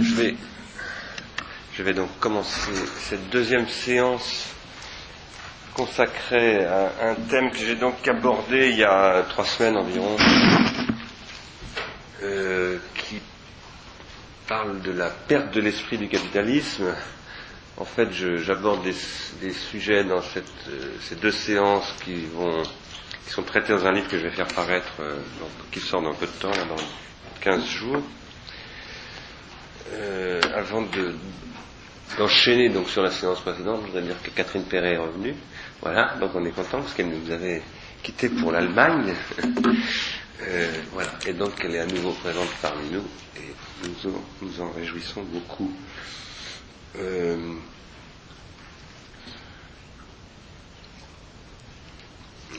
Je 0.00 1.82
vais, 1.82 1.94
donc 1.94 2.08
commencer 2.18 2.70
cette 3.00 3.28
deuxième 3.30 3.68
séance 3.68 4.48
consacrée 5.74 6.64
à 6.64 6.92
un 7.02 7.14
thème 7.14 7.50
que 7.50 7.58
j'ai 7.58 7.74
donc 7.74 8.06
abordé 8.06 8.70
il 8.70 8.78
y 8.78 8.84
a 8.84 9.22
trois 9.28 9.44
semaines 9.44 9.76
environ, 9.76 10.16
euh, 12.22 12.78
qui 12.94 13.20
parle 14.46 14.80
de 14.82 14.92
la 14.92 15.10
perte 15.10 15.52
de 15.54 15.60
l'esprit 15.60 15.98
du 15.98 16.08
capitalisme. 16.08 16.94
En 17.76 17.84
fait, 17.84 18.12
j'aborde 18.12 18.82
des, 18.84 19.52
sujets 19.52 20.04
dans 20.04 20.20
euh, 20.20 20.96
ces 21.00 21.16
deux 21.16 21.32
séances 21.32 21.94
qui 22.04 22.26
vont 22.26 22.62
qui 23.26 23.32
sont 23.32 23.42
traités 23.42 23.72
dans 23.72 23.86
un 23.86 23.92
livre 23.92 24.08
que 24.08 24.18
je 24.18 24.24
vais 24.24 24.34
faire 24.34 24.48
paraître, 24.48 24.92
euh, 25.00 25.16
qui 25.70 25.80
sort 25.80 26.02
dans 26.02 26.14
peu 26.14 26.26
de 26.26 26.32
temps, 26.32 26.50
là, 26.50 26.64
dans 26.64 26.76
15 27.40 27.64
jours. 27.64 28.02
Euh, 29.94 30.40
avant 30.54 30.82
de, 30.82 31.14
d'enchaîner 32.18 32.68
donc 32.68 32.88
sur 32.88 33.02
la 33.02 33.10
séance 33.10 33.40
précédente, 33.40 33.80
je 33.82 33.86
voudrais 33.86 34.02
dire 34.02 34.22
que 34.22 34.30
Catherine 34.30 34.64
Perret 34.64 34.94
est 34.94 34.98
revenue. 34.98 35.34
Voilà, 35.80 36.14
donc 36.20 36.30
on 36.34 36.44
est 36.44 36.50
content 36.50 36.80
parce 36.80 36.94
qu'elle 36.94 37.08
nous 37.08 37.30
avait 37.30 37.62
quitté 38.02 38.28
pour 38.28 38.52
l'Allemagne. 38.52 39.14
euh, 40.42 40.72
voilà, 40.92 41.10
et 41.26 41.32
donc 41.32 41.52
elle 41.64 41.74
est 41.74 41.80
à 41.80 41.86
nouveau 41.86 42.12
présente 42.12 42.48
parmi 42.60 42.90
nous 42.90 43.04
et 43.36 43.86
nous, 44.04 44.22
nous 44.42 44.60
en 44.60 44.70
réjouissons 44.70 45.22
beaucoup. 45.22 45.70
Euh, 46.98 47.54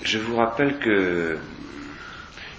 je 0.03 0.17
vous 0.19 0.35
rappelle 0.37 0.79
que 0.79 1.37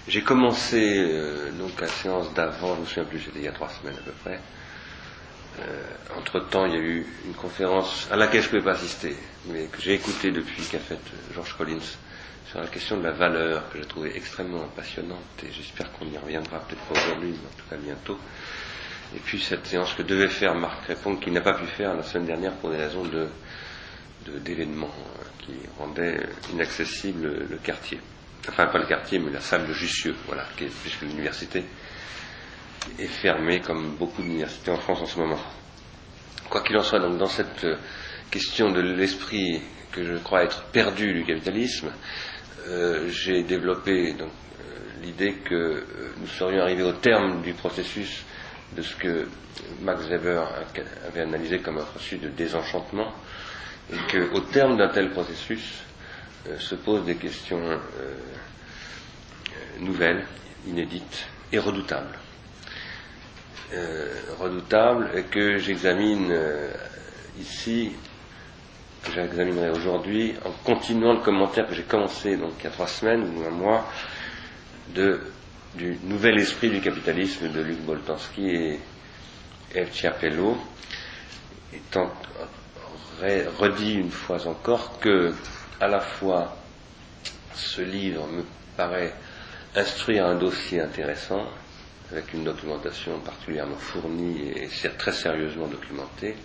j'ai 0.07 0.21
commencé 0.21 0.97
euh, 0.97 1.51
donc 1.51 1.79
la 1.81 1.87
séance 1.87 2.33
d'avant, 2.33 2.75
je 2.75 2.81
me 2.81 2.85
souviens 2.85 3.03
plus, 3.05 3.19
c'était 3.19 3.39
il 3.39 3.45
y 3.45 3.47
a 3.47 3.51
trois 3.51 3.69
semaines 3.69 3.95
à 3.97 4.01
peu 4.03 4.11
près. 4.23 4.39
Euh, 5.61 5.81
entre 6.17 6.39
temps, 6.39 6.65
il 6.65 6.73
y 6.73 6.77
a 6.77 6.79
eu 6.79 7.07
une 7.25 7.33
conférence 7.33 8.07
à 8.11 8.15
laquelle 8.15 8.41
je 8.41 8.47
ne 8.47 8.59
pouvais 8.59 8.71
pas 8.71 8.77
assister, 8.77 9.15
mais 9.47 9.65
que 9.65 9.81
j'ai 9.81 9.93
écoutée 9.93 10.31
depuis 10.31 10.63
qu'a 10.63 10.79
faite 10.79 10.99
George 11.33 11.55
Collins 11.57 11.95
sur 12.49 12.59
la 12.59 12.67
question 12.67 12.97
de 12.97 13.03
la 13.03 13.11
valeur, 13.11 13.69
que 13.71 13.79
j'ai 13.79 13.85
trouvée 13.85 14.15
extrêmement 14.15 14.67
passionnante, 14.75 15.19
et 15.43 15.51
j'espère 15.51 15.91
qu'on 15.93 16.05
y 16.05 16.17
reviendra 16.17 16.59
peut-être 16.59 16.81
pas 16.83 16.99
aujourd'hui, 16.99 17.29
mais 17.31 17.47
en 17.47 17.57
tout 17.57 17.69
cas 17.69 17.77
bientôt. 17.77 18.19
Et 19.15 19.19
puis 19.19 19.39
cette 19.39 19.65
séance 19.65 19.93
que 19.93 20.03
devait 20.03 20.27
faire 20.27 20.53
Marc 20.55 20.85
Répond, 20.87 21.15
qui 21.15 21.31
n'a 21.31 21.41
pas 21.41 21.53
pu 21.53 21.65
faire 21.65 21.95
la 21.95 22.03
semaine 22.03 22.27
dernière 22.27 22.53
pour 22.53 22.69
des 22.69 22.77
raisons 22.77 23.05
de, 23.05 23.27
d'événements 24.39 24.93
qui 25.39 25.53
rendaient 25.79 26.19
inaccessible 26.51 27.47
le 27.49 27.57
quartier. 27.57 27.99
Enfin, 28.47 28.67
pas 28.67 28.77
le 28.77 28.85
quartier, 28.85 29.19
mais 29.19 29.31
la 29.31 29.41
salle 29.41 29.67
de 29.67 29.73
Jussieu, 29.73 30.15
voilà, 30.27 30.45
puisque 30.55 31.01
l'université 31.01 31.63
est 32.99 33.07
fermée 33.07 33.59
comme 33.59 33.95
beaucoup 33.95 34.21
d'universités 34.21 34.71
en 34.71 34.77
France 34.77 35.01
en 35.01 35.05
ce 35.05 35.19
moment. 35.19 35.39
Quoi 36.49 36.61
qu'il 36.61 36.77
en 36.77 36.83
soit, 36.83 36.99
donc, 36.99 37.17
dans 37.17 37.25
cette 37.25 37.65
question 38.29 38.71
de 38.71 38.81
l'esprit 38.81 39.61
que 39.91 40.03
je 40.03 40.17
crois 40.17 40.43
être 40.43 40.63
perdu 40.65 41.13
du 41.13 41.23
capitalisme, 41.23 41.91
euh, 42.67 43.09
j'ai 43.09 43.43
développé 43.43 44.13
donc, 44.13 44.29
euh, 44.59 44.63
l'idée 45.01 45.35
que 45.35 45.55
euh, 45.55 45.85
nous 46.17 46.27
serions 46.27 46.61
arrivés 46.61 46.83
au 46.83 46.93
terme 46.93 47.41
du 47.41 47.53
processus 47.53 48.23
de 48.75 48.81
ce 48.81 48.95
que 48.95 49.27
Max 49.81 50.05
Weber 50.07 50.47
avait 51.07 51.21
analysé 51.21 51.59
comme 51.59 51.77
un 51.77 51.83
processus 51.83 52.21
de 52.21 52.29
désenchantement, 52.29 53.13
et 53.91 54.11
qu'au 54.11 54.41
terme 54.41 54.77
d'un 54.77 54.89
tel 54.89 55.11
processus 55.11 55.61
euh, 55.81 55.84
se 56.59 56.75
posent 56.75 57.05
des 57.05 57.15
questions 57.15 57.59
euh, 57.61 57.79
nouvelles, 59.79 60.25
inédites 60.67 61.25
et 61.51 61.59
redoutables. 61.59 62.17
Euh, 63.73 64.07
redoutables 64.39 65.09
que 65.31 65.57
j'examine 65.57 66.29
euh, 66.31 66.71
ici, 67.39 67.91
que 69.03 69.11
j'examinerai 69.11 69.71
aujourd'hui, 69.71 70.35
en 70.45 70.51
continuant 70.63 71.13
le 71.13 71.19
commentaire 71.19 71.67
que 71.67 71.73
j'ai 71.73 71.83
commencé 71.83 72.37
donc 72.37 72.53
il 72.59 72.63
y 72.65 72.67
a 72.67 72.71
trois 72.71 72.87
semaines 72.87 73.23
ou 73.37 73.43
un 73.45 73.51
mois 73.51 73.89
de, 74.93 75.19
du 75.75 75.97
nouvel 76.03 76.37
esprit 76.39 76.69
du 76.69 76.79
capitalisme 76.79 77.49
de 77.51 77.61
Luc 77.61 77.79
Boltanski 77.79 78.47
et 78.49 78.79
F. 79.73 79.93
Chiapello, 79.93 80.57
étant 81.73 82.11
redit 83.59 83.95
une 83.95 84.11
fois 84.11 84.45
encore 84.47 84.99
que 84.99 85.33
à 85.79 85.87
la 85.87 85.99
fois 85.99 86.57
ce 87.53 87.81
livre 87.81 88.27
me 88.27 88.43
paraît 88.77 89.13
instruire 89.75 90.25
un 90.25 90.35
dossier 90.35 90.81
intéressant, 90.81 91.45
avec 92.11 92.33
une 92.33 92.43
documentation 92.43 93.19
particulièrement 93.19 93.77
fournie 93.77 94.51
et 94.55 94.69
très 94.97 95.11
sérieusement 95.11 95.67
documentée, 95.67 96.35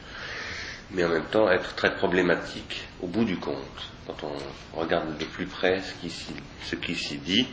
mais 0.92 1.04
en 1.04 1.08
même 1.08 1.26
temps 1.30 1.50
être 1.50 1.74
très 1.74 1.94
problématique 1.96 2.86
au 3.02 3.06
bout 3.06 3.24
du 3.24 3.36
compte, 3.36 3.92
quand 4.06 4.24
on 4.24 4.78
regarde 4.80 5.16
de 5.18 5.24
plus 5.24 5.46
près 5.46 5.80
ce 5.80 6.74
qui 6.76 6.94
s'y 6.94 7.18
dit, 7.18 7.46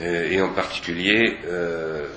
euh, 0.00 0.28
et 0.30 0.40
en 0.40 0.52
particulier 0.52 1.38
euh, 1.46 2.08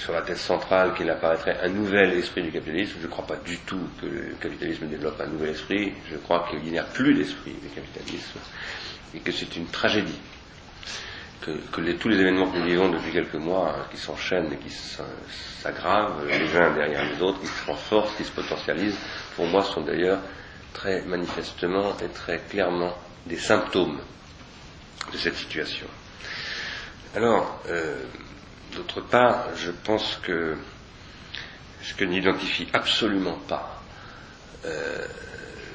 sur 0.00 0.14
la 0.14 0.22
thèse 0.22 0.40
centrale 0.40 0.94
qu'il 0.94 1.10
apparaîtrait 1.10 1.58
un 1.62 1.68
nouvel 1.68 2.14
esprit 2.14 2.42
du 2.42 2.50
capitalisme. 2.50 2.94
Je 3.00 3.06
ne 3.06 3.10
crois 3.10 3.26
pas 3.26 3.36
du 3.36 3.58
tout 3.58 3.86
que 4.00 4.06
le 4.06 4.34
capitalisme 4.40 4.86
développe 4.86 5.20
un 5.20 5.26
nouvel 5.26 5.50
esprit. 5.50 5.92
Je 6.10 6.16
crois 6.16 6.48
qu'il 6.48 6.62
n'y 6.62 6.78
a 6.78 6.84
plus 6.84 7.12
d'esprit 7.12 7.52
du 7.52 7.68
capitalisme 7.68 8.38
et 9.14 9.18
que 9.20 9.30
c'est 9.30 9.54
une 9.56 9.66
tragédie. 9.66 10.18
Que, 11.42 11.52
tous 11.92 12.08
les 12.08 12.18
événements 12.18 12.50
que 12.50 12.56
nous 12.58 12.64
vivons 12.64 12.88
depuis 12.90 13.12
quelques 13.12 13.34
mois, 13.34 13.74
hein, 13.76 13.86
qui 13.90 13.98
s'enchaînent 13.98 14.50
et 14.52 14.56
qui 14.56 14.70
s'aggravent 15.62 16.26
les 16.26 16.56
uns 16.56 16.72
derrière 16.74 17.04
les 17.04 17.20
autres, 17.22 17.40
qui 17.40 17.46
se 17.46 17.66
renforcent, 17.66 18.14
qui 18.16 18.24
se 18.24 18.32
potentialisent, 18.32 18.98
pour 19.36 19.46
moi 19.46 19.62
sont 19.64 19.82
d'ailleurs 19.82 20.20
très 20.72 21.02
manifestement 21.02 21.96
et 21.98 22.08
très 22.08 22.38
clairement 22.38 22.94
des 23.26 23.38
symptômes 23.38 23.98
de 25.12 25.18
cette 25.18 25.34
situation. 25.36 25.86
Alors, 27.14 27.60
euh, 27.68 28.04
D'autre 28.74 29.00
part, 29.00 29.56
je 29.56 29.70
pense 29.70 30.18
que 30.22 30.56
ce 31.82 31.94
que 31.94 32.04
n'identifie 32.04 32.68
absolument 32.72 33.38
pas 33.48 33.82
euh, 34.64 35.06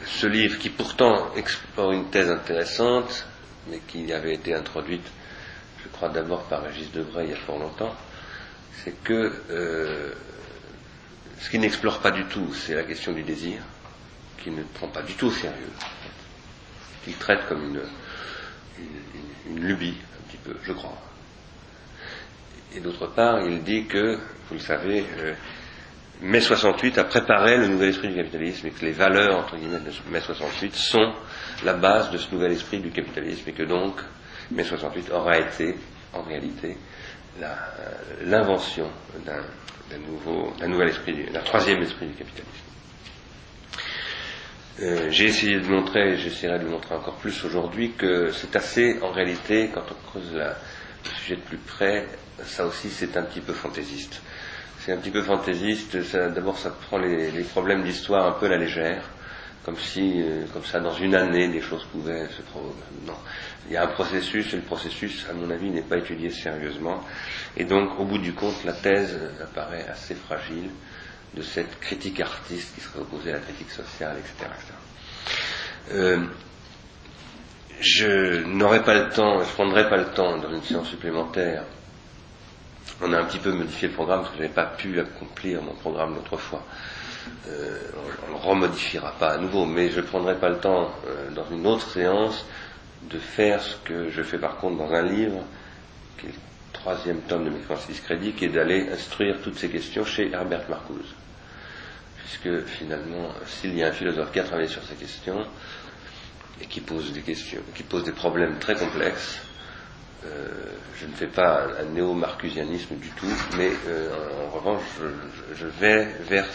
ce 0.05 0.27
livre, 0.27 0.59
qui 0.59 0.69
pourtant 0.69 1.33
explore 1.35 1.91
une 1.91 2.09
thèse 2.09 2.29
intéressante, 2.29 3.25
mais 3.67 3.79
qui 3.87 4.11
avait 4.13 4.35
été 4.35 4.53
introduite, 4.53 5.05
je 5.83 5.89
crois 5.89 6.09
d'abord 6.09 6.43
par 6.43 6.63
Régis 6.63 6.91
Debray 6.91 7.25
il 7.25 7.29
y 7.31 7.33
a 7.33 7.37
fort 7.37 7.57
longtemps, 7.57 7.95
c'est 8.83 9.03
que 9.03 9.33
euh, 9.49 10.11
ce 11.39 11.49
qui 11.49 11.59
n'explore 11.59 11.99
pas 11.99 12.11
du 12.11 12.25
tout, 12.25 12.53
c'est 12.53 12.75
la 12.75 12.83
question 12.83 13.11
du 13.13 13.23
désir, 13.23 13.61
qui 14.43 14.51
ne 14.51 14.63
prend 14.63 14.87
pas 14.87 15.01
du 15.01 15.13
tout 15.13 15.27
au 15.27 15.31
sérieux, 15.31 15.71
qu'il 17.03 17.15
traite 17.15 17.47
comme 17.49 17.79
une 19.47 19.59
lubie, 19.59 19.95
un 19.97 20.29
petit 20.29 20.37
peu, 20.37 20.55
je 20.63 20.71
crois. 20.71 20.97
Et 22.75 22.81
d'autre 22.81 23.07
part, 23.07 23.39
il 23.47 23.63
dit 23.63 23.85
que, 23.85 24.17
vous 24.49 24.55
le 24.55 24.59
savez, 24.59 25.05
euh, 25.19 25.33
mai 26.21 26.41
68 26.41 26.97
a 26.97 27.05
préparé 27.05 27.57
le 27.57 27.67
nouvel 27.67 27.89
esprit 27.89 28.09
du 28.09 28.15
capitalisme 28.15 28.67
et 28.67 28.71
que 28.71 28.83
les 28.83 28.91
valeurs, 28.91 29.39
entre 29.39 29.55
guillemets, 29.55 29.79
de 29.79 30.11
mai 30.11 30.19
68 30.19 30.75
sont 30.75 31.13
la 31.63 31.73
base 31.73 32.11
de 32.11 32.17
ce 32.17 32.33
nouvel 32.33 32.51
esprit 32.51 32.79
du 32.79 32.91
capitalisme 32.91 33.49
et 33.49 33.53
que 33.53 33.63
donc 33.63 34.01
mai 34.51 34.65
68 34.65 35.09
aura 35.11 35.37
été, 35.37 35.75
en 36.13 36.23
réalité, 36.23 36.77
l'invention 38.25 38.89
d'un 39.25 39.97
nouveau, 40.09 40.53
d'un 40.59 40.67
nouvel 40.67 40.89
esprit, 40.89 41.31
d'un 41.31 41.41
troisième 41.41 41.81
esprit 41.81 42.07
du 42.07 42.13
capitalisme. 42.13 42.51
Euh, 44.81 45.09
j'ai 45.09 45.27
essayé 45.27 45.59
de 45.61 45.67
montrer, 45.67 46.17
j'essaierai 46.17 46.59
de 46.59 46.65
le 46.65 46.71
montrer 46.71 46.95
encore 46.95 47.15
plus 47.15 47.45
aujourd'hui, 47.45 47.93
que 47.97 48.31
c'est 48.31 48.53
assez, 48.57 48.99
en 49.01 49.11
réalité, 49.11 49.69
quand 49.73 49.83
on 49.89 50.09
creuse 50.09 50.33
la, 50.33 50.57
sujet 51.09 51.35
de 51.35 51.41
plus 51.41 51.57
près, 51.57 52.07
ça 52.43 52.65
aussi 52.65 52.89
c'est 52.89 53.15
un 53.17 53.23
petit 53.23 53.41
peu 53.41 53.53
fantaisiste. 53.53 54.21
C'est 54.79 54.91
un 54.93 54.97
petit 54.97 55.11
peu 55.11 55.21
fantaisiste, 55.23 55.97
d'abord 56.15 56.57
ça 56.57 56.69
prend 56.69 56.97
les, 56.97 57.31
les 57.31 57.43
problèmes 57.43 57.83
d'histoire 57.83 58.27
un 58.27 58.33
peu 58.33 58.45
à 58.45 58.49
la 58.49 58.57
légère, 58.57 59.03
comme 59.65 59.77
si, 59.79 60.21
euh, 60.21 60.45
comme 60.53 60.63
ça, 60.63 60.79
dans 60.79 60.93
une 60.93 61.15
année, 61.15 61.47
des 61.47 61.61
choses 61.61 61.83
pouvaient 61.85 62.27
se 62.27 62.43
provoquer. 62.43 62.75
Non. 63.07 63.15
Il 63.67 63.73
y 63.73 63.77
a 63.77 63.83
un 63.83 63.87
processus, 63.87 64.53
et 64.53 64.57
le 64.57 64.61
processus, 64.61 65.25
à 65.27 65.33
mon 65.33 65.49
avis, 65.49 65.71
n'est 65.71 65.81
pas 65.81 65.97
étudié 65.97 66.29
sérieusement. 66.29 67.03
Et 67.57 67.63
donc, 67.65 67.99
au 67.99 68.05
bout 68.05 68.19
du 68.19 68.33
compte, 68.33 68.63
la 68.63 68.73
thèse 68.73 69.17
apparaît 69.41 69.87
assez 69.87 70.13
fragile 70.13 70.69
de 71.33 71.41
cette 71.41 71.79
critique 71.79 72.19
artiste 72.21 72.75
qui 72.75 72.81
serait 72.81 72.99
opposée 72.99 73.31
à 73.31 73.33
la 73.33 73.39
critique 73.39 73.71
sociale, 73.71 74.17
etc. 74.19 74.33
etc. 74.55 74.73
Euh, 75.93 76.25
je 77.79 78.43
n'aurai 78.43 78.83
pas 78.83 78.93
le 78.93 79.09
temps, 79.09 79.43
je 79.43 79.49
prendrai 79.53 79.89
pas 79.89 79.97
le 79.97 80.05
temps 80.05 80.37
dans 80.37 80.49
une 80.51 80.63
séance 80.63 80.89
supplémentaire. 80.89 81.63
On 83.01 83.11
a 83.13 83.19
un 83.19 83.25
petit 83.25 83.39
peu 83.39 83.51
modifié 83.51 83.89
le 83.89 83.93
programme 83.93 84.21
parce 84.21 84.31
que 84.31 84.37
je 84.37 84.41
n'avais 84.43 84.53
pas 84.53 84.65
pu 84.65 84.99
accomplir 84.99 85.61
mon 85.61 85.73
programme 85.73 86.15
l'autre 86.15 86.37
fois. 86.37 86.63
Euh, 87.47 87.79
on 88.27 88.31
ne 88.31 88.37
le 88.37 88.39
remodifiera 88.39 89.11
pas 89.19 89.31
à 89.31 89.37
nouveau, 89.37 89.65
mais 89.65 89.89
je 89.89 89.99
ne 89.99 90.05
prendrai 90.05 90.35
pas 90.35 90.49
le 90.49 90.57
temps 90.57 90.91
euh, 91.07 91.31
dans 91.31 91.45
une 91.51 91.65
autre 91.67 91.87
séance 91.89 92.45
de 93.09 93.19
faire 93.19 93.61
ce 93.61 93.75
que 93.83 94.09
je 94.09 94.21
fais 94.23 94.37
par 94.37 94.57
contre 94.57 94.77
dans 94.77 94.93
un 94.93 95.01
livre 95.03 95.43
qui 96.19 96.27
est 96.27 96.33
troisième 96.73 97.21
tome 97.21 97.45
de 97.45 97.49
Mécréance 97.49 97.87
Discrédit, 97.87 98.33
qui 98.33 98.45
est 98.45 98.49
d'aller 98.49 98.89
instruire 98.89 99.37
toutes 99.43 99.57
ces 99.57 99.69
questions 99.69 100.05
chez 100.05 100.31
Herbert 100.31 100.69
Marcuse. 100.69 101.13
Puisque 102.17 102.65
finalement, 102.67 103.29
s'il 103.47 103.75
y 103.75 103.83
a 103.83 103.87
un 103.87 103.91
philosophe 103.91 104.31
qui 104.31 104.39
a 104.39 104.43
travaillé 104.43 104.67
sur 104.67 104.83
ces 104.83 104.95
questions, 104.95 105.45
et 106.61 106.65
qui 106.65 106.81
pose 106.81 107.11
des 107.11 107.21
questions, 107.21 107.61
qui 107.73 107.83
pose 107.83 108.03
des 108.03 108.11
problèmes 108.11 108.57
très 108.59 108.75
complexes, 108.75 109.39
euh, 110.25 110.47
je 110.99 111.05
ne 111.05 111.11
fais 111.13 111.27
pas 111.27 111.67
un, 111.79 111.85
néo-marcusianisme 111.93 112.95
du 112.95 113.09
tout, 113.09 113.31
mais 113.57 113.71
euh, 113.87 114.09
en, 114.47 114.49
revanche, 114.49 114.83
je, 115.53 115.67
vais 115.67 116.05
vers 116.21 116.47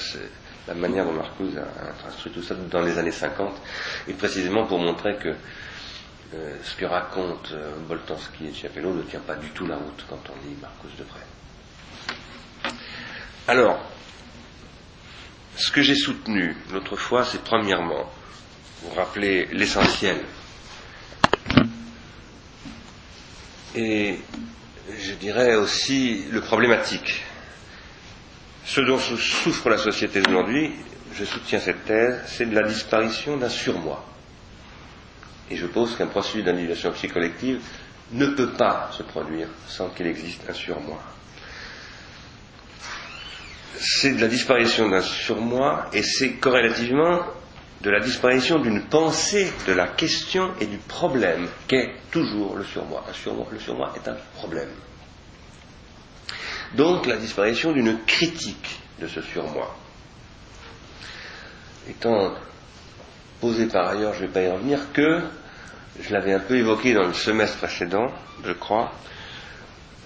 la 0.66 0.74
manière 0.74 1.04
dont 1.04 1.12
Marcuse 1.12 1.56
a, 1.58 2.08
instruit 2.08 2.32
tout 2.32 2.42
ça 2.42 2.54
dans 2.54 2.82
les 2.82 2.98
années 2.98 3.12
50, 3.12 3.54
et 4.08 4.12
précisément 4.14 4.66
pour 4.66 4.78
montrer 4.78 5.16
que 5.16 5.28
euh, 6.34 6.56
ce 6.64 6.74
que 6.76 6.84
raconte 6.84 7.54
Boltanski 7.88 8.46
et 8.46 8.52
Chiapello 8.52 8.92
ne 8.94 9.02
tient 9.02 9.20
pas 9.20 9.36
du 9.36 9.50
tout 9.50 9.66
la 9.66 9.76
route 9.76 10.04
quand 10.08 10.20
on 10.30 10.48
lit 10.48 10.56
Marcuse 10.60 10.96
de 10.98 11.04
près. 11.04 12.72
Alors, 13.46 13.80
ce 15.56 15.70
que 15.70 15.82
j'ai 15.82 15.94
soutenu 15.94 16.56
l'autre 16.72 16.96
fois, 16.96 17.24
c'est 17.24 17.42
premièrement, 17.42 18.10
vous 18.82 18.94
rappeler 18.94 19.46
l'essentiel 19.52 20.16
et 23.74 24.18
je 24.98 25.12
dirais 25.14 25.54
aussi 25.54 26.24
le 26.30 26.40
problématique. 26.40 27.22
Ce 28.64 28.80
dont 28.80 28.98
souffre 28.98 29.68
la 29.70 29.78
société 29.78 30.20
aujourd'hui, 30.28 30.72
je 31.14 31.24
soutiens 31.24 31.60
cette 31.60 31.84
thèse, 31.84 32.20
c'est 32.26 32.46
de 32.46 32.54
la 32.54 32.66
disparition 32.66 33.36
d'un 33.36 33.48
surmoi. 33.48 34.04
Et 35.50 35.56
je 35.56 35.66
pose 35.66 35.96
qu'un 35.96 36.06
processus 36.06 36.44
d'individuation 36.44 36.92
psychocollective 36.92 37.60
ne 38.12 38.26
peut 38.26 38.50
pas 38.52 38.90
se 38.96 39.02
produire 39.02 39.48
sans 39.66 39.88
qu'il 39.90 40.06
existe 40.06 40.42
un 40.48 40.52
surmoi. 40.54 41.00
C'est 43.78 44.12
de 44.12 44.20
la 44.20 44.28
disparition 44.28 44.88
d'un 44.88 45.00
surmoi 45.00 45.88
et 45.92 46.02
c'est 46.02 46.34
corrélativement 46.34 47.20
de 47.80 47.90
la 47.90 48.00
disparition 48.00 48.58
d'une 48.58 48.82
pensée 48.82 49.50
de 49.66 49.72
la 49.72 49.88
question 49.88 50.50
et 50.60 50.66
du 50.66 50.76
problème 50.76 51.48
qu'est 51.66 51.94
toujours 52.10 52.56
le 52.56 52.64
surmoi. 52.64 53.04
Le 53.52 53.58
surmoi 53.58 53.92
est 53.96 54.08
un 54.08 54.16
problème. 54.34 54.68
Donc 56.74 57.06
la 57.06 57.16
disparition 57.16 57.72
d'une 57.72 57.98
critique 58.04 58.80
de 59.00 59.06
ce 59.06 59.22
surmoi. 59.22 59.74
Étant 61.88 62.34
posé 63.40 63.66
par 63.66 63.88
ailleurs, 63.88 64.12
je 64.14 64.22
ne 64.22 64.26
vais 64.26 64.32
pas 64.32 64.42
y 64.42 64.48
revenir, 64.48 64.92
que, 64.92 65.20
je 66.00 66.12
l'avais 66.12 66.34
un 66.34 66.40
peu 66.40 66.56
évoqué 66.56 66.92
dans 66.92 67.06
le 67.06 67.14
semestre 67.14 67.56
précédent, 67.56 68.12
je 68.44 68.52
crois, 68.52 68.92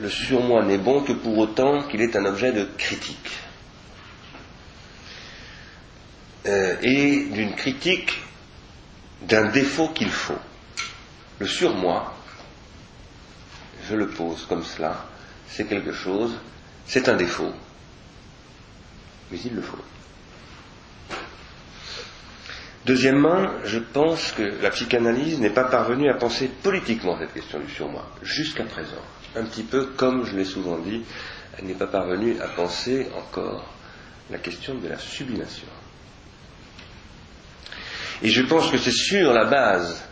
le 0.00 0.08
surmoi 0.08 0.62
n'est 0.62 0.78
bon 0.78 1.02
que 1.02 1.12
pour 1.12 1.36
autant 1.38 1.82
qu'il 1.82 2.00
est 2.00 2.16
un 2.16 2.24
objet 2.24 2.52
de 2.52 2.64
critique. 2.78 3.30
Euh, 6.46 6.76
et 6.82 7.24
d'une 7.30 7.54
critique 7.54 8.20
d'un 9.22 9.50
défaut 9.50 9.88
qu'il 9.88 10.10
faut. 10.10 10.38
Le 11.38 11.46
surmoi, 11.46 12.14
je 13.88 13.96
le 13.96 14.08
pose 14.08 14.44
comme 14.46 14.62
cela, 14.62 15.06
c'est 15.48 15.66
quelque 15.66 15.92
chose, 15.92 16.34
c'est 16.86 17.08
un 17.08 17.16
défaut, 17.16 17.52
mais 19.30 19.38
il 19.42 19.54
le 19.54 19.62
faut. 19.62 19.78
Deuxièmement, 22.84 23.48
je 23.64 23.78
pense 23.78 24.32
que 24.32 24.42
la 24.60 24.68
psychanalyse 24.68 25.40
n'est 25.40 25.48
pas 25.48 25.64
parvenue 25.64 26.10
à 26.10 26.14
penser 26.14 26.50
politiquement 26.62 27.18
cette 27.18 27.32
question 27.32 27.58
du 27.58 27.70
surmoi, 27.72 28.06
jusqu'à 28.20 28.64
présent. 28.64 29.00
Un 29.34 29.44
petit 29.44 29.62
peu 29.62 29.86
comme 29.96 30.26
je 30.26 30.36
l'ai 30.36 30.44
souvent 30.44 30.76
dit, 30.76 31.02
elle 31.56 31.64
n'est 31.64 31.72
pas 31.72 31.86
parvenue 31.86 32.38
à 32.40 32.48
penser 32.48 33.08
encore 33.16 33.66
la 34.30 34.36
question 34.36 34.74
de 34.74 34.88
la 34.88 34.98
sublimation. 34.98 35.68
Et 38.22 38.28
je 38.28 38.42
pense 38.42 38.70
que 38.70 38.78
c'est 38.78 38.92
sur 38.92 39.32
la 39.32 39.44
base 39.44 40.02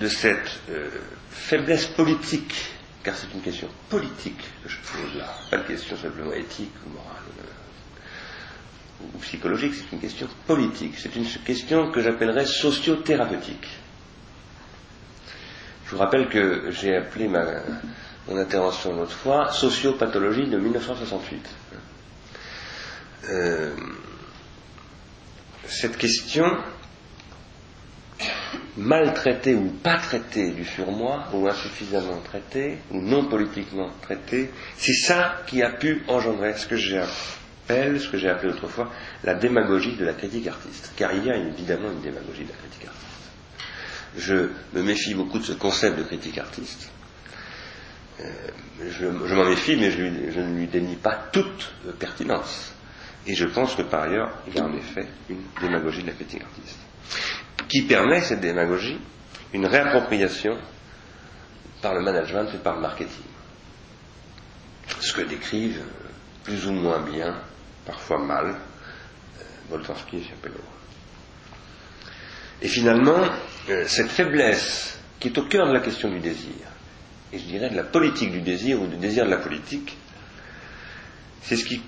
de 0.00 0.08
cette 0.08 0.60
euh, 0.70 0.88
faiblesse 1.30 1.86
politique, 1.86 2.54
car 3.02 3.14
c'est 3.16 3.32
une 3.34 3.40
question 3.40 3.68
politique 3.88 4.40
que 4.62 4.68
je 4.68 4.76
pose 4.78 5.16
là, 5.18 5.32
pas 5.50 5.58
une 5.58 5.64
question 5.64 5.96
simplement 5.96 6.32
éthique 6.32 6.72
ou 6.86 6.90
morale 6.90 7.22
euh, 7.40 9.04
ou 9.14 9.18
psychologique, 9.18 9.74
c'est 9.74 9.92
une 9.94 10.00
question 10.00 10.28
politique, 10.46 10.94
c'est 10.98 11.14
une 11.16 11.26
question 11.44 11.90
que 11.92 12.00
j'appellerais 12.00 12.46
sociothérapeutique. 12.46 13.68
Je 15.86 15.90
vous 15.92 15.98
rappelle 15.98 16.28
que 16.28 16.70
j'ai 16.72 16.96
appelé 16.96 17.28
ma, 17.28 17.44
mon 18.28 18.36
intervention 18.38 18.96
l'autre 18.96 19.12
fois 19.16 19.52
sociopathologie 19.52 20.48
de 20.48 20.58
1968. 20.58 21.48
Euh, 23.28 23.74
cette 25.68 25.96
question 25.96 26.46
mal 28.76 29.14
traité 29.14 29.54
ou 29.54 29.70
pas 29.82 29.96
traité 29.98 30.50
du 30.50 30.64
surmoi, 30.64 31.24
ou 31.32 31.48
insuffisamment 31.48 32.20
traité, 32.22 32.78
ou 32.90 33.00
non 33.00 33.24
politiquement 33.24 33.90
traité, 34.02 34.50
c'est 34.76 34.94
ça 34.94 35.42
qui 35.46 35.62
a 35.62 35.70
pu 35.70 36.02
engendrer 36.08 36.54
ce 36.54 36.66
que 36.66 36.76
j'appelle, 36.76 38.00
ce 38.00 38.08
que 38.08 38.18
j'ai 38.18 38.28
appelé 38.28 38.52
autrefois, 38.52 38.90
la 39.24 39.34
démagogie 39.34 39.96
de 39.96 40.04
la 40.04 40.12
critique 40.12 40.46
artiste. 40.46 40.92
Car 40.96 41.12
il 41.14 41.24
y 41.24 41.30
a 41.30 41.36
évidemment 41.36 41.90
une 41.90 42.00
démagogie 42.00 42.44
de 42.44 42.50
la 42.50 42.56
critique 42.56 42.86
artiste. 42.86 43.06
Je 44.18 44.48
me 44.74 44.82
méfie 44.82 45.14
beaucoup 45.14 45.38
de 45.38 45.44
ce 45.44 45.52
concept 45.52 45.98
de 45.98 46.02
critique 46.04 46.38
artiste. 46.38 46.90
Euh, 48.20 48.32
je, 48.88 49.06
m'en 49.06 49.44
méfie, 49.44 49.76
mais 49.76 49.90
je, 49.90 50.02
ne 50.40 50.58
lui 50.58 50.66
dénie 50.66 50.96
pas 50.96 51.28
toute 51.32 51.72
pertinence. 51.98 52.72
Et 53.26 53.34
je 53.34 53.46
pense 53.46 53.74
que 53.74 53.82
par 53.82 54.02
ailleurs, 54.02 54.30
il 54.46 54.54
y 54.54 54.58
a 54.58 54.64
en 54.64 54.72
effet 54.74 55.06
une 55.28 55.42
démagogie 55.60 56.02
de 56.02 56.06
la 56.06 56.12
critique 56.12 56.42
artiste 56.42 56.78
qui 57.76 57.82
permet 57.82 58.22
cette 58.22 58.40
démagogie, 58.40 58.98
une 59.52 59.66
réappropriation 59.66 60.56
par 61.82 61.92
le 61.92 62.00
management 62.00 62.48
et 62.54 62.56
par 62.56 62.76
le 62.76 62.80
marketing. 62.80 63.26
Ce 64.98 65.12
que 65.12 65.20
décrivent 65.20 65.84
plus 66.42 66.66
ou 66.66 66.72
moins 66.72 67.00
bien, 67.00 67.36
parfois 67.84 68.18
mal, 68.18 68.54
Boltanski 69.68 70.16
euh, 70.16 70.20
et 70.20 70.22
Chapelot. 70.22 70.64
Et 72.62 72.68
finalement, 72.68 73.26
euh, 73.68 73.84
cette 73.86 74.08
faiblesse 74.08 74.98
qui 75.20 75.28
est 75.28 75.36
au 75.36 75.42
cœur 75.42 75.66
de 75.68 75.74
la 75.74 75.80
question 75.80 76.08
du 76.08 76.20
désir, 76.20 76.54
et 77.30 77.38
je 77.38 77.44
dirais 77.44 77.68
de 77.68 77.76
la 77.76 77.84
politique 77.84 78.32
du 78.32 78.40
désir 78.40 78.80
ou 78.80 78.86
du 78.86 78.96
désir 78.96 79.26
de 79.26 79.30
la 79.30 79.36
politique, 79.36 79.98
c'est 81.42 81.56
ce 81.56 81.66
qui 81.66 81.82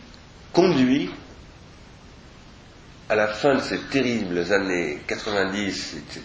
conduit 0.53 1.09
à 3.09 3.15
la 3.15 3.27
fin 3.29 3.55
de 3.55 3.61
ces 3.61 3.79
terribles 3.79 4.53
années 4.53 5.01
90, 5.07 5.73
c'était 5.73 6.25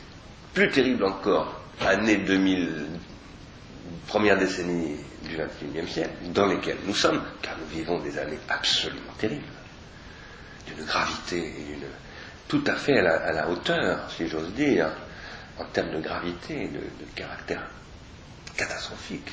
plus 0.53 0.69
terrible 0.69 1.05
encore, 1.05 1.61
année 1.81 2.17
2000, 2.17 2.85
première 4.07 4.37
décennie 4.37 4.97
du 5.23 5.37
XXIe 5.37 5.91
siècle, 5.91 6.11
dans 6.33 6.45
lesquelles 6.47 6.77
nous 6.85 6.93
sommes, 6.93 7.21
car 7.41 7.55
nous 7.57 7.77
vivons 7.77 7.99
des 7.99 8.17
années 8.17 8.39
absolument 8.49 9.13
terribles, 9.17 9.43
d'une 10.67 10.85
gravité 10.85 11.39
d'une 11.41 11.87
tout 12.49 12.63
à 12.67 12.75
fait 12.75 12.99
à 12.99 13.31
la, 13.31 13.49
hauteur, 13.49 14.11
si 14.11 14.27
j'ose 14.27 14.53
dire, 14.53 14.91
en 15.57 15.63
termes 15.65 15.91
de 15.91 16.01
gravité 16.01 16.65
et 16.65 16.67
de, 16.67 16.81
caractère 17.15 17.63
catastrophique, 18.55 19.31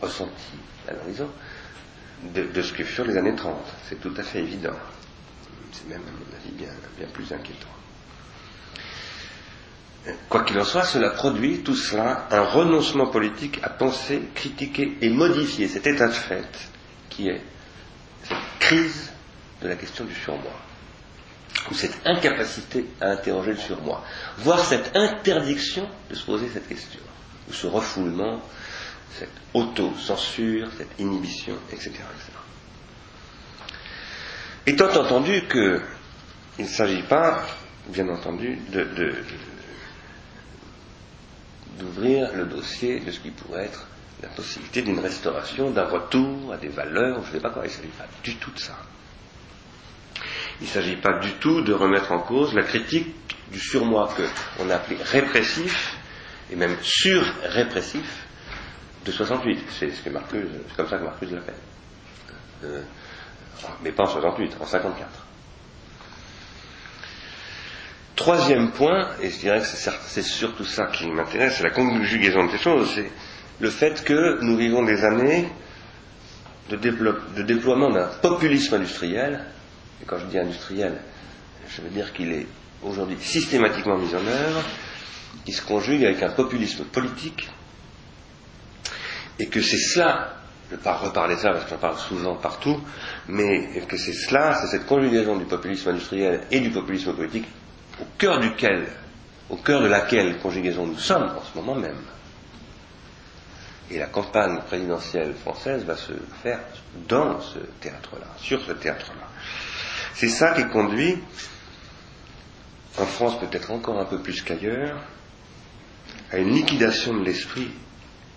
ressenti 0.00 0.54
à 0.88 0.92
l'horizon, 0.92 1.28
de, 2.34 2.44
de 2.44 2.62
ce 2.62 2.72
que 2.72 2.84
furent 2.84 3.04
les 3.04 3.18
années 3.18 3.34
30. 3.34 3.60
C'est 3.88 4.00
tout 4.00 4.14
à 4.16 4.22
fait 4.22 4.38
évident. 4.38 4.76
C'est 5.74 5.88
même, 5.88 6.02
à 6.02 6.10
mon 6.12 6.36
avis, 6.36 6.52
bien, 6.52 6.68
plus 7.12 7.32
inquiétant. 7.32 7.66
Quoi 10.28 10.44
qu'il 10.44 10.58
en 10.58 10.64
soit, 10.64 10.84
cela 10.84 11.10
produit 11.10 11.62
tout 11.62 11.74
cela 11.74 12.28
un 12.30 12.42
renoncement 12.42 13.06
politique 13.08 13.58
à 13.62 13.70
penser, 13.70 14.22
critiquer 14.34 14.98
et 15.00 15.08
modifier 15.08 15.66
cet 15.66 15.86
état 15.86 16.06
de 16.08 16.12
fait 16.12 16.46
qui 17.08 17.28
est 17.28 17.40
cette 18.22 18.36
crise 18.60 19.10
de 19.62 19.68
la 19.68 19.76
question 19.76 20.04
du 20.04 20.14
surmoi, 20.14 20.52
ou 21.70 21.74
cette 21.74 21.96
incapacité 22.04 22.86
à 23.00 23.10
interroger 23.12 23.52
le 23.52 23.58
surmoi, 23.58 24.04
voire 24.38 24.60
cette 24.64 24.94
interdiction 24.94 25.88
de 26.10 26.14
se 26.14 26.24
poser 26.24 26.48
cette 26.52 26.68
question, 26.68 27.00
ou 27.48 27.52
ce 27.52 27.66
refoulement, 27.66 28.40
cette 29.18 29.32
auto-censure, 29.54 30.68
cette 30.76 31.00
inhibition, 31.00 31.56
etc. 31.72 31.92
Étant 34.66 34.88
entendu 34.98 35.42
qu'il 35.46 35.80
ne 36.58 36.66
s'agit 36.66 37.02
pas, 37.02 37.42
bien 37.88 38.08
entendu, 38.08 38.58
d'ouvrir 41.78 42.32
le 42.34 42.46
dossier 42.46 43.00
de 43.00 43.10
ce 43.10 43.20
qui 43.20 43.30
pourrait 43.30 43.66
être 43.66 43.86
la 44.22 44.28
possibilité 44.28 44.80
d'une 44.80 45.00
restauration, 45.00 45.70
d'un 45.70 45.84
retour 45.84 46.52
à 46.52 46.56
des 46.56 46.68
valeurs, 46.68 47.22
je 47.24 47.28
ne 47.28 47.32
sais 47.34 47.40
pas 47.40 47.50
quoi, 47.50 47.64
il 47.64 47.68
ne 47.68 47.72
s'agit 47.74 47.88
pas 47.88 48.06
du 48.22 48.36
tout 48.36 48.50
de 48.52 48.58
ça. 48.58 48.78
Il 50.60 50.66
ne 50.66 50.72
s'agit 50.72 50.96
pas 50.96 51.18
du 51.18 51.32
tout 51.32 51.60
de 51.60 51.72
remettre 51.74 52.12
en 52.12 52.20
cause 52.20 52.54
la 52.54 52.62
critique 52.62 53.14
du 53.52 53.58
surmoi 53.58 54.10
que 54.16 54.22
on 54.60 54.70
a 54.70 54.76
appelé 54.76 54.96
répressif, 55.02 55.94
et 56.50 56.56
même 56.56 56.76
sur-répressif, 56.80 58.24
de 59.04 59.12
68. 59.12 59.62
C'est 59.78 59.90
ce 59.90 60.00
que 60.00 60.10
comme 60.76 60.88
ça 60.88 60.96
que 60.96 61.04
Marcuse 61.04 61.32
l'a 61.32 61.42
fait. 61.42 61.54
Euh, 62.64 62.82
mais 63.82 63.92
pas 63.92 64.04
en 64.04 64.06
68, 64.06 64.56
en 64.60 64.66
54. 64.66 65.08
Troisième 68.16 68.70
point, 68.70 69.08
et 69.20 69.30
je 69.30 69.38
dirais 69.38 69.58
que 69.60 69.66
c'est 69.66 70.22
surtout 70.22 70.64
ça 70.64 70.86
qui 70.86 71.10
m'intéresse, 71.10 71.56
c'est 71.56 71.64
la 71.64 71.70
conjugaison 71.70 72.44
de 72.46 72.50
ces 72.52 72.58
choses, 72.58 72.92
c'est 72.94 73.10
le 73.60 73.70
fait 73.70 74.04
que 74.04 74.38
nous 74.42 74.56
vivons 74.56 74.84
des 74.84 75.04
années 75.04 75.48
de, 76.70 76.76
de 76.76 77.42
déploiement 77.42 77.90
d'un 77.90 78.06
populisme 78.06 78.74
industriel, 78.74 79.44
et 80.00 80.04
quand 80.06 80.18
je 80.18 80.26
dis 80.26 80.38
industriel, 80.38 81.00
je 81.68 81.82
veux 81.82 81.90
dire 81.90 82.12
qu'il 82.12 82.32
est 82.32 82.46
aujourd'hui 82.82 83.16
systématiquement 83.20 83.98
mis 83.98 84.14
en 84.14 84.24
œuvre, 84.26 84.62
qui 85.44 85.52
se 85.52 85.62
conjugue 85.62 86.04
avec 86.04 86.22
un 86.22 86.30
populisme 86.30 86.84
politique, 86.84 87.50
et 89.40 89.46
que 89.46 89.60
c'est 89.60 89.76
cela, 89.78 90.36
je 90.68 90.74
ne 90.74 90.78
vais 90.78 90.82
pas 90.82 90.96
reparler 90.96 91.36
ça 91.36 91.50
parce 91.50 91.64
que 91.64 91.70
j'en 91.70 91.78
parle 91.78 91.98
souvent 91.98 92.34
partout, 92.36 92.80
mais 93.28 93.82
que 93.86 93.96
c'est 93.96 94.14
cela, 94.14 94.54
c'est 94.54 94.68
cette 94.68 94.86
conjugaison 94.86 95.36
du 95.36 95.44
populisme 95.44 95.90
industriel 95.90 96.46
et 96.50 96.60
du 96.60 96.70
populisme 96.70 97.14
politique, 97.14 97.46
au 98.00 98.06
cœur 98.18 98.40
duquel, 98.40 98.86
au 99.50 99.56
cœur 99.56 99.82
de 99.82 99.88
laquelle 99.88 100.38
conjugaison 100.38 100.86
nous 100.86 100.98
sommes 100.98 101.24
en 101.36 101.42
ce 101.42 101.56
moment 101.56 101.74
même? 101.74 102.02
Et 103.90 103.98
la 103.98 104.06
campagne 104.06 104.58
présidentielle 104.66 105.34
française 105.34 105.84
va 105.84 105.96
se 105.96 106.12
faire 106.42 106.60
dans 107.06 107.38
ce 107.40 107.58
théâtre-là, 107.80 108.26
sur 108.38 108.64
ce 108.64 108.72
théâtre-là. 108.72 109.28
C'est 110.14 110.28
ça 110.28 110.52
qui 110.52 110.66
conduit, 110.68 111.18
en 112.98 113.04
France 113.04 113.38
peut-être 113.38 113.70
encore 113.70 114.00
un 114.00 114.06
peu 114.06 114.18
plus 114.20 114.40
qu'ailleurs, 114.40 114.96
à 116.32 116.38
une 116.38 116.54
liquidation 116.54 117.12
de 117.12 117.24
l'esprit 117.24 117.70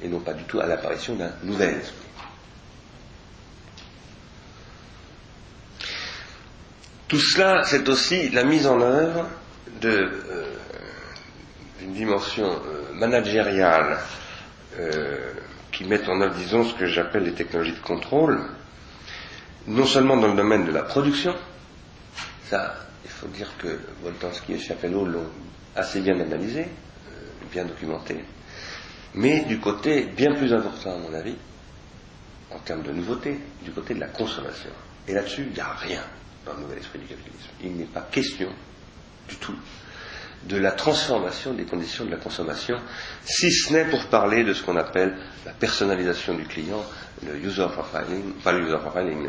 et 0.01 0.07
non 0.10 0.19
pas 0.19 0.34
du 0.34 0.43
tout 0.43 0.60
à 0.60 0.65
l'apparition 0.65 1.15
d'un 1.15 1.31
nouvel 1.43 1.75
esprit. 1.77 2.06
Tout 7.07 7.19
cela, 7.19 7.63
c'est 7.63 7.87
aussi 7.87 8.29
la 8.31 8.43
mise 8.43 8.67
en 8.67 8.81
œuvre 8.81 9.29
d'une 9.79 9.91
euh, 9.91 10.55
dimension 11.81 12.49
euh, 12.49 12.93
managériale 12.95 13.99
euh, 14.77 15.31
qui 15.71 15.85
met 15.85 16.05
en 16.09 16.19
œuvre, 16.19 16.35
disons, 16.35 16.65
ce 16.65 16.73
que 16.73 16.85
j'appelle 16.85 17.23
les 17.23 17.31
technologies 17.31 17.71
de 17.71 17.79
contrôle, 17.79 18.41
non 19.67 19.85
seulement 19.85 20.17
dans 20.17 20.27
le 20.27 20.35
domaine 20.35 20.65
de 20.65 20.71
la 20.71 20.83
production, 20.83 21.33
ça, 22.49 22.75
il 23.05 23.09
faut 23.09 23.27
dire 23.27 23.51
que 23.57 23.79
Voltansky 24.03 24.53
et 24.53 24.59
Chapelot 24.59 25.05
l'ont 25.05 25.29
assez 25.77 26.01
bien 26.01 26.19
analysé, 26.19 26.67
bien 27.53 27.63
documenté, 27.63 28.17
mais 29.13 29.45
du 29.45 29.59
côté 29.59 30.03
bien 30.03 30.33
plus 30.33 30.51
important, 30.53 30.95
à 30.95 30.97
mon 30.97 31.13
avis, 31.13 31.35
en 32.51 32.59
termes 32.59 32.83
de 32.83 32.91
nouveauté, 32.91 33.39
du 33.63 33.71
côté 33.71 33.93
de 33.93 33.99
la 34.01 34.07
consommation. 34.07 34.71
Et 35.07 35.13
là-dessus, 35.13 35.45
il 35.47 35.53
n'y 35.53 35.59
a 35.61 35.71
rien 35.71 36.03
dans 36.47 36.53
le 36.55 36.61
nouvel 36.61 36.79
esprit 36.79 36.99
du 36.99 37.05
capitalisme. 37.05 37.49
Il 37.61 37.75
n'est 37.75 37.85
pas 37.85 38.07
question 38.11 38.49
du 39.27 39.35
tout 39.35 39.55
de 40.43 40.57
la 40.57 40.71
transformation 40.71 41.53
des 41.53 41.65
conditions 41.65 42.05
de 42.05 42.11
la 42.11 42.17
consommation, 42.17 42.77
si 43.25 43.51
ce 43.51 43.73
n'est 43.73 43.85
pour 43.85 44.05
parler 44.05 44.43
de 44.43 44.53
ce 44.53 44.63
qu'on 44.63 44.77
appelle 44.77 45.15
la 45.45 45.51
personnalisation 45.51 46.35
du 46.35 46.43
client, 46.45 46.83
le 47.25 47.35
user 47.37 47.65
profiling, 47.71 48.33
pas 48.43 48.53
le 48.53 48.65
user 48.65 48.77
profiling, 48.77 49.27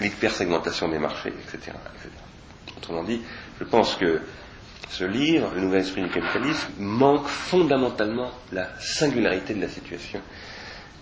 l'hypersegmentation 0.00 0.88
des 0.88 0.98
marchés, 0.98 1.30
etc., 1.30 1.72
etc. 1.94 2.10
Autrement 2.76 3.02
dit, 3.02 3.22
je 3.58 3.64
pense 3.64 3.96
que 3.96 4.20
ce 4.90 5.04
livre, 5.04 5.50
Le 5.54 5.62
Nouvel 5.62 5.80
Esprit 5.80 6.02
du 6.02 6.10
Capitalisme, 6.10 6.68
manque 6.78 7.26
fondamentalement 7.26 8.30
la 8.52 8.68
singularité 8.78 9.54
de 9.54 9.60
la 9.62 9.68
situation 9.68 10.20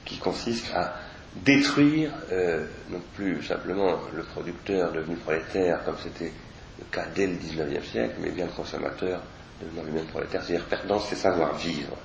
qui 0.05 0.17
consiste 0.19 0.73
à 0.75 0.95
détruire 1.37 2.11
euh, 2.33 2.65
non 2.91 3.01
plus 3.15 3.43
simplement 3.43 3.99
le 4.15 4.23
producteur 4.23 4.93
devenu 4.93 5.17
prolétaire 5.17 5.85
comme 5.85 5.97
c'était 6.03 6.33
le 6.79 6.85
cas 6.91 7.07
dès 7.15 7.27
le 7.27 7.35
XIXe 7.35 7.87
siècle, 7.89 8.15
mais 8.21 8.31
bien 8.31 8.47
le 8.47 8.53
consommateur 8.53 9.21
devenant 9.61 9.85
lui-même 9.85 10.07
prolétaire, 10.07 10.43
c'est-à-dire 10.43 10.67
perdant 10.67 10.99
ses 10.99 11.17
savoir-vivre. 11.17 11.97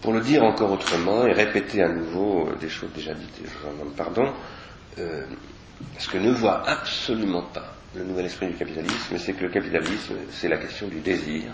Pour 0.00 0.12
le 0.12 0.20
dire 0.20 0.42
encore 0.44 0.72
autrement 0.72 1.26
et 1.26 1.32
répéter 1.32 1.82
à 1.82 1.88
nouveau 1.88 2.48
des 2.60 2.68
choses 2.68 2.90
déjà 2.94 3.14
dites, 3.14 3.40
je 3.42 3.48
vous 3.48 3.68
en 3.68 3.72
demande 3.72 3.96
pardon, 3.96 4.32
euh, 4.98 5.24
ce 5.98 6.08
que 6.08 6.18
ne 6.18 6.30
voit 6.30 6.68
absolument 6.68 7.42
pas 7.42 7.74
le 7.94 8.04
nouvel 8.04 8.26
esprit 8.26 8.46
du 8.46 8.54
capitalisme, 8.54 9.18
c'est 9.18 9.32
que 9.32 9.42
le 9.42 9.50
capitalisme, 9.50 10.14
c'est 10.30 10.48
la 10.48 10.58
question 10.58 10.88
du 10.88 11.00
désir, 11.00 11.44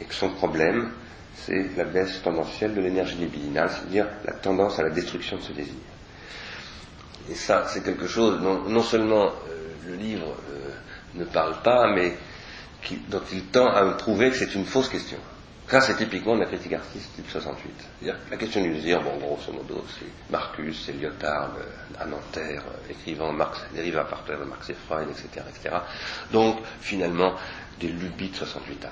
et 0.00 0.04
que 0.04 0.14
son 0.14 0.30
problème, 0.30 0.90
c'est 1.34 1.76
la 1.76 1.84
baisse 1.84 2.22
tendancielle 2.22 2.74
de 2.74 2.80
l'énergie 2.80 3.16
libidinale, 3.16 3.70
c'est-à-dire 3.70 4.06
la 4.24 4.32
tendance 4.32 4.78
à 4.78 4.82
la 4.82 4.90
destruction 4.90 5.36
de 5.36 5.42
ce 5.42 5.52
désir. 5.52 5.74
Et 7.30 7.34
ça, 7.34 7.66
c'est 7.68 7.84
quelque 7.84 8.06
chose 8.06 8.40
dont 8.40 8.62
non 8.68 8.82
seulement 8.82 9.26
euh, 9.26 9.30
le 9.86 9.94
livre 9.94 10.34
euh, 10.50 10.70
ne 11.14 11.24
parle 11.24 11.62
pas, 11.62 11.92
mais 11.94 12.14
dont 13.08 13.22
il 13.32 13.44
tend 13.46 13.68
à 13.68 13.84
me 13.84 13.96
prouver 13.96 14.30
que 14.30 14.36
c'est 14.36 14.54
une 14.54 14.64
fausse 14.64 14.88
question. 14.88 15.18
Ça, 15.68 15.80
c'est 15.80 15.96
typiquement 15.96 16.34
de 16.34 16.40
la 16.40 16.46
critique 16.46 16.74
artiste 16.74 17.14
type 17.14 17.30
68. 17.30 17.72
C'est-à-dire 17.78 18.20
la 18.30 18.36
question 18.36 18.60
du 18.60 18.74
désir, 18.74 19.00
bon, 19.00 19.16
grosso 19.16 19.52
modo, 19.52 19.82
c'est 19.98 20.30
Marcus, 20.30 20.82
c'est 20.84 20.92
Lyotard, 20.92 21.52
à 21.98 22.04
Nanterre, 22.04 22.62
écrivant 22.90 23.32
Marx, 23.32 23.58
dérive 23.74 23.96
à 23.96 24.04
partir 24.04 24.38
de 24.38 24.44
Marx 24.44 24.68
et 24.68 24.74
Freud, 24.74 25.08
etc., 25.08 25.46
etc. 25.48 25.76
Donc, 26.30 26.58
finalement, 26.80 27.34
des 27.80 27.88
lubies 27.88 28.28
de 28.28 28.36
68 28.36 28.84
ans. 28.84 28.88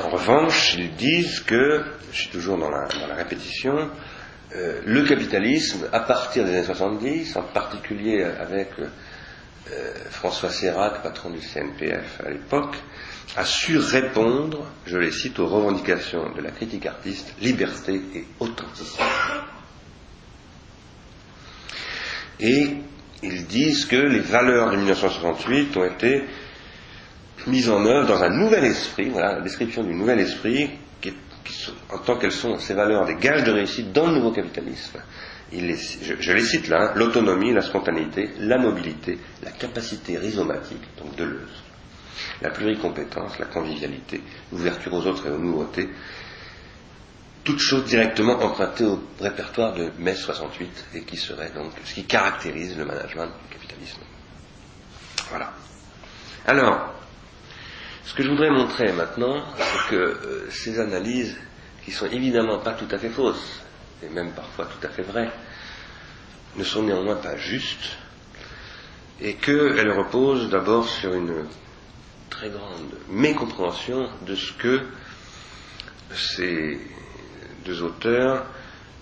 En 0.00 0.10
revanche, 0.10 0.74
ils 0.78 0.94
disent 0.94 1.40
que, 1.40 1.84
je 2.12 2.22
suis 2.22 2.30
toujours 2.30 2.56
dans 2.56 2.70
la, 2.70 2.86
répétition, 3.16 3.90
euh, 4.54 4.80
le 4.84 5.02
capitalisme, 5.04 5.88
à 5.92 6.00
partir 6.00 6.44
des 6.44 6.54
années 6.54 6.64
70, 6.64 7.36
en 7.36 7.42
particulier 7.42 8.22
avec 8.22 8.70
euh, 8.78 9.92
François 10.10 10.50
Sérac, 10.50 11.02
patron 11.02 11.30
du 11.30 11.40
CNPF 11.40 12.20
à 12.24 12.30
l'époque, 12.30 12.76
a 13.36 13.44
su 13.44 13.76
répondre, 13.78 14.66
je 14.86 14.98
les 14.98 15.10
cite, 15.10 15.38
aux 15.40 15.48
revendications 15.48 16.32
de 16.32 16.42
la 16.42 16.52
critique 16.52 16.86
artiste, 16.86 17.34
liberté 17.40 18.00
et 18.14 18.24
authenticité. 18.38 19.02
Et 22.40 22.76
ils 23.22 23.46
disent 23.46 23.84
que 23.84 23.96
les 23.96 24.20
valeurs 24.20 24.70
de 24.70 24.76
1968 24.76 25.76
ont 25.76 25.84
été 25.84 26.22
mises 27.48 27.68
en 27.70 27.84
œuvre 27.84 28.06
dans 28.06 28.22
un 28.22 28.30
nouvel 28.30 28.64
esprit, 28.64 29.08
voilà 29.08 29.34
la 29.34 29.40
description 29.40 29.82
du 29.82 29.94
nouvel 29.94 30.20
esprit, 30.20 30.70
qui, 31.00 31.12
en 31.90 31.98
tant 31.98 32.16
qu'elles 32.16 32.32
sont 32.32 32.58
ces 32.58 32.74
valeurs 32.74 33.06
des 33.06 33.16
gages 33.16 33.44
de 33.44 33.52
réussite 33.52 33.92
dans 33.92 34.06
le 34.06 34.14
nouveau 34.14 34.32
capitalisme. 34.32 35.00
je, 35.52 36.32
les 36.32 36.42
cite 36.42 36.68
là, 36.68 36.90
hein, 36.90 36.92
l'autonomie, 36.94 37.52
la 37.52 37.62
spontanéité, 37.62 38.30
la 38.40 38.58
mobilité, 38.58 39.18
la 39.42 39.50
capacité 39.50 40.18
rhizomatique, 40.18 40.82
donc 40.98 41.16
Deleuze, 41.16 41.62
la 42.42 42.50
pluricompétence, 42.50 43.38
la 43.38 43.46
convivialité, 43.46 44.20
l'ouverture 44.52 44.94
aux 44.94 45.06
autres 45.06 45.26
et 45.26 45.30
aux 45.30 45.38
nouveautés, 45.38 45.88
toutes 47.44 47.60
choses 47.60 47.84
directement 47.86 48.34
empruntées 48.42 48.84
au 48.84 49.00
répertoire 49.20 49.72
de 49.72 49.90
mai 49.98 50.14
68 50.14 50.86
et 50.94 51.02
qui 51.02 51.16
serait 51.16 51.50
donc 51.50 51.72
ce 51.84 51.94
qui 51.94 52.04
caractérise 52.04 52.76
le 52.76 52.84
management 52.84 53.26
du 53.26 53.56
capitalisme. 53.56 54.00
Voilà. 55.30 55.52
Alors, 56.46 56.97
ce 58.08 58.14
que 58.14 58.22
je 58.22 58.30
voudrais 58.30 58.50
montrer 58.50 58.90
maintenant, 58.92 59.44
c'est 59.58 59.90
que 59.90 59.96
euh, 59.96 60.50
ces 60.50 60.80
analyses, 60.80 61.36
qui 61.84 61.92
sont 61.92 62.06
évidemment 62.06 62.58
pas 62.58 62.72
tout 62.72 62.88
à 62.90 62.96
fait 62.96 63.10
fausses, 63.10 63.60
et 64.02 64.08
même 64.08 64.32
parfois 64.32 64.64
tout 64.64 64.86
à 64.86 64.88
fait 64.88 65.02
vraies, 65.02 65.30
ne 66.56 66.64
sont 66.64 66.84
néanmoins 66.84 67.16
pas 67.16 67.36
justes, 67.36 67.98
et 69.20 69.34
qu'elles 69.34 69.92
reposent 69.92 70.48
d'abord 70.48 70.88
sur 70.88 71.12
une 71.12 71.44
très 72.30 72.48
grande 72.48 72.94
mécompréhension 73.10 74.08
de 74.26 74.34
ce 74.34 74.54
que 74.54 74.86
ces 76.14 76.80
deux 77.66 77.82
auteurs 77.82 78.46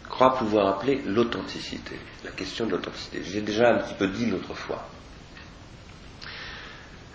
croient 0.08 0.36
pouvoir 0.36 0.66
appeler 0.66 1.00
l'authenticité, 1.06 1.96
la 2.25 2.32
question 2.32 2.66
de 2.66 2.72
l'authenticité. 2.72 3.22
J'ai 3.22 3.40
déjà 3.40 3.72
un 3.72 3.78
petit 3.78 3.94
peu 3.94 4.08
dit 4.08 4.26
l'autre 4.26 4.54
fois. 4.54 4.88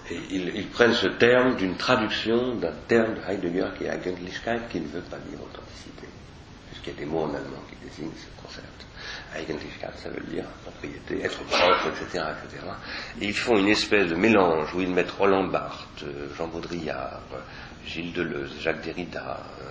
Et 0.09 0.19
ils, 0.31 0.67
prennent 0.67 0.93
ce 0.93 1.07
terme 1.07 1.55
d'une 1.55 1.75
traduction 1.75 2.55
d'un 2.55 2.73
terme 2.87 3.15
de 3.15 3.21
Heidegger 3.31 3.67
qui 3.77 3.85
est 3.85 3.87
Eigentlichkeit, 3.87 4.59
qui 4.69 4.79
ne 4.79 4.87
veut 4.87 5.01
pas 5.01 5.17
dire 5.29 5.39
authenticité, 5.41 6.07
puisqu'il 6.69 6.93
y 6.93 6.95
a 6.97 6.99
des 6.99 7.05
mots 7.05 7.23
en 7.23 7.33
allemand 7.33 7.63
qui 7.69 7.87
désignent 7.87 8.11
ce 8.15 8.41
concept. 8.41 8.67
Eigentlichkeit, 9.35 9.91
ça 9.97 10.09
veut 10.09 10.25
dire 10.27 10.43
propriété, 10.63 11.23
être 11.23 11.41
propre, 11.43 11.87
etc., 11.87 12.25
etc. 12.43 12.65
Et 13.21 13.25
ils 13.27 13.33
font 13.33 13.57
une 13.57 13.69
espèce 13.69 14.07
de 14.07 14.15
mélange 14.15 14.73
où 14.73 14.81
ils 14.81 14.91
mettent 14.91 15.11
Roland 15.11 15.45
Barthes, 15.45 16.03
Jean 16.37 16.47
Baudrillard, 16.47 17.21
Gilles 17.85 18.13
Deleuze, 18.13 18.51
Jacques 18.59 18.81
Derrida, 18.81 19.39
euh, 19.61 19.63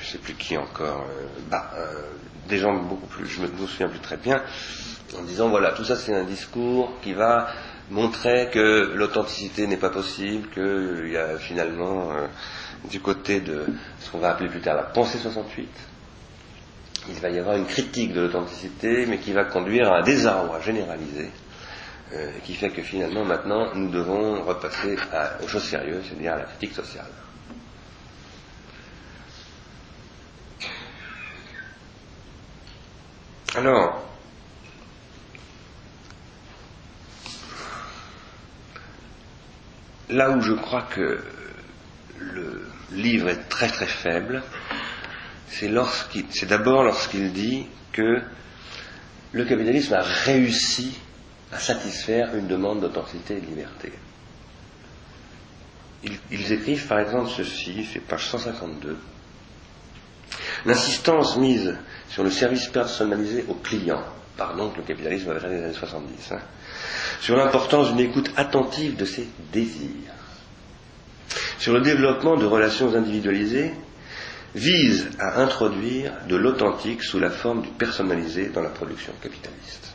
je 0.00 0.06
ne 0.06 0.12
sais 0.12 0.18
plus 0.18 0.34
qui 0.34 0.56
encore, 0.56 1.06
euh, 1.08 1.26
bah, 1.50 1.70
euh, 1.76 2.02
des 2.48 2.58
gens 2.58 2.74
beaucoup 2.74 3.06
plus, 3.06 3.26
je 3.26 3.40
ne 3.42 3.48
me, 3.48 3.66
souviens 3.66 3.88
plus 3.88 4.00
très 4.00 4.16
bien, 4.16 4.42
en 5.18 5.22
disant 5.22 5.48
voilà, 5.48 5.72
tout 5.72 5.84
ça 5.84 5.96
c'est 5.96 6.14
un 6.14 6.24
discours 6.24 6.92
qui 7.02 7.12
va 7.12 7.48
montrait 7.90 8.50
que 8.52 8.92
l'authenticité 8.94 9.66
n'est 9.66 9.76
pas 9.76 9.90
possible, 9.90 10.48
qu'il 10.50 11.10
y 11.10 11.16
a 11.16 11.38
finalement 11.38 12.10
euh, 12.12 12.26
du 12.90 13.00
côté 13.00 13.40
de 13.40 13.66
ce 14.00 14.10
qu'on 14.10 14.18
va 14.18 14.30
appeler 14.30 14.48
plus 14.48 14.60
tard 14.60 14.76
la 14.76 14.82
pensée 14.82 15.18
68, 15.18 15.68
il 17.08 17.14
va 17.20 17.30
y 17.30 17.38
avoir 17.38 17.56
une 17.56 17.66
critique 17.66 18.12
de 18.12 18.22
l'authenticité, 18.22 19.06
mais 19.06 19.18
qui 19.18 19.32
va 19.32 19.44
conduire 19.44 19.92
à 19.92 19.98
un 19.98 20.02
désarroi 20.02 20.60
généralisé, 20.60 21.30
euh, 22.12 22.30
qui 22.44 22.54
fait 22.54 22.70
que 22.70 22.82
finalement 22.82 23.24
maintenant 23.24 23.74
nous 23.74 23.90
devons 23.90 24.42
repasser 24.42 24.96
aux 25.42 25.48
choses 25.48 25.64
sérieuses, 25.64 26.04
c'est-à-dire 26.08 26.34
à 26.34 26.38
la 26.38 26.44
critique 26.44 26.74
sociale. 26.74 27.06
Alors, 33.54 34.02
là 40.10 40.30
où 40.30 40.40
je 40.40 40.52
crois 40.52 40.82
que 40.82 41.20
le 42.18 42.68
livre 42.92 43.28
est 43.28 43.48
très 43.48 43.68
très 43.68 43.86
faible, 43.86 44.42
c'est 45.48 46.46
d'abord 46.46 46.84
lorsqu'il 46.84 47.32
dit 47.32 47.66
que 47.92 48.20
le 49.32 49.44
capitalisme 49.44 49.94
a 49.94 50.02
réussi 50.02 50.98
à 51.52 51.58
satisfaire 51.58 52.34
une 52.36 52.46
demande 52.46 52.80
d'authenticité 52.80 53.36
et 53.36 53.40
de 53.40 53.46
liberté. 53.46 53.92
Ils, 56.30 56.52
écrivent 56.52 56.86
par 56.86 57.00
exemple 57.00 57.30
ceci, 57.30 57.86
c'est 57.92 58.00
page 58.00 58.26
152. 58.26 58.96
L'insistance 60.66 61.36
mise 61.36 61.76
sur 62.08 62.22
le 62.22 62.30
service 62.30 62.66
personnalisé 62.68 63.44
au 63.48 63.54
client, 63.54 64.02
pardon 64.36 64.70
que 64.70 64.78
le 64.78 64.82
capitalisme 64.84 65.30
avait 65.30 65.48
les 65.48 65.64
années 65.64 65.72
70, 65.72 66.32
hein, 66.32 66.40
sur 67.20 67.36
l'importance 67.36 67.88
d'une 67.90 68.00
écoute 68.00 68.30
attentive 68.36 68.96
de 68.96 69.04
ses 69.04 69.26
désirs, 69.52 69.90
sur 71.58 71.72
le 71.72 71.80
développement 71.80 72.36
de 72.36 72.46
relations 72.46 72.94
individualisées, 72.94 73.72
vise 74.54 75.10
à 75.18 75.40
introduire 75.42 76.12
de 76.28 76.36
l'authentique 76.36 77.02
sous 77.02 77.18
la 77.18 77.30
forme 77.30 77.62
du 77.62 77.68
personnalisé 77.68 78.48
dans 78.48 78.62
la 78.62 78.70
production 78.70 79.12
capitaliste. 79.22 79.92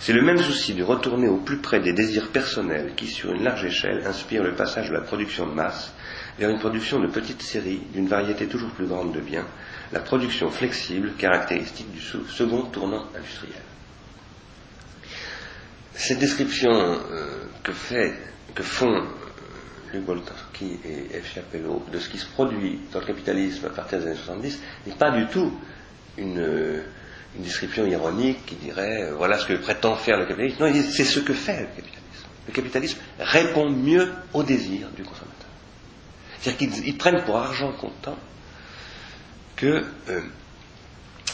C'est 0.00 0.12
le 0.12 0.22
même 0.22 0.38
souci 0.38 0.74
de 0.74 0.82
retourner 0.82 1.28
au 1.28 1.38
plus 1.38 1.58
près 1.58 1.80
des 1.80 1.92
désirs 1.92 2.28
personnels 2.28 2.92
qui, 2.96 3.06
sur 3.08 3.32
une 3.32 3.42
large 3.44 3.64
échelle, 3.64 4.04
inspire 4.06 4.42
le 4.42 4.54
passage 4.54 4.88
de 4.88 4.94
la 4.94 5.00
production 5.00 5.46
de 5.46 5.52
masse 5.54 5.92
vers 6.38 6.50
une 6.50 6.58
production 6.58 6.98
de 7.00 7.08
petites 7.08 7.42
séries 7.42 7.82
d'une 7.92 8.08
variété 8.08 8.46
toujours 8.46 8.70
plus 8.70 8.86
grande 8.86 9.12
de 9.12 9.20
biens, 9.20 9.46
la 9.92 10.00
production 10.00 10.50
flexible 10.50 11.12
caractéristique 11.18 11.90
du 11.92 12.00
second 12.00 12.62
tournant 12.62 13.06
industriel. 13.16 13.62
Cette 15.94 16.18
description 16.18 16.70
euh, 16.72 17.44
que, 17.62 17.72
font 18.62 18.94
euh, 18.94 19.02
Luc 19.92 20.04
et 20.62 21.20
F. 21.20 21.34
Chapello 21.34 21.84
de 21.92 21.98
ce 21.98 22.08
qui 22.08 22.18
se 22.18 22.26
produit 22.26 22.80
dans 22.92 23.00
le 23.00 23.06
capitalisme 23.06 23.66
à 23.66 23.70
partir 23.70 23.98
des 23.98 24.06
années 24.06 24.16
70 24.16 24.60
n'est 24.86 24.94
pas 24.94 25.10
du 25.10 25.26
tout 25.26 25.52
une, 26.16 26.40
euh, 26.40 26.82
description 27.36 27.86
ironique 27.86 28.44
qui 28.46 28.56
dirait 28.56 29.10
voilà 29.16 29.38
ce 29.38 29.46
que 29.46 29.54
prétend 29.54 29.96
faire 29.96 30.18
le 30.18 30.26
capitalisme. 30.26 30.64
Non, 30.64 30.72
c'est 30.90 31.04
ce 31.04 31.20
que 31.20 31.32
fait 31.32 31.60
le 31.60 31.66
capitalisme. 31.66 32.26
Le 32.46 32.52
capitalisme 32.52 32.98
répond 33.18 33.70
mieux 33.70 34.12
aux 34.34 34.42
désirs 34.42 34.88
du 34.96 35.02
consommateur. 35.02 35.32
C'est-à-dire 36.40 36.68
qu'ils 36.82 36.98
prennent 36.98 37.22
pour 37.24 37.38
argent 37.38 37.72
comptant 37.72 38.18
que 39.56 39.84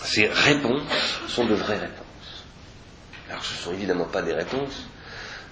ces 0.05 0.27
réponses 0.27 0.83
sont 1.29 1.47
de 1.47 1.55
vraies 1.55 1.79
réponses. 1.79 2.08
Alors 3.31 3.45
ce 3.45 3.55
ne 3.55 3.59
sont 3.59 3.73
évidemment 3.73 4.07
pas 4.07 4.23
des 4.23 4.33
réponses, 4.33 4.87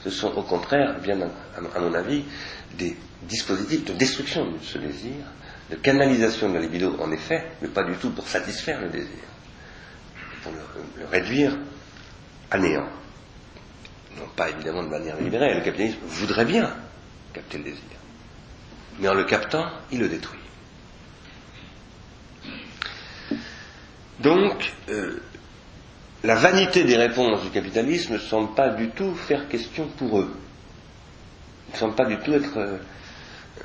ce 0.02 0.10
sont 0.10 0.28
au 0.36 0.42
contraire, 0.42 0.98
bien 1.00 1.18
à, 1.56 1.80
mon 1.80 1.94
avis, 1.94 2.24
des 2.78 2.96
dispositifs 3.22 3.84
de 3.84 3.92
destruction 3.92 4.50
de 4.50 4.58
ce 4.62 4.78
désir, 4.78 5.14
de 5.70 5.76
canalisation 5.76 6.48
de 6.48 6.54
la 6.54 6.60
libido 6.60 6.96
en 7.00 7.10
effet, 7.12 7.44
mais 7.60 7.68
pas 7.68 7.82
du 7.84 7.94
tout 7.96 8.10
pour 8.10 8.26
satisfaire 8.28 8.80
le 8.80 8.88
désir, 8.88 9.24
pour 10.42 10.52
le, 10.52 11.00
le 11.02 11.06
réduire 11.06 11.56
à 12.50 12.58
néant. 12.58 12.88
Non 14.16 14.28
pas 14.34 14.48
évidemment 14.50 14.82
de 14.84 14.88
manière 14.88 15.16
libérée, 15.20 15.54
le 15.54 15.60
capitalisme 15.62 15.98
voudrait 16.06 16.44
bien 16.46 16.72
capter 17.34 17.58
le 17.58 17.64
désir, 17.64 17.82
mais 18.98 19.08
en 19.08 19.14
le 19.14 19.24
captant, 19.24 19.66
il 19.92 19.98
le 20.00 20.08
détruit. 20.08 20.38
Donc, 24.20 24.72
euh, 24.88 25.20
la 26.24 26.34
vanité 26.34 26.84
des 26.84 26.96
réponses 26.96 27.42
du 27.42 27.50
capitalisme 27.50 28.14
ne 28.14 28.18
semble 28.18 28.54
pas 28.54 28.70
du 28.70 28.88
tout 28.90 29.14
faire 29.14 29.48
question 29.48 29.86
pour 29.98 30.20
eux. 30.20 30.34
ne 31.72 31.78
semble 31.78 31.94
pas 31.94 32.06
du 32.06 32.16
tout 32.18 32.32
être 32.34 32.56
euh, 32.56 32.78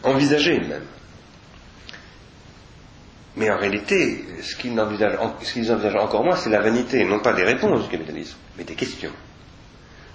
envisagé 0.03 0.59
même. 0.59 0.83
Mais 3.37 3.49
en 3.49 3.57
réalité, 3.57 4.25
ce 4.41 4.55
qu'ils 4.55 4.77
envisagent, 4.79 5.17
envisagent 5.17 5.95
encore 5.95 6.23
moins, 6.23 6.35
c'est 6.35 6.49
la 6.49 6.59
vanité, 6.59 7.05
non 7.05 7.19
pas 7.19 7.33
des 7.33 7.43
réponses 7.43 7.83
du 7.83 7.89
capitalisme, 7.89 8.37
mais 8.57 8.65
des 8.65 8.75
questions. 8.75 9.11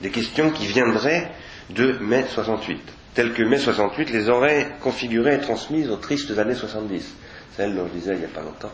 Des 0.03 0.11
questions 0.11 0.51
qui 0.51 0.67
viendraient 0.67 1.33
de 1.71 1.93
mai 2.01 2.27
68, 2.29 2.79
telles 3.15 3.33
que 3.33 3.43
mai 3.43 3.59
68 3.59 4.11
les 4.11 4.29
aurait 4.29 4.77
configurées 4.83 5.37
et 5.37 5.41
transmises 5.41 5.91
aux 5.91 5.97
tristes 5.97 6.37
années 6.39 6.55
70. 6.55 7.15
Celles 7.57 7.75
dont 7.75 7.87
je 7.89 7.99
disais 7.99 8.13
il 8.13 8.19
n'y 8.19 8.25
a 8.27 8.29
pas 8.29 8.43
longtemps 8.43 8.73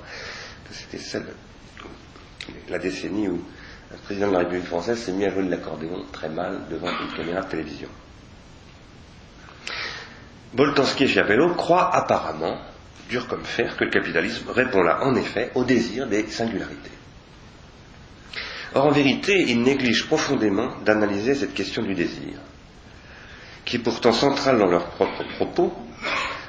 que 0.69 0.75
c'était 0.75 0.99
celle 0.99 1.27
la 2.69 2.79
décennie 2.79 3.29
où 3.29 3.43
un 3.93 3.99
président 4.05 4.29
de 4.29 4.33
la 4.33 4.39
République 4.41 4.67
française 4.67 4.99
s'est 4.99 5.13
mis 5.13 5.25
à 5.25 5.31
jouer 5.31 5.45
de 5.45 5.51
l'accordéon 5.51 6.05
très 6.13 6.29
mal 6.29 6.63
devant 6.71 6.89
une 6.89 7.17
caméra 7.17 7.43
de 7.43 7.49
télévision. 7.49 7.89
Boltanski 10.55 11.05
et 11.05 11.09
Chiapello 11.09 11.55
croient 11.55 11.95
apparemment, 11.95 12.59
dur 13.09 13.27
comme 13.27 13.45
fer, 13.45 13.77
que 13.77 13.85
le 13.85 13.91
capitalisme 13.91 14.51
répond 14.51 14.83
là, 14.83 15.05
en 15.05 15.15
effet, 15.15 15.51
au 15.55 15.65
désir 15.65 16.07
des 16.07 16.27
singularités. 16.27 16.91
Or, 18.75 18.87
en 18.87 18.91
vérité, 18.91 19.45
ils 19.49 19.63
négligent 19.63 20.07
profondément 20.07 20.79
d'analyser 20.85 21.35
cette 21.35 21.55
question 21.55 21.83
du 21.83 21.95
désir, 21.95 22.39
qui 23.65 23.77
est 23.77 23.81
pourtant 23.81 24.13
centrale 24.13 24.59
dans 24.59 24.67
leurs 24.67 24.87
propres 24.91 25.25
propos, 25.37 25.73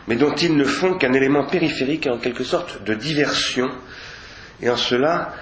mais 0.07 0.15
dont 0.15 0.33
ils 0.35 0.55
ne 0.55 0.63
font 0.63 0.97
qu'un 0.97 1.13
élément 1.13 1.45
périphérique 1.45 2.07
et 2.07 2.09
en 2.09 2.17
quelque 2.17 2.43
sorte 2.43 2.83
de 2.83 2.93
diversion, 2.93 3.69
et 4.61 4.69
en 4.69 4.77
cela 4.77 5.33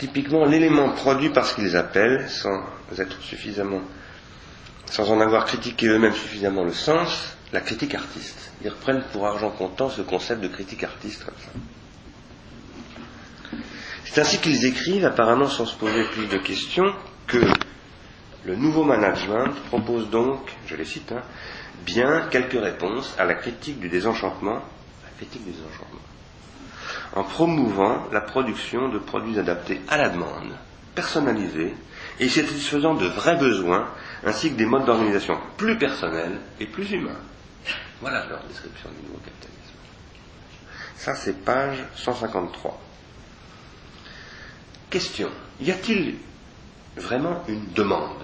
typiquement 0.00 0.46
l'élément 0.46 0.88
produit 0.88 1.28
par 1.28 1.44
ce 1.44 1.54
qu'ils 1.54 1.76
appellent, 1.76 2.28
sans 2.28 2.62
être 2.98 3.20
suffisamment, 3.20 3.82
sans 4.86 5.10
en 5.10 5.20
avoir 5.20 5.44
critiqué 5.44 5.88
eux-mêmes 5.88 6.14
suffisamment 6.14 6.64
le 6.64 6.72
sens, 6.72 7.36
la 7.52 7.60
critique 7.60 7.94
artiste. 7.94 8.50
Ils 8.64 8.70
reprennent 8.70 9.02
pour 9.12 9.26
argent 9.26 9.50
comptant 9.50 9.90
ce 9.90 10.00
concept 10.00 10.40
de 10.40 10.48
critique 10.48 10.84
artiste. 10.84 11.26
C'est 14.06 14.20
ainsi 14.22 14.38
qu'ils 14.38 14.64
écrivent, 14.64 15.04
apparemment 15.04 15.48
sans 15.48 15.66
se 15.66 15.76
poser 15.76 16.04
plus 16.04 16.26
de 16.26 16.38
questions, 16.38 16.92
que 17.26 17.38
le 18.46 18.56
nouveau 18.56 18.84
management 18.84 19.54
propose 19.68 20.08
donc, 20.08 20.40
je 20.66 20.76
les 20.76 20.86
cite, 20.86 21.12
hein, 21.12 21.22
bien 21.84 22.26
quelques 22.30 22.60
réponses 22.60 23.14
à 23.18 23.24
la 23.26 23.34
critique 23.34 23.78
du 23.78 23.90
désenchantement, 23.90 24.62
la 25.04 25.10
critique 25.18 25.44
du 25.44 25.52
désenchantement 25.52 26.00
en 27.14 27.24
promouvant 27.24 28.06
la 28.12 28.20
production 28.20 28.88
de 28.88 28.98
produits 28.98 29.38
adaptés 29.38 29.80
à 29.88 29.96
la 29.96 30.08
demande, 30.08 30.56
personnalisés 30.94 31.74
et 32.18 32.28
satisfaisant 32.28 32.94
de 32.94 33.06
vrais 33.06 33.36
besoins, 33.36 33.88
ainsi 34.24 34.50
que 34.50 34.56
des 34.56 34.66
modes 34.66 34.84
d'organisation 34.84 35.38
plus 35.56 35.76
personnels 35.78 36.38
et 36.60 36.66
plus 36.66 36.90
humains. 36.92 37.18
Voilà 38.00 38.26
leur 38.26 38.42
description 38.44 38.88
du 38.90 39.06
nouveau 39.06 39.18
capitalisme. 39.18 39.50
Ça, 40.96 41.14
c'est 41.14 41.44
page 41.44 41.78
153. 41.96 42.78
Question. 44.90 45.30
Y 45.60 45.70
a-t-il 45.70 46.16
vraiment 46.96 47.42
une 47.48 47.72
demande? 47.72 48.22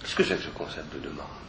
Qu'est-ce 0.00 0.14
que 0.14 0.24
c'est 0.24 0.36
que 0.36 0.42
ce 0.42 0.48
concept 0.50 0.94
de 0.94 1.00
demande? 1.00 1.41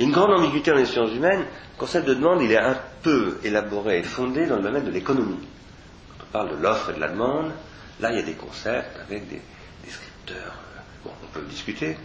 Une 0.00 0.12
grande 0.12 0.32
ambiguïté 0.32 0.70
dans 0.70 0.76
les 0.76 0.86
sciences 0.86 1.12
humaines. 1.12 1.40
Le 1.40 1.78
concept 1.78 2.06
de 2.06 2.14
demande, 2.14 2.42
il 2.42 2.52
est 2.52 2.58
un 2.58 2.76
peu 3.02 3.38
élaboré 3.44 3.98
et 4.00 4.02
fondé 4.02 4.46
dans 4.46 4.56
le 4.56 4.62
domaine 4.62 4.84
de 4.84 4.90
l'économie. 4.90 5.38
Quand 6.18 6.24
on 6.28 6.32
parle 6.32 6.56
de 6.56 6.62
l'offre 6.62 6.90
et 6.90 6.94
de 6.94 7.00
la 7.00 7.08
demande, 7.08 7.50
là, 8.00 8.10
il 8.12 8.16
y 8.16 8.22
a 8.22 8.24
des 8.24 8.34
concepts 8.34 8.98
avec 9.00 9.28
des 9.28 9.40
descripteurs. 9.84 10.54
Euh, 10.76 10.80
bon, 11.04 11.10
on 11.22 11.26
peut 11.38 11.44
discuter 11.48 11.96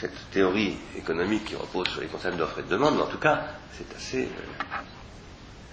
cette 0.00 0.30
théorie 0.30 0.76
économique 0.96 1.44
qui 1.46 1.56
repose 1.56 1.88
sur 1.88 2.00
les 2.00 2.06
concepts 2.06 2.36
d'offre 2.36 2.58
et 2.58 2.62
de 2.62 2.68
demande, 2.68 2.96
mais 2.96 3.02
en 3.02 3.06
tout 3.06 3.18
cas, 3.18 3.42
c'est 3.72 3.94
assez. 3.96 4.24
Euh, 4.24 4.74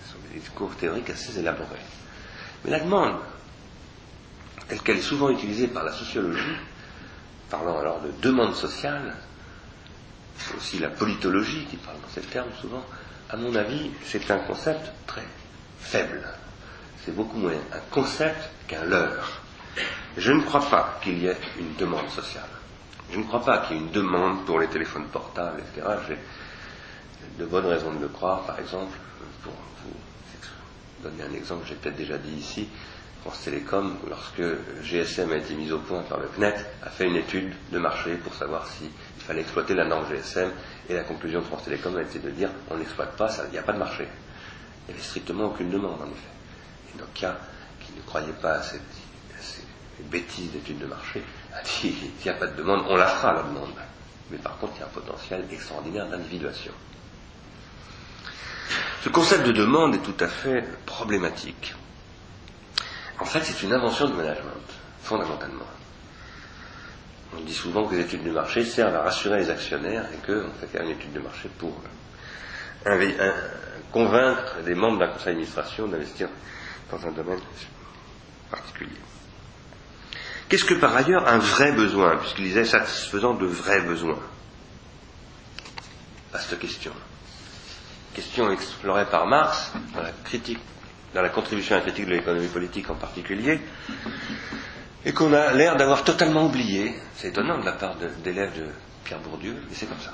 ce 0.05 0.11
sont 0.13 0.19
des 0.33 0.39
discours 0.39 0.73
théoriques 0.75 1.09
assez 1.09 1.37
élaborés. 1.39 1.67
Mais 2.63 2.71
la 2.71 2.79
demande, 2.79 3.15
telle 4.67 4.79
qu'elle 4.81 4.97
est 4.97 5.01
souvent 5.01 5.29
utilisée 5.29 5.67
par 5.67 5.83
la 5.83 5.91
sociologie, 5.91 6.55
parlant 7.49 7.79
alors 7.79 8.01
de 8.01 8.11
demande 8.21 8.55
sociale, 8.55 9.15
c'est 10.37 10.55
aussi 10.55 10.79
la 10.79 10.89
politologie 10.89 11.65
qui 11.69 11.77
parle 11.77 11.97
dans 12.01 12.09
ces 12.09 12.21
termes 12.21 12.51
souvent, 12.59 12.83
à 13.29 13.37
mon 13.37 13.55
avis, 13.55 13.91
c'est 14.05 14.29
un 14.31 14.39
concept 14.39 14.91
très 15.07 15.25
faible. 15.79 16.21
C'est 17.03 17.15
beaucoup 17.15 17.37
moins 17.37 17.53
un 17.73 17.79
concept 17.91 18.49
qu'un 18.67 18.83
leurre. 18.85 19.41
Je 20.17 20.31
ne 20.31 20.41
crois 20.41 20.69
pas 20.69 20.99
qu'il 21.03 21.17
y 21.19 21.27
ait 21.27 21.37
une 21.59 21.73
demande 21.75 22.09
sociale. 22.09 22.49
Je 23.11 23.17
ne 23.17 23.23
crois 23.23 23.43
pas 23.43 23.59
qu'il 23.59 23.77
y 23.77 23.79
ait 23.79 23.83
une 23.83 23.91
demande 23.91 24.45
pour 24.45 24.59
les 24.59 24.67
téléphones 24.67 25.07
portables, 25.07 25.61
etc. 25.61 25.87
J'ai 26.07 26.17
de 27.39 27.45
bonnes 27.45 27.65
raisons 27.65 27.93
de 27.93 27.99
le 27.99 28.07
croire, 28.07 28.41
par 28.41 28.59
exemple, 28.59 28.97
pour 29.43 29.53
vous 29.83 31.09
donner 31.09 31.23
un 31.23 31.33
exemple 31.33 31.65
j'ai 31.67 31.75
peut-être 31.75 31.97
déjà 31.97 32.17
dit 32.17 32.33
ici, 32.33 32.67
France 33.21 33.41
Télécom, 33.43 33.97
lorsque 34.09 34.43
GSM 34.83 35.31
a 35.31 35.37
été 35.37 35.53
mis 35.53 35.71
au 35.71 35.79
point 35.79 36.01
par 36.03 36.19
le 36.19 36.27
CNET, 36.27 36.55
a 36.83 36.89
fait 36.89 37.07
une 37.07 37.15
étude 37.15 37.53
de 37.71 37.79
marché 37.79 38.15
pour 38.15 38.33
savoir 38.33 38.67
s'il 39.23 39.27
fallait 39.29 39.41
exploiter 39.41 39.73
la 39.73 39.85
norme 39.85 40.05
GSM, 40.09 40.51
et 40.89 40.95
la 40.95 41.03
conclusion 41.03 41.39
de 41.39 41.45
France 41.45 41.63
Télécom 41.63 41.95
a 41.95 42.01
été 42.01 42.19
de 42.19 42.29
dire 42.29 42.49
on 42.69 42.75
n'exploite 42.75 43.15
pas, 43.15 43.29
il 43.45 43.51
n'y 43.51 43.57
a 43.57 43.63
pas 43.63 43.71
de 43.71 43.77
marché. 43.77 44.05
Il 44.05 44.91
n'y 44.91 44.93
avait 44.95 45.03
strictement 45.07 45.45
aucune 45.45 45.69
demande, 45.69 46.01
en 46.01 46.07
effet. 46.07 46.93
Et 46.93 46.99
Nokia, 46.99 47.37
qui 47.79 47.93
ne 47.93 48.01
croyait 48.01 48.33
pas 48.33 48.55
à 48.55 48.61
cette, 48.61 48.81
bêtise 50.09 50.51
d'étude 50.51 50.79
de 50.79 50.87
marché, 50.87 51.23
a 51.53 51.61
dit 51.61 51.95
il 52.03 52.11
n'y 52.25 52.29
a 52.29 52.33
pas 52.33 52.47
de 52.47 52.57
demande, 52.57 52.83
on 52.89 52.97
la 52.97 53.07
fera 53.07 53.31
la 53.31 53.43
demande. 53.43 53.69
Mais 54.29 54.37
par 54.37 54.57
contre, 54.57 54.73
il 54.75 54.79
y 54.81 54.83
a 54.83 54.87
un 54.87 54.89
potentiel 54.89 55.45
extraordinaire 55.49 56.07
d'individuation. 56.09 56.73
Ce 59.03 59.07
concept 59.09 59.45
de 59.47 59.53
demande 59.53 59.95
est 59.95 59.99
tout 59.99 60.17
à 60.19 60.27
fait 60.27 60.65
problématique. 60.85 61.73
En 63.19 63.25
fait, 63.25 63.41
c'est 63.43 63.63
une 63.63 63.71
invention 63.71 64.09
de 64.09 64.13
management, 64.13 64.59
fondamentalement. 65.01 65.65
On 67.37 67.41
dit 67.43 67.53
souvent 67.53 67.85
que 67.87 67.95
les 67.95 68.01
études 68.01 68.23
de 68.23 68.31
marché 68.31 68.63
servent 68.63 68.95
à 68.95 69.01
rassurer 69.01 69.39
les 69.39 69.49
actionnaires 69.49 70.05
et 70.13 70.17
qu'on 70.25 70.49
fait 70.59 70.67
faire 70.67 70.81
une 70.83 70.91
étude 70.91 71.13
de 71.13 71.19
marché 71.19 71.49
pour 71.57 71.73
convaincre 73.91 74.57
les 74.65 74.75
membres 74.75 74.99
d'un 74.99 75.07
conseil 75.07 75.27
d'administration 75.27 75.87
d'investir 75.87 76.27
dans 76.91 77.05
un 77.07 77.11
domaine 77.11 77.39
particulier. 78.51 78.91
Qu'est-ce 80.49 80.65
que 80.65 80.73
par 80.75 80.95
ailleurs 80.95 81.27
un 81.27 81.37
vrai 81.39 81.71
besoin, 81.71 82.17
puisqu'il 82.17 82.43
disait 82.45 82.65
satisfaisant 82.65 83.33
de 83.33 83.45
vrais 83.45 83.81
besoins 83.81 84.19
Vaste 86.31 86.57
question. 86.59 86.91
Question 88.13 88.51
explorée 88.51 89.05
par 89.05 89.25
Marx 89.27 89.71
dans 89.95 90.01
la 90.01 90.11
critique, 90.23 90.59
dans 91.13 91.21
la 91.21 91.29
contribution 91.29 91.75
à 91.75 91.79
la 91.79 91.83
critique 91.83 92.05
de 92.07 92.11
l'économie 92.11 92.47
politique 92.47 92.89
en 92.89 92.95
particulier, 92.95 93.59
et 95.05 95.11
qu'on 95.13 95.33
a 95.33 95.53
l'air 95.53 95.75
d'avoir 95.75 96.03
totalement 96.03 96.45
oublié. 96.45 96.93
C'est 97.15 97.29
étonnant 97.29 97.59
de 97.59 97.65
la 97.65 97.73
part 97.73 97.95
d'élèves 98.23 98.57
de 98.57 98.65
Pierre 99.03 99.19
Bourdieu, 99.19 99.55
mais 99.67 99.73
c'est 99.75 99.85
comme 99.87 99.99
ça. 99.99 100.13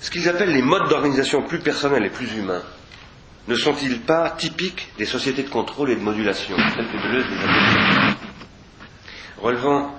Ce 0.00 0.10
qu'ils 0.10 0.28
appellent 0.28 0.52
les 0.52 0.62
modes 0.62 0.88
d'organisation 0.88 1.42
plus 1.42 1.58
personnels 1.58 2.04
et 2.04 2.10
plus 2.10 2.32
humains 2.36 2.62
ne 3.48 3.54
sont-ils 3.54 4.00
pas 4.00 4.30
typiques 4.30 4.88
des 4.98 5.04
sociétés 5.04 5.42
de 5.44 5.48
contrôle 5.48 5.90
et 5.90 5.96
de 5.96 6.00
modulation, 6.00 6.56
telles 6.56 6.88
que 6.88 6.96
Deleuze 7.08 7.24
les 7.30 7.38
appelle 7.38 8.14
Relevant 9.38 9.94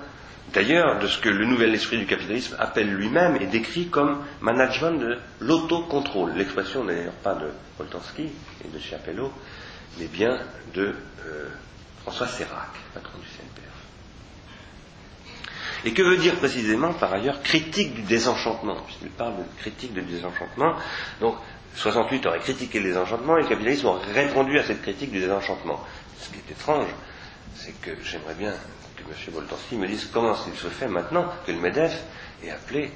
d'ailleurs 0.52 0.98
de 0.98 1.06
ce 1.06 1.18
que 1.18 1.28
le 1.28 1.46
nouvel 1.46 1.74
esprit 1.74 1.98
du 1.98 2.06
capitalisme 2.06 2.56
appelle 2.58 2.90
lui-même 2.90 3.36
et 3.40 3.46
décrit 3.46 3.88
comme 3.88 4.18
management 4.40 4.98
de 4.98 5.18
l'autocontrôle. 5.40 6.32
L'expression 6.36 6.84
n'est 6.84 6.96
d'ailleurs 6.96 7.12
pas 7.14 7.34
de 7.34 7.48
Boltanski 7.78 8.28
et 8.64 8.68
de 8.68 8.78
Chiapello, 8.78 9.32
mais 9.98 10.06
bien 10.06 10.38
de 10.74 10.94
euh, 11.26 11.48
François 12.02 12.26
Sérac, 12.26 12.68
patron 12.94 13.18
du 13.18 13.26
CNPF. 13.26 13.68
Et 15.84 15.92
que 15.92 16.02
veut 16.02 16.16
dire 16.16 16.36
précisément, 16.36 16.92
par 16.94 17.12
ailleurs, 17.12 17.42
critique 17.42 17.94
du 17.94 18.02
désenchantement, 18.02 18.76
puisqu'il 18.82 19.10
parle 19.10 19.36
de 19.36 19.42
critique 19.58 19.92
du 19.92 20.02
désenchantement. 20.02 20.74
Donc, 21.20 21.36
68 21.76 22.26
aurait 22.26 22.40
critiqué 22.40 22.80
le 22.80 22.86
désenchantement 22.88 23.36
et 23.38 23.42
le 23.42 23.48
capitalisme 23.48 23.86
aurait 23.86 24.12
répondu 24.12 24.58
à 24.58 24.64
cette 24.64 24.82
critique 24.82 25.12
du 25.12 25.20
désenchantement. 25.20 25.80
Ce 26.20 26.28
qui 26.30 26.36
est 26.38 26.50
étrange, 26.52 26.88
c'est 27.54 27.78
que 27.80 27.90
j'aimerais 28.02 28.34
bien 28.34 28.52
que 28.96 29.02
M. 29.02 29.34
Boltanski 29.34 29.76
me 29.76 29.86
dise 29.86 30.08
comment 30.12 30.34
il 30.52 30.58
se 30.58 30.66
fait 30.68 30.88
maintenant 30.88 31.30
que 31.46 31.52
le 31.52 31.58
MEDEF 31.60 32.02
ait 32.42 32.50
appelé 32.50 32.90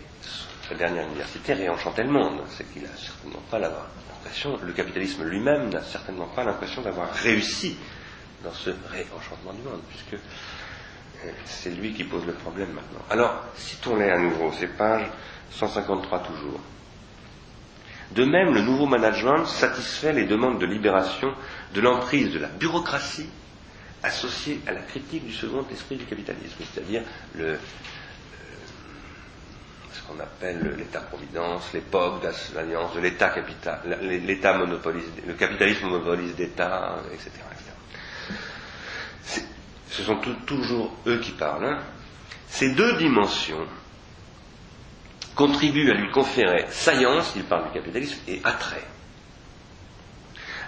dernière 0.75 1.07
université 1.07 1.55
réenchanter 1.55 2.03
le 2.03 2.11
monde. 2.11 2.41
C'est 2.49 2.71
qu'il 2.73 2.83
n'a 2.83 2.97
certainement 2.97 3.43
pas 3.51 3.59
l'impression, 3.59 4.59
le 4.63 4.73
capitalisme 4.73 5.25
lui-même 5.25 5.71
n'a 5.71 5.83
certainement 5.83 6.29
pas 6.29 6.45
l'impression 6.45 6.83
d'avoir 6.83 7.13
réussi 7.13 7.77
dans 8.45 8.53
ce 8.53 8.71
réenchantement 8.91 9.53
du 9.53 9.63
monde, 9.63 9.81
puisque 9.89 10.21
c'est 11.45 11.71
lui 11.71 11.93
qui 11.93 12.05
pose 12.05 12.27
le 12.27 12.33
problème 12.33 12.73
maintenant. 12.73 13.05
Alors, 13.11 13.45
citons-les 13.57 14.11
à 14.11 14.19
nouveau, 14.19 14.53
ces 14.53 14.67
pages 14.67 15.07
153 15.53 16.21
toujours. 16.21 16.61
De 18.13 18.25
même, 18.25 18.53
le 18.53 18.61
nouveau 18.63 18.87
management 18.87 19.47
satisfait 19.47 20.13
les 20.13 20.27
demandes 20.27 20.61
de 20.61 20.67
libération 20.67 21.33
de 21.75 21.81
l'emprise 21.81 22.33
de 22.33 22.39
la 22.39 22.49
bureaucratie 22.49 23.29
associée 24.03 24.61
à 24.67 24.73
la 24.73 24.81
critique 24.81 25.25
du 25.25 25.33
second 25.33 25.65
esprit 25.71 25.97
du 25.97 26.05
capitalisme, 26.05 26.57
c'est-à-dire 26.73 27.03
le, 27.37 27.45
euh, 27.45 27.57
ce 30.03 30.13
qu'on 30.13 30.21
appelle 30.21 30.75
l'État-providence, 30.77 31.73
l'époque 31.73 32.23
d'alliance 32.55 32.95
de 32.95 33.01
l'État 33.01 33.31
capital, 33.31 33.99
l'État 34.03 34.59
monopolise, 34.59 35.05
le 35.27 35.35
capitalisme 35.35 35.87
monopolise 35.87 36.35
d'État, 36.37 36.97
etc. 37.13 37.31
etc 37.53 37.73
ce 39.93 40.03
sont 40.03 40.17
toujours 40.47 40.91
eux 41.07 41.19
qui 41.19 41.33
parlent, 41.33 41.65
hein. 41.67 41.79
ces 42.49 42.71
deux 42.71 42.97
dimensions 42.97 43.67
contribuent 45.35 45.91
à 45.91 45.95
lui 45.95 46.11
conférer 46.11 46.67
saillance, 46.71 47.33
il 47.37 47.45
parle 47.45 47.65
du 47.67 47.71
capitalisme, 47.73 48.19
et 48.27 48.41
attrait. 48.45 48.83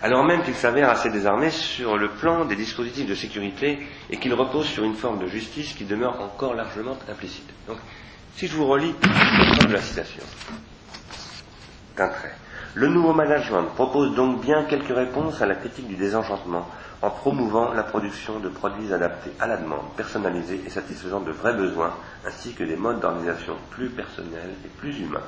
Alors 0.02 0.24
même 0.24 0.42
qu'il 0.42 0.54
s'avère 0.54 0.90
assez 0.90 1.08
désarmé 1.10 1.50
sur 1.50 1.96
le 1.96 2.10
plan 2.10 2.44
des 2.44 2.56
dispositifs 2.56 3.06
de 3.06 3.14
sécurité 3.14 3.78
et 4.10 4.18
qu'il 4.18 4.34
repose 4.34 4.66
sur 4.66 4.84
une 4.84 4.94
forme 4.96 5.18
de 5.18 5.26
justice 5.26 5.72
qui 5.72 5.84
demeure 5.84 6.20
encore 6.20 6.54
largement 6.54 6.98
implicite. 7.08 7.48
Si 8.36 8.46
je 8.48 8.56
vous 8.56 8.66
relis 8.66 8.94
la 9.68 9.80
citation, 9.80 10.22
d'un 11.96 12.08
trait. 12.08 12.34
Le 12.74 12.88
nouveau 12.88 13.12
management 13.12 13.66
propose 13.74 14.14
donc 14.16 14.40
bien 14.40 14.64
quelques 14.64 14.94
réponses 14.94 15.40
à 15.40 15.46
la 15.46 15.54
critique 15.54 15.86
du 15.86 15.94
désenchantement 15.94 16.68
en 17.02 17.10
promouvant 17.10 17.72
la 17.72 17.84
production 17.84 18.40
de 18.40 18.48
produits 18.48 18.92
adaptés 18.92 19.30
à 19.38 19.46
la 19.46 19.58
demande, 19.58 19.94
personnalisés 19.96 20.60
et 20.66 20.70
satisfaisant 20.70 21.20
de 21.20 21.30
vrais 21.30 21.54
besoins, 21.54 21.94
ainsi 22.26 22.52
que 22.54 22.64
des 22.64 22.76
modes 22.76 22.98
d'organisation 23.00 23.54
plus 23.70 23.90
personnels 23.90 24.54
et 24.64 24.68
plus 24.68 24.98
humains. 24.98 25.20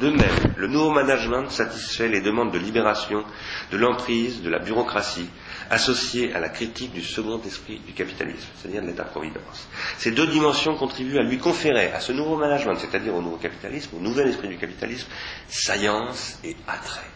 De 0.00 0.08
même, 0.08 0.54
le 0.56 0.68
nouveau 0.68 0.90
management 0.90 1.50
satisfait 1.50 2.08
les 2.08 2.22
demandes 2.22 2.52
de 2.52 2.58
libération 2.58 3.24
de 3.70 3.76
l'emprise 3.76 4.42
de 4.42 4.48
la 4.48 4.60
bureaucratie 4.60 5.28
associée 5.70 6.34
à 6.34 6.40
la 6.40 6.48
critique 6.48 6.92
du 6.92 7.02
second 7.02 7.40
esprit 7.46 7.80
du 7.86 7.92
capitalisme, 7.92 8.46
c'est-à-dire 8.56 8.82
de 8.82 8.88
l'État-providence. 8.88 9.68
Ces 9.98 10.12
deux 10.12 10.26
dimensions 10.26 10.76
contribuent 10.76 11.18
à 11.18 11.22
lui 11.22 11.38
conférer, 11.38 11.92
à 11.92 12.00
ce 12.00 12.12
nouveau 12.12 12.36
management, 12.36 12.76
c'est-à-dire 12.78 13.14
au 13.14 13.22
nouveau 13.22 13.36
capitalisme, 13.36 13.96
au 13.96 14.00
nouvel 14.00 14.28
esprit 14.28 14.48
du 14.48 14.56
capitalisme, 14.56 15.08
saillance 15.48 16.38
et 16.44 16.56
attrait. 16.66 17.10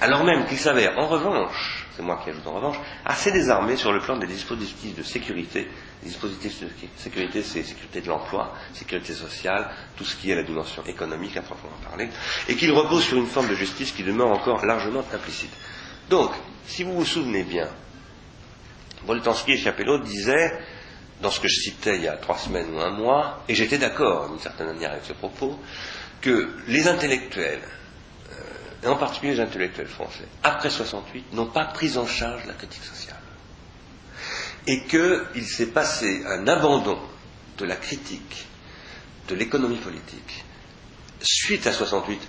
Alors 0.00 0.24
même 0.24 0.46
qu'il 0.46 0.58
s'avère, 0.58 0.98
en 0.98 1.06
revanche, 1.06 1.86
c'est 1.96 2.02
moi 2.02 2.20
qui 2.22 2.30
ajoute 2.30 2.46
en 2.46 2.54
revanche, 2.54 2.76
assez 3.04 3.32
désarmé 3.32 3.76
sur 3.76 3.92
le 3.92 4.00
plan 4.00 4.18
des 4.18 4.26
dispositifs 4.26 4.94
de 4.96 5.02
sécurité. 5.02 5.68
Les 6.02 6.08
dispositifs 6.08 6.60
de 6.60 6.68
sécurité, 6.96 7.42
c'est 7.42 7.62
sécurité 7.62 8.00
de 8.00 8.08
l'emploi, 8.08 8.52
sécurité 8.74 9.14
sociale, 9.14 9.70
tout 9.96 10.04
ce 10.04 10.16
qui 10.16 10.30
est 10.30 10.34
la 10.34 10.42
dimension 10.42 10.82
économique 10.84 11.36
à 11.36 11.42
proprement 11.42 11.76
parler, 11.88 12.08
et 12.48 12.56
qu'il 12.56 12.72
repose 12.72 13.04
sur 13.04 13.16
une 13.16 13.26
forme 13.26 13.48
de 13.48 13.54
justice 13.54 13.92
qui 13.92 14.02
demeure 14.02 14.28
encore 14.28 14.64
largement 14.66 15.04
implicite. 15.12 15.52
Donc, 16.10 16.30
si 16.66 16.82
vous 16.84 16.94
vous 16.94 17.04
souvenez 17.04 17.42
bien, 17.42 17.68
Boltanski 19.06 19.52
et 19.52 19.58
Chapelot 19.58 19.98
disaient, 19.98 20.58
dans 21.20 21.30
ce 21.30 21.40
que 21.40 21.48
je 21.48 21.60
citais 21.60 21.96
il 21.96 22.02
y 22.02 22.08
a 22.08 22.16
trois 22.16 22.38
semaines 22.38 22.74
ou 22.74 22.80
un 22.80 22.90
mois, 22.90 23.42
et 23.48 23.54
j'étais 23.54 23.78
d'accord 23.78 24.30
d'une 24.30 24.40
certaine 24.40 24.66
manière 24.66 24.92
avec 24.92 25.04
ce 25.04 25.12
propos, 25.12 25.58
que 26.20 26.50
les 26.68 26.88
intellectuels, 26.88 27.62
et 28.82 28.86
en 28.86 28.96
particulier 28.96 29.34
les 29.34 29.40
intellectuels 29.40 29.88
français, 29.88 30.26
après 30.42 30.70
68, 30.70 31.32
n'ont 31.32 31.46
pas 31.46 31.64
pris 31.64 31.96
en 31.96 32.06
charge 32.06 32.44
la 32.46 32.52
critique 32.52 32.84
sociale. 32.84 33.16
Et 34.66 34.84
qu'il 34.84 35.46
s'est 35.46 35.72
passé 35.72 36.22
un 36.26 36.46
abandon 36.48 36.98
de 37.58 37.64
la 37.64 37.76
critique 37.76 38.46
de 39.28 39.34
l'économie 39.34 39.78
politique 39.78 40.44
suite 41.20 41.66
à 41.66 41.72
68, 41.72 42.20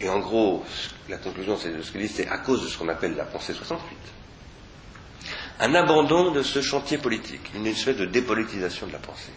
et 0.00 0.08
en 0.08 0.20
gros, 0.20 0.64
la 1.08 1.16
conclusion 1.18 1.56
c'est 1.56 1.76
de 1.76 1.82
ce 1.82 1.90
qu'il 1.90 2.00
dit, 2.00 2.08
c'est 2.08 2.28
à 2.28 2.38
cause 2.38 2.62
de 2.62 2.68
ce 2.68 2.78
qu'on 2.78 2.88
appelle 2.88 3.16
la 3.16 3.24
pensée 3.24 3.52
68. 3.52 3.96
Un 5.60 5.74
abandon 5.74 6.30
de 6.30 6.42
ce 6.42 6.62
chantier 6.62 6.98
politique, 6.98 7.50
une 7.54 7.66
espèce 7.66 7.96
de 7.96 8.06
dépolitisation 8.06 8.86
de 8.86 8.92
la 8.92 8.98
pensée. 8.98 9.32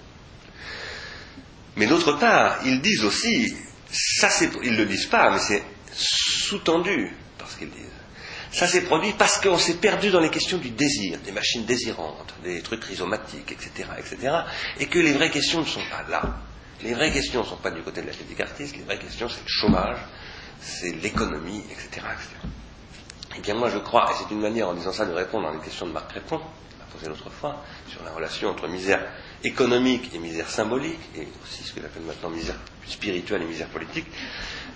Mais 1.77 1.87
d'autre 1.87 2.13
part, 2.13 2.59
ils 2.65 2.79
disent 2.81 3.05
aussi, 3.05 3.55
ça 3.89 4.29
ils 4.63 4.73
ne 4.73 4.77
le 4.77 4.85
disent 4.85 5.07
pas, 5.07 5.31
mais 5.31 5.39
c'est 5.39 5.63
sous-tendu 5.93 7.11
par 7.37 7.49
ce 7.49 7.57
qu'ils 7.57 7.71
disent. 7.71 7.85
Ça 8.51 8.67
s'est 8.67 8.81
produit 8.81 9.13
parce 9.17 9.39
qu'on 9.39 9.57
s'est 9.57 9.75
perdu 9.75 10.11
dans 10.11 10.19
les 10.19 10.29
questions 10.29 10.57
du 10.57 10.71
désir, 10.71 11.19
des 11.23 11.31
machines 11.31 11.65
désirantes, 11.65 12.33
des 12.43 12.61
trucs 12.61 12.83
rhizomatiques, 12.83 13.51
etc., 13.51 13.89
etc., 13.97 14.33
et 14.79 14.87
que 14.87 14.99
les 14.99 15.13
vraies 15.13 15.31
questions 15.31 15.61
ne 15.61 15.65
sont 15.65 15.81
pas 15.89 16.03
là. 16.09 16.37
Les 16.83 16.93
vraies 16.93 17.11
questions 17.11 17.41
ne 17.41 17.45
sont 17.45 17.57
pas 17.57 17.71
du 17.71 17.81
côté 17.81 18.01
de 18.01 18.07
la 18.07 18.13
critique 18.13 18.41
artiste, 18.41 18.75
les 18.75 18.83
vraies 18.83 18.99
questions 18.99 19.29
c'est 19.29 19.41
le 19.41 19.47
chômage, 19.47 19.97
c'est 20.61 20.91
l'économie, 21.01 21.63
etc., 21.71 21.87
etc. 22.13 22.29
Eh 23.37 23.41
bien 23.41 23.55
moi 23.55 23.69
je 23.69 23.77
crois, 23.79 24.11
et 24.11 24.13
c'est 24.17 24.33
une 24.33 24.41
manière 24.41 24.69
en 24.69 24.73
disant 24.73 24.93
ça 24.93 25.05
de 25.05 25.13
répondre 25.13 25.47
à 25.47 25.53
une 25.53 25.61
question 25.61 25.87
de 25.87 25.91
Marc 25.91 26.11
Crépon, 26.11 26.39
posé 26.91 27.07
l'autre 27.07 27.29
fois, 27.29 27.63
sur 27.87 28.03
la 28.03 28.11
relation 28.11 28.49
entre 28.49 28.67
misère 28.67 29.01
économique 29.43 30.13
et 30.13 30.19
misère 30.19 30.49
symbolique, 30.49 30.99
et 31.15 31.27
aussi 31.43 31.63
ce 31.63 31.73
que 31.73 31.81
j'appelle 31.81 32.03
maintenant 32.03 32.29
misère 32.29 32.57
spirituelle 32.85 33.41
et 33.41 33.45
misère 33.45 33.69
politique, 33.69 34.07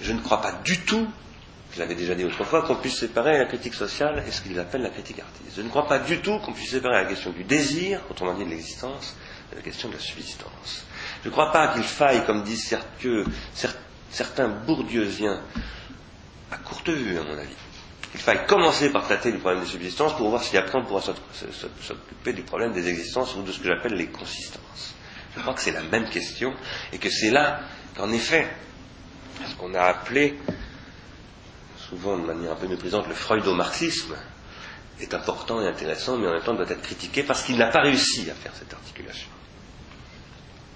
je 0.01 0.11
ne 0.13 0.19
crois 0.21 0.41
pas 0.41 0.53
du 0.63 0.79
tout, 0.79 1.07
je 1.73 1.79
l'avais 1.79 1.95
déjà 1.95 2.15
dit 2.15 2.23
autrefois, 2.23 2.61
qu'on 2.61 2.75
puisse 2.75 2.97
séparer 2.99 3.37
la 3.37 3.45
critique 3.45 3.73
sociale 3.73 4.23
et 4.25 4.31
ce 4.31 4.41
qu'ils 4.41 4.57
appellent 4.59 4.83
la 4.83 4.89
critique 4.89 5.19
artiste. 5.19 5.57
Je 5.57 5.61
ne 5.61 5.67
crois 5.69 5.87
pas 5.87 5.99
du 5.99 6.19
tout 6.21 6.39
qu'on 6.39 6.53
puisse 6.53 6.71
séparer 6.71 7.03
la 7.03 7.09
question 7.09 7.31
du 7.31 7.43
désir, 7.43 7.99
autrement 8.09 8.33
dit 8.33 8.45
de 8.45 8.49
l'existence, 8.49 9.15
de 9.51 9.57
la 9.57 9.61
question 9.61 9.89
de 9.89 9.95
la 9.95 9.99
subsistance. 9.99 10.85
Je 11.21 11.27
ne 11.27 11.33
crois 11.33 11.51
pas 11.51 11.73
qu'il 11.73 11.83
faille, 11.83 12.25
comme 12.25 12.43
disent 12.43 12.77
certains 14.11 14.47
bourdieusiens, 14.47 15.41
à 16.55 16.57
courte 16.59 16.89
vue, 16.89 17.17
à 17.17 17.23
mon 17.23 17.37
avis, 17.37 17.53
il 18.13 18.19
faille 18.19 18.45
commencer 18.47 18.89
par 18.89 19.03
traiter 19.03 19.31
du 19.31 19.39
problème 19.39 19.61
des 19.63 19.69
subsistances 19.69 20.15
pour 20.15 20.29
voir 20.29 20.41
si 20.41 20.57
après 20.57 20.77
on 20.77 20.85
pourra 20.85 21.01
s'occuper 21.01 22.31
du 22.33 22.43
problème 22.43 22.71
des 22.71 22.87
existences 22.87 23.35
ou 23.35 23.43
de 23.43 23.51
ce 23.51 23.59
que 23.59 23.65
j'appelle 23.67 23.93
les 23.93 24.07
consistances. 24.07 24.95
Je 25.35 25.41
crois 25.41 25.53
que 25.53 25.61
c'est 25.61 25.73
la 25.73 25.83
même 25.83 26.07
question 26.09 26.53
et 26.93 26.97
que 26.97 27.09
c'est 27.09 27.29
là 27.29 27.59
qu'en 27.97 28.09
effet, 28.13 28.47
ce 29.49 29.53
qu'on 29.55 29.73
a 29.73 29.81
appelé, 29.81 30.39
souvent 31.89 32.17
de 32.17 32.25
manière 32.25 32.53
un 32.53 32.55
peu 32.55 32.67
méprisante, 32.67 33.07
le 33.09 33.13
freudo-marxisme, 33.15 34.15
est 35.01 35.13
important 35.13 35.61
et 35.61 35.67
intéressant, 35.67 36.17
mais 36.17 36.27
en 36.27 36.31
même 36.33 36.41
temps 36.41 36.53
doit 36.53 36.69
être 36.69 36.81
critiqué 36.81 37.23
parce 37.23 37.43
qu'il 37.43 37.57
n'a 37.57 37.67
pas 37.67 37.81
réussi 37.81 38.29
à 38.31 38.33
faire 38.33 38.53
cette 38.57 38.73
articulation. 38.73 39.27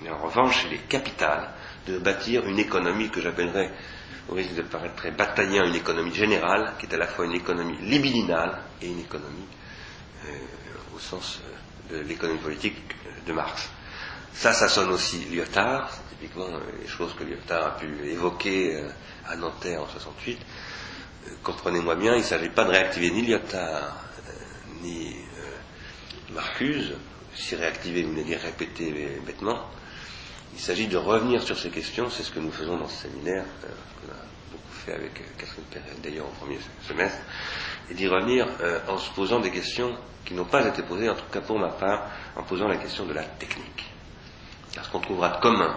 Mais 0.01 0.09
en 0.09 0.17
revanche, 0.17 0.65
il 0.67 0.73
est 0.73 0.87
capital 0.89 1.51
de 1.87 1.97
bâtir 1.99 2.45
une 2.45 2.59
économie 2.59 3.09
que 3.09 3.21
j'appellerais 3.21 3.71
au 4.29 4.35
risque 4.35 4.53
de 4.55 4.61
paraître 4.61 4.95
très 4.95 5.11
bataillien, 5.11 5.65
une 5.65 5.75
économie 5.75 6.13
générale, 6.13 6.73
qui 6.79 6.85
est 6.85 6.93
à 6.93 6.97
la 6.97 7.07
fois 7.07 7.25
une 7.25 7.33
économie 7.33 7.77
libidinale 7.81 8.59
et 8.81 8.87
une 8.87 8.99
économie 8.99 9.47
euh, 10.25 10.29
au 10.95 10.99
sens 10.99 11.39
euh, 11.91 11.97
de 12.01 12.07
l'économie 12.07 12.39
politique 12.39 12.77
de 13.25 13.33
Marx. 13.33 13.69
Ça, 14.33 14.53
ça 14.53 14.69
sonne 14.69 14.89
aussi 14.89 15.25
Lyotard, 15.25 15.89
typiquement 16.09 16.45
euh, 16.47 16.59
les 16.81 16.87
choses 16.87 17.13
que 17.15 17.23
Lyotard 17.23 17.65
a 17.67 17.77
pu 17.77 17.87
évoquer 18.09 18.83
à 19.27 19.35
Nanterre 19.35 19.81
en 19.81 19.87
68. 19.87 20.37
Comprenez-moi 21.43 21.95
bien, 21.95 22.13
il 22.13 22.19
ne 22.19 22.23
s'agit 22.23 22.49
pas 22.49 22.65
de 22.65 22.71
réactiver 22.71 23.09
ni 23.11 23.25
Lyotard 23.25 23.95
ni 24.81 25.15
Marcuse, 26.31 26.93
si 27.35 27.55
réactiver 27.55 28.03
voulait 28.03 28.23
dire 28.23 28.39
répéter 28.39 29.19
bêtement, 29.25 29.69
il 30.53 30.59
s'agit 30.59 30.87
de 30.87 30.97
revenir 30.97 31.41
sur 31.41 31.57
ces 31.57 31.69
questions, 31.69 32.09
c'est 32.09 32.23
ce 32.23 32.31
que 32.31 32.39
nous 32.39 32.51
faisons 32.51 32.77
dans 32.77 32.87
ce 32.87 33.07
séminaire, 33.07 33.45
euh, 33.63 33.67
qu'on 33.67 34.11
a 34.11 34.17
beaucoup 34.51 34.73
fait 34.85 34.93
avec 34.93 35.19
euh, 35.19 35.23
Catherine 35.37 35.63
Perret 35.71 35.95
d'ailleurs 36.03 36.25
au 36.25 36.43
premier 36.43 36.59
semestre, 36.87 37.19
et 37.89 37.93
d'y 37.93 38.07
revenir 38.07 38.47
euh, 38.61 38.79
en 38.87 38.97
se 38.97 39.09
posant 39.11 39.39
des 39.39 39.51
questions 39.51 39.95
qui 40.25 40.33
n'ont 40.33 40.45
pas 40.45 40.65
été 40.67 40.83
posées, 40.83 41.09
en 41.09 41.15
tout 41.15 41.29
cas 41.31 41.41
pour 41.41 41.59
ma 41.59 41.69
part, 41.69 42.07
en 42.35 42.43
posant 42.43 42.67
la 42.67 42.77
question 42.77 43.05
de 43.05 43.13
la 43.13 43.23
technique. 43.23 43.85
Car 44.71 44.85
ce 44.85 44.91
qu'on 44.91 44.99
trouvera 44.99 45.37
de 45.37 45.41
commun 45.41 45.75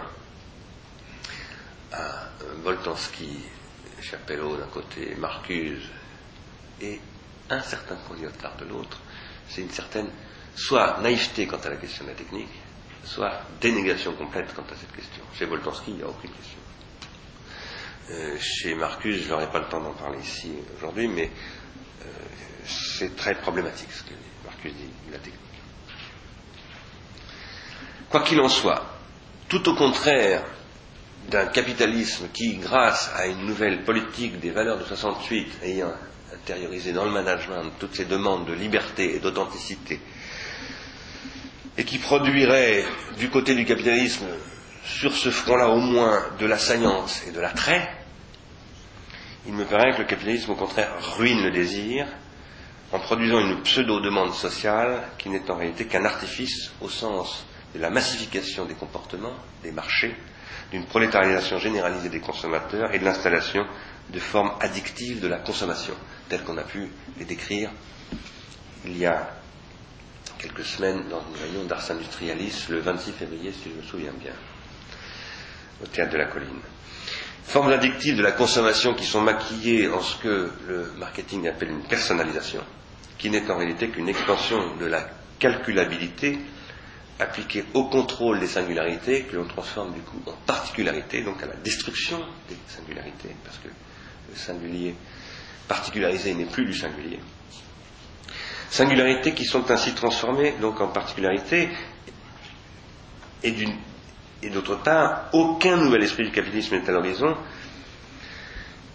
à 1.92 2.28
Boltanski, 2.62 3.38
Chapelleau 4.00 4.56
d'un 4.56 4.66
côté, 4.66 5.14
Marcuse 5.16 5.88
et 6.80 7.00
un 7.48 7.60
certain 7.60 7.96
Lyotard 8.20 8.56
de 8.56 8.64
l'autre, 8.64 8.98
c'est 9.48 9.60
une 9.62 9.70
certaine 9.70 10.08
soit 10.54 10.98
naïveté 11.00 11.46
quant 11.46 11.58
à 11.58 11.70
la 11.70 11.76
question 11.76 12.04
de 12.04 12.10
la 12.10 12.16
technique, 12.16 12.48
soit 13.04 13.32
dénégation 13.60 14.12
complète 14.14 14.52
quant 14.54 14.62
à 14.62 14.76
cette 14.76 14.92
question. 14.92 15.22
Chez 15.34 15.46
Boltanski, 15.46 15.90
il 15.92 15.96
n'y 15.96 16.02
a 16.02 16.08
aucune 16.08 16.30
question. 16.30 16.58
Euh, 18.10 18.36
chez 18.38 18.74
Marcus, 18.74 19.22
je 19.24 19.28
n'aurai 19.28 19.50
pas 19.50 19.60
le 19.60 19.66
temps 19.66 19.80
d'en 19.80 19.92
parler 19.92 20.18
ici 20.20 20.52
aujourd'hui, 20.76 21.08
mais 21.08 21.30
euh, 22.02 22.06
c'est 22.64 23.16
très 23.16 23.34
problématique 23.34 23.90
ce 23.92 24.02
que 24.02 24.14
Marcus 24.44 24.72
dit 24.72 24.88
de 25.08 25.12
la 25.12 25.18
technique. 25.18 25.38
Quoi 28.10 28.20
qu'il 28.22 28.40
en 28.40 28.48
soit, 28.48 28.84
tout 29.48 29.66
au 29.68 29.74
contraire 29.74 30.44
d'un 31.30 31.46
capitalisme 31.46 32.28
qui, 32.32 32.56
grâce 32.56 33.10
à 33.16 33.26
une 33.26 33.46
nouvelle 33.46 33.84
politique 33.84 34.40
des 34.40 34.50
valeurs 34.50 34.78
de 34.78 34.84
68, 34.84 35.58
ayant 35.62 35.92
intériorisé 36.34 36.92
dans 36.92 37.04
le 37.04 37.10
management 37.12 37.70
toutes 37.78 37.94
ces 37.94 38.04
demandes 38.04 38.46
de 38.46 38.52
liberté 38.52 39.14
et 39.14 39.20
d'authenticité, 39.20 40.00
et 41.78 41.84
qui 41.84 41.98
produirait 41.98 42.84
du 43.18 43.30
côté 43.30 43.54
du 43.54 43.64
capitalisme, 43.64 44.26
sur 44.84 45.14
ce 45.16 45.30
front-là 45.30 45.68
au 45.68 45.78
moins, 45.78 46.24
de 46.38 46.46
la 46.46 46.58
saillance 46.58 47.22
et 47.26 47.30
de 47.32 47.40
l'attrait, 47.40 47.88
il 49.46 49.52
me 49.54 49.64
paraît 49.64 49.92
que 49.92 49.98
le 50.02 50.06
capitalisme, 50.06 50.50
au 50.52 50.54
contraire, 50.56 50.92
ruine 51.16 51.42
le 51.42 51.50
désir 51.50 52.06
en 52.92 52.98
produisant 53.00 53.40
une 53.40 53.62
pseudo-demande 53.62 54.34
sociale 54.34 55.02
qui 55.18 55.30
n'est 55.30 55.50
en 55.50 55.56
réalité 55.56 55.86
qu'un 55.86 56.04
artifice 56.04 56.72
au 56.80 56.88
sens 56.88 57.44
de 57.74 57.80
la 57.80 57.90
massification 57.90 58.66
des 58.66 58.74
comportements, 58.74 59.34
des 59.62 59.72
marchés, 59.72 60.14
d'une 60.70 60.84
prolétarisation 60.84 61.58
généralisée 61.58 62.10
des 62.10 62.20
consommateurs 62.20 62.92
et 62.94 62.98
de 62.98 63.04
l'installation 63.04 63.64
de 64.10 64.18
formes 64.18 64.52
addictives 64.60 65.20
de 65.20 65.28
la 65.28 65.38
consommation, 65.38 65.94
telles 66.28 66.42
qu'on 66.42 66.58
a 66.58 66.64
pu 66.64 66.88
les 67.18 67.24
décrire 67.24 67.70
il 68.84 68.98
y 68.98 69.06
a 69.06 69.28
quelques 70.42 70.64
semaines 70.64 71.04
dans 71.08 71.20
une 71.20 71.40
réunion 71.40 71.64
d'Ars 71.64 71.88
Industrialis 71.90 72.66
le 72.68 72.80
26 72.80 73.12
février, 73.12 73.52
si 73.52 73.70
je 73.70 73.76
me 73.80 73.82
souviens 73.82 74.12
bien, 74.20 74.32
au 75.82 75.86
théâtre 75.86 76.12
de 76.12 76.18
la 76.18 76.24
colline. 76.26 76.60
Formes 77.44 77.70
addictives 77.72 78.16
de 78.16 78.22
la 78.22 78.32
consommation 78.32 78.94
qui 78.94 79.04
sont 79.04 79.20
maquillées 79.20 79.88
en 79.88 80.00
ce 80.00 80.16
que 80.16 80.50
le 80.66 80.92
marketing 80.98 81.46
appelle 81.48 81.70
une 81.70 81.82
personnalisation, 81.82 82.60
qui 83.18 83.30
n'est 83.30 83.48
en 83.50 83.56
réalité 83.58 83.88
qu'une 83.88 84.08
extension 84.08 84.76
de 84.76 84.86
la 84.86 85.08
calculabilité 85.38 86.38
appliquée 87.20 87.64
au 87.74 87.84
contrôle 87.84 88.40
des 88.40 88.48
singularités 88.48 89.22
que 89.24 89.36
l'on 89.36 89.44
transforme 89.46 89.92
du 89.92 90.00
coup 90.00 90.20
en 90.26 90.32
particularité, 90.46 91.22
donc 91.22 91.40
à 91.42 91.46
la 91.46 91.54
destruction 91.54 92.18
des 92.48 92.56
singularités, 92.68 93.30
parce 93.44 93.58
que 93.58 93.68
le 93.68 94.36
singulier 94.36 94.94
particularisé 95.68 96.34
n'est 96.34 96.46
plus 96.46 96.64
du 96.64 96.74
singulier. 96.74 97.20
Singularités 98.72 99.34
qui 99.34 99.44
sont 99.44 99.70
ainsi 99.70 99.92
transformées 99.92 100.54
donc 100.58 100.80
en 100.80 100.88
particularités, 100.88 101.68
et, 103.42 103.54
et 104.42 104.48
d'autre 104.48 104.76
part, 104.76 105.28
aucun 105.34 105.76
nouvel 105.76 106.02
esprit 106.02 106.24
du 106.24 106.30
capitalisme 106.30 106.76
n'est 106.76 106.88
à 106.88 106.92
l'horizon, 106.92 107.36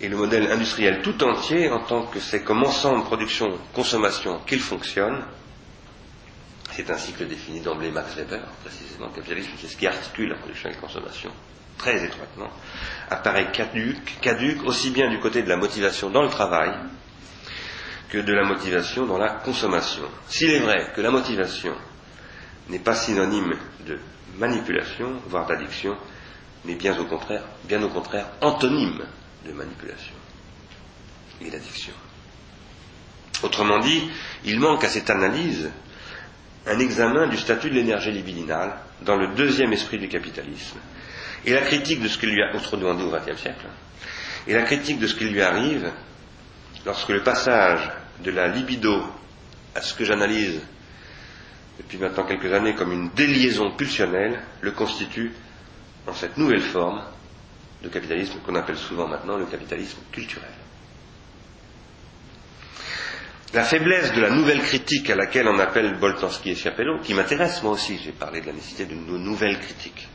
et 0.02 0.10
le 0.10 0.18
modèle 0.18 0.52
industriel 0.52 1.04
tout 1.04 1.24
entier, 1.24 1.70
en 1.70 1.78
tant 1.82 2.08
que 2.08 2.20
c'est 2.20 2.42
comme 2.44 2.64
ensemble 2.64 3.04
production-consommation 3.04 4.40
qu'il 4.48 4.62
fonctionne, 4.62 5.24
c'est 6.72 6.90
ainsi 6.90 7.12
que 7.12 7.20
le 7.20 7.30
définit 7.30 7.60
d'emblée 7.62 7.92
Max 7.92 8.16
Weber, 8.16 8.42
précisément, 8.64 9.06
le 9.10 9.14
capitalisme, 9.14 9.52
c'est 9.62 9.68
ce 9.68 9.78
qui 9.78 9.86
articule 9.86 10.30
la 10.30 10.38
production 10.38 10.70
et 10.70 10.74
la 10.74 10.80
consommation, 10.80 11.30
très 11.78 12.04
étroitement, 12.04 12.50
apparaît 13.12 13.52
caduque, 13.52 14.18
caduque 14.22 14.64
aussi 14.66 14.90
bien 14.90 15.08
du 15.12 15.20
côté 15.20 15.44
de 15.44 15.50
la 15.50 15.58
motivation 15.58 16.10
dans 16.10 16.24
le 16.24 16.30
travail, 16.30 16.72
que 18.10 18.20
de 18.20 18.34
la 18.34 18.44
motivation 18.46 19.06
dans 19.06 19.18
la 19.18 19.30
consommation. 19.44 20.04
S'il 20.28 20.52
est 20.52 20.60
vrai 20.60 20.92
que 20.96 21.02
la 21.02 21.12
motivation 21.12 21.74
n'est 22.70 22.80
pas 22.80 22.96
synonyme 22.96 23.56
de 23.86 24.00
manipulation, 24.38 25.14
voire 25.28 25.46
d'addiction, 25.46 25.96
mais 26.66 26.76
bien 26.76 26.98
au 26.98 27.06
contraire, 27.06 27.44
bien 27.66 27.82
au 27.84 27.90
contraire, 27.90 28.28
antonyme 28.42 29.04
de 29.46 29.52
manipulation 29.52 30.14
et 31.42 31.50
d'addiction. 31.50 31.94
Autrement 33.44 33.80
dit, 33.80 34.10
il 34.46 34.60
manque 34.60 34.84
à 34.84 34.90
cette 34.90 35.10
analyse 35.10 35.70
un 36.66 36.80
examen 36.80 37.28
du 37.28 37.38
statut 37.38 37.70
de 37.70 37.76
l'énergie 37.76 38.12
libidinale 38.12 38.78
dans 39.02 39.16
le 39.16 39.36
deuxième 39.36 39.72
esprit 39.74 40.00
du 40.00 40.08
capitalisme 40.08 40.78
et 41.46 41.54
la 41.54 41.62
critique 41.62 42.02
de 42.02 42.08
ce 42.08 42.18
qu'il 42.18 42.30
lui 42.32 42.42
a 42.42 42.56
autrement 42.56 42.94
dit 42.96 43.04
au 43.04 43.12
XXe 43.12 43.40
siècle 43.40 43.68
et 44.48 44.54
la 44.54 44.64
critique 44.64 45.00
de 45.00 45.08
ce 45.08 45.16
qui 45.16 45.26
lui 45.26 45.42
arrive 45.42 45.92
lorsque 46.88 47.10
le 47.10 47.22
passage 47.22 47.82
de 48.24 48.32
la 48.32 48.48
libido 48.48 49.04
à 49.76 49.82
ce 49.82 49.94
que 49.94 50.06
j'analyse 50.06 50.62
depuis 51.78 51.98
maintenant 51.98 52.24
quelques 52.24 52.52
années 52.54 52.76
comme 52.76 52.94
une 52.94 53.10
déliaison 53.10 53.72
pulsionnelle 53.72 54.40
le 54.62 54.72
constitue 54.72 55.34
en 56.08 56.14
cette 56.14 56.38
nouvelle 56.38 56.62
forme 56.62 57.04
de 57.84 57.90
capitalisme 57.90 58.40
qu'on 58.46 58.56
appelle 58.56 58.78
souvent 58.78 59.06
maintenant 59.08 59.36
le 59.38 59.46
capitalisme 59.46 59.98
culturel. 60.14 60.50
La 63.54 63.64
faiblesse 63.64 64.14
de 64.14 64.22
la 64.22 64.30
nouvelle 64.30 64.62
critique 64.62 65.10
à 65.10 65.16
laquelle 65.16 65.48
on 65.48 65.60
appelle 65.60 65.98
Boltanski 66.00 66.52
et 66.52 66.56
Chiapello, 66.56 67.00
qui 67.02 67.14
m'intéresse 67.14 67.62
moi 67.64 67.74
aussi, 67.74 67.98
j'ai 68.04 68.12
parlé 68.14 68.40
de 68.42 68.48
la 68.48 68.54
nécessité 68.54 68.86
de 68.86 68.96
nos 68.96 69.18
nouvelles 69.18 69.60
critiques. 69.60 70.08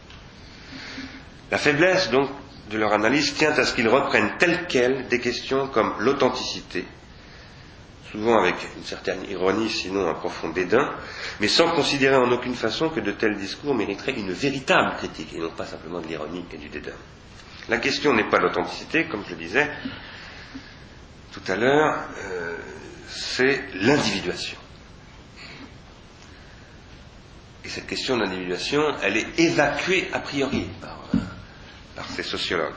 La 1.50 1.58
faiblesse 1.58 2.10
donc 2.10 2.30
de 2.72 2.78
leur 2.78 2.92
analyse 2.92 3.34
tient 3.34 3.52
à 3.52 3.64
ce 3.64 3.74
qu'ils 3.74 3.88
reprennent 3.88 4.32
telles 4.38 4.66
quelles 4.66 5.06
des 5.08 5.20
questions 5.20 5.68
comme 5.68 5.94
l'authenticité, 6.00 6.84
souvent 8.10 8.38
avec 8.40 8.54
une 8.76 8.84
certaine 8.84 9.24
ironie, 9.30 9.68
sinon 9.68 10.08
un 10.08 10.14
profond 10.14 10.48
dédain, 10.48 10.90
mais 11.40 11.48
sans 11.48 11.70
considérer 11.72 12.16
en 12.16 12.30
aucune 12.32 12.54
façon 12.54 12.88
que 12.88 13.00
de 13.00 13.12
tels 13.12 13.36
discours 13.36 13.74
mériteraient 13.74 14.14
une 14.18 14.32
véritable 14.32 14.96
critique, 14.96 15.32
et 15.34 15.38
non 15.38 15.50
pas 15.50 15.66
simplement 15.66 16.00
de 16.00 16.08
l'ironie 16.08 16.44
et 16.52 16.56
du 16.56 16.68
dédain. 16.68 16.96
La 17.68 17.78
question 17.78 18.12
n'est 18.14 18.28
pas 18.28 18.38
l'authenticité, 18.38 19.06
comme 19.06 19.22
je 19.24 19.30
le 19.30 19.36
disais 19.36 19.70
tout 21.32 21.40
à 21.50 21.56
l'heure, 21.56 21.98
euh, 22.24 22.56
c'est 23.08 23.62
l'individuation. 23.74 24.58
cette 27.64 27.86
question 27.86 28.18
d'individuation, 28.18 28.82
elle 29.02 29.16
est 29.16 29.38
évacuée 29.40 30.10
a 30.12 30.18
priori 30.18 30.66
par, 30.82 30.98
ces 32.08 32.22
sociologues. 32.22 32.72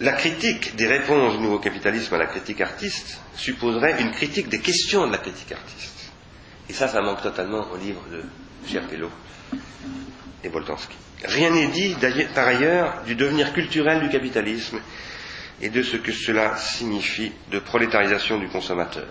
La 0.00 0.12
critique 0.12 0.76
des 0.76 0.86
réponses 0.86 1.34
du 1.36 1.42
nouveau 1.42 1.58
capitalisme 1.58 2.14
à 2.14 2.18
la 2.18 2.26
critique 2.26 2.60
artiste 2.60 3.18
supposerait 3.34 4.00
une 4.00 4.12
critique 4.12 4.48
des 4.48 4.60
questions 4.60 5.06
de 5.08 5.12
la 5.12 5.18
critique 5.18 5.50
artiste. 5.50 6.12
Et 6.68 6.72
ça, 6.72 6.86
ça 6.86 7.00
manque 7.02 7.22
totalement 7.22 7.66
au 7.72 7.76
livre 7.76 8.02
de 8.12 8.22
Chertello 8.68 9.10
et 10.44 10.48
Boltanski. 10.48 10.94
Rien 11.24 11.50
n'est 11.50 11.68
dit 11.68 11.96
par 12.32 12.46
ailleurs 12.46 13.02
du 13.06 13.16
devenir 13.16 13.52
culturel 13.52 14.00
du 14.00 14.08
capitalisme 14.08 14.78
et 15.60 15.68
de 15.68 15.82
ce 15.82 15.96
que 15.96 16.12
cela 16.12 16.56
signifie 16.56 17.32
de 17.50 17.58
prolétarisation 17.58 18.38
du 18.38 18.46
consommateur. 18.48 19.08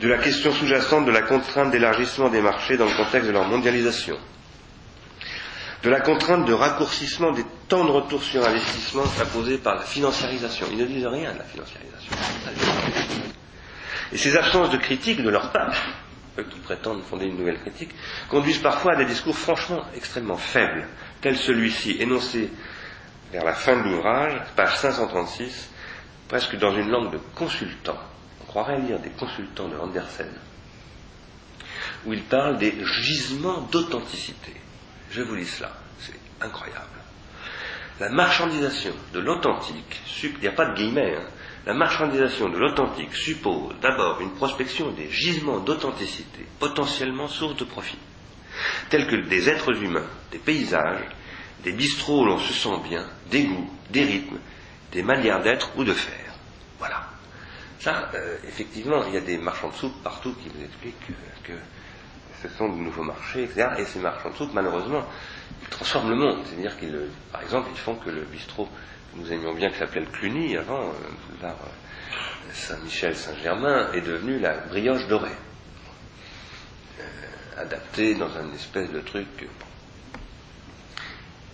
De 0.00 0.06
la 0.06 0.18
question 0.18 0.52
sous-jacente 0.52 1.04
de 1.06 1.10
la 1.10 1.22
contrainte 1.22 1.72
d'élargissement 1.72 2.28
des 2.28 2.40
marchés 2.40 2.76
dans 2.76 2.86
le 2.86 2.94
contexte 2.96 3.26
de 3.26 3.32
leur 3.32 3.48
mondialisation. 3.48 4.16
De 5.82 5.90
la 5.90 6.00
contrainte 6.00 6.46
de 6.46 6.52
raccourcissement 6.52 7.32
des 7.32 7.44
temps 7.68 7.84
de 7.84 7.90
retour 7.90 8.22
sur 8.22 8.46
investissement 8.46 9.02
imposés 9.20 9.58
par 9.58 9.74
la 9.74 9.82
financiarisation. 9.82 10.66
Ils 10.70 10.78
ne 10.78 10.86
disent 10.86 11.06
rien 11.06 11.32
de 11.32 11.38
la 11.38 11.44
financiarisation. 11.44 12.12
Et 14.12 14.16
ces 14.16 14.36
absences 14.36 14.70
de 14.70 14.76
critique 14.76 15.22
de 15.22 15.28
leur 15.30 15.50
part 15.50 15.74
eux 16.38 16.44
qui 16.44 16.58
prétendent 16.60 17.02
fonder 17.02 17.26
une 17.26 17.36
nouvelle 17.36 17.58
critique, 17.60 17.90
conduisent 18.28 18.58
parfois 18.62 18.92
à 18.92 18.96
des 18.96 19.04
discours 19.04 19.36
franchement 19.36 19.84
extrêmement 19.94 20.36
faibles, 20.36 20.86
tel 21.20 21.36
celui-ci, 21.36 21.96
énoncé 22.00 22.50
vers 23.32 23.44
la 23.44 23.52
fin 23.52 23.76
de 23.76 23.88
l'ouvrage, 23.88 24.40
page 24.56 24.76
536, 24.78 25.70
presque 26.28 26.56
dans 26.56 26.74
une 26.74 26.88
langue 26.88 27.12
de 27.12 27.18
consultant. 27.34 27.98
On 28.42 28.44
croirait 28.46 28.80
lire 28.80 28.98
des 28.98 29.10
consultants 29.10 29.68
de 29.68 29.76
Andersen, 29.76 30.30
où 32.06 32.12
il 32.12 32.22
parle 32.22 32.58
des 32.58 32.74
gisements 32.84 33.62
d'authenticité. 33.70 34.54
Je 35.12 35.22
vous 35.22 35.34
lis 35.34 35.46
cela, 35.46 35.72
c'est 36.00 36.18
incroyable. 36.40 36.86
La 38.00 38.08
marchandisation 38.08 38.94
de 39.12 39.20
l'authentique, 39.20 40.00
il 40.24 40.38
n'y 40.40 40.48
a 40.48 40.52
pas 40.52 40.70
de 40.70 40.74
guillemets, 40.74 41.16
hein, 41.16 41.28
la 41.66 41.74
marchandisation 41.74 42.48
de 42.48 42.58
l'authentique 42.58 43.14
suppose 43.14 43.74
d'abord 43.80 44.20
une 44.20 44.32
prospection 44.32 44.90
des 44.90 45.08
gisements 45.10 45.60
d'authenticité, 45.60 46.46
potentiellement 46.58 47.28
source 47.28 47.56
de 47.56 47.64
profit, 47.64 47.98
tels 48.90 49.06
que 49.06 49.16
des 49.28 49.48
êtres 49.48 49.80
humains, 49.80 50.08
des 50.32 50.38
paysages, 50.38 51.04
des 51.62 51.72
bistrots 51.72 52.22
où 52.22 52.24
l'on 52.24 52.38
se 52.38 52.52
sent 52.52 52.80
bien, 52.88 53.06
des 53.30 53.44
goûts, 53.44 53.70
des 53.90 54.04
rythmes, 54.04 54.38
des 54.90 55.02
manières 55.02 55.42
d'être 55.42 55.70
ou 55.76 55.84
de 55.84 55.92
faire. 55.92 56.34
Voilà. 56.78 57.06
Ça, 57.78 58.10
euh, 58.14 58.36
effectivement, 58.48 59.04
il 59.06 59.14
y 59.14 59.16
a 59.16 59.20
des 59.20 59.38
marchands 59.38 59.68
de 59.68 59.74
soupe 59.74 60.02
partout 60.02 60.34
qui 60.42 60.48
vous 60.48 60.64
expliquent 60.64 61.06
que, 61.44 61.52
ce 62.42 62.48
sont 62.56 62.68
de 62.68 62.76
nouveaux 62.76 63.04
marchés, 63.04 63.44
etc. 63.44 63.68
Et 63.78 63.84
ces 63.84 63.98
marchands 64.00 64.30
de 64.30 64.34
soupe, 64.34 64.52
malheureusement, 64.52 65.04
ils 65.62 65.68
transforment 65.68 66.10
le 66.10 66.16
monde. 66.16 66.38
C'est-à-dire 66.46 66.78
qu'ils, 66.78 66.98
par 67.30 67.42
exemple, 67.42 67.68
ils 67.72 67.78
font 67.78 67.94
que 67.96 68.10
le 68.10 68.22
bistrot 68.22 68.68
nous 69.14 69.30
aimions 69.32 69.54
bien, 69.54 69.70
qui 69.70 69.78
s'appelait 69.78 70.00
le 70.00 70.06
Cluny 70.06 70.56
avant, 70.56 70.88
euh, 70.88 71.44
euh, 71.44 71.52
Saint-Michel-Saint-Germain, 72.52 73.92
est 73.92 74.00
devenu 74.00 74.38
la 74.38 74.56
brioche 74.58 75.06
dorée. 75.08 75.30
Euh, 76.98 77.02
adaptée 77.60 78.14
dans 78.14 78.34
un 78.36 78.52
espèce 78.54 78.90
de 78.90 79.00
truc. 79.00 79.48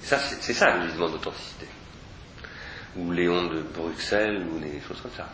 Ça, 0.03 0.19
c'est 0.19 0.55
ça 0.55 0.77
le 0.77 0.89
gisement 0.89 1.09
d'authenticité. 1.09 1.67
Ou 2.97 3.11
Léon 3.11 3.49
de 3.49 3.61
Bruxelles, 3.63 4.47
ou 4.51 4.59
des 4.59 4.81
choses 4.81 5.01
comme 5.01 5.13
ça. 5.17 5.29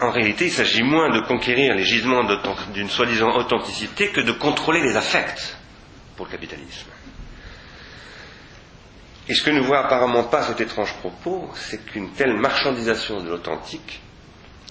En 0.00 0.10
réalité, 0.10 0.46
il 0.46 0.52
s'agit 0.52 0.82
moins 0.82 1.10
de 1.10 1.20
conquérir 1.26 1.74
les 1.74 1.84
gisements 1.84 2.24
d'une 2.74 2.90
soi-disant 2.90 3.34
authenticité 3.34 4.10
que 4.10 4.20
de 4.20 4.32
contrôler 4.32 4.82
les 4.82 4.94
affects 4.96 5.56
pour 6.16 6.26
le 6.26 6.32
capitalisme. 6.32 6.90
Et 9.28 9.34
ce 9.34 9.42
que 9.42 9.50
ne 9.50 9.60
voit 9.60 9.84
apparemment 9.84 10.24
pas 10.24 10.42
cet 10.42 10.60
étrange 10.60 10.92
propos, 10.98 11.50
c'est 11.54 11.84
qu'une 11.86 12.10
telle 12.12 12.34
marchandisation 12.36 13.22
de 13.22 13.30
l'authentique 13.30 14.00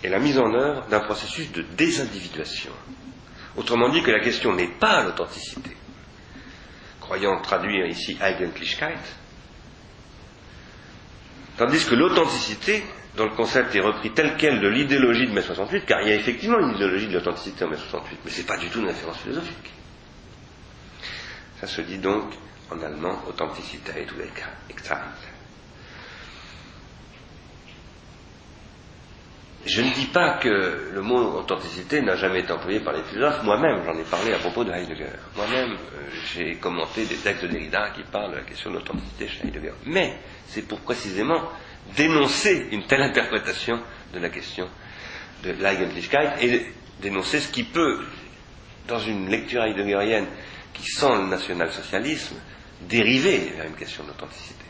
est 0.03 0.09
la 0.09 0.19
mise 0.19 0.37
en 0.37 0.53
œuvre 0.53 0.85
d'un 0.87 1.01
processus 1.01 1.51
de 1.51 1.63
désindividuation. 1.75 2.71
Autrement 3.57 3.89
dit 3.89 4.03
que 4.03 4.11
la 4.11 4.19
question 4.19 4.53
n'est 4.53 4.67
pas 4.79 5.03
l'authenticité. 5.03 5.75
Croyant 7.01 7.41
traduire 7.41 7.87
ici 7.87 8.17
Eigentlichkeit, 8.21 8.97
tandis 11.57 11.85
que 11.85 11.95
l'authenticité, 11.95 12.83
dont 13.17 13.25
le 13.25 13.35
concept 13.35 13.73
est 13.75 13.79
repris 13.81 14.11
tel 14.11 14.35
quel 14.37 14.59
de 14.59 14.67
l'idéologie 14.67 15.27
de 15.27 15.31
mai 15.33 15.41
68, 15.41 15.85
car 15.85 16.01
il 16.01 16.09
y 16.09 16.11
a 16.11 16.15
effectivement 16.15 16.59
une 16.59 16.75
idéologie 16.75 17.07
de 17.07 17.13
l'authenticité 17.13 17.63
en 17.65 17.69
mai 17.69 17.77
68, 17.77 18.19
mais 18.25 18.31
ce 18.31 18.41
n'est 18.41 18.47
pas 18.47 18.57
du 18.57 18.67
tout 18.69 18.79
une 18.79 18.87
référence 18.87 19.17
philosophique. 19.17 19.71
Ça 21.59 21.67
se 21.67 21.81
dit 21.81 21.97
donc 21.97 22.33
en 22.71 22.81
allemand 22.81 23.21
Authentizität 23.27 24.07
ou 24.11 24.21
Exakt. 24.69 25.03
Je 29.65 29.81
ne 29.81 29.91
dis 29.95 30.05
pas 30.05 30.37
que 30.37 30.91
le 30.93 31.01
mot 31.01 31.39
authenticité 31.39 31.99
n'a 32.01 32.15
jamais 32.15 32.41
été 32.41 32.51
employé 32.51 32.81
par 32.81 32.93
les 32.93 33.01
philosophes. 33.01 33.41
Moi-même, 33.43 33.81
j'en 33.83 33.97
ai 33.97 34.03
parlé 34.03 34.31
à 34.33 34.37
propos 34.37 34.63
de 34.63 34.71
Heidegger. 34.71 35.09
Moi-même, 35.35 35.71
euh, 35.71 36.09
j'ai 36.33 36.55
commenté 36.57 37.05
des 37.05 37.15
textes 37.15 37.43
de 37.43 37.47
Derrida 37.47 37.89
qui 37.95 38.03
parlent 38.03 38.31
de 38.31 38.35
la 38.37 38.43
question 38.43 38.69
de 38.69 38.75
l'authenticité 38.75 39.27
chez 39.27 39.47
Heidegger. 39.47 39.73
Mais 39.87 40.19
c'est 40.47 40.67
pour 40.67 40.81
précisément 40.81 41.49
dénoncer 41.95 42.67
une 42.71 42.83
telle 42.83 43.01
interprétation 43.01 43.79
de 44.13 44.19
la 44.19 44.29
question 44.29 44.67
de 45.43 45.51
l'Eigentlichkeit 45.51 46.33
et 46.41 46.65
dénoncer 47.01 47.39
ce 47.39 47.49
qui 47.49 47.63
peut, 47.63 48.03
dans 48.87 48.99
une 48.99 49.29
lecture 49.29 49.63
heideggerienne 49.63 50.27
qui 50.73 50.85
sent 50.85 51.13
le 51.15 51.27
national-socialisme, 51.27 52.35
dériver 52.81 53.53
vers 53.55 53.67
une 53.67 53.75
question 53.75 54.03
d'authenticité. 54.03 54.65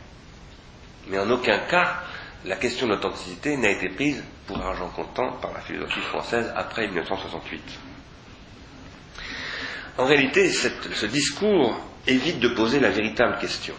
Mais 1.08 1.20
en 1.20 1.30
aucun 1.30 1.60
cas, 1.60 2.04
la 2.46 2.56
question 2.56 2.88
d'authenticité 2.88 3.58
n'a 3.58 3.70
été 3.70 3.90
prise 3.90 4.24
pour 4.48 4.60
argent 4.62 4.90
comptant 4.90 5.34
par 5.34 5.54
la 5.54 5.62
philosophie 5.62 6.02
française 6.02 6.52
après 6.56 6.88
1968. 6.88 7.62
En 9.98 10.06
réalité, 10.06 10.50
ce 10.52 11.06
discours 11.06 11.80
évite 12.06 12.40
de 12.40 12.50
poser 12.50 12.80
la 12.80 12.90
véritable 12.90 13.38
question, 13.40 13.76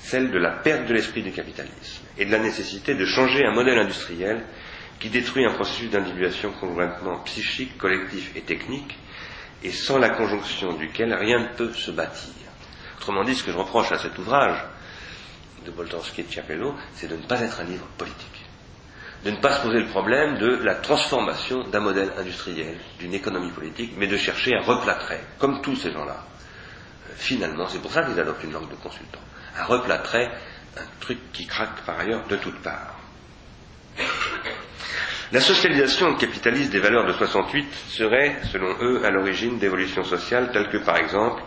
celle 0.00 0.30
de 0.30 0.38
la 0.38 0.50
perte 0.50 0.88
de 0.88 0.94
l'esprit 0.94 1.22
du 1.22 1.32
capitalisme 1.32 2.03
et 2.18 2.24
de 2.24 2.30
la 2.30 2.38
nécessité 2.38 2.94
de 2.94 3.04
changer 3.04 3.44
un 3.44 3.52
modèle 3.52 3.78
industriel 3.78 4.44
qui 5.00 5.10
détruit 5.10 5.44
un 5.44 5.52
processus 5.52 5.90
d'individuation 5.90 6.52
conjointement 6.52 7.18
psychique, 7.20 7.76
collectif 7.76 8.34
et 8.36 8.42
technique, 8.42 8.96
et 9.62 9.70
sans 9.72 9.98
la 9.98 10.10
conjonction 10.10 10.74
duquel 10.74 11.12
rien 11.14 11.40
ne 11.40 11.48
peut 11.56 11.72
se 11.72 11.90
bâtir. 11.90 12.32
Autrement 12.98 13.24
dit, 13.24 13.34
ce 13.34 13.42
que 13.44 13.52
je 13.52 13.56
reproche 13.56 13.92
à 13.92 13.98
cet 13.98 14.16
ouvrage 14.18 14.58
de 15.64 15.70
Boltanski 15.70 16.20
et 16.20 16.24
de 16.24 16.30
Ciapello, 16.30 16.74
c'est 16.94 17.08
de 17.08 17.16
ne 17.16 17.26
pas 17.26 17.40
être 17.40 17.60
un 17.60 17.64
livre 17.64 17.86
politique. 17.98 18.44
De 19.24 19.30
ne 19.30 19.36
pas 19.36 19.56
se 19.56 19.62
poser 19.62 19.80
le 19.80 19.86
problème 19.86 20.36
de 20.38 20.56
la 20.62 20.74
transformation 20.74 21.64
d'un 21.68 21.80
modèle 21.80 22.12
industriel, 22.18 22.76
d'une 22.98 23.14
économie 23.14 23.50
politique, 23.52 23.92
mais 23.96 24.06
de 24.06 24.16
chercher 24.18 24.54
à 24.54 24.60
replâtrer, 24.62 25.20
comme 25.38 25.62
tous 25.62 25.76
ces 25.76 25.92
gens-là. 25.92 26.24
Euh, 27.08 27.12
finalement, 27.16 27.66
c'est 27.68 27.80
pour 27.80 27.90
ça 27.90 28.02
qu'ils 28.02 28.20
adoptent 28.20 28.44
une 28.44 28.52
langue 28.52 28.70
de 28.70 28.74
consultant, 28.76 29.20
à 29.56 29.64
replâtrer 29.64 30.28
un 30.76 30.86
truc 31.00 31.18
qui 31.32 31.46
craque 31.46 31.82
par 31.84 32.00
ailleurs 32.00 32.26
de 32.28 32.36
toutes 32.36 32.60
parts. 32.62 32.98
La 35.32 35.40
socialisation 35.40 36.14
capitaliste 36.16 36.70
des 36.70 36.80
valeurs 36.80 37.06
de 37.06 37.12
68 37.12 37.66
serait, 37.88 38.36
selon 38.52 38.76
eux, 38.80 39.04
à 39.04 39.10
l'origine 39.10 39.58
d'évolutions 39.58 40.04
sociales 40.04 40.50
telles 40.52 40.68
que, 40.68 40.76
par 40.76 40.96
exemple, 40.96 41.42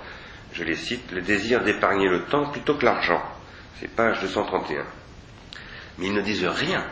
je 0.53 0.63
les 0.63 0.75
cite, 0.75 1.11
le 1.11 1.21
désir 1.21 1.63
d'épargner 1.63 2.09
le 2.09 2.23
temps 2.25 2.49
plutôt 2.51 2.75
que 2.75 2.85
l'argent. 2.85 3.21
C'est 3.79 3.89
page 3.89 4.19
231. 4.21 4.83
Mais 5.97 6.07
ils 6.07 6.13
ne 6.13 6.21
disent 6.21 6.45
rien 6.45 6.85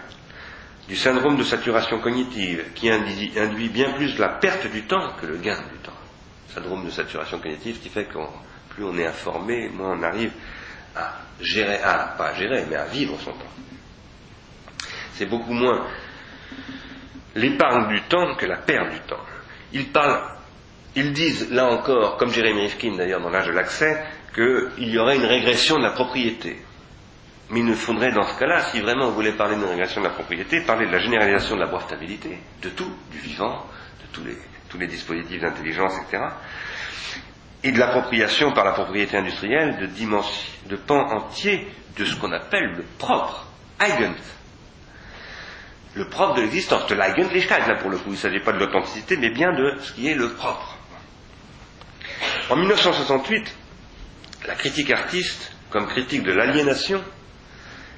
du 0.88 0.96
syndrome 0.96 1.36
de 1.36 1.44
saturation 1.44 2.00
cognitive 2.00 2.64
qui 2.76 2.90
induit 2.90 3.70
bien 3.70 3.92
plus 3.94 4.18
la 4.20 4.30
perte 4.30 4.68
du 4.68 4.84
temps 4.84 5.14
que 5.20 5.26
le 5.26 5.38
gain 5.38 5.58
du 5.74 5.80
temps. 5.80 5.92
Syndrome 6.54 6.86
de 6.86 6.92
saturation 6.92 7.40
cognitive 7.40 7.80
qui 7.80 7.90
fait 7.90 8.06
que 8.06 8.20
plus 8.70 8.84
on 8.84 8.98
est 8.98 9.06
informé, 9.06 9.70
moins 9.70 9.98
on 9.98 10.04
arrive 10.04 10.32
à 10.96 11.14
gérer, 11.42 11.82
à, 11.82 12.16
pas 12.18 12.30
à 12.30 12.34
gérer, 12.34 12.66
mais 12.70 12.76
à 12.76 12.86
vivre 12.86 13.20
son 13.20 13.32
temps. 13.32 13.54
C'est 15.14 15.26
beaucoup 15.26 15.54
moins 15.54 15.88
l'épargne 17.36 17.88
du 17.90 18.02
temps 18.04 18.36
que 18.36 18.46
la 18.46 18.58
perte 18.58 18.92
du 18.92 19.00
temps. 19.02 19.24
Ils 19.74 19.88
parlent 19.92 20.36
ils 20.96 21.12
disent, 21.12 21.52
là 21.52 21.68
encore, 21.68 22.16
comme 22.18 22.32
Jérémy 22.32 22.62
Rifkin 22.62 22.96
d'ailleurs 22.96 23.20
dans 23.22 23.30
l'âge 23.30 23.48
de 23.48 23.52
l'accès, 23.52 24.02
qu'il 24.34 24.90
y 24.90 24.98
aurait 24.98 25.18
une 25.18 25.26
régression 25.26 25.78
de 25.78 25.84
la 25.84 25.92
propriété. 25.92 26.58
Mais 27.50 27.60
il 27.60 27.66
nous 27.66 27.76
faudrait 27.76 28.12
dans 28.12 28.24
ce 28.24 28.40
cas-là, 28.40 28.62
si 28.72 28.80
vraiment 28.80 29.10
vous 29.10 29.16
voulez 29.16 29.34
parler 29.34 29.56
d'une 29.56 29.66
régression 29.66 30.02
de 30.02 30.08
la 30.08 30.14
propriété, 30.14 30.62
parler 30.62 30.88
de 30.88 30.92
la 30.92 31.00
généralisation 31.00 31.56
de 31.56 31.62
la 31.62 31.68
brevetabilité, 31.68 32.40
de 32.62 32.70
tout, 32.70 32.92
du 33.12 33.18
vivant, 33.20 33.66
de 34.02 34.08
tous 34.14 34.24
les, 34.24 34.38
tous 34.70 34.78
les 34.78 34.88
dispositifs 34.88 35.42
d'intelligence, 35.42 35.94
etc. 36.08 36.24
Et 37.66 37.72
de 37.72 37.80
l'appropriation 37.80 38.52
par 38.54 38.64
la 38.64 38.74
propriété 38.74 39.18
industrielle 39.18 39.78
de, 39.80 39.88
de 40.70 40.76
pans 40.76 41.10
entiers 41.12 41.68
de 41.98 42.06
ce 42.06 42.16
qu'on 42.16 42.32
appelle 42.32 42.76
le 42.78 42.84
propre, 43.00 43.48
Eigent. 43.82 44.14
le 45.96 46.08
propre 46.08 46.36
de 46.36 46.42
l'existence, 46.42 46.86
de 46.86 46.94
l'Eigentlichkeit, 46.94 47.68
là 47.68 47.74
pour 47.82 47.90
le 47.90 47.98
coup, 47.98 48.10
il 48.10 48.12
ne 48.12 48.18
s'agit 48.18 48.40
pas 48.40 48.52
de 48.52 48.60
l'authenticité, 48.60 49.18
mais 49.18 49.32
bien 49.32 49.52
de 49.52 49.80
ce 49.82 49.94
qui 49.94 50.08
est 50.08 50.14
le 50.14 50.34
propre. 50.34 50.78
En 52.52 52.56
1968, 52.56 53.56
la 54.48 54.54
critique 54.54 54.92
artiste, 54.92 55.52
comme 55.72 55.88
critique 55.88 56.22
de 56.22 56.34
l'aliénation, 56.34 57.02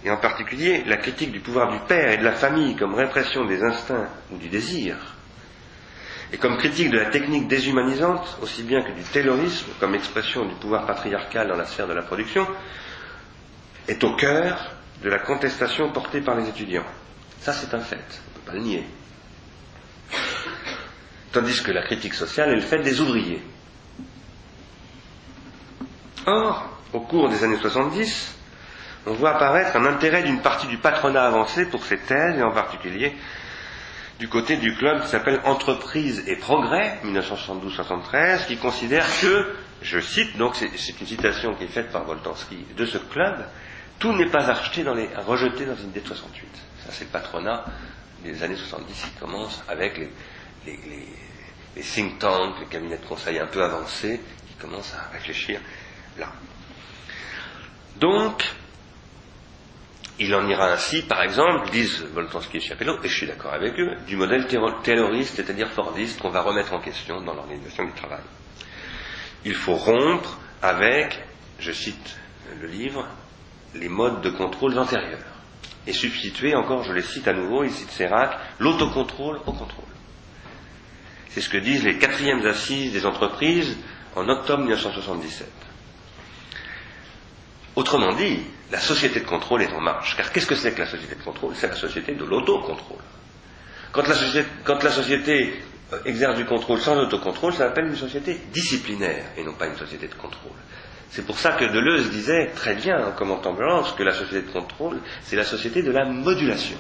et 0.05 0.09
en 0.09 0.17
particulier 0.17 0.85
la 0.85 0.95
critique 0.95 1.33
du 1.33 1.41
pouvoir 1.41 1.73
du 1.73 1.79
père 1.89 2.09
et 2.11 2.17
de 2.17 2.23
la 2.23 2.31
famille 2.31 2.77
comme 2.77 2.95
répression 2.95 3.43
des 3.43 3.61
instincts 3.61 4.07
ou 4.31 4.37
du 4.37 4.47
désir, 4.47 5.16
et 6.33 6.37
comme 6.37 6.57
critique 6.57 6.89
de 6.91 6.97
la 6.97 7.09
technique 7.09 7.47
déshumanisante, 7.47 8.37
aussi 8.41 8.63
bien 8.63 8.81
que 8.81 8.91
du 8.91 9.01
taylorisme 9.03 9.67
comme 9.79 9.95
expression 9.95 10.45
du 10.45 10.55
pouvoir 10.55 10.85
patriarcal 10.85 11.47
dans 11.47 11.55
la 11.55 11.65
sphère 11.65 11.87
de 11.87 11.93
la 11.93 12.01
production, 12.01 12.45
est 13.87 14.03
au 14.03 14.15
cœur 14.15 14.71
de 15.01 15.09
la 15.09 15.19
contestation 15.19 15.91
portée 15.91 16.21
par 16.21 16.35
les 16.35 16.49
étudiants. 16.49 16.83
Ça, 17.39 17.53
c'est 17.53 17.73
un 17.73 17.79
fait, 17.79 17.95
on 17.95 18.29
ne 18.31 18.35
peut 18.35 18.51
pas 18.51 18.53
le 18.53 18.59
nier. 18.59 18.83
Tandis 21.31 21.61
que 21.63 21.71
la 21.71 21.83
critique 21.83 22.13
sociale 22.13 22.49
est 22.49 22.55
le 22.55 22.61
fait 22.61 22.79
des 22.79 22.99
ouvriers. 22.99 23.41
Or, 26.25 26.67
au 26.91 26.99
cours 27.01 27.29
des 27.29 27.43
années 27.43 27.57
70, 27.61 28.35
on 29.05 29.13
voit 29.13 29.35
apparaître 29.35 29.77
un 29.77 29.85
intérêt 29.85 30.23
d'une 30.23 30.39
partie 30.41 30.67
du 30.67 30.77
patronat 30.77 31.25
avancé 31.25 31.65
pour 31.67 31.85
ces 31.85 31.97
thèses, 31.99 32.37
et 32.37 32.43
en 32.43 32.51
particulier 32.51 33.15
du 34.19 34.27
côté 34.27 34.57
du 34.57 34.75
club 34.75 35.01
qui 35.03 35.09
s'appelle 35.09 35.41
Entreprise 35.45 36.23
et 36.27 36.35
Progrès, 36.35 36.99
1972-73, 37.05 38.47
qui 38.47 38.57
considère 38.57 39.05
que, 39.21 39.55
je 39.81 39.99
cite, 39.99 40.37
donc 40.37 40.55
c'est 40.55 40.99
une 40.99 41.07
citation 41.07 41.53
qui 41.53 41.65
est 41.65 41.67
faite 41.67 41.91
par 41.91 42.03
Voltansky 42.03 42.65
de 42.75 42.85
ce 42.85 42.97
club, 42.97 43.45
tout 43.99 44.13
n'est 44.13 44.29
pas 44.29 44.43
dans 44.83 44.93
les, 44.93 45.07
rejeté 45.25 45.65
dans 45.65 45.75
une 45.75 45.89
idée 45.89 46.01
de 46.01 46.07
68. 46.07 46.47
Ça, 46.85 46.91
c'est 46.91 47.05
le 47.05 47.09
patronat 47.11 47.65
des 48.23 48.41
années 48.43 48.55
70 48.55 48.93
qui 48.93 49.19
commence 49.19 49.63
avec 49.67 49.99
les, 50.65 51.81
think 51.81 52.17
tanks, 52.19 52.59
les 52.59 52.65
cabinets 52.67 52.97
de 52.97 53.05
conseil 53.05 53.37
un 53.39 53.47
peu 53.47 53.63
avancés, 53.63 54.19
qui 54.47 54.53
commencent 54.55 54.93
à 54.93 55.11
réfléchir 55.13 55.59
là. 56.17 56.31
Donc, 57.97 58.43
il 60.19 60.33
en 60.33 60.47
ira 60.47 60.71
ainsi, 60.71 61.03
par 61.03 61.21
exemple, 61.21 61.69
disent 61.69 62.03
Voltansky 62.13 62.57
et 62.57 62.59
Chapello, 62.59 62.97
et 63.03 63.07
je 63.07 63.15
suis 63.15 63.27
d'accord 63.27 63.53
avec 63.53 63.79
eux, 63.79 63.95
du 64.07 64.15
modèle 64.15 64.47
tayloriste, 64.47 65.35
c'est-à-dire 65.35 65.69
fordiste, 65.69 66.19
qu'on 66.19 66.29
va 66.29 66.41
remettre 66.41 66.73
en 66.73 66.79
question 66.79 67.21
dans 67.21 67.35
l'organisation 67.35 67.85
du 67.85 67.93
travail. 67.93 68.23
Il 69.45 69.53
faut 69.53 69.75
rompre 69.75 70.39
avec, 70.61 71.19
je 71.59 71.71
cite 71.71 72.17
le 72.59 72.67
livre, 72.67 73.07
les 73.75 73.89
modes 73.89 74.21
de 74.21 74.31
contrôle 74.31 74.77
antérieurs, 74.77 75.19
et 75.85 75.93
substituer 75.93 76.55
encore, 76.55 76.83
je 76.83 76.93
les 76.93 77.03
cite 77.03 77.27
à 77.27 77.33
nouveau, 77.33 77.63
il 77.63 77.71
cite 77.71 77.91
Serac, 77.91 78.37
l'autocontrôle 78.59 79.39
au 79.45 79.51
contrôle. 79.51 79.85
C'est 81.29 81.41
ce 81.41 81.49
que 81.49 81.57
disent 81.57 81.83
les 81.83 81.99
quatrièmes 81.99 82.45
assises 82.47 82.91
des 82.91 83.05
entreprises 83.05 83.77
en 84.15 84.27
octobre 84.27 84.63
1977. 84.63 85.47
Autrement 87.75 88.13
dit, 88.13 88.39
la 88.71 88.79
société 88.79 89.19
de 89.21 89.25
contrôle 89.25 89.61
est 89.61 89.73
en 89.73 89.81
marche. 89.81 90.15
Car 90.17 90.31
qu'est-ce 90.31 90.45
que 90.47 90.55
c'est 90.55 90.73
que 90.73 90.79
la 90.79 90.87
société 90.87 91.15
de 91.15 91.23
contrôle? 91.23 91.53
C'est 91.55 91.67
la 91.67 91.75
société 91.75 92.13
de 92.13 92.23
l'autocontrôle. 92.25 93.01
Quand 93.91 94.07
la 94.07 94.15
société, 94.15 94.47
quand 94.63 94.83
la 94.83 94.91
société 94.91 95.53
euh, 95.93 95.99
exerce 96.05 96.35
du 96.37 96.45
contrôle 96.45 96.79
sans 96.79 96.97
autocontrôle, 96.97 97.53
ça 97.53 97.59
s'appelle 97.59 97.85
une 97.87 97.95
société 97.95 98.39
disciplinaire 98.51 99.23
et 99.37 99.43
non 99.43 99.53
pas 99.53 99.67
une 99.67 99.77
société 99.77 100.07
de 100.07 100.15
contrôle. 100.15 100.51
C'est 101.09 101.25
pour 101.25 101.39
ça 101.39 101.53
que 101.53 101.63
Deleuze 101.65 102.11
disait 102.11 102.47
très 102.53 102.75
bien 102.75 103.07
en 103.07 103.11
commentant 103.11 103.53
Blanche 103.53 103.95
que 103.95 104.03
la 104.03 104.13
société 104.13 104.41
de 104.45 104.51
contrôle, 104.51 104.99
c'est 105.23 105.37
la 105.37 105.45
société 105.45 105.81
de 105.81 105.91
la 105.91 106.03
modulation. 106.05 106.77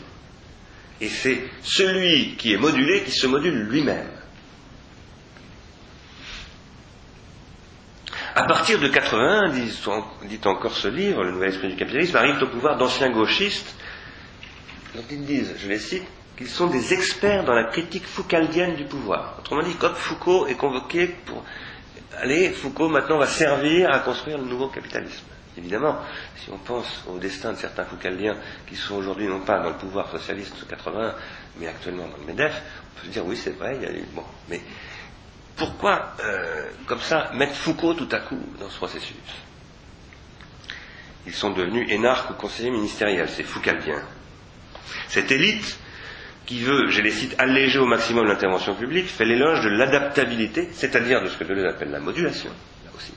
Et 0.99 1.07
c'est 1.07 1.39
celui 1.63 2.35
qui 2.35 2.53
est 2.53 2.57
modulé 2.57 3.03
qui 3.03 3.11
se 3.11 3.27
module 3.27 3.53
lui-même. 3.69 4.09
À 8.35 8.36
partir 8.47 8.79
de 8.79 8.87
81, 8.87 9.49
dit, 9.49 10.39
encore 10.45 10.75
ce 10.75 10.87
livre, 10.87 11.23
Le 11.23 11.31
Nouvel 11.31 11.49
Esprit 11.49 11.69
du 11.69 11.75
Capitalisme, 11.75 12.15
arrivent 12.15 12.41
au 12.41 12.47
pouvoir 12.47 12.77
d'anciens 12.77 13.09
gauchistes 13.09 13.75
dont 14.95 15.03
ils 15.11 15.25
disent, 15.25 15.53
je 15.57 15.67
les 15.67 15.79
cite, 15.79 16.07
qu'ils 16.37 16.47
sont 16.47 16.67
des 16.67 16.93
experts 16.93 17.43
dans 17.43 17.53
la 17.53 17.65
critique 17.65 18.05
foucaldienne 18.05 18.75
du 18.75 18.85
pouvoir. 18.85 19.35
Autrement 19.39 19.63
dit, 19.63 19.75
comme 19.75 19.95
Foucault 19.95 20.47
est 20.47 20.55
convoqué 20.55 21.07
pour... 21.07 21.43
Allez, 22.19 22.49
Foucault 22.49 22.89
maintenant 22.89 23.17
va 23.17 23.27
servir 23.27 23.91
à 23.91 23.99
construire 23.99 24.37
le 24.37 24.45
nouveau 24.45 24.67
capitalisme. 24.67 25.25
Évidemment, 25.57 25.97
si 26.35 26.51
on 26.51 26.57
pense 26.57 27.03
au 27.07 27.17
destin 27.17 27.53
de 27.53 27.57
certains 27.57 27.85
Foucaldiens 27.85 28.37
qui 28.67 28.75
sont 28.75 28.95
aujourd'hui 28.95 29.27
non 29.27 29.39
pas 29.39 29.59
dans 29.59 29.69
le 29.69 29.75
pouvoir 29.75 30.09
socialiste 30.11 30.59
de 30.59 30.65
80, 30.65 31.15
mais 31.59 31.67
actuellement 31.67 32.07
dans 32.07 32.17
le 32.17 32.25
MEDEF, 32.25 32.61
on 32.61 32.99
peut 32.99 33.07
se 33.07 33.11
dire 33.11 33.25
oui 33.25 33.35
c'est 33.35 33.57
vrai, 33.57 33.75
il 33.75 33.83
y 33.83 33.85
a 33.87 33.91
eu... 33.91 34.05
Bon, 34.13 34.23
mais 34.49 34.61
pourquoi, 35.57 36.13
euh, 36.23 36.63
comme 36.85 36.99
ça, 37.01 37.31
mettre 37.33 37.55
Foucault 37.55 37.93
tout 37.95 38.07
à 38.11 38.19
coup 38.19 38.39
dans 38.59 38.69
ce 38.69 38.77
processus? 38.77 39.15
Ils 41.25 41.33
sont 41.33 41.49
devenus 41.51 41.91
énarques 41.91 42.29
ou 42.29 42.33
conseillers 42.35 42.71
ministériels, 42.71 43.27
c'est 43.27 43.43
Foucaldien. 43.43 44.01
Cette 45.09 45.31
élite 45.31 45.77
qui 46.45 46.59
veut, 46.61 46.89
je 46.89 47.01
les 47.01 47.11
cite, 47.11 47.35
alléger 47.37 47.79
au 47.79 47.85
maximum 47.85 48.25
l'intervention 48.25 48.73
publique, 48.75 49.07
fait 49.07 49.25
l'éloge 49.25 49.61
de 49.63 49.69
l'adaptabilité, 49.69 50.69
c'est-à-dire 50.71 51.21
de 51.21 51.27
ce 51.27 51.37
que 51.37 51.43
Deleuze 51.43 51.65
appelle 51.65 51.91
la 51.91 51.99
modulation, 51.99 52.49
là 52.85 52.91
aussi, 52.95 53.13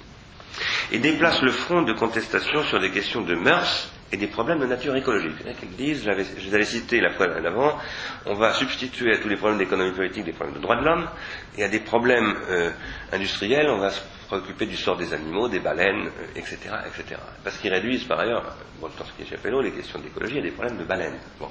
et 0.91 0.99
déplace 0.99 1.41
le 1.43 1.53
front 1.53 1.83
de 1.83 1.93
contestation 1.93 2.65
sur 2.65 2.81
des 2.81 2.91
questions 2.91 3.21
de 3.21 3.37
mœurs 3.37 3.93
et 4.13 4.17
des 4.17 4.27
problèmes 4.27 4.59
de 4.59 4.67
nature 4.67 4.95
écologique. 4.97 5.37
Qu'ils 5.59 5.77
disent, 5.77 6.03
je 6.05 6.11
les 6.47 6.55
avais 6.55 6.65
cités 6.65 7.01
la 7.01 7.11
fois 7.11 7.29
d'avant, 7.29 7.79
on 8.27 8.35
va 8.35 8.53
substituer 8.55 9.13
à 9.15 9.19
tous 9.19 9.29
les 9.29 9.37
problèmes 9.37 9.59
d'économie 9.59 9.93
politique 9.95 10.25
des 10.25 10.33
problèmes 10.33 10.57
de 10.57 10.61
droits 10.63 10.77
de 10.77 10.85
l'homme, 10.85 11.09
et 11.57 11.65
à 11.65 11.69
des 11.69 11.81
problèmes 11.81 12.35
euh, 12.49 12.71
industriels, 13.13 13.69
on 13.69 13.79
va 13.79 13.91
se 13.91 14.01
préoccuper 14.27 14.67
du 14.67 14.77
sort 14.77 14.97
des 14.97 15.13
animaux, 15.13 15.49
des 15.49 15.61
baleines, 15.61 16.11
etc., 16.35 16.57
euh, 16.73 16.89
etc. 16.89 17.21
Parce 17.45 17.57
qu'ils 17.59 17.73
réduisent 17.73 18.05
par 18.05 18.21
ailleurs, 18.21 18.57
bon, 18.81 18.89
dans 18.99 19.05
ce 19.05 19.13
qui 19.13 19.23
est 19.23 19.27
Chapelot, 19.27 19.61
les 19.61 19.73
questions 19.73 19.99
d'écologie 20.01 20.39
à 20.39 20.43
des 20.43 20.51
problèmes 20.51 20.79
de 20.79 20.85
baleines. 20.85 21.19
Bon, 21.39 21.49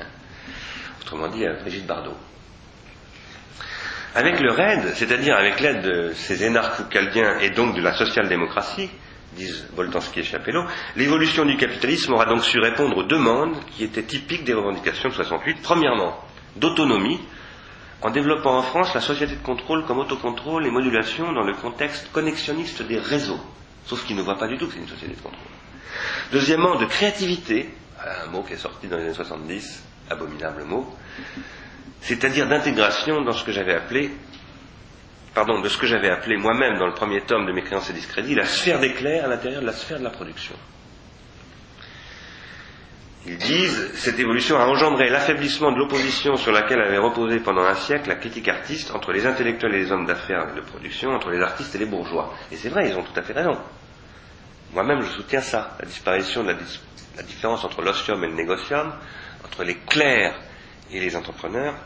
hein. 0.00 0.04
Autrement 1.02 1.28
dit, 1.28 1.46
à 1.46 1.54
Brigitte 1.54 1.86
Bardot. 1.86 2.16
Avec 4.16 4.38
le 4.38 4.52
RAID, 4.52 4.94
c'est-à-dire 4.94 5.36
avec 5.36 5.58
l'aide 5.60 5.82
de 5.82 6.12
ces 6.14 6.44
énarques 6.44 6.74
foucaldiens 6.74 7.38
et 7.40 7.50
donc 7.50 7.74
de 7.74 7.82
la 7.82 7.94
social-démocratie, 7.94 8.88
disent 9.34 9.66
Boltanski 9.76 10.20
et 10.20 10.24
Chapello, 10.24 10.64
l'évolution 10.96 11.44
du 11.44 11.56
capitalisme 11.56 12.12
aura 12.14 12.24
donc 12.26 12.42
su 12.42 12.58
répondre 12.58 12.96
aux 12.96 13.02
demandes 13.04 13.56
qui 13.76 13.84
étaient 13.84 14.02
typiques 14.02 14.44
des 14.44 14.54
revendications 14.54 15.08
de 15.08 15.14
68. 15.14 15.58
Premièrement, 15.62 16.18
d'autonomie, 16.56 17.20
en 18.02 18.10
développant 18.10 18.58
en 18.58 18.62
France 18.62 18.94
la 18.94 19.00
société 19.00 19.34
de 19.36 19.42
contrôle 19.42 19.84
comme 19.86 19.98
autocontrôle 19.98 20.66
et 20.66 20.70
modulation 20.70 21.32
dans 21.32 21.42
le 21.42 21.54
contexte 21.54 22.10
connexionniste 22.12 22.82
des 22.82 22.98
réseaux, 22.98 23.40
sauf 23.86 24.04
qu'ils 24.06 24.16
ne 24.16 24.22
voient 24.22 24.38
pas 24.38 24.48
du 24.48 24.56
tout 24.58 24.66
que 24.66 24.74
c'est 24.74 24.80
une 24.80 24.88
société 24.88 25.14
de 25.14 25.20
contrôle. 25.20 25.40
Deuxièmement, 26.32 26.76
de 26.76 26.84
créativité, 26.86 27.70
un 28.26 28.30
mot 28.30 28.42
qui 28.42 28.54
est 28.54 28.58
sorti 28.58 28.88
dans 28.88 28.96
les 28.96 29.04
années 29.04 29.14
70, 29.14 29.82
abominable 30.10 30.64
mot, 30.64 30.94
c'est-à-dire 32.02 32.46
d'intégration 32.48 33.22
dans 33.22 33.32
ce 33.32 33.44
que 33.44 33.52
j'avais 33.52 33.74
appelé 33.74 34.10
pardon, 35.34 35.60
de 35.60 35.68
ce 35.68 35.76
que 35.78 35.86
j'avais 35.86 36.10
appelé 36.10 36.36
moi-même 36.36 36.78
dans 36.78 36.86
le 36.86 36.94
premier 36.94 37.20
tome 37.22 37.46
de 37.46 37.52
mes 37.52 37.62
créances 37.62 37.90
et 37.90 37.92
discrédits, 37.92 38.34
la 38.34 38.46
sphère 38.46 38.78
d'éclair 38.80 39.24
à 39.24 39.28
l'intérieur 39.28 39.60
de 39.60 39.66
la 39.66 39.72
sphère 39.72 39.98
de 39.98 40.04
la 40.04 40.10
production. 40.10 40.54
Ils 43.26 43.38
disent, 43.38 43.90
cette 43.94 44.18
évolution 44.18 44.58
a 44.58 44.66
engendré 44.66 45.08
l'affaiblissement 45.08 45.72
de 45.72 45.78
l'opposition 45.78 46.36
sur 46.36 46.52
laquelle 46.52 46.80
avait 46.80 46.98
reposé 46.98 47.40
pendant 47.40 47.62
un 47.64 47.74
siècle 47.74 48.08
la 48.08 48.16
critique 48.16 48.48
artiste 48.48 48.94
entre 48.94 49.12
les 49.12 49.26
intellectuels 49.26 49.74
et 49.74 49.78
les 49.78 49.92
hommes 49.92 50.04
d'affaires 50.04 50.54
de 50.54 50.60
production, 50.60 51.10
entre 51.10 51.30
les 51.30 51.40
artistes 51.40 51.74
et 51.74 51.78
les 51.78 51.86
bourgeois. 51.86 52.34
Et 52.52 52.56
c'est 52.56 52.68
vrai, 52.68 52.88
ils 52.90 52.96
ont 52.96 53.02
tout 53.02 53.18
à 53.18 53.22
fait 53.22 53.32
raison. 53.32 53.56
Moi-même, 54.74 55.00
je 55.00 55.08
soutiens 55.08 55.40
ça, 55.40 55.74
la 55.80 55.86
disparition 55.86 56.42
de 56.42 56.48
la, 56.48 56.56
la 57.16 57.22
différence 57.22 57.64
entre 57.64 57.80
l'ostium 57.80 58.22
et 58.24 58.26
le 58.28 58.34
négocium, 58.34 58.92
entre 59.42 59.64
les 59.64 59.76
clercs 59.76 60.34
et 60.92 61.00
les 61.00 61.16
entrepreneurs, 61.16 61.76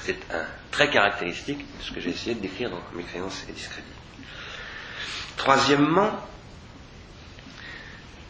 c'est 0.00 0.18
un 0.32 0.44
très 0.70 0.90
caractéristique 0.90 1.58
de 1.58 1.82
ce 1.82 1.92
que 1.92 2.00
j'ai 2.00 2.10
essayé 2.10 2.34
de 2.34 2.40
décrire 2.40 2.70
dans 2.70 2.80
mes 2.94 3.02
créances 3.02 3.44
et 3.48 3.52
discrédits. 3.52 3.86
Troisièmement, 5.36 6.10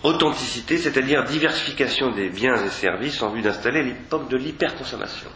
authenticité, 0.02 0.78
c'est-à-dire 0.78 1.24
diversification 1.24 2.10
des 2.12 2.28
biens 2.28 2.56
et 2.64 2.70
services 2.70 3.22
en 3.22 3.30
vue 3.30 3.42
d'installer 3.42 3.82
l'époque 3.82 4.28
de 4.28 4.36
l'hyperconsommation. 4.36 5.30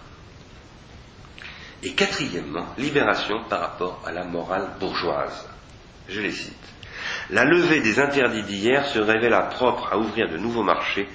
Et 1.83 1.95
quatrièmement, 1.95 2.67
libération 2.79 3.43
par 3.49 3.61
rapport 3.61 4.03
à 4.07 4.13
la 4.13 4.25
morale 4.25 4.69
bourgeoise. 4.79 5.49
Je 6.09 6.21
les 6.21 6.31
cite. 6.31 6.55
La 7.31 7.45
levée 7.45 7.81
des 7.81 7.99
interdits 7.99 8.45
d'hier 8.45 8.85
se 8.87 9.01
révéla 9.01 9.43
propre 9.43 9.89
à 9.93 9.99
ouvrir 9.99 10.29
de 10.29 10.37
nouveaux 10.39 10.63
marchés, 10.63 11.09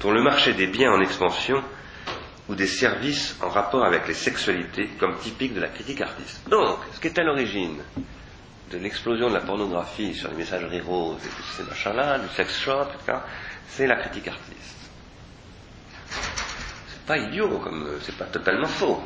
dont 0.00 0.12
le 0.12 0.22
marché 0.22 0.52
des 0.54 0.68
biens 0.68 0.92
en 0.92 1.00
expansion 1.00 1.62
ou 2.48 2.54
des 2.54 2.66
services 2.66 3.36
en 3.42 3.48
rapport 3.48 3.84
avec 3.84 4.06
les 4.08 4.14
sexualités 4.14 4.88
comme 4.98 5.16
typique 5.18 5.54
de 5.54 5.60
la 5.60 5.68
critique 5.68 6.00
artiste. 6.00 6.48
Donc, 6.48 6.78
ce 6.92 7.00
qui 7.00 7.06
est 7.08 7.18
à 7.18 7.22
l'origine 7.22 7.78
de 8.70 8.78
l'explosion 8.78 9.28
de 9.28 9.34
la 9.34 9.40
pornographie 9.40 10.14
sur 10.14 10.30
les 10.30 10.36
messageries 10.36 10.80
roses 10.80 11.24
et 11.24 11.28
tous 11.28 11.56
ces 11.56 11.62
machins-là, 11.62 12.18
du 12.18 12.28
sex 12.34 12.58
shop, 12.58 12.86
etc., 12.94 13.18
c'est 13.68 13.86
la 13.86 13.96
critique 13.96 14.28
artiste. 14.28 14.90
pas 17.06 17.18
idiot, 17.18 17.58
comme 17.58 17.98
c'est 18.02 18.16
pas 18.16 18.24
totalement 18.26 18.66
faux. 18.66 19.02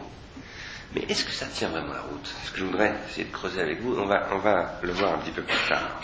Mais 0.95 1.03
est-ce 1.09 1.24
que 1.24 1.32
ça 1.32 1.47
tient 1.47 1.68
vraiment 1.68 1.95
la 1.95 2.01
route? 2.03 2.26
C'est 2.41 2.49
ce 2.49 2.53
que 2.53 2.59
je 2.61 2.64
voudrais 2.64 2.95
essayer 3.09 3.26
de 3.26 3.32
creuser 3.32 3.61
avec 3.61 3.80
vous? 3.80 3.97
On 3.99 4.07
va, 4.07 4.28
on 4.32 4.39
va 4.39 4.78
le 4.82 4.93
voir 4.93 5.14
un 5.14 5.18
petit 5.18 5.32
peu 5.32 5.43
plus 5.43 5.68
tard. 5.68 6.01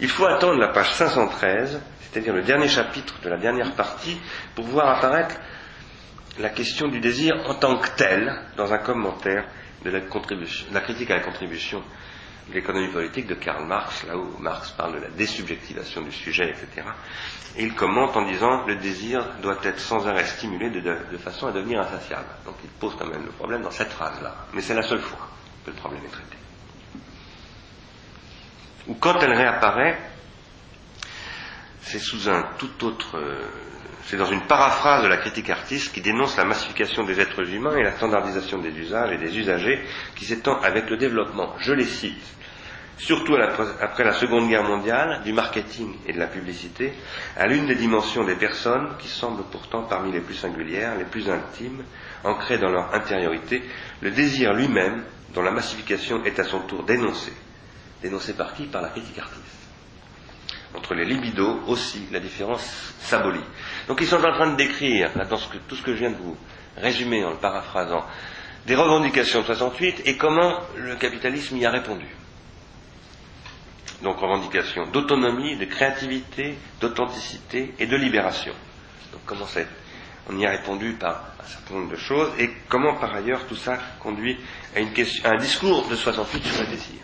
Il 0.00 0.08
faut 0.08 0.26
attendre 0.26 0.58
la 0.58 0.68
page 0.68 0.92
513, 0.94 1.80
c'est-à-dire 2.00 2.34
le 2.34 2.42
dernier 2.42 2.68
chapitre 2.68 3.14
de 3.22 3.28
la 3.28 3.36
dernière 3.36 3.74
partie, 3.74 4.18
pour 4.54 4.64
voir 4.64 4.96
apparaître 4.96 5.36
la 6.38 6.50
question 6.50 6.88
du 6.88 7.00
désir 7.00 7.34
en 7.48 7.54
tant 7.54 7.78
que 7.78 7.88
tel 7.96 8.32
dans 8.56 8.72
un 8.72 8.78
commentaire 8.78 9.44
de 9.84 9.90
la, 9.90 10.00
contribution, 10.00 10.66
la 10.72 10.80
critique 10.80 11.10
à 11.10 11.16
la 11.16 11.22
contribution 11.22 11.82
de 12.48 12.54
l'économie 12.54 12.88
politique 12.88 13.26
de 13.26 13.34
Karl 13.34 13.64
Marx, 13.66 14.04
là 14.06 14.16
où 14.16 14.38
Marx 14.38 14.70
parle 14.70 14.94
de 14.94 15.00
la 15.00 15.08
désubjectivation 15.10 16.00
du 16.02 16.12
sujet, 16.12 16.48
etc. 16.50 16.86
Et 17.56 17.64
il 17.64 17.74
commente 17.74 18.16
en 18.16 18.22
disant 18.24 18.64
le 18.66 18.76
désir 18.76 19.24
doit 19.42 19.58
être 19.62 19.78
sans 19.78 20.06
arrêt 20.06 20.24
stimulé 20.24 20.70
de, 20.70 20.80
de 20.80 21.16
façon 21.18 21.48
à 21.48 21.52
devenir 21.52 21.80
insatiable. 21.80 22.26
Donc 22.46 22.54
il 22.64 22.70
pose 22.70 22.94
quand 22.98 23.06
même 23.06 23.24
le 23.24 23.32
problème 23.32 23.62
dans 23.62 23.70
cette 23.70 23.92
phrase-là. 23.92 24.34
Mais 24.54 24.62
c'est 24.62 24.74
la 24.74 24.82
seule 24.82 25.00
fois 25.00 25.28
que 25.64 25.70
le 25.70 25.76
problème 25.76 26.02
est 26.04 26.08
traité. 26.12 26.36
Ou 28.86 28.94
quand 28.94 29.18
elle 29.20 29.34
réapparaît, 29.34 29.98
c'est 31.82 31.98
sous 31.98 32.28
un 32.30 32.42
tout 32.58 32.84
autre. 32.84 33.18
C'est 34.08 34.16
dans 34.16 34.24
une 34.24 34.46
paraphrase 34.46 35.02
de 35.02 35.08
la 35.08 35.18
critique 35.18 35.50
artiste 35.50 35.92
qui 35.92 36.00
dénonce 36.00 36.38
la 36.38 36.46
massification 36.46 37.04
des 37.04 37.20
êtres 37.20 37.46
humains 37.52 37.76
et 37.76 37.82
la 37.82 37.92
standardisation 37.92 38.56
des 38.56 38.70
usages 38.70 39.12
et 39.12 39.18
des 39.18 39.36
usagers 39.38 39.84
qui 40.16 40.24
s'étend 40.24 40.58
avec 40.62 40.88
le 40.88 40.96
développement, 40.96 41.54
je 41.58 41.74
les 41.74 41.84
cite, 41.84 42.24
surtout 42.96 43.36
après 43.36 44.04
la 44.04 44.14
Seconde 44.14 44.48
Guerre 44.48 44.62
mondiale, 44.62 45.20
du 45.26 45.34
marketing 45.34 45.94
et 46.06 46.14
de 46.14 46.18
la 46.18 46.26
publicité, 46.26 46.94
à 47.36 47.46
l'une 47.48 47.66
des 47.66 47.74
dimensions 47.74 48.24
des 48.24 48.36
personnes 48.36 48.88
qui 48.98 49.08
semblent 49.08 49.44
pourtant 49.52 49.82
parmi 49.82 50.10
les 50.10 50.20
plus 50.22 50.36
singulières, 50.36 50.96
les 50.96 51.04
plus 51.04 51.28
intimes, 51.28 51.84
ancrées 52.24 52.56
dans 52.56 52.70
leur 52.70 52.94
intériorité, 52.94 53.62
le 54.00 54.10
désir 54.10 54.54
lui-même, 54.54 55.04
dont 55.34 55.42
la 55.42 55.50
massification 55.50 56.24
est 56.24 56.38
à 56.38 56.44
son 56.44 56.60
tour 56.60 56.82
dénoncée. 56.84 57.34
Dénoncée 58.00 58.32
par 58.32 58.54
qui? 58.54 58.64
Par 58.64 58.80
la 58.80 58.88
critique 58.88 59.18
artiste. 59.18 59.57
Entre 60.74 60.94
les 60.94 61.04
libidos 61.04 61.60
aussi, 61.66 62.06
la 62.12 62.20
différence 62.20 62.94
s'abolit. 63.00 63.40
Donc 63.88 64.00
ils 64.00 64.06
sont 64.06 64.22
en 64.22 64.32
train 64.32 64.50
de 64.50 64.56
décrire, 64.56 65.10
tout 65.66 65.76
ce 65.76 65.82
que 65.82 65.94
je 65.94 65.98
viens 66.00 66.10
de 66.10 66.16
vous 66.16 66.36
résumer 66.76 67.24
en 67.24 67.30
le 67.30 67.36
paraphrasant, 67.36 68.04
des 68.66 68.74
revendications 68.76 69.40
de 69.40 69.46
68 69.46 70.02
et 70.04 70.16
comment 70.16 70.58
le 70.76 70.96
capitalisme 70.96 71.56
y 71.56 71.64
a 71.64 71.70
répondu 71.70 72.06
donc 74.02 74.18
revendication 74.18 74.86
d'autonomie, 74.86 75.56
de 75.56 75.64
créativité, 75.64 76.56
d'authenticité 76.80 77.74
et 77.78 77.86
de 77.86 77.96
libération. 77.96 78.52
Donc 79.12 79.22
comment 79.26 79.46
c'est 79.46 79.66
On 80.28 80.38
y 80.38 80.46
a 80.46 80.50
répondu 80.50 80.92
par 80.92 81.32
un 81.42 81.46
certain 81.46 81.74
nombre 81.74 81.90
de 81.90 81.96
choses 81.96 82.30
et 82.38 82.50
comment 82.68 82.94
par 82.94 83.14
ailleurs 83.14 83.46
tout 83.48 83.56
ça 83.56 83.78
conduit 84.00 84.38
à, 84.76 84.80
une 84.80 84.92
question, 84.92 85.28
un 85.28 85.36
discours 85.36 85.88
de 85.88 85.96
68 85.96 86.44
sur 86.44 86.62
le 86.62 86.68
désir 86.68 87.00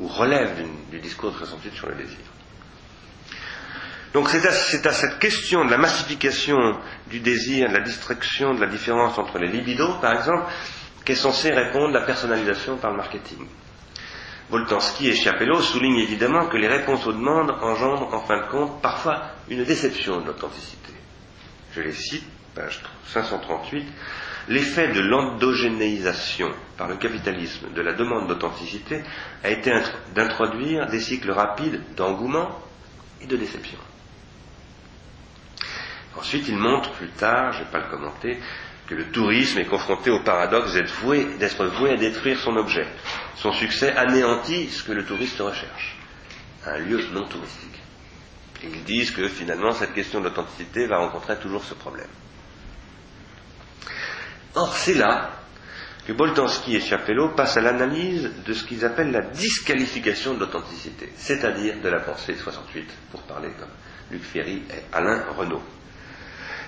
ou 0.00 0.08
relève 0.08 0.54
du, 0.90 0.98
discours 1.00 1.32
de 1.32 1.38
68 1.38 1.74
sur 1.74 1.88
le 1.88 1.94
désir. 1.94 2.18
Donc 4.12 4.28
c'est 4.30 4.46
à, 4.46 4.92
cette 4.92 5.18
question 5.18 5.64
de 5.64 5.70
la 5.70 5.78
massification 5.78 6.56
du 7.08 7.20
désir, 7.20 7.68
de 7.68 7.74
la 7.74 7.80
distraction, 7.82 8.54
de 8.54 8.60
la 8.60 8.66
différence 8.66 9.18
entre 9.18 9.38
les 9.38 9.48
libidos, 9.48 9.94
par 10.00 10.14
exemple, 10.14 10.44
qu'est 11.04 11.14
censée 11.14 11.50
répondre 11.50 11.92
la 11.92 12.02
personnalisation 12.02 12.76
par 12.76 12.92
le 12.92 12.96
marketing. 12.96 13.46
Voltansky 14.48 15.08
et 15.08 15.14
Chiapello 15.14 15.60
soulignent 15.60 15.98
évidemment 15.98 16.46
que 16.46 16.56
les 16.56 16.68
réponses 16.68 17.06
aux 17.06 17.12
demandes 17.12 17.50
engendrent 17.62 18.14
en 18.14 18.20
fin 18.20 18.40
de 18.42 18.46
compte 18.46 18.80
parfois 18.80 19.22
une 19.48 19.64
déception 19.64 20.20
de 20.20 20.26
l'authenticité. 20.26 20.92
Je 21.74 21.80
les 21.80 21.92
cite, 21.92 22.24
page 22.54 22.80
538. 23.08 23.86
L'effet 24.48 24.88
de 24.92 25.00
l'endogénéisation 25.00 26.52
par 26.76 26.86
le 26.88 26.96
capitalisme 26.96 27.72
de 27.74 27.80
la 27.82 27.94
demande 27.94 28.28
d'authenticité 28.28 29.02
a 29.42 29.50
été 29.50 29.72
d'introduire 30.14 30.86
des 30.86 31.00
cycles 31.00 31.32
rapides 31.32 31.80
d'engouement 31.96 32.56
et 33.20 33.26
de 33.26 33.36
déception. 33.36 33.78
Ensuite, 36.16 36.46
il 36.48 36.56
montre 36.56 36.92
plus 36.92 37.08
tard, 37.08 37.52
je 37.52 37.58
ne 37.60 37.64
vais 37.64 37.70
pas 37.70 37.78
le 37.80 37.90
commenter, 37.90 38.38
que 38.86 38.94
le 38.94 39.06
tourisme 39.10 39.58
est 39.58 39.64
confronté 39.66 40.10
au 40.10 40.20
paradoxe 40.22 40.74
d'être 40.74 40.94
voué, 41.00 41.26
voué 41.78 41.90
à 41.90 41.96
détruire 41.96 42.38
son 42.38 42.56
objet. 42.56 42.86
Son 43.34 43.52
succès 43.52 43.94
anéantit 43.96 44.68
ce 44.68 44.84
que 44.84 44.92
le 44.92 45.04
touriste 45.04 45.40
recherche, 45.40 45.96
un 46.64 46.78
lieu 46.78 47.00
non 47.12 47.26
touristique. 47.26 47.80
Ils 48.62 48.84
disent 48.84 49.10
que 49.10 49.28
finalement 49.28 49.72
cette 49.72 49.92
question 49.92 50.20
d'authenticité 50.20 50.86
va 50.86 50.98
rencontrer 50.98 51.36
toujours 51.36 51.64
ce 51.64 51.74
problème. 51.74 52.08
Or, 54.56 54.74
c'est 54.74 54.94
là 54.94 55.30
que 56.06 56.12
Boltanski 56.12 56.76
et 56.76 56.80
Chapello 56.80 57.30
passent 57.30 57.58
à 57.58 57.60
l'analyse 57.60 58.30
de 58.46 58.52
ce 58.54 58.64
qu'ils 58.64 58.84
appellent 58.84 59.10
la 59.10 59.22
disqualification 59.22 60.34
de 60.34 60.40
l'authenticité, 60.40 61.12
c'est-à-dire 61.16 61.80
de 61.82 61.88
la 61.88 62.00
pensée 62.00 62.34
68, 62.34 62.88
pour 63.10 63.20
parler 63.22 63.50
comme 63.58 63.68
Luc 64.10 64.22
Ferry 64.22 64.62
et 64.70 64.94
Alain 64.94 65.24
Renaud. 65.36 65.62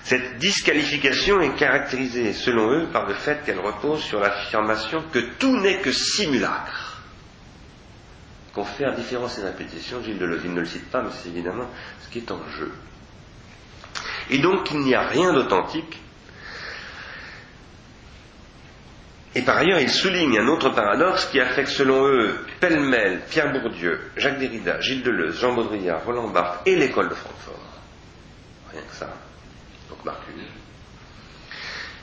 Cette 0.03 0.39
disqualification 0.39 1.41
est 1.41 1.55
caractérisée, 1.55 2.33
selon 2.33 2.73
eux, 2.73 2.89
par 2.93 3.07
le 3.07 3.15
fait 3.15 3.43
qu'elle 3.45 3.61
repose 3.61 4.01
sur 4.03 4.21
l'affirmation 4.21 5.03
que 5.13 5.21
tout 5.39 5.59
n'est 5.59 5.81
que 5.81 5.93
simulacre. 5.93 7.01
Confère 8.53 8.95
différence 8.95 9.39
et 9.39 9.43
répétition, 9.43 10.03
Gilles 10.03 10.19
Deleuze 10.19 10.45
ne 10.45 10.61
le 10.61 10.67
cite 10.67 10.91
pas, 10.91 11.03
mais 11.03 11.11
c'est 11.13 11.29
évidemment 11.29 11.71
ce 12.03 12.11
qui 12.11 12.19
est 12.19 12.31
en 12.33 12.41
jeu. 12.59 12.73
Et 14.31 14.39
donc 14.39 14.71
il 14.73 14.81
n'y 14.81 14.95
a 14.95 15.07
rien 15.07 15.33
d'authentique. 15.33 16.01
Et 19.39 19.43
par 19.43 19.59
ailleurs, 19.59 19.79
il 19.79 19.89
souligne 19.89 20.37
un 20.37 20.49
autre 20.49 20.71
paradoxe 20.71 21.27
qui 21.27 21.39
affecte 21.39 21.69
selon 21.69 22.09
eux 22.09 22.45
pêle-mêle 22.59 23.21
Pierre 23.31 23.53
Bourdieu, 23.53 24.01
Jacques 24.17 24.41
Derrida, 24.41 24.81
Gilles 24.81 25.05
Deleuze, 25.05 25.39
Jean 25.39 25.55
Baudrillard, 25.55 26.05
Roland 26.05 26.27
Barthes 26.27 26.67
et 26.67 26.75
l'école 26.75 27.09
de 27.09 27.15
Francfort. 27.15 27.55
Rien 28.73 28.83
que 28.83 28.97
ça. 28.97 29.09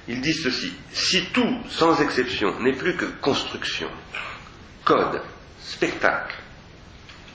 Ils 0.07 0.21
disent 0.21 0.43
ceci, 0.43 0.71
si 0.93 1.25
tout, 1.33 1.59
sans 1.67 2.01
exception, 2.01 2.57
n'est 2.61 2.71
plus 2.71 2.95
que 2.95 3.05
construction, 3.19 3.89
code, 4.85 5.21
spectacle 5.59 6.35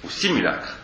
ou 0.03 0.09
simulacre, 0.09 0.79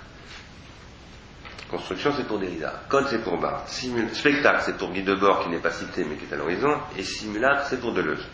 construction 1.71 2.12
c'est 2.14 2.27
pour 2.27 2.39
Derrida, 2.39 2.83
code 2.91 3.07
c'est 3.09 3.23
pour 3.23 3.39
Barthes, 3.39 3.83
spectacle 4.12 4.62
c'est 4.67 4.77
pour 4.77 4.93
Guy 4.93 5.03
Debord 5.03 5.45
qui 5.45 5.49
n'est 5.49 5.59
pas 5.59 5.71
cité 5.71 6.05
mais 6.05 6.17
qui 6.17 6.27
est 6.27 6.35
à 6.35 6.37
l'horizon, 6.37 6.77
et 6.99 7.03
simulacre 7.03 7.67
c'est 7.71 7.81
pour 7.81 7.95
Deleuze. 7.95 8.27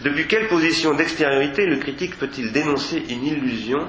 Depuis 0.00 0.26
quelle 0.26 0.48
position 0.48 0.94
d'extériorité 0.94 1.66
le 1.66 1.76
critique 1.78 2.18
peut-il 2.18 2.52
dénoncer 2.52 3.02
une 3.08 3.24
illusion 3.24 3.86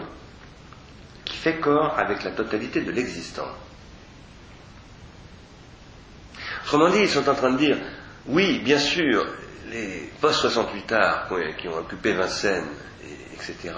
qui 1.24 1.36
fait 1.36 1.56
corps 1.56 1.98
avec 1.98 2.24
la 2.24 2.32
totalité 2.32 2.82
de 2.82 2.92
l'existant? 2.92 3.48
Autrement 6.64 6.90
dit, 6.90 7.00
ils 7.00 7.10
sont 7.10 7.28
en 7.30 7.36
train 7.36 7.52
de 7.52 7.58
dire, 7.58 7.78
oui, 8.26 8.60
bien 8.60 8.80
sûr, 8.80 9.26
les 9.72 10.10
post-68 10.22 10.94
arts 10.94 11.30
qui 11.60 11.68
ont 11.68 11.78
occupé 11.78 12.14
Vincennes, 12.14 12.66
etc., 13.34 13.74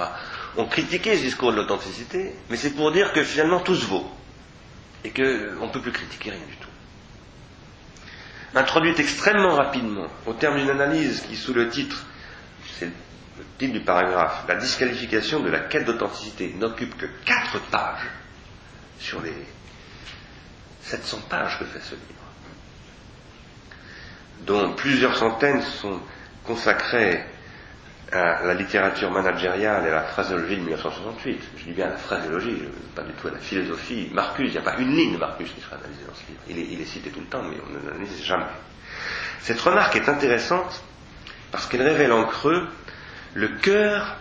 ont 0.55 0.65
critiqué 0.65 1.15
ce 1.17 1.21
discours 1.21 1.51
de 1.51 1.57
l'authenticité, 1.57 2.33
mais 2.49 2.57
c'est 2.57 2.71
pour 2.75 2.91
dire 2.91 3.11
que 3.13 3.23
finalement 3.23 3.59
tout 3.59 3.75
se 3.75 3.85
vaut, 3.85 4.09
et 5.03 5.09
qu'on 5.11 5.21
ne 5.65 5.71
peut 5.71 5.81
plus 5.81 5.91
critiquer 5.91 6.31
rien 6.31 6.45
du 6.47 6.55
tout. 6.55 6.66
Introduite 8.57 8.99
extrêmement 8.99 9.55
rapidement, 9.55 10.07
au 10.25 10.33
terme 10.33 10.57
d'une 10.57 10.69
analyse 10.71 11.21
qui, 11.21 11.35
sous 11.35 11.53
le 11.53 11.69
titre, 11.69 12.05
c'est 12.79 12.85
le 12.87 13.43
titre 13.59 13.73
du 13.73 13.81
paragraphe, 13.81 14.45
la 14.47 14.55
disqualification 14.55 15.41
de 15.41 15.49
la 15.49 15.59
quête 15.59 15.85
d'authenticité, 15.85 16.55
n'occupe 16.57 16.97
que 16.97 17.05
quatre 17.23 17.59
pages 17.69 18.09
sur 18.99 19.21
les 19.21 19.33
700 20.81 21.19
pages 21.29 21.59
que 21.59 21.65
fait 21.65 21.81
ce 21.81 21.91
livre 21.93 22.03
dont 24.45 24.73
plusieurs 24.73 25.15
centaines 25.17 25.61
sont 25.61 25.99
consacrées 26.43 27.23
à 28.11 28.43
la 28.43 28.53
littérature 28.53 29.11
managériale 29.11 29.85
et 29.85 29.91
la 29.91 30.03
phraseologie 30.03 30.55
de 30.55 30.61
1968. 30.61 31.41
Je 31.57 31.63
dis 31.65 31.71
bien 31.73 31.87
la 31.89 31.97
phraseologie, 31.97 32.63
pas 32.95 33.01
du 33.03 33.11
tout 33.13 33.27
la 33.27 33.37
philosophie. 33.39 34.09
Marcus, 34.13 34.47
il 34.47 34.51
n'y 34.51 34.57
a 34.57 34.61
pas 34.61 34.77
une 34.77 34.95
ligne 34.95 35.13
de 35.13 35.17
Marcus 35.17 35.51
qui 35.51 35.61
sera 35.61 35.75
analysée 35.75 36.03
dans 36.07 36.13
ce 36.15 36.25
livre. 36.27 36.41
Il 36.49 36.57
est, 36.59 36.73
il 36.73 36.81
est 36.81 36.85
cité 36.85 37.09
tout 37.09 37.19
le 37.19 37.25
temps, 37.25 37.43
mais 37.43 37.57
on 37.67 37.73
ne 37.73 37.85
l'analyse 37.91 38.23
jamais. 38.23 38.45
Cette 39.41 39.59
remarque 39.59 39.95
est 39.95 40.07
intéressante 40.09 40.81
parce 41.51 41.65
qu'elle 41.67 41.81
révèle 41.81 42.11
en 42.11 42.25
creux 42.25 42.67
le 43.33 43.49
cœur 43.49 44.15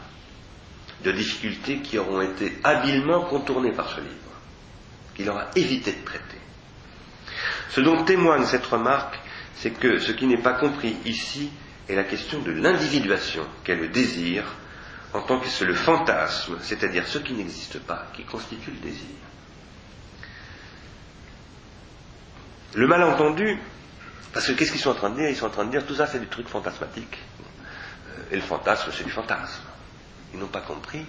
de 1.05 1.13
difficultés 1.13 1.79
qui 1.79 1.99
auront 1.99 2.21
été 2.21 2.59
habilement 2.65 3.23
contournées 3.25 3.73
par 3.73 3.89
ce 3.91 4.01
livre, 4.01 4.13
qu'il 5.15 5.29
aura 5.31 5.47
évité 5.55 5.93
de 5.93 6.05
traiter. 6.05 6.39
Ce 7.71 7.81
dont 7.81 8.05
témoigne 8.05 8.45
cette 8.45 8.67
remarque, 8.67 9.19
c'est 9.57 9.71
que 9.71 9.99
ce 9.99 10.13
qui 10.13 10.27
n'est 10.27 10.43
pas 10.43 10.55
compris 10.55 10.97
ici 11.05 11.51
est 11.89 11.95
la 11.95 12.05
question 12.05 12.41
de 12.41 12.51
l'individuation, 12.53 13.47
qu'est 13.65 13.77
le 13.77 13.89
désir, 13.89 14.45
en 15.13 15.23
tant 15.23 15.39
que 15.39 15.49
c'est 15.49 15.65
le 15.65 15.75
fantasme, 15.75 16.59
c'est-à-dire 16.63 17.07
ce 17.07 17.19
qui 17.19 17.33
n'existe 17.35 17.79
pas, 17.81 18.07
qui 18.15 18.25
constitue 18.25 18.71
le 18.71 18.79
désir. 18.79 19.07
Le 22.75 22.87
malentendu 22.87 23.59
Parce 24.37 24.49
que 24.49 24.53
qu'est-ce 24.53 24.71
qu'ils 24.73 24.83
sont 24.83 24.91
en 24.91 24.95
train 24.95 25.09
de 25.09 25.15
dire? 25.17 25.31
Ils 25.31 25.35
sont 25.35 25.47
en 25.47 25.51
train 25.51 25.65
de 25.65 25.71
dire 25.71 25.87
tout 25.87 25.95
ça 25.95 26.07
c'est 26.07 26.19
des 26.19 26.27
trucs 26.27 26.47
fantasmatiques. 26.49 27.17
Euh, 28.11 28.23
et 28.33 28.37
le 28.37 28.43
fantasme, 28.43 28.91
c'est 28.93 29.05
du 29.05 29.11
fantasme. 29.11 29.63
Ils 30.35 30.39
n'ont 30.39 30.47
pas 30.47 30.61
compris 30.61 31.07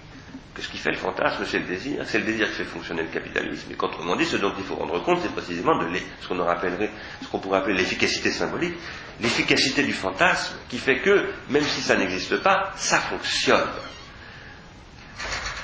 que 0.56 0.62
ce 0.62 0.70
qui 0.70 0.78
fait 0.78 0.92
le 0.92 0.98
fantasme, 0.98 1.44
c'est 1.46 1.60
le 1.60 1.66
désir. 1.66 2.06
C'est 2.06 2.20
le 2.20 2.24
désir 2.24 2.48
qui 2.48 2.54
fait 2.54 2.64
fonctionner 2.64 3.02
le 3.04 3.10
capitalisme. 3.10 3.70
Et 3.70 3.76
qu'autrement 3.76 4.16
dit, 4.16 4.24
ce 4.24 4.38
dont 4.38 4.54
il 4.58 4.64
faut 4.64 4.76
rendre 4.76 5.04
compte, 5.04 5.20
c'est 5.22 5.34
précisément 5.34 5.78
de 5.78 5.90
ce 6.22 6.28
qu'on 6.30 7.40
pourrait 7.40 7.58
appeler 7.58 7.76
l'efficacité 7.76 8.32
symbolique, 8.32 8.76
l'efficacité 9.20 9.84
du 9.84 9.94
fantasme, 9.94 10.56
qui 10.70 10.78
fait 10.78 11.00
que, 11.00 11.30
même 11.50 11.64
si 11.64 11.82
ça 11.82 11.96
n'existe 11.96 12.38
pas, 12.38 12.74
ça 12.76 13.00
fonctionne. 13.00 13.68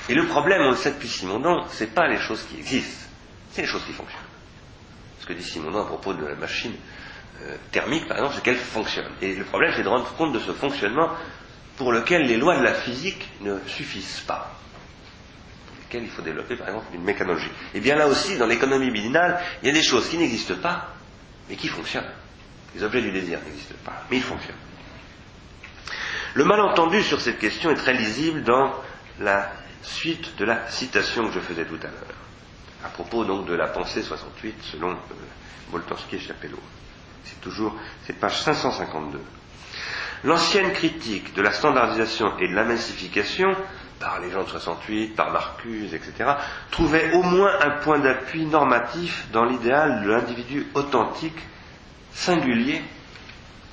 Et 0.08 0.14
le 0.14 0.26
problème, 0.26 0.62
on 0.62 0.70
le 0.70 0.76
sait 0.76 0.92
depuis 0.92 1.08
Simondon, 1.08 1.64
c'est 1.70 1.94
pas 1.94 2.06
les 2.08 2.18
choses 2.18 2.42
qui 2.48 2.56
existent, 2.58 3.06
c'est 3.52 3.62
les 3.62 3.68
choses 3.68 3.84
qui 3.84 3.92
fonctionnent. 3.92 4.20
Ce 5.20 5.26
que 5.26 5.32
dit 5.32 5.42
Simondon 5.42 5.82
à 5.82 5.86
propos 5.86 6.12
de 6.12 6.24
la 6.26 6.34
machine 6.34 6.74
euh, 7.42 7.56
thermique, 7.70 8.06
par 8.06 8.18
exemple, 8.18 8.34
c'est 8.36 8.42
qu'elle 8.42 8.56
fonctionne. 8.56 9.10
Et 9.22 9.34
le 9.34 9.44
problème, 9.44 9.72
c'est 9.74 9.82
de 9.82 9.88
rendre 9.88 10.12
compte 10.16 10.32
de 10.34 10.40
ce 10.40 10.52
fonctionnement 10.52 11.10
pour 11.76 11.92
lequel 11.92 12.22
les 12.26 12.36
lois 12.36 12.58
de 12.58 12.62
la 12.62 12.74
physique 12.74 13.26
ne 13.40 13.58
suffisent 13.66 14.20
pas. 14.26 14.54
Pour 15.66 15.76
lesquelles 15.82 16.02
il 16.02 16.10
faut 16.10 16.22
développer, 16.22 16.56
par 16.56 16.68
exemple, 16.68 16.86
une 16.92 17.04
mécanologie. 17.04 17.50
Et 17.72 17.80
bien 17.80 17.96
là 17.96 18.06
aussi, 18.06 18.36
dans 18.36 18.46
l'économie 18.46 18.90
binale, 18.90 19.40
il 19.62 19.68
y 19.68 19.70
a 19.70 19.74
des 19.74 19.82
choses 19.82 20.08
qui 20.08 20.18
n'existent 20.18 20.56
pas, 20.60 20.90
mais 21.48 21.56
qui 21.56 21.68
fonctionnent. 21.68 22.12
Les 22.74 22.82
objets 22.82 23.02
du 23.02 23.12
désir 23.12 23.38
n'existent 23.44 23.74
pas, 23.84 24.02
mais 24.10 24.16
ils 24.16 24.22
fonctionnent. 24.22 24.56
Le 26.34 26.44
malentendu 26.44 27.02
sur 27.02 27.20
cette 27.20 27.38
question 27.38 27.70
est 27.70 27.76
très 27.76 27.92
lisible 27.94 28.42
dans 28.42 28.72
la 29.20 29.52
suite 29.82 30.36
de 30.36 30.44
la 30.44 30.68
citation 30.68 31.26
que 31.28 31.32
je 31.34 31.40
faisais 31.40 31.64
tout 31.64 31.78
à 31.82 31.86
l'heure, 31.86 32.16
à 32.84 32.88
propos 32.88 33.24
donc 33.24 33.46
de 33.46 33.54
la 33.54 33.68
pensée 33.68 34.02
68 34.02 34.56
selon 34.72 34.90
euh, 34.92 35.78
et 36.12 36.18
Chapello. 36.18 36.58
C'est 37.24 37.40
toujours, 37.40 37.74
c'est 38.04 38.12
page 38.14 38.40
552. 38.42 39.20
L'ancienne 40.24 40.72
critique 40.72 41.34
de 41.34 41.42
la 41.42 41.52
standardisation 41.52 42.38
et 42.38 42.48
de 42.48 42.54
la 42.54 42.64
massification, 42.64 43.54
par 44.00 44.20
les 44.20 44.30
gens 44.30 44.42
de 44.44 44.48
68, 44.48 45.14
par 45.14 45.30
Marcuse, 45.32 45.94
etc., 45.94 46.32
trouvait 46.70 47.12
au 47.12 47.22
moins 47.22 47.52
un 47.60 47.70
point 47.82 47.98
d'appui 47.98 48.46
normatif 48.46 49.26
dans 49.32 49.44
l'idéal 49.44 50.02
de 50.02 50.10
l'individu 50.10 50.66
authentique, 50.74 51.38
singulier, 52.14 52.82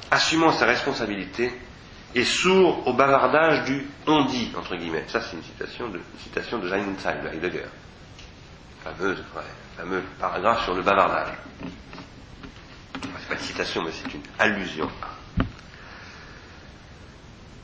assumant 0.10 0.52
sa 0.52 0.66
responsabilité 0.66 1.52
et 2.14 2.24
sourd 2.26 2.86
au 2.88 2.94
bavardage 2.94 3.64
du 3.66 3.88
on 4.08 4.26
dit, 4.26 4.52
entre 4.58 4.76
guillemets. 4.76 5.06
Ça, 5.08 5.22
c'est 5.22 5.38
une 5.38 5.44
citation 5.44 5.90
de, 5.90 6.00
citation 6.24 6.60
de 6.60 6.68
de 6.68 7.28
Heidegger. 7.34 7.66
Fameuse, 8.84 9.24
fameux 9.78 10.04
paragraphe 10.20 10.64
sur 10.64 10.74
le 10.74 10.82
bavardage. 10.82 11.34
C'est 13.20 13.28
pas 13.30 13.36
une 13.36 13.40
citation, 13.40 13.84
mais 13.84 13.92
c'est 13.92 14.14
une 14.14 14.24
allusion. 14.40 14.90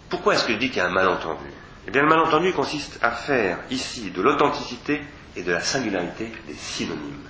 Pourquoi 0.10 0.36
est-ce 0.36 0.46
que 0.46 0.54
je 0.54 0.58
dis 0.58 0.70
qu'il 0.70 0.78
y 0.78 0.82
a 0.82 0.86
un 0.88 0.92
malentendu? 0.92 1.46
Eh 1.88 1.92
bien, 1.92 2.02
le 2.04 2.08
malentendu 2.08 2.54
consiste 2.54 3.00
à 3.02 3.12
faire 3.12 3.60
ici 3.70 4.12
de 4.12 4.22
l'authenticité 4.22 5.02
et 5.36 5.44
de 5.44 5.52
la 5.52 5.60
singularité 5.62 6.32
des 6.48 6.54
synonymes. 6.54 7.28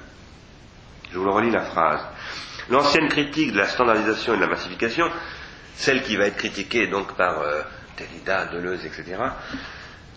Je 1.12 1.18
vous 1.18 1.32
relis 1.32 1.52
la 1.52 1.62
phrase. 1.64 2.02
L'ancienne 2.70 3.08
critique 3.08 3.54
de 3.54 3.58
la 3.58 3.68
standardisation 3.68 4.34
et 4.34 4.38
de 4.38 4.42
la 4.42 4.48
massification 4.48 5.10
celle 5.78 6.02
qui 6.04 6.18
va 6.18 6.26
être 6.26 6.38
critiquée 6.38 6.88
donc 6.88 7.16
par 7.16 7.40
euh, 7.40 7.62
Deleuze, 8.52 8.86
etc., 8.86 9.16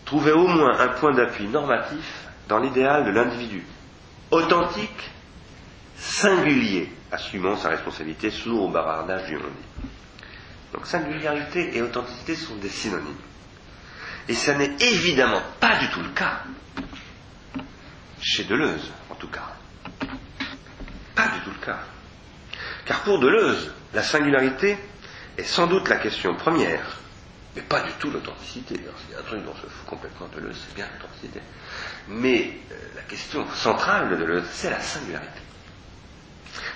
trouvait 0.05 0.31
au 0.31 0.47
moins 0.47 0.79
un 0.79 0.89
point 0.89 1.13
d'appui 1.13 1.47
normatif 1.47 2.25
dans 2.47 2.57
l'idéal 2.59 3.05
de 3.05 3.11
l'individu, 3.11 3.63
authentique, 4.31 5.09
singulier, 5.97 6.91
assumant 7.11 7.55
sa 7.55 7.69
responsabilité 7.69 8.29
sous 8.29 8.57
au 8.57 8.67
bavardage 8.69 9.27
du 9.27 9.35
monde. 9.37 9.51
Donc 10.73 10.85
singularité 10.87 11.77
et 11.77 11.81
authenticité 11.81 12.35
sont 12.35 12.55
des 12.55 12.69
synonymes. 12.69 13.15
Et 14.27 14.33
ça 14.33 14.55
n'est 14.55 14.75
évidemment 14.79 15.41
pas 15.59 15.77
du 15.77 15.89
tout 15.89 16.01
le 16.01 16.09
cas 16.09 16.41
chez 18.21 18.43
Deleuze, 18.43 18.91
en 19.09 19.15
tout 19.15 19.27
cas. 19.29 19.49
Pas 21.15 21.27
du 21.29 21.39
tout 21.43 21.51
le 21.51 21.65
cas. 21.65 21.79
Car 22.85 23.01
pour 23.01 23.19
Deleuze, 23.19 23.71
la 23.93 24.03
singularité 24.03 24.77
est 25.37 25.43
sans 25.43 25.67
doute 25.67 25.87
la 25.89 25.97
question 25.97 26.35
première, 26.35 26.97
mais 27.55 27.61
pas 27.61 27.81
du 27.81 27.91
tout 27.99 28.09
l'authenticité. 28.09 28.75
C'est 29.09 29.17
un 29.17 29.23
truc 29.23 29.43
dont 29.45 29.53
se 29.55 29.61
fout 29.67 29.85
complètement 29.85 30.27
Deleuze, 30.35 30.57
c'est 30.67 30.75
bien 30.75 30.87
l'authenticité. 30.95 31.41
Mais 32.07 32.53
euh, 32.71 32.75
la 32.95 33.01
question 33.03 33.45
centrale 33.53 34.09
de 34.09 34.15
Deleuze, 34.15 34.45
c'est 34.51 34.69
la 34.69 34.79
singularité. 34.79 35.39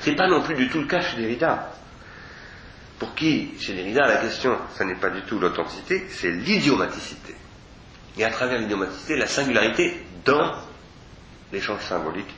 C'est 0.02 0.16
pas 0.16 0.28
non 0.28 0.42
plus 0.42 0.56
du 0.56 0.70
tout 0.70 0.80
le 0.82 0.88
cas 0.88 1.02
chez 1.02 1.18
Derrida. 1.18 1.72
Pour 3.00 3.14
qui, 3.16 3.54
chez 3.60 3.74
Derrida, 3.74 4.08
la 4.08 4.18
question, 4.18 4.58
ce 4.78 4.84
n'est 4.84 4.96
pas 4.96 5.10
du 5.10 5.22
tout 5.24 5.40
l'authenticité, 5.40 6.08
c'est 6.10 6.32
l'idiomaticité. 6.32 7.36
Et 8.18 8.24
à 8.24 8.30
travers 8.30 8.60
l'idiomaticité, 8.60 9.18
la 9.18 9.28
singularité 9.28 10.06
dans 10.24 10.54
l'échange 11.52 11.82
symbolique 11.82 12.30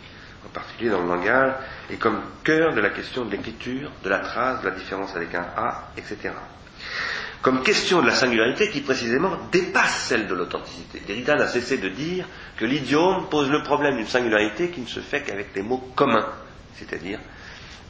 en 0.47 0.49
particulier 0.49 0.89
dans 0.89 1.01
le 1.01 1.07
langage, 1.07 1.53
et 1.89 1.97
comme 1.97 2.21
cœur 2.43 2.73
de 2.73 2.79
la 2.79 2.89
question 2.89 3.25
de 3.25 3.31
l'écriture, 3.31 3.91
de 4.03 4.09
la 4.09 4.19
trace, 4.19 4.61
de 4.61 4.69
la 4.69 4.75
différence 4.75 5.15
avec 5.15 5.35
un 5.35 5.45
A, 5.55 5.89
etc. 5.97 6.29
Comme 7.41 7.61
question 7.63 8.01
de 8.01 8.07
la 8.07 8.13
singularité 8.13 8.69
qui 8.69 8.81
précisément 8.81 9.37
dépasse 9.51 10.05
celle 10.07 10.27
de 10.27 10.33
l'authenticité. 10.33 11.01
Derrida 11.05 11.35
n'a 11.35 11.47
cessé 11.47 11.77
de 11.77 11.89
dire 11.89 12.25
que 12.57 12.65
l'idiome 12.65 13.27
pose 13.29 13.49
le 13.49 13.61
problème 13.63 13.95
d'une 13.97 14.07
singularité 14.07 14.69
qui 14.69 14.81
ne 14.81 14.87
se 14.87 14.99
fait 15.01 15.21
qu'avec 15.23 15.53
les 15.55 15.61
mots 15.61 15.91
communs, 15.95 16.27
c'est-à-dire 16.75 17.19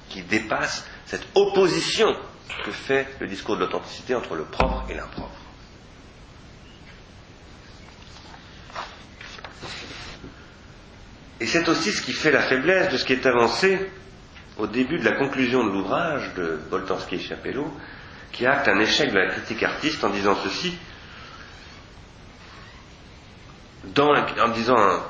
qui 0.10 0.22
dépasse 0.22 0.86
cette 1.06 1.26
opposition 1.36 2.16
que 2.66 2.72
fait 2.72 3.08
le 3.20 3.28
discours 3.28 3.56
de 3.56 3.62
l'authenticité 3.62 4.16
entre 4.16 4.36
le 4.36 4.44
propre 4.44 4.84
et 4.90 4.94
l'impropre. 4.96 5.47
Et 11.40 11.46
c'est 11.46 11.68
aussi 11.70 11.92
ce 11.92 12.02
qui 12.02 12.14
fait 12.14 12.32
la 12.32 12.42
faiblesse 12.42 12.90
de 12.92 12.98
ce 12.98 13.06
qui 13.06 13.14
est 13.14 13.26
avancé 13.26 13.80
au 14.58 14.66
début 14.66 14.98
de 14.98 15.06
la 15.06 15.14
conclusion 15.14 15.64
de 15.66 15.72
l'ouvrage 15.72 16.34
de 16.36 16.60
Boltanski 16.70 17.16
et 17.16 17.20
Chapello, 17.20 17.72
qui 18.32 18.46
acte 18.46 18.68
un 18.68 18.80
échec 18.80 19.12
de 19.12 19.18
la 19.18 19.28
critique 19.28 19.62
artiste 19.62 20.04
en 20.04 20.10
disant 20.10 20.36
ceci, 20.44 20.76
en 23.96 24.50
disant 24.50 25.04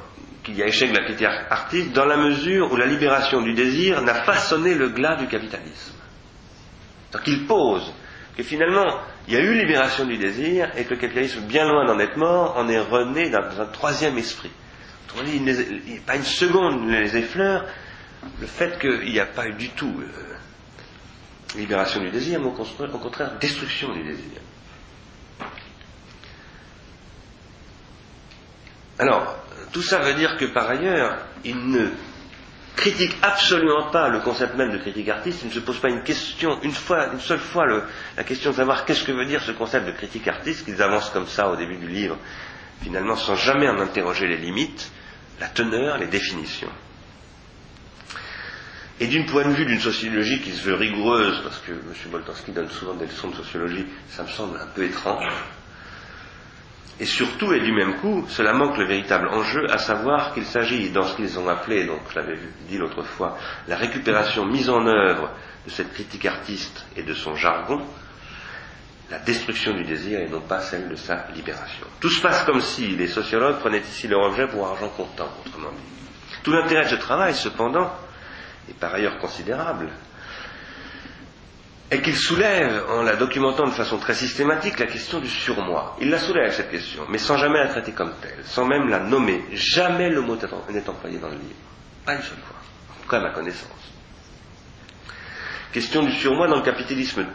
qu'il 0.44 0.56
y 0.56 0.64
a 0.64 0.68
échec 0.68 0.92
de 0.92 0.98
la 0.98 1.06
critique 1.06 1.28
artiste 1.50 1.94
dans 1.94 2.06
la 2.06 2.18
mesure 2.18 2.72
où 2.72 2.76
la 2.76 2.86
libération 2.86 3.42
du 3.42 3.54
désir 3.54 4.02
n'a 4.02 4.22
pas 4.22 4.38
sonné 4.38 4.76
le 4.76 4.90
glas 4.90 5.16
du 5.16 5.28
capitalisme. 5.28 5.94
Donc 7.14 7.22
il 7.26 7.48
pose 7.48 7.94
que 8.36 8.44
finalement, 8.44 9.00
il 9.28 9.34
y 9.34 9.38
a 9.38 9.40
eu 9.40 9.54
libération 9.54 10.06
du 10.06 10.18
désir 10.18 10.70
et 10.76 10.84
que 10.84 10.94
le 10.94 11.00
capitalisme, 11.00 11.42
bien 11.42 11.66
loin 11.68 11.86
d'en 11.86 12.00
être 12.00 12.18
mort, 12.18 12.58
en 12.58 12.68
est 12.68 12.80
rené 12.80 13.30
dans 13.30 13.62
un 13.62 13.66
troisième 13.66 14.18
esprit 14.18 14.52
pas 16.06 16.16
une 16.16 16.24
seconde 16.24 16.88
ne 16.88 17.00
les 17.00 17.18
effleure. 17.18 17.66
Le 18.42 18.48
fait 18.48 18.80
qu'il 18.80 19.12
n'y 19.12 19.20
a 19.20 19.26
pas 19.26 19.48
eu 19.48 19.54
du 19.54 19.70
tout 19.70 19.94
euh, 20.00 21.58
libération 21.58 22.02
du 22.02 22.10
désir, 22.10 22.40
mais 22.40 22.48
au 22.48 22.98
contraire 22.98 23.38
destruction 23.40 23.94
du 23.94 24.04
désir. 24.04 24.42
Alors, 29.00 29.36
tout 29.72 29.82
ça 29.84 30.00
veut 30.00 30.16
dire 30.16 30.38
que 30.38 30.46
par 30.46 30.70
ailleurs, 30.70 31.18
il 31.44 31.70
ne 31.70 31.90
critique 32.76 33.16
absolument 33.22 33.90
pas 33.92 34.10
le 34.10 34.20
concept 34.20 34.56
même 34.56 34.72
de 34.72 34.78
critique 34.78 35.10
artiste, 35.10 35.40
il 35.44 35.50
ne 35.50 35.54
se 35.54 35.60
pose 35.60 35.80
pas 35.80 35.90
une 35.90 36.04
question, 36.04 36.60
une 36.62 36.72
fois, 36.72 37.08
une 37.12 37.20
seule 37.20 37.40
fois, 37.40 37.66
la 38.16 38.24
question 38.24 38.52
de 38.52 38.56
savoir 38.56 38.86
qu'est-ce 38.86 39.04
que 39.04 39.12
veut 39.12 39.26
dire 39.26 39.42
ce 39.42 39.52
concept 39.52 39.88
de 39.88 39.92
critique 39.92 40.28
artiste, 40.28 40.66
qu'ils 40.66 40.82
avancent 40.82 41.10
comme 41.10 41.28
ça 41.28 41.50
au 41.50 41.56
début 41.56 41.78
du 41.78 41.88
livre, 41.88 42.18
finalement 42.82 43.16
sans 43.16 43.36
jamais 43.36 43.68
en 43.68 43.80
interroger 43.80 44.28
les 44.28 44.38
limites, 44.38 44.92
la 45.40 45.48
teneur, 45.48 45.98
les 45.98 46.08
définitions. 46.08 46.72
Et 49.00 49.08
d'une 49.08 49.28
point 49.28 49.48
de 49.48 49.54
vue 49.54 49.66
d'une 49.66 49.80
sociologie 49.80 50.42
qui 50.42 50.52
se 50.52 50.64
veut 50.64 50.74
rigoureuse, 50.74 51.42
parce 51.44 51.60
que 51.60 51.72
M. 51.72 51.94
Boltanski 52.12 52.52
donne 52.52 52.70
souvent 52.70 52.96
des 52.96 53.06
leçons 53.06 53.30
de 53.30 53.36
sociologie, 53.36 53.86
ça 54.10 54.24
me 54.24 54.28
semble 54.28 54.58
un 54.58 54.66
peu 54.68 54.84
étrange. 54.84 55.32
Et 57.00 57.06
surtout, 57.06 57.54
et 57.54 57.60
du 57.60 57.72
même 57.72 57.98
coup, 57.98 58.26
cela 58.28 58.54
manque 58.54 58.78
le 58.78 58.86
véritable 58.88 59.28
enjeu, 59.28 59.72
à 59.72 59.78
savoir 59.78 60.34
qu'il 60.34 60.46
s'agit, 60.46 60.90
dans 60.90 61.04
ce 61.04 61.16
qu'ils 61.16 61.38
ont 61.38 61.48
appelé, 61.48 61.86
donc 61.86 62.00
je 62.10 62.16
l'avais 62.16 62.40
dit 62.68 62.80
l'autre 62.80 63.04
fois, 63.04 63.38
la 63.68 63.76
récupération 63.76 64.46
mise 64.46 64.68
en 64.68 64.88
œuvre 64.88 65.30
de 65.66 65.70
cette 65.70 65.94
critique 65.94 66.26
artiste 66.26 66.88
et 66.96 67.04
de 67.04 67.14
son 67.14 67.36
jargon, 67.36 67.86
la 69.10 69.20
destruction 69.20 69.74
du 69.74 69.84
désir 69.84 70.20
et 70.20 70.28
non 70.28 70.42
pas 70.42 70.60
celle 70.62 70.90
de 70.90 70.96
sa 70.96 71.28
libération. 71.34 71.86
Tout 72.00 72.10
se 72.10 72.22
passe 72.22 72.44
comme 72.44 72.60
si 72.62 72.88
les 72.96 73.08
sociologues 73.08 73.60
prenaient 73.60 73.80
ici 73.80 74.08
leur 74.08 74.22
objet 74.24 74.48
pour 74.48 74.68
argent 74.68 74.90
comptant, 74.90 75.30
autrement 75.46 75.70
dit. 75.72 76.40
Tout 76.44 76.52
l'intérêt 76.52 76.84
de 76.86 76.90
ce 76.90 76.96
travail, 76.96 77.34
cependant, 77.34 77.92
est 78.70 78.78
par 78.78 78.94
ailleurs 78.94 79.18
considérable, 79.20 79.90
est 81.90 82.02
qu'il 82.02 82.18
soulève, 82.18 82.84
en 82.90 83.02
la 83.02 83.16
documentant 83.16 83.66
de 83.66 83.72
façon 83.72 83.98
très 83.98 84.14
systématique, 84.14 84.78
la 84.78 84.88
question 84.88 85.20
du 85.20 85.30
surmoi. 85.30 85.96
Il 86.02 86.10
la 86.10 86.20
soulève, 86.20 86.54
cette 86.54 86.70
question, 86.70 87.04
mais 87.10 87.18
sans 87.18 87.38
jamais 87.38 87.60
la 87.60 87.68
traiter 87.68 87.94
comme 87.94 88.14
telle, 88.22 88.44
sans 88.44 88.66
même 88.66 88.90
la 88.90 89.00
nommer. 89.00 89.46
Jamais 89.54 90.10
le 90.10 90.20
mot 90.20 90.36
n'est 90.70 90.90
employé 90.90 91.18
dans 91.18 91.30
le 91.30 91.36
livre. 91.36 91.56
Pas 92.06 92.16
une 92.16 92.22
seule 92.22 92.38
fois. 92.40 92.58
En 92.92 93.02
tout 93.04 93.10
cas, 93.10 93.18
à 93.18 93.22
ma 93.22 93.30
connaissance. 93.30 93.72
question 95.72 96.04
du 96.04 96.12
surmoi 96.12 96.50
dans 96.50 96.58
le 96.58 96.62
capitalisme 96.64 97.26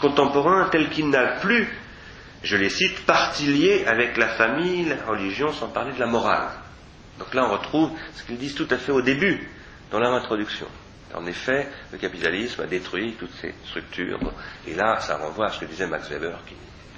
contemporain 0.00 0.68
tel 0.70 0.88
qu'il 0.90 1.08
n'a 1.10 1.38
plus, 1.40 1.68
je 2.42 2.56
les 2.56 2.70
cite, 2.70 3.04
partie 3.06 3.46
liée 3.46 3.84
avec 3.86 4.16
la 4.16 4.28
famille, 4.28 4.84
la 4.84 5.04
religion, 5.04 5.52
sans 5.52 5.68
parler 5.68 5.92
de 5.92 6.00
la 6.00 6.06
morale. 6.06 6.48
Donc 7.18 7.34
là, 7.34 7.46
on 7.46 7.52
retrouve 7.52 7.90
ce 8.14 8.22
qu'ils 8.24 8.38
disent 8.38 8.54
tout 8.54 8.68
à 8.70 8.78
fait 8.78 8.92
au 8.92 9.02
début, 9.02 9.48
dans 9.90 9.98
leur 9.98 10.12
introduction. 10.12 10.66
En 11.14 11.26
effet, 11.26 11.68
le 11.92 11.98
capitalisme 11.98 12.62
a 12.62 12.66
détruit 12.66 13.16
toutes 13.18 13.34
ces 13.40 13.54
structures. 13.66 14.20
Et 14.66 14.74
là, 14.74 15.00
ça 15.00 15.16
renvoie 15.16 15.46
à 15.46 15.50
ce 15.50 15.60
que 15.60 15.64
disait 15.64 15.86
Max 15.86 16.08
Weber, 16.08 16.38
qui 16.46 16.54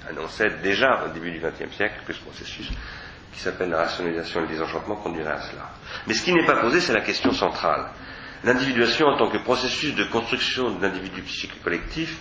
annonçait 0.07 0.49
déjà 0.61 1.03
au 1.05 1.09
début 1.09 1.31
du 1.31 1.39
XXe 1.39 1.75
siècle 1.75 1.95
que 2.05 2.13
ce 2.13 2.19
processus 2.21 2.69
qui 3.33 3.39
s'appelle 3.39 3.69
la 3.69 3.77
rationalisation 3.79 4.41
et 4.41 4.43
le 4.43 4.49
désenchantement 4.49 4.95
conduirait 4.97 5.33
à 5.33 5.41
cela. 5.41 5.69
Mais 6.07 6.13
ce 6.13 6.23
qui 6.23 6.33
n'est 6.33 6.45
pas 6.45 6.57
posé, 6.57 6.79
c'est 6.79 6.93
la 6.93 7.01
question 7.01 7.31
centrale. 7.31 7.87
L'individuation 8.43 9.07
en 9.07 9.17
tant 9.17 9.29
que 9.29 9.37
processus 9.39 9.95
de 9.95 10.03
construction 10.03 10.71
d'individus 10.77 11.21
psychiques 11.23 11.63
collectifs, 11.63 12.19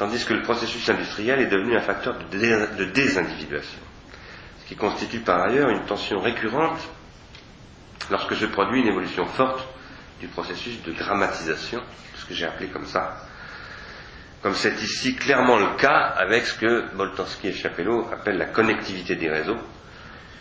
tandis 0.00 0.24
que 0.24 0.32
le 0.32 0.40
processus 0.40 0.88
industriel 0.88 1.40
est 1.40 1.48
devenu 1.48 1.76
un 1.76 1.82
facteur 1.82 2.16
de 2.32 2.84
désindividuation. 2.86 3.80
Ce 4.62 4.66
qui 4.66 4.74
constitue 4.74 5.18
par 5.18 5.42
ailleurs 5.42 5.68
une 5.68 5.84
tension 5.84 6.20
récurrente 6.20 6.80
lorsque 8.10 8.34
se 8.34 8.46
produit 8.46 8.80
une 8.80 8.88
évolution 8.88 9.26
forte 9.26 9.62
du 10.18 10.26
processus 10.28 10.82
de 10.84 10.92
grammatisation, 10.92 11.82
ce 12.16 12.24
que 12.24 12.32
j'ai 12.32 12.46
appelé 12.46 12.68
comme 12.68 12.86
ça, 12.86 13.26
comme 14.40 14.54
c'est 14.54 14.80
ici 14.82 15.16
clairement 15.16 15.58
le 15.58 15.76
cas 15.76 16.14
avec 16.16 16.46
ce 16.46 16.54
que 16.58 16.94
Boltanski 16.96 17.48
et 17.48 17.52
Chapello 17.52 18.08
appellent 18.10 18.38
la 18.38 18.46
connectivité 18.46 19.16
des 19.16 19.28
réseaux, 19.28 19.58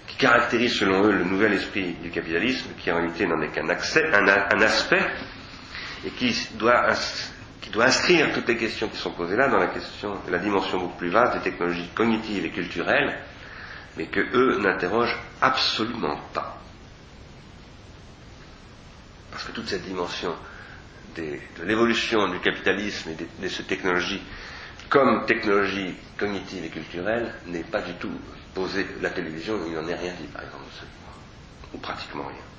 qui 0.08 0.16
caractérise 0.16 0.74
selon 0.80 1.04
eux 1.04 1.12
le 1.12 1.26
nouvel 1.26 1.52
esprit 1.52 1.96
du 2.02 2.12
capitalisme, 2.12 2.70
qui 2.78 2.90
en 2.94 2.96
réalité 2.96 3.28
n'en 3.28 3.42
est 3.42 3.50
qu'un 3.50 3.68
un, 3.68 4.62
aspect, 4.62 5.06
et 6.06 6.12
qui 6.12 6.34
doit, 6.54 6.94
qui 7.62 7.70
doit 7.72 7.86
inscrire 7.86 8.32
toutes 8.34 8.48
les 8.48 8.58
questions 8.58 8.88
qui 8.88 8.98
sont 8.98 9.12
posées 9.12 9.36
là 9.36 9.50
dans 9.50 9.58
la 9.60 9.68
question, 9.68 10.18
la 10.30 10.40
dimension 10.40 10.80
beaucoup 10.80 10.98
plus 10.98 11.10
vaste 11.10 11.34
des 11.36 11.42
technologies 11.52 11.90
cognitives 11.94 12.46
et 12.46 12.52
culturelles, 12.52 13.20
mais 13.98 14.06
que 14.08 14.22
eux 14.34 14.60
n'interrogent 14.60 15.18
absolument 15.42 16.18
pas. 16.34 16.58
Parce 19.32 19.44
que 19.44 19.52
toute 19.52 19.68
cette 19.68 19.84
dimension 19.84 20.34
de 21.16 21.40
l'évolution 21.66 22.30
du 22.30 22.40
capitalisme 22.40 23.10
et 23.12 23.16
de, 23.42 23.48
ces 23.48 23.64
technologies 23.64 24.22
comme 24.90 25.26
technologie 25.26 25.96
cognitive 26.18 26.66
et 26.66 26.70
culturelle 26.70 27.34
n'est 27.46 27.64
pas 27.64 27.82
du 27.82 27.94
tout 27.94 28.12
posée. 28.54 28.88
La 29.02 29.10
télévision, 29.12 29.60
il 29.68 29.74
n'en 29.74 29.88
est 29.88 29.96
rien 29.96 30.14
dit, 30.20 30.28
par 30.28 30.42
exemple, 30.44 30.64
ou 31.74 31.78
pratiquement 31.78 32.24
rien. 32.24 32.59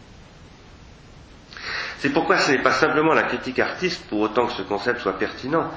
C'est 2.00 2.08
pourquoi 2.08 2.38
ce 2.38 2.50
n'est 2.50 2.62
pas 2.62 2.72
simplement 2.72 3.12
la 3.12 3.24
critique 3.24 3.58
artiste, 3.58 4.06
pour 4.08 4.20
autant 4.20 4.46
que 4.46 4.54
ce 4.54 4.62
concept 4.62 5.00
soit 5.00 5.18
pertinent, 5.18 5.70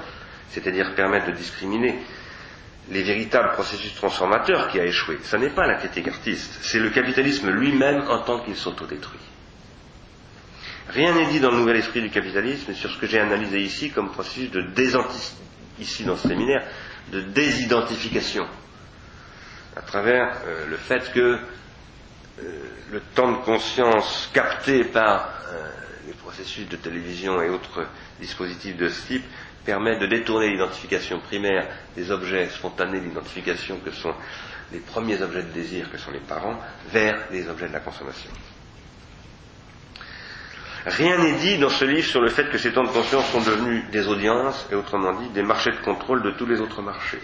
c'est-à-dire 0.48 0.94
permettre 0.94 1.26
de 1.26 1.32
discriminer 1.32 1.98
les 2.90 3.02
véritables 3.02 3.50
processus 3.52 3.94
transformateurs 3.94 4.68
qui 4.68 4.80
a 4.80 4.86
échoué. 4.86 5.18
Ce 5.22 5.36
n'est 5.36 5.50
pas 5.50 5.66
la 5.66 5.74
critique 5.74 6.08
artiste, 6.08 6.60
c'est 6.62 6.78
le 6.78 6.88
capitalisme 6.88 7.50
lui-même 7.50 8.04
en 8.08 8.20
tant 8.20 8.40
qu'il 8.40 8.56
s'autodétruit. 8.56 9.20
Rien 10.88 11.12
n'est 11.12 11.26
dit 11.26 11.40
dans 11.40 11.50
le 11.50 11.58
nouvel 11.58 11.76
esprit 11.76 12.00
du 12.00 12.08
capitalisme 12.08 12.72
sur 12.72 12.90
ce 12.90 12.98
que 12.98 13.06
j'ai 13.06 13.20
analysé 13.20 13.60
ici 13.60 13.90
comme 13.90 14.10
processus 14.10 14.50
de 14.50 14.64
ici 15.78 16.04
dans 16.04 16.16
ce 16.16 16.28
séminaire, 16.28 16.64
de 17.12 17.20
désidentification, 17.20 18.46
à 19.76 19.82
travers 19.82 20.38
euh, 20.46 20.66
le 20.70 20.76
fait 20.78 21.12
que 21.12 21.20
euh, 21.20 21.38
le 22.92 23.00
temps 23.14 23.32
de 23.32 23.44
conscience 23.44 24.30
capté 24.32 24.84
par 24.84 25.28
euh, 25.52 25.70
les 26.06 26.12
processus 26.14 26.68
de 26.68 26.76
télévision 26.76 27.40
et 27.42 27.48
autres 27.48 27.86
dispositifs 28.20 28.76
de 28.76 28.88
ce 28.88 29.06
type 29.06 29.24
permet 29.64 29.98
de 29.98 30.06
détourner 30.06 30.50
l'identification 30.50 31.18
primaire 31.20 31.66
des 31.96 32.10
objets 32.10 32.48
spontanés 32.48 33.00
d'identification 33.00 33.78
que 33.84 33.90
sont 33.90 34.14
les 34.72 34.80
premiers 34.80 35.22
objets 35.22 35.42
de 35.42 35.50
désir 35.52 35.90
que 35.90 35.98
sont 35.98 36.10
les 36.10 36.18
parents 36.20 36.58
vers 36.90 37.18
les 37.30 37.48
objets 37.48 37.68
de 37.68 37.72
la 37.72 37.80
consommation. 37.80 38.30
Rien 40.86 41.16
n'est 41.16 41.38
dit 41.38 41.56
dans 41.58 41.70
ce 41.70 41.84
livre 41.86 42.06
sur 42.06 42.20
le 42.20 42.28
fait 42.28 42.50
que 42.50 42.58
ces 42.58 42.72
temps 42.72 42.82
de 42.82 42.88
conscience 42.88 43.26
sont 43.30 43.40
devenus 43.40 43.84
des 43.90 44.06
audiences, 44.06 44.66
et 44.70 44.74
autrement 44.74 45.14
dit, 45.18 45.30
des 45.30 45.42
marchés 45.42 45.70
de 45.70 45.78
contrôle 45.78 46.22
de 46.22 46.32
tous 46.32 46.44
les 46.44 46.60
autres 46.60 46.82
marchés. 46.82 47.22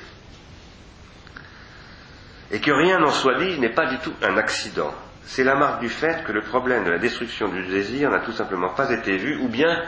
Et 2.51 2.59
que 2.61 2.70
rien 2.70 2.99
n'en 2.99 3.11
soit 3.11 3.39
dit 3.39 3.59
n'est 3.61 3.74
pas 3.74 3.87
du 3.87 3.99
tout 3.99 4.14
un 4.22 4.39
accident. 4.39 4.95
C'est 5.25 5.45
la 5.45 5.55
marque 5.55 5.81
du 5.81 5.89
fait 5.89 6.25
que 6.25 6.33
le 6.33 6.43
problème 6.43 6.85
de 6.85 6.91
la 6.91 6.99
destruction 6.99 7.49
du 7.49 7.62
désir 7.66 8.11
n'a 8.11 8.21
tout 8.21 8.33
simplement 8.33 8.71
pas 8.71 8.91
été 8.91 9.16
vu, 9.16 9.37
ou 9.39 9.49
bien 9.49 9.83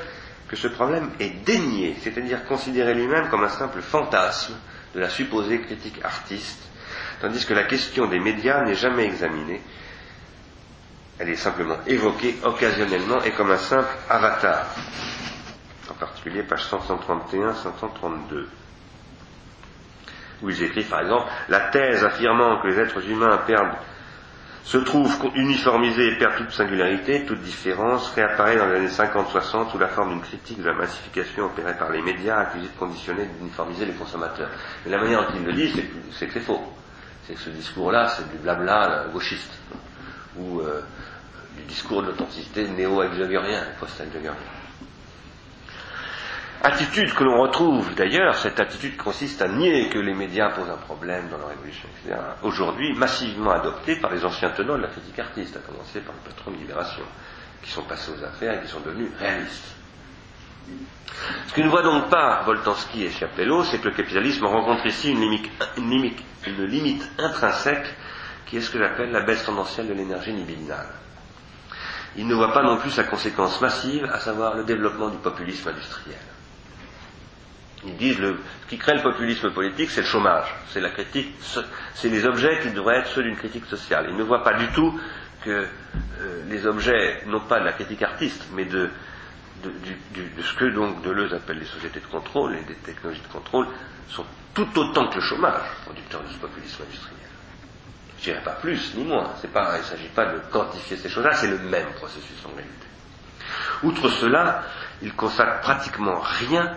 que 0.48 0.56
ce 0.56 0.68
problème 0.68 1.10
est 1.18 1.44
dénié, 1.44 1.96
c'est-à-dire 2.00 2.44
considéré 2.44 2.94
lui-même 2.94 3.28
comme 3.28 3.44
un 3.44 3.48
simple 3.48 3.80
fantasme 3.80 4.54
de 4.94 5.00
la 5.00 5.08
supposée 5.08 5.60
critique 5.62 6.04
artiste, 6.04 6.62
tandis 7.20 7.44
que 7.46 7.54
la 7.54 7.64
question 7.64 8.06
des 8.06 8.20
médias 8.20 8.62
n'est 8.62 8.74
jamais 8.74 9.06
examinée, 9.06 9.62
elle 11.18 11.30
est 11.30 11.36
simplement 11.36 11.76
évoquée 11.86 12.36
occasionnellement 12.42 13.22
et 13.22 13.30
comme 13.32 13.50
un 13.50 13.56
simple 13.56 13.88
avatar. 14.08 14.66
En 15.90 15.94
particulier, 15.94 16.42
page 16.42 16.66
131-132. 16.66 18.46
Où 20.42 20.50
ils 20.50 20.62
écrivent, 20.64 20.88
par 20.88 21.00
exemple, 21.00 21.26
la 21.48 21.60
thèse 21.70 22.04
affirmant 22.04 22.60
que 22.60 22.68
les 22.68 22.78
êtres 22.78 23.08
humains 23.08 23.38
perdent, 23.46 23.76
se 24.64 24.78
trouvent 24.78 25.30
uniformisés 25.34 26.12
et 26.12 26.18
perdent 26.18 26.36
toute 26.36 26.52
singularité, 26.52 27.24
toute 27.26 27.42
différence, 27.42 28.12
réapparaît 28.12 28.56
dans 28.56 28.66
les 28.66 28.76
années 28.76 28.86
50-60 28.88 29.70
sous 29.72 29.78
la 29.78 29.88
forme 29.88 30.10
d'une 30.10 30.20
critique 30.22 30.60
de 30.60 30.66
la 30.66 30.74
massification 30.74 31.46
opérée 31.46 31.76
par 31.76 31.90
les 31.90 32.00
médias 32.00 32.38
accusés 32.38 32.68
de 32.68 32.78
conditionner, 32.78 33.26
d'uniformiser 33.38 33.86
les 33.86 33.92
consommateurs. 33.92 34.50
Mais 34.84 34.92
la 34.92 34.98
manière 34.98 35.22
dont 35.26 35.34
ils 35.36 35.44
le 35.44 35.52
disent, 35.52 35.82
c'est 36.12 36.26
que 36.26 36.32
c'est 36.34 36.40
faux. 36.40 36.60
C'est 37.26 37.34
que 37.34 37.40
ce 37.40 37.50
discours-là, 37.50 38.08
c'est 38.08 38.30
du 38.30 38.38
blabla 38.38 39.06
gauchiste. 39.12 39.52
Ou 40.38 40.60
euh, 40.60 40.80
du 41.56 41.64
discours 41.64 42.02
de 42.02 42.08
l'authenticité 42.08 42.66
néo-exagérien, 42.68 43.64
post-exagérien. 43.78 44.34
Attitude 46.64 47.12
que 47.14 47.24
l'on 47.24 47.40
retrouve 47.42 47.92
d'ailleurs, 47.96 48.36
cette 48.36 48.60
attitude 48.60 48.96
consiste 48.96 49.42
à 49.42 49.48
nier 49.48 49.88
que 49.88 49.98
les 49.98 50.14
médias 50.14 50.50
posent 50.50 50.70
un 50.70 50.76
problème 50.76 51.28
dans 51.28 51.38
leur 51.38 51.50
évolution, 51.52 51.88
etc. 52.04 52.20
Aujourd'hui, 52.42 52.92
massivement 52.94 53.50
adoptée 53.50 53.96
par 53.96 54.12
les 54.12 54.24
anciens 54.24 54.50
tenants 54.50 54.76
de 54.76 54.82
la 54.82 54.88
critique 54.88 55.18
artiste, 55.18 55.56
à 55.56 55.60
commencer 55.60 56.00
par 56.00 56.14
le 56.14 56.20
patron 56.30 56.52
de 56.52 56.56
Libération, 56.58 57.02
qui 57.62 57.70
sont 57.70 57.82
passés 57.82 58.12
aux 58.12 58.24
affaires 58.24 58.54
et 58.58 58.64
qui 58.64 58.68
sont 58.70 58.80
devenus 58.80 59.10
réalistes. 59.18 59.74
Ce 61.48 61.52
que 61.52 61.60
ne 61.62 61.68
voit 61.68 61.82
donc 61.82 62.08
pas 62.10 62.42
Voltansky 62.44 63.04
et 63.04 63.10
Chapello, 63.10 63.64
c'est 63.64 63.78
que 63.78 63.88
le 63.88 63.94
capitalisme 63.94 64.46
rencontre 64.46 64.86
ici 64.86 65.10
une 65.10 65.20
limite 66.68 67.10
intrinsèque 67.18 67.86
qui 68.46 68.58
est 68.58 68.60
ce 68.60 68.70
que 68.70 68.78
j'appelle 68.78 69.10
la 69.10 69.22
baisse 69.22 69.44
tendancielle 69.44 69.88
de 69.88 69.94
l'énergie 69.94 70.32
libidinale 70.32 70.86
il 72.16 72.26
ne 72.26 72.34
voit 72.34 72.52
pas 72.52 72.62
non 72.62 72.76
plus 72.76 72.90
sa 72.90 73.04
conséquence 73.04 73.60
massive, 73.60 74.04
à 74.12 74.20
savoir 74.20 74.54
le 74.56 74.64
développement 74.64 75.08
du 75.08 75.16
populisme 75.18 75.68
industriel. 75.68 76.18
Ils 77.84 77.96
disent 77.96 78.18
le, 78.20 78.38
ce 78.62 78.68
qui 78.68 78.78
crée 78.78 78.94
le 78.94 79.02
populisme 79.02 79.50
politique, 79.50 79.90
c'est 79.90 80.02
le 80.02 80.06
chômage, 80.06 80.54
c'est 80.68 80.80
la 80.80 80.90
critique, 80.90 81.34
c'est 81.94 82.08
les 82.08 82.24
objets 82.26 82.60
qui 82.62 82.70
devraient 82.70 82.98
être 82.98 83.08
ceux 83.08 83.24
d'une 83.24 83.36
critique 83.36 83.66
sociale. 83.66 84.06
Ils 84.10 84.16
ne 84.16 84.22
voient 84.22 84.44
pas 84.44 84.54
du 84.54 84.68
tout 84.68 84.98
que 85.44 85.50
euh, 86.20 86.42
les 86.48 86.66
objets, 86.66 87.22
non 87.26 87.40
pas 87.40 87.58
de 87.58 87.64
la 87.64 87.72
critique 87.72 88.02
artiste, 88.02 88.46
mais 88.52 88.64
de, 88.66 88.88
de, 89.64 90.42
ce 90.42 90.54
que 90.54 90.66
donc 90.66 91.02
Deleuze 91.02 91.34
appelle 91.34 91.58
les 91.58 91.64
sociétés 91.66 91.98
de 92.00 92.06
contrôle 92.06 92.54
et 92.54 92.62
des 92.64 92.74
technologies 92.76 93.20
de 93.22 93.32
contrôle, 93.32 93.66
sont 94.08 94.24
tout 94.54 94.68
autant 94.78 95.08
que 95.08 95.16
le 95.16 95.20
chômage, 95.20 95.62
producteur 95.84 96.22
du 96.22 96.36
populisme 96.36 96.82
industriel. 96.84 97.18
Je 98.18 98.24
dirais 98.24 98.42
pas 98.44 98.52
plus 98.52 98.94
ni 98.94 99.02
moins. 99.04 99.30
Il 99.42 99.50
ne 99.50 99.82
s'agit 99.82 100.08
pas 100.14 100.26
de 100.26 100.38
quantifier 100.52 100.96
ces 100.96 101.08
choses-là, 101.08 101.32
c'est 101.32 101.48
le 101.48 101.58
même 101.58 101.90
processus 101.94 102.36
en 102.46 102.54
réalité. 102.54 102.86
Outre 103.82 104.08
cela, 104.08 104.62
ils 105.02 105.12
consacrent 105.14 105.60
pratiquement 105.60 106.20
rien 106.20 106.76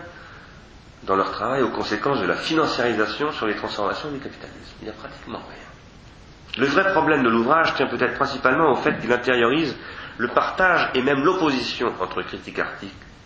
dans 1.06 1.16
leur 1.16 1.30
travail 1.32 1.62
aux 1.62 1.70
conséquences 1.70 2.20
de 2.20 2.26
la 2.26 2.34
financiarisation 2.36 3.32
sur 3.32 3.46
les 3.46 3.54
transformations 3.54 4.10
du 4.10 4.18
capitalisme. 4.18 4.74
Il 4.80 4.84
n'y 4.84 4.90
a 4.90 4.94
pratiquement 4.94 5.38
rien. 5.38 6.58
Le 6.58 6.66
vrai 6.66 6.90
problème 6.92 7.22
de 7.22 7.28
l'ouvrage 7.28 7.74
tient 7.74 7.86
peut-être 7.86 8.14
principalement 8.14 8.72
au 8.72 8.76
fait 8.76 8.98
qu'il 8.98 9.12
intériorise 9.12 9.76
le 10.18 10.28
partage 10.28 10.90
et 10.94 11.02
même 11.02 11.22
l'opposition 11.24 11.92
entre 12.00 12.22
critique 12.22 12.58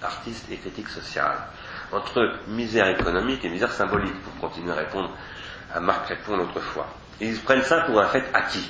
artiste 0.03 0.51
et 0.51 0.57
critique 0.57 0.89
sociale, 0.89 1.37
entre 1.93 2.39
misère 2.49 2.89
économique 2.89 3.45
et 3.45 3.49
misère 3.49 3.73
symbolique, 3.73 4.21
pour 4.23 4.49
continuer 4.49 4.73
à 4.73 4.77
répondre 4.77 5.11
à 5.73 5.81
Marc 5.81 6.09
Répond 6.09 6.39
autrefois 6.39 6.87
ils 7.21 7.39
prennent 7.41 7.63
ça 7.63 7.83
pour 7.83 8.01
un 8.01 8.07
fait 8.07 8.25
acquis. 8.33 8.69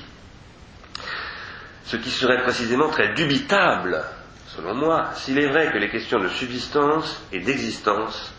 Ce 1.85 1.97
qui 1.97 2.11
serait 2.11 2.43
précisément 2.43 2.89
très 2.89 3.15
dubitable, 3.15 4.03
selon 4.49 4.75
moi, 4.75 5.11
s'il 5.15 5.39
est 5.39 5.49
vrai 5.49 5.71
que 5.73 5.79
les 5.79 5.89
questions 5.91 6.19
de 6.21 6.29
subsistance 6.29 7.23
et 7.33 7.41
d'existence, 7.41 8.33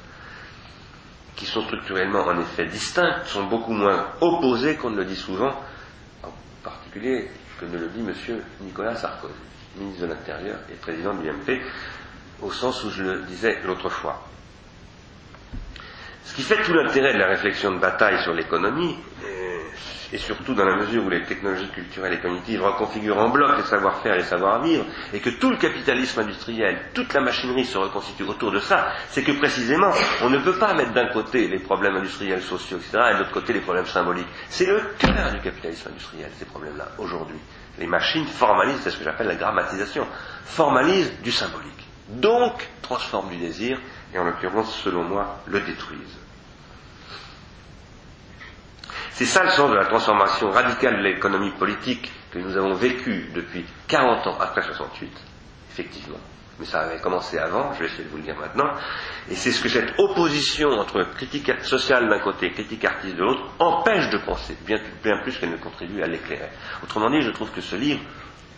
qui 1.35 1.45
sont 1.45 1.61
structurellement 1.63 2.25
en 2.25 2.39
effet 2.39 2.65
distinctes, 2.65 3.25
sont 3.27 3.43
beaucoup 3.45 3.73
moins 3.73 4.07
opposées 4.21 4.75
qu'on 4.75 4.89
ne 4.91 4.97
le 4.97 5.05
dit 5.05 5.15
souvent, 5.15 5.53
en 6.23 6.31
particulier 6.63 7.29
que 7.59 7.65
ne 7.65 7.77
le 7.77 7.87
dit 7.89 8.01
M. 8.01 8.41
Nicolas 8.61 8.95
Sarkozy, 8.95 9.33
ministre 9.77 10.01
de 10.01 10.07
l'Intérieur 10.07 10.57
et 10.71 10.75
président 10.75 11.13
de 11.13 11.21
l'UMP, 11.23 11.61
au 12.41 12.51
sens 12.51 12.83
où 12.83 12.89
je 12.89 13.03
le 13.03 13.21
disais 13.23 13.59
l'autre 13.65 13.89
fois. 13.89 14.21
Ce 16.25 16.33
qui 16.35 16.43
fait 16.43 16.61
tout 16.63 16.73
l'intérêt 16.73 17.13
de 17.13 17.19
la 17.19 17.27
réflexion 17.27 17.71
de 17.73 17.79
bataille 17.79 18.21
sur 18.23 18.33
l'économie, 18.33 18.95
et 20.13 20.17
surtout 20.17 20.53
dans 20.53 20.65
la 20.65 20.75
mesure 20.75 21.05
où 21.05 21.09
les 21.09 21.23
technologies 21.23 21.69
culturelles 21.69 22.13
et 22.13 22.19
cognitives 22.19 22.63
reconfigurent 22.63 23.17
en 23.17 23.29
bloc 23.29 23.57
les 23.57 23.63
savoir-faire 23.63 24.15
et 24.15 24.17
les 24.17 24.23
savoir-vivre, 24.23 24.85
et 25.13 25.19
que 25.19 25.29
tout 25.29 25.49
le 25.49 25.57
capitalisme 25.57 26.19
industriel, 26.19 26.77
toute 26.93 27.13
la 27.13 27.21
machinerie 27.21 27.65
se 27.65 27.77
reconstitue 27.77 28.23
autour 28.23 28.51
de 28.51 28.59
ça, 28.59 28.87
c'est 29.09 29.23
que 29.23 29.31
précisément, 29.33 29.91
on 30.21 30.29
ne 30.29 30.39
peut 30.39 30.57
pas 30.57 30.73
mettre 30.73 30.93
d'un 30.93 31.07
côté 31.07 31.47
les 31.47 31.59
problèmes 31.59 31.95
industriels, 31.95 32.41
sociaux, 32.41 32.77
etc., 32.77 32.99
et 33.11 33.13
de 33.13 33.19
l'autre 33.19 33.31
côté 33.31 33.53
les 33.53 33.61
problèmes 33.61 33.85
symboliques. 33.85 34.27
C'est 34.49 34.65
le 34.65 34.81
cœur 34.97 35.31
du 35.31 35.39
capitalisme 35.39 35.89
industriel, 35.89 36.29
ces 36.37 36.45
problèmes-là, 36.45 36.89
aujourd'hui. 36.97 37.39
Les 37.79 37.87
machines 37.87 38.25
formalisent, 38.25 38.81
c'est 38.81 38.91
ce 38.91 38.97
que 38.97 39.03
j'appelle 39.05 39.27
la 39.27 39.35
grammatisation, 39.35 40.05
formalisent 40.45 41.13
du 41.23 41.31
symbolique. 41.31 41.67
Donc, 42.09 42.67
transforment 42.81 43.29
du 43.29 43.37
désir, 43.37 43.79
et 44.13 44.19
en 44.19 44.25
l'occurrence, 44.25 44.75
selon 44.83 45.03
moi, 45.03 45.39
le 45.47 45.61
détruisent. 45.61 46.20
C'est 49.13 49.25
ça 49.25 49.43
le 49.43 49.49
sens 49.49 49.69
de 49.69 49.75
la 49.75 49.85
transformation 49.85 50.49
radicale 50.51 50.97
de 50.97 51.03
l'économie 51.03 51.51
politique 51.51 52.11
que 52.31 52.39
nous 52.39 52.55
avons 52.57 52.73
vécue 52.73 53.29
depuis 53.35 53.65
40 53.87 54.25
ans 54.27 54.37
après 54.39 54.61
68, 54.61 55.11
effectivement. 55.71 56.17
Mais 56.59 56.65
ça 56.65 56.81
avait 56.81 56.99
commencé 56.99 57.37
avant, 57.37 57.73
je 57.73 57.79
vais 57.79 57.85
essayer 57.87 58.03
de 58.03 58.09
vous 58.09 58.17
le 58.17 58.23
dire 58.23 58.37
maintenant. 58.37 58.71
Et 59.29 59.35
c'est 59.35 59.51
ce 59.51 59.61
que 59.61 59.69
cette 59.69 59.93
opposition 59.99 60.69
entre 60.69 61.03
critique 61.15 61.51
sociale 61.63 62.07
d'un 62.09 62.19
côté 62.19 62.47
et 62.47 62.51
critique 62.51 62.85
artiste 62.85 63.15
de 63.15 63.23
l'autre 63.23 63.43
empêche 63.59 64.09
de 64.09 64.17
penser, 64.19 64.55
bien, 64.65 64.79
bien 65.03 65.17
plus 65.23 65.37
qu'elle 65.37 65.51
ne 65.51 65.57
contribue 65.57 66.01
à 66.03 66.07
l'éclairer. 66.07 66.49
Autrement 66.83 67.09
dit, 67.09 67.21
je 67.21 67.31
trouve 67.31 67.51
que 67.51 67.61
ce 67.61 67.75
livre, 67.75 68.01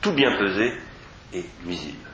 tout 0.01 0.11
bien 0.13 0.37
pesé, 0.37 0.73
est 1.33 1.45
nuisible. 1.65 2.07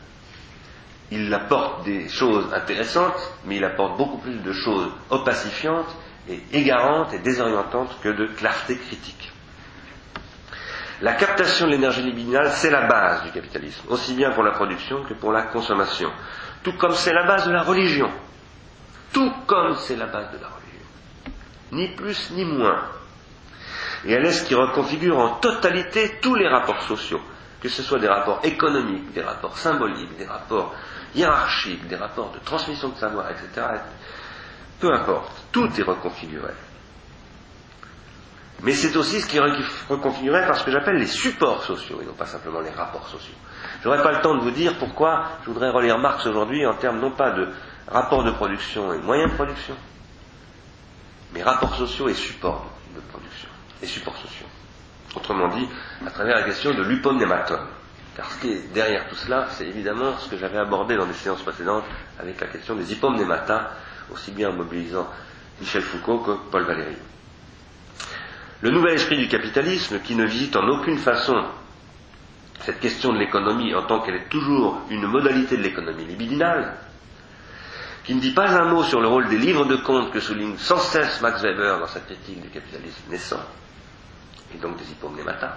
Il 1.12 1.34
apporte 1.34 1.84
des 1.86 2.08
choses 2.08 2.54
intéressantes, 2.54 3.34
mais 3.46 3.58
il 3.58 3.64
apporte 3.64 3.98
beaucoup 3.98 4.20
plus 4.20 4.38
de 4.38 4.54
choses 4.54 4.92
opacifiantes 5.10 5.90
et 6.28 6.42
égarante 6.54 7.14
et 7.14 7.20
désorientante 7.20 7.96
que 8.02 8.10
de 8.10 8.28
clarté 8.28 8.78
critique. 8.78 9.32
La 11.02 11.14
captation 11.14 11.66
de 11.68 11.72
l'énergie 11.72 12.02
libidinale, 12.02 12.52
c'est 12.52 12.70
la 12.70 12.86
base 12.88 13.24
du 13.24 13.32
capitalisme, 13.32 13.84
aussi 13.90 14.14
bien 14.16 14.32
pour 14.32 14.44
la 14.44 14.52
production 14.52 15.04
que 15.06 15.14
pour 15.14 15.32
la 15.32 15.44
consommation. 15.44 16.12
Tout 16.62 16.74
comme 16.74 16.94
c'est 16.94 17.14
la 17.14 17.26
base 17.26 17.46
de 17.48 17.52
la 17.52 17.62
religion. 17.64 18.12
Tout 19.14 19.32
comme 19.48 19.76
c'est 19.78 19.96
la 19.96 20.08
base 20.08 20.30
de 20.32 20.38
la 20.40 20.48
religion. 20.48 21.32
Ni 21.72 21.88
plus 21.96 22.32
ni 22.32 22.44
moins. 22.44 22.84
Et 24.06 24.12
elle 24.12 24.26
est 24.26 24.32
ce 24.34 24.46
qui 24.46 24.56
reconfigure 24.56 25.18
en 25.18 25.36
totalité 25.36 26.20
tous 26.22 26.36
les 26.36 26.48
rapports 26.50 26.82
sociaux, 26.84 27.22
que 27.62 27.70
ce 27.70 27.82
soit 27.82 28.00
des 28.00 28.08
rapports 28.08 28.40
économiques, 28.44 29.14
des 29.14 29.22
rapports 29.22 29.58
symboliques, 29.58 30.18
des 30.18 30.26
rapports 30.26 30.74
hiérarchiques, 31.16 31.88
des 31.88 31.96
rapports 31.96 32.32
de 32.32 32.40
transmission 32.40 32.90
de 32.90 32.96
savoir, 32.98 33.30
etc. 33.32 33.66
Peu 34.80 34.94
importe, 34.94 35.32
tout 35.52 35.70
est 35.78 35.84
reconfiguré. 35.84 36.54
Mais 38.62 38.74
c'est 38.74 38.96
aussi 38.98 39.22
ce 39.22 39.28
qui 39.28 39.38
est 39.38 39.42
reconfiguré 39.90 40.46
par 40.46 40.58
ce 40.58 40.64
que 40.66 40.72
j'appelle 40.72 40.98
les 40.98 41.08
supports 41.08 41.64
sociaux, 41.64 42.00
et 42.02 42.06
non 42.06 42.14
pas 42.14 42.26
simplement 42.26 42.60
les 42.60 42.72
rapports 42.72 43.08
sociaux. 43.08 43.36
Je 43.82 43.88
n'aurai 43.88 44.04
pas 44.04 44.12
le 44.12 44.22
temps 44.22 44.36
de 44.36 44.42
vous 44.42 44.52
dire 44.52 44.78
pourquoi 44.78 45.28
je 45.44 45.50
voudrais 45.50 45.70
relire 45.70 45.98
Marx 45.98 46.26
aujourd'hui 46.26 46.66
en 46.66 46.74
termes 46.76 47.00
non 47.00 47.12
pas 47.12 47.32
de 47.32 47.48
rapports 47.88 48.24
de 48.24 48.32
production 48.32 48.94
et 48.94 49.00
moyens 49.00 49.32
de 49.32 49.36
production, 49.36 49.76
mais 51.34 51.42
rapports 51.42 51.76
sociaux 51.76 52.10
et 52.10 52.14
supports 52.14 52.66
de 52.94 53.00
production, 53.12 53.48
et 53.82 53.86
supports 53.86 54.18
sociaux. 54.18 54.48
Autrement 55.16 55.48
dit, 55.48 55.68
à 56.06 56.12
travers 56.12 56.36
la 56.36 56.44
question 56.44 56.74
de 56.74 56.84
l'upomnématon. 56.84 57.60
Car 58.16 58.30
ce 58.32 58.42
qui 58.42 58.52
est 58.52 58.74
derrière 58.74 59.08
tout 59.08 59.16
cela, 59.16 59.48
c'est 59.52 59.66
évidemment 59.66 60.18
ce 60.18 60.30
que 60.30 60.38
j'avais 60.38 60.58
abordé 60.58 60.98
dans 60.98 61.06
les 61.06 61.14
séances 61.14 61.42
précédentes 61.42 61.86
avec 62.20 62.40
la 62.42 62.48
question 62.48 62.76
des 62.76 62.92
hypomnématas, 62.92 63.70
aussi 64.12 64.32
bien 64.32 64.50
en 64.50 64.54
mobilisant 64.54 65.08
Michel 65.60 65.82
Foucault 65.82 66.20
que 66.20 66.32
Paul 66.52 66.64
Valéry. 66.64 66.96
Le 68.62 68.72
nouvel 68.72 68.94
esprit 68.94 69.18
du 69.18 69.28
capitalisme, 69.28 70.00
qui 70.02 70.16
ne 70.16 70.26
visite 70.26 70.56
en 70.56 70.68
aucune 70.68 70.98
façon 70.98 71.36
cette 72.62 72.80
question 72.80 73.14
de 73.14 73.18
l'économie 73.18 73.74
en 73.74 73.84
tant 73.84 74.02
qu'elle 74.02 74.16
est 74.16 74.30
toujours 74.30 74.82
une 74.90 75.06
modalité 75.06 75.56
de 75.58 75.64
l'économie 75.64 76.06
libidinale, 76.06 76.76
qui 78.04 78.16
ne 78.16 78.20
dit 78.20 78.32
pas 78.32 78.50
un 78.50 78.66
mot 78.66 78.84
sur 78.84 79.00
le 79.00 79.08
rôle 79.08 79.30
des 79.30 79.38
livres 79.38 79.66
de 79.66 79.78
compte 79.78 80.12
que 80.12 80.20
souligne 80.20 80.58
sans 80.58 80.78
cesse 80.78 81.22
Max 81.22 81.42
Weber 81.42 81.80
dans 81.80 81.88
sa 81.88 82.00
critique 82.02 82.42
du 82.42 82.50
capitalisme 82.50 83.10
naissant, 83.10 83.44
et 84.54 84.58
donc 84.58 84.78
des 84.78 84.92
hypomnématas, 84.92 85.56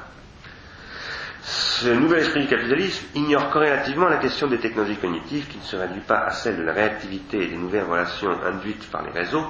ce 1.44 1.88
nouvel 1.88 2.20
esprit 2.20 2.42
du 2.42 2.46
capitalisme 2.46 3.06
ignore 3.16 3.50
corrélativement 3.50 4.08
la 4.08 4.18
question 4.18 4.46
des 4.46 4.58
technologies 4.58 4.96
cognitives 4.96 5.48
qui 5.48 5.58
ne 5.58 5.62
se 5.64 5.74
réduit 5.76 6.00
pas 6.02 6.20
à 6.20 6.30
celle 6.30 6.56
de 6.56 6.62
la 6.62 6.72
réactivité 6.72 7.42
et 7.42 7.46
des 7.48 7.56
nouvelles 7.56 7.84
relations 7.84 8.30
induites 8.44 8.88
par 8.90 9.02
les 9.02 9.10
réseaux, 9.10 9.44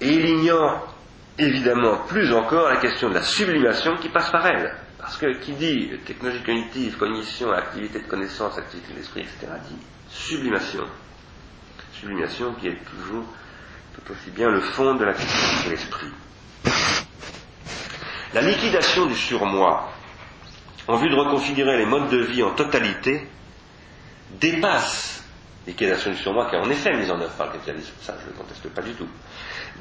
et 0.00 0.12
il 0.12 0.26
ignore 0.28 0.94
évidemment 1.38 1.98
plus 2.08 2.32
encore 2.32 2.68
la 2.68 2.76
question 2.76 3.08
de 3.08 3.14
la 3.14 3.22
sublimation 3.22 3.96
qui 3.96 4.08
passe 4.10 4.30
par 4.30 4.46
elle. 4.46 4.74
Parce 4.98 5.16
que 5.16 5.38
qui 5.38 5.52
dit 5.52 5.90
technologie 6.04 6.42
cognitive, 6.42 6.98
cognition, 6.98 7.50
activité 7.52 8.00
de 8.00 8.06
connaissance, 8.06 8.58
activité 8.58 8.92
de 8.92 8.98
l'esprit, 8.98 9.20
etc., 9.20 9.46
dit 9.68 9.76
sublimation. 10.10 10.84
Sublimation 11.92 12.52
qui 12.54 12.68
est 12.68 12.78
toujours 12.84 13.24
tout 13.94 14.12
aussi 14.12 14.30
bien 14.30 14.50
le 14.50 14.60
fond 14.60 14.94
de 14.96 15.04
la 15.04 15.14
question 15.14 15.64
de 15.66 15.70
l'esprit. 15.70 16.08
La 18.34 18.42
liquidation 18.42 19.06
du 19.06 19.14
surmoi 19.14 19.88
en 20.88 20.96
vue 20.96 21.10
de 21.10 21.14
reconfigurer 21.14 21.76
les 21.76 21.86
modes 21.86 22.08
de 22.08 22.18
vie 22.18 22.42
en 22.42 22.50
totalité, 22.54 23.28
dépasse 24.40 25.22
liquidation 25.66 26.10
du 26.10 26.16
surmoi 26.16 26.48
qui 26.48 26.56
est 26.56 26.58
en 26.58 26.70
effet 26.70 26.96
mise 26.96 27.10
en 27.10 27.20
œuvre 27.20 27.34
par 27.34 27.48
le 27.48 27.52
capitalisme, 27.52 27.92
ça 28.00 28.14
je 28.18 28.24
ne 28.24 28.30
le 28.30 28.38
conteste 28.38 28.66
pas 28.70 28.80
du 28.80 28.92
tout, 28.94 29.08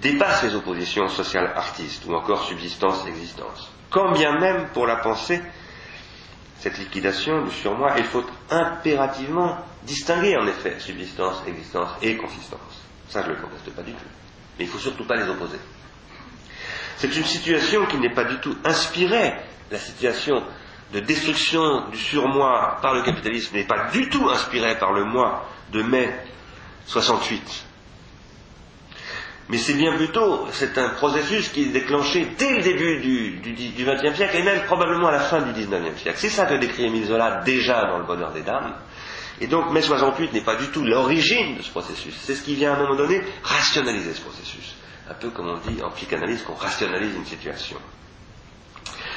dépasse 0.01 0.43
les 0.43 0.53
oppositions 0.53 1.07
sociales 1.07 1.53
artistes 1.55 2.03
ou 2.05 2.13
encore 2.13 2.43
subsistance-existence. 2.43 3.71
Quand 3.89 4.11
bien 4.11 4.37
même 4.37 4.67
pour 4.73 4.85
la 4.85 4.97
pensée, 4.97 5.41
cette 6.59 6.77
liquidation 6.77 7.43
du 7.45 7.51
surmoi, 7.51 7.93
il 7.97 8.03
faut 8.03 8.25
impérativement 8.49 9.57
distinguer 9.83 10.35
en 10.35 10.45
effet 10.45 10.75
subsistance, 10.79 11.41
existence 11.47 11.89
et 12.01 12.17
consistance. 12.17 12.59
Ça 13.07 13.21
je 13.23 13.29
ne 13.29 13.35
le 13.35 13.41
conteste 13.41 13.69
pas 13.73 13.83
du 13.83 13.93
tout. 13.93 14.09
Mais 14.59 14.65
il 14.65 14.67
ne 14.67 14.71
faut 14.73 14.79
surtout 14.79 15.05
pas 15.05 15.15
les 15.15 15.29
opposer. 15.29 15.59
C'est 16.97 17.15
une 17.15 17.23
situation 17.23 17.85
qui 17.85 17.97
n'est 17.97 18.13
pas 18.13 18.25
du 18.25 18.39
tout 18.39 18.57
inspirée, 18.65 19.35
la 19.71 19.77
situation 19.77 20.43
de 20.93 20.99
destruction 20.99 21.89
du 21.89 21.97
surmoi 21.97 22.77
par 22.81 22.93
le 22.93 23.03
capitalisme 23.03 23.55
n'est 23.55 23.65
pas 23.65 23.89
du 23.91 24.09
tout 24.09 24.29
inspiré 24.29 24.77
par 24.77 24.93
le 24.93 25.03
mois 25.03 25.49
de 25.71 25.81
mai 25.81 26.09
68. 26.85 27.65
Mais 29.49 29.57
c'est 29.57 29.75
bien 29.75 29.95
plutôt, 29.95 30.45
c'est 30.51 30.77
un 30.77 30.89
processus 30.89 31.49
qui 31.49 31.63
est 31.63 31.71
déclenché 31.71 32.27
dès 32.37 32.57
le 32.57 32.63
début 32.63 32.99
du 33.39 33.85
XXe 33.85 34.15
siècle 34.15 34.37
et 34.37 34.43
même 34.43 34.63
probablement 34.63 35.07
à 35.07 35.11
la 35.11 35.19
fin 35.19 35.41
du 35.41 35.53
XIXe 35.53 36.01
siècle. 36.01 36.17
C'est 36.17 36.29
ça 36.29 36.45
que 36.45 36.55
décrit 36.55 36.85
Émile 36.85 37.05
Zola 37.05 37.41
déjà 37.45 37.85
dans 37.85 37.97
Le 37.97 38.03
Bonheur 38.03 38.33
des 38.33 38.41
Dames. 38.41 38.73
Et 39.39 39.47
donc 39.47 39.71
mai 39.71 39.81
68 39.81 40.33
n'est 40.33 40.41
pas 40.41 40.55
du 40.55 40.67
tout 40.67 40.83
l'origine 40.83 41.57
de 41.57 41.61
ce 41.61 41.69
processus. 41.69 42.13
C'est 42.21 42.35
ce 42.35 42.41
qui 42.41 42.55
vient 42.55 42.73
à 42.73 42.75
un 42.75 42.79
moment 42.79 42.95
donné 42.95 43.21
rationaliser 43.43 44.13
ce 44.13 44.21
processus. 44.21 44.75
Un 45.09 45.13
peu 45.13 45.29
comme 45.29 45.47
on 45.47 45.69
dit 45.69 45.81
en 45.81 45.91
psychanalyse 45.91 46.43
qu'on 46.43 46.55
rationalise 46.55 47.15
une 47.15 47.25
situation. 47.25 47.77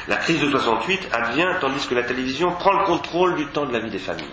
La 0.08 0.16
crise 0.16 0.40
de 0.40 0.50
68 0.50 1.08
advient 1.12 1.48
tandis 1.60 1.86
que 1.86 1.94
la 1.94 2.02
télévision 2.02 2.52
prend 2.52 2.72
le 2.72 2.84
contrôle 2.86 3.36
du 3.36 3.46
temps 3.46 3.66
de 3.66 3.72
la 3.72 3.80
vie 3.80 3.90
des 3.90 3.98
familles. 3.98 4.24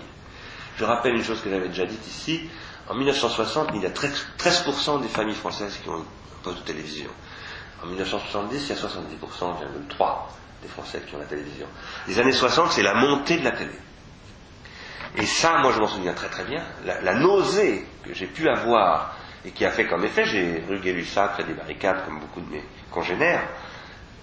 Je 0.76 0.84
rappelle 0.84 1.14
une 1.14 1.24
chose 1.24 1.40
que 1.42 1.50
j'avais 1.50 1.68
déjà 1.68 1.86
dite 1.86 2.06
ici. 2.06 2.48
En 2.88 2.94
1960, 2.94 3.70
il 3.74 3.82
y 3.82 3.86
a 3.86 3.90
13% 3.90 5.02
des 5.02 5.08
familles 5.08 5.34
françaises 5.34 5.78
qui 5.82 5.88
ont 5.88 5.96
un 5.96 6.04
poste 6.42 6.58
de 6.58 6.62
télévision. 6.64 7.10
En 7.82 7.86
1970, 7.86 8.64
il 8.64 8.68
y 8.68 8.72
a 8.72 8.80
70,3% 8.80 10.14
des 10.62 10.68
Français 10.68 11.02
qui 11.06 11.14
ont 11.14 11.18
la 11.18 11.24
télévision. 11.26 11.66
Les 12.06 12.18
années 12.18 12.32
60, 12.32 12.72
c'est 12.72 12.82
la 12.82 12.94
montée 12.94 13.38
de 13.38 13.44
la 13.44 13.52
télé. 13.52 13.72
Et 15.16 15.26
ça, 15.26 15.58
moi 15.58 15.72
je 15.72 15.80
m'en 15.80 15.88
souviens 15.88 16.12
très 16.12 16.28
très 16.28 16.44
bien, 16.44 16.62
la, 16.84 17.14
nausée 17.14 17.84
que 18.04 18.12
j'ai 18.14 18.26
pu 18.26 18.48
avoir 18.48 19.16
et 19.44 19.50
qui 19.52 19.64
a 19.64 19.70
fait 19.70 19.86
qu'en 19.86 20.02
effet 20.02 20.24
j'ai 20.24 20.62
rugué 20.68 21.02
sacre 21.04 21.40
et 21.40 21.44
des 21.44 21.54
barricades 21.54 22.04
comme 22.04 22.20
beaucoup 22.20 22.40
de 22.40 22.50
mes 22.50 22.62
congénères, 22.90 23.48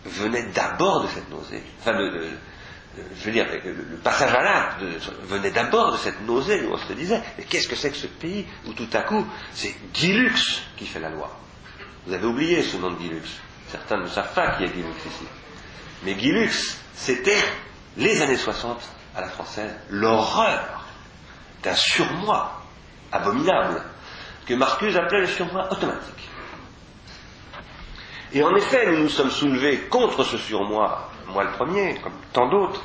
venait 0.06 0.48
d'abord 0.54 1.04
de 1.04 1.08
cette 1.08 1.30
nausée. 1.30 1.64
Enfin, 1.80 1.94
je 1.98 3.26
veux 3.26 3.32
dire, 3.32 3.46
le, 3.64 3.98
passage 3.98 4.34
à 4.34 4.42
l'acte 4.42 4.82
venait 5.24 5.52
d'abord 5.52 5.92
de 5.94 5.98
cette 5.98 6.22
nausée 6.22 6.66
où 6.66 6.74
on 6.74 6.78
se 6.78 6.94
disait, 6.94 7.22
mais 7.38 7.44
qu'est-ce 7.44 7.68
que 7.68 7.76
c'est 7.76 7.92
que 7.92 7.98
ce 7.98 8.08
pays 8.08 8.46
où 8.68 8.74
tout 8.74 8.88
à 8.94 9.02
coup, 9.02 9.26
c'est 9.54 9.76
Guilux 9.94 10.62
qui 10.78 10.86
fait 10.86 11.00
la 11.00 11.10
loi? 11.10 11.38
Vous 12.06 12.14
avez 12.14 12.26
oublié 12.26 12.62
ce 12.62 12.78
nom 12.78 12.92
de 12.92 12.98
Guilux. 12.98 13.28
Certains 13.70 13.98
ne 13.98 14.08
savent 14.08 14.34
pas 14.34 14.56
qui 14.56 14.64
est 14.64 14.70
Guilux 14.70 14.94
ici. 15.06 15.26
Mais 16.04 16.14
Guilux, 16.14 16.78
c'était 16.94 17.44
les 17.98 18.22
années 18.22 18.38
60 18.38 18.80
à 19.16 19.22
la 19.22 19.30
française, 19.30 19.74
l'horreur 19.90 20.86
d'un 21.64 21.76
surmoi 21.76 22.62
abominable 23.12 23.82
que 24.46 24.54
Marcuse 24.54 24.96
appelait 24.96 25.22
le 25.22 25.28
surmoi 25.28 25.72
automatique. 25.72 26.30
Et 28.34 28.44
en 28.44 28.56
effet, 28.56 28.92
nous 28.92 29.04
nous 29.04 29.10
sommes 29.10 29.30
soulevés 29.32 29.78
contre 29.90 30.24
ce 30.24 30.38
surmoi, 30.38 31.10
moi 31.28 31.44
le 31.44 31.52
premier, 31.52 31.96
comme 32.02 32.14
tant 32.34 32.48
d'autres, 32.50 32.82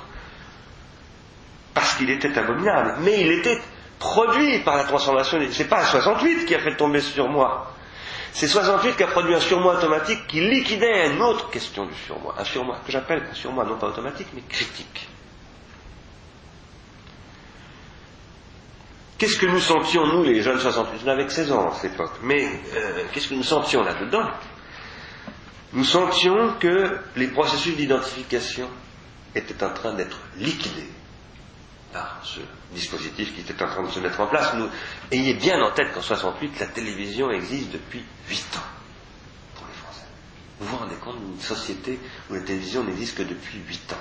parce 1.74 1.94
qu'il 1.94 2.10
était 2.10 2.36
abominable. 2.38 2.96
Mais 3.00 3.20
il 3.20 3.32
était 3.32 3.60
produit 3.98 4.58
par 4.60 4.76
la 4.76 4.84
transformation. 4.84 5.38
C'est 5.50 5.68
pas 5.68 5.84
68 5.84 6.46
qui 6.46 6.54
a 6.54 6.58
fait 6.60 6.76
tomber 6.76 7.00
ce 7.00 7.12
surmoi. 7.12 7.72
C'est 8.32 8.46
68 8.46 8.96
qui 8.96 9.02
a 9.02 9.08
produit 9.08 9.34
un 9.34 9.40
surmoi 9.40 9.76
automatique 9.76 10.26
qui 10.28 10.40
liquidait 10.40 11.08
une 11.12 11.20
autre 11.20 11.50
question 11.50 11.86
du 11.86 11.94
surmoi, 11.94 12.34
un 12.38 12.44
surmoi 12.44 12.78
que 12.86 12.92
j'appelle 12.92 13.22
un 13.30 13.34
surmoi 13.34 13.64
non 13.64 13.76
pas 13.76 13.88
automatique 13.88 14.28
mais 14.34 14.42
critique. 14.48 15.08
Qu'est-ce 19.18 19.36
que 19.36 19.46
nous 19.46 19.60
sentions, 19.60 20.06
nous, 20.06 20.22
les 20.22 20.40
jeunes 20.40 20.58
68 20.58 21.02
On 21.04 21.08
avait 21.08 21.28
16 21.28 21.52
ans 21.52 21.68
à 21.70 21.74
cette 21.74 21.92
époque, 21.92 22.12
mais 22.22 22.48
euh, 22.74 23.04
qu'est-ce 23.12 23.28
que 23.28 23.34
nous 23.34 23.42
sentions 23.42 23.82
là-dedans? 23.82 24.26
Nous 25.72 25.84
sentions 25.84 26.54
que 26.58 26.98
les 27.16 27.28
processus 27.28 27.76
d'identification 27.76 28.68
étaient 29.34 29.62
en 29.62 29.72
train 29.72 29.94
d'être 29.94 30.18
liquidés 30.36 30.88
par 31.92 32.20
ce 32.24 32.40
dispositif 32.72 33.34
qui 33.34 33.40
était 33.40 33.62
en 33.62 33.68
train 33.68 33.82
de 33.82 33.90
se 33.90 34.00
mettre 34.00 34.20
en 34.20 34.26
place. 34.26 34.52
Ayez 35.12 35.34
bien 35.34 35.60
en 35.62 35.70
tête 35.72 35.92
qu'en 35.92 36.02
68, 36.02 36.58
la 36.58 36.66
télévision 36.66 37.30
existe 37.30 37.70
depuis 37.70 38.04
8 38.28 38.56
ans 38.56 38.66
pour 39.54 39.66
les 39.66 39.72
Français. 39.74 40.06
Vous 40.58 40.66
vous 40.66 40.76
rendez 40.76 40.96
compte 40.96 41.20
d'une 41.24 41.40
société 41.40 41.98
où 42.28 42.34
la 42.34 42.40
télévision 42.40 42.84
n'existe 42.84 43.16
que 43.18 43.22
depuis 43.22 43.58
8 43.58 43.92
ans. 43.92 43.96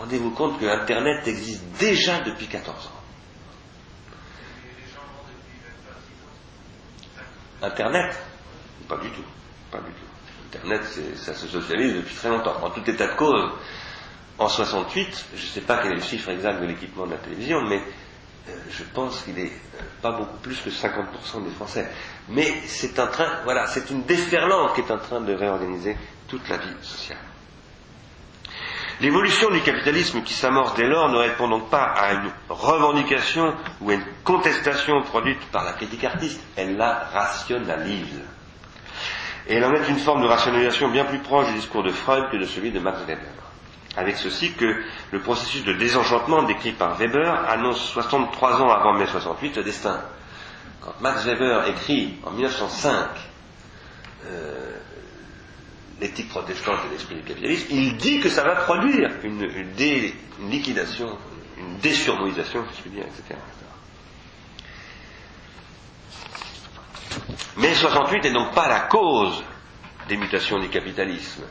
Rendez-vous 0.00 0.30
compte 0.30 0.58
que 0.58 0.66
Internet 0.66 1.26
existe 1.28 1.62
déjà 1.78 2.20
depuis 2.20 2.46
14 2.46 2.86
ans. 2.86 3.00
Internet? 7.62 8.18
Pas 8.88 8.96
du 8.96 9.10
tout. 9.10 9.24
Pas 9.70 9.78
du 9.78 9.92
tout. 9.92 10.09
Internet, 10.52 10.82
ça 11.16 11.32
se 11.34 11.46
socialise 11.46 11.94
depuis 11.94 12.14
très 12.14 12.28
longtemps. 12.28 12.56
En 12.62 12.70
tout 12.70 12.88
état 12.90 13.06
de 13.06 13.14
cause, 13.16 13.50
en 14.38 14.48
68, 14.48 15.26
je 15.36 15.42
ne 15.42 15.46
sais 15.48 15.60
pas 15.60 15.78
quel 15.78 15.92
est 15.92 15.96
le 15.96 16.00
chiffre 16.02 16.30
exact 16.30 16.60
de 16.60 16.66
l'équipement 16.66 17.06
de 17.06 17.12
la 17.12 17.18
télévision, 17.18 17.60
mais 17.62 17.80
euh, 18.48 18.52
je 18.70 18.82
pense 18.92 19.22
qu'il 19.22 19.38
est 19.38 19.52
euh, 19.52 19.82
pas 20.02 20.12
beaucoup 20.12 20.38
plus 20.38 20.58
que 20.60 20.70
50% 20.70 21.44
des 21.44 21.50
Français. 21.50 21.88
Mais 22.28 22.52
c'est 22.66 22.98
en 22.98 23.06
train, 23.06 23.28
voilà, 23.44 23.66
c'est 23.68 23.90
une 23.90 24.02
déferlante 24.04 24.74
qui 24.74 24.80
est 24.80 24.90
en 24.90 24.98
train 24.98 25.20
de 25.20 25.32
réorganiser 25.34 25.96
toute 26.26 26.48
la 26.48 26.56
vie 26.56 26.74
sociale. 26.82 27.18
L'évolution 29.00 29.50
du 29.50 29.60
capitalisme 29.60 30.22
qui 30.22 30.34
s'amorce 30.34 30.74
dès 30.74 30.86
lors 30.86 31.08
ne 31.10 31.16
répond 31.18 31.48
donc 31.48 31.70
pas 31.70 31.84
à 31.84 32.12
une 32.14 32.30
revendication 32.50 33.54
ou 33.80 33.90
à 33.90 33.94
une 33.94 34.04
contestation 34.24 35.00
produite 35.02 35.40
par 35.52 35.64
la 35.64 35.72
critique 35.72 36.04
artiste, 36.04 36.40
elle 36.56 36.76
la 36.76 37.04
rationalise. 37.12 38.20
Et 39.50 39.56
elle 39.56 39.64
en 39.64 39.74
est 39.74 39.86
une 39.88 39.98
forme 39.98 40.22
de 40.22 40.26
rationalisation 40.26 40.88
bien 40.88 41.04
plus 41.04 41.18
proche 41.18 41.48
du 41.48 41.54
discours 41.54 41.82
de 41.82 41.90
Freud 41.90 42.30
que 42.30 42.38
de 42.38 42.44
celui 42.46 42.70
de 42.70 42.78
Max 42.78 43.00
Weber 43.06 43.18
avec 43.96 44.16
ceci 44.16 44.52
que 44.52 44.82
le 45.10 45.20
processus 45.20 45.64
de 45.64 45.72
désenchantement 45.72 46.42
décrit 46.44 46.72
par 46.72 46.96
Weber 46.96 47.28
annonce 47.48 47.80
63 47.90 48.62
ans 48.62 48.70
avant 48.70 48.94
mai 48.94 49.06
68 49.06 49.56
le 49.56 49.64
destin. 49.64 50.00
Quand 50.80 50.94
Max 51.00 51.24
Weber 51.24 51.68
écrit 51.68 52.14
en 52.24 52.30
1905 52.30 53.08
euh, 54.26 54.76
l'éthique 56.00 56.28
protestante 56.28 56.78
et 56.88 56.92
l'esprit 56.92 57.16
du 57.16 57.22
capitalisme, 57.22 57.66
il 57.70 57.96
dit 57.96 58.20
que 58.20 58.28
ça 58.28 58.44
va 58.44 58.54
produire 58.54 59.10
une, 59.24 59.46
liquidation, 60.48 61.18
une 61.58 61.76
désurmoisation, 61.78 62.64
je 62.76 62.82
puis 62.82 62.90
dire, 62.90 63.04
etc. 63.04 63.38
Mai 67.56 67.74
68 67.74 68.24
n'est 68.24 68.32
donc 68.32 68.54
pas 68.54 68.68
la 68.68 68.80
cause 68.80 69.42
des 70.08 70.16
mutations 70.16 70.58
du 70.58 70.68
capitalisme 70.68 71.42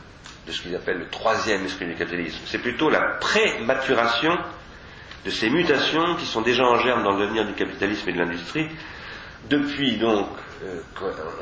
de 0.46 0.52
ce 0.52 0.62
qu'ils 0.62 0.74
appellent 0.74 0.98
le 0.98 1.08
troisième 1.08 1.64
esprit 1.64 1.86
du 1.86 1.94
capitalisme. 1.94 2.40
C'est 2.46 2.58
plutôt 2.58 2.90
la 2.90 3.00
pré-maturation 3.20 4.36
de 5.24 5.30
ces 5.30 5.50
mutations 5.50 6.16
qui 6.16 6.26
sont 6.26 6.40
déjà 6.40 6.64
en 6.64 6.78
germe 6.78 7.02
dans 7.02 7.12
le 7.12 7.26
devenir 7.26 7.46
du 7.46 7.52
capitalisme 7.52 8.08
et 8.08 8.12
de 8.12 8.18
l'industrie, 8.18 8.68
depuis 9.48 9.98
donc 9.98 10.28
euh, 10.62 10.80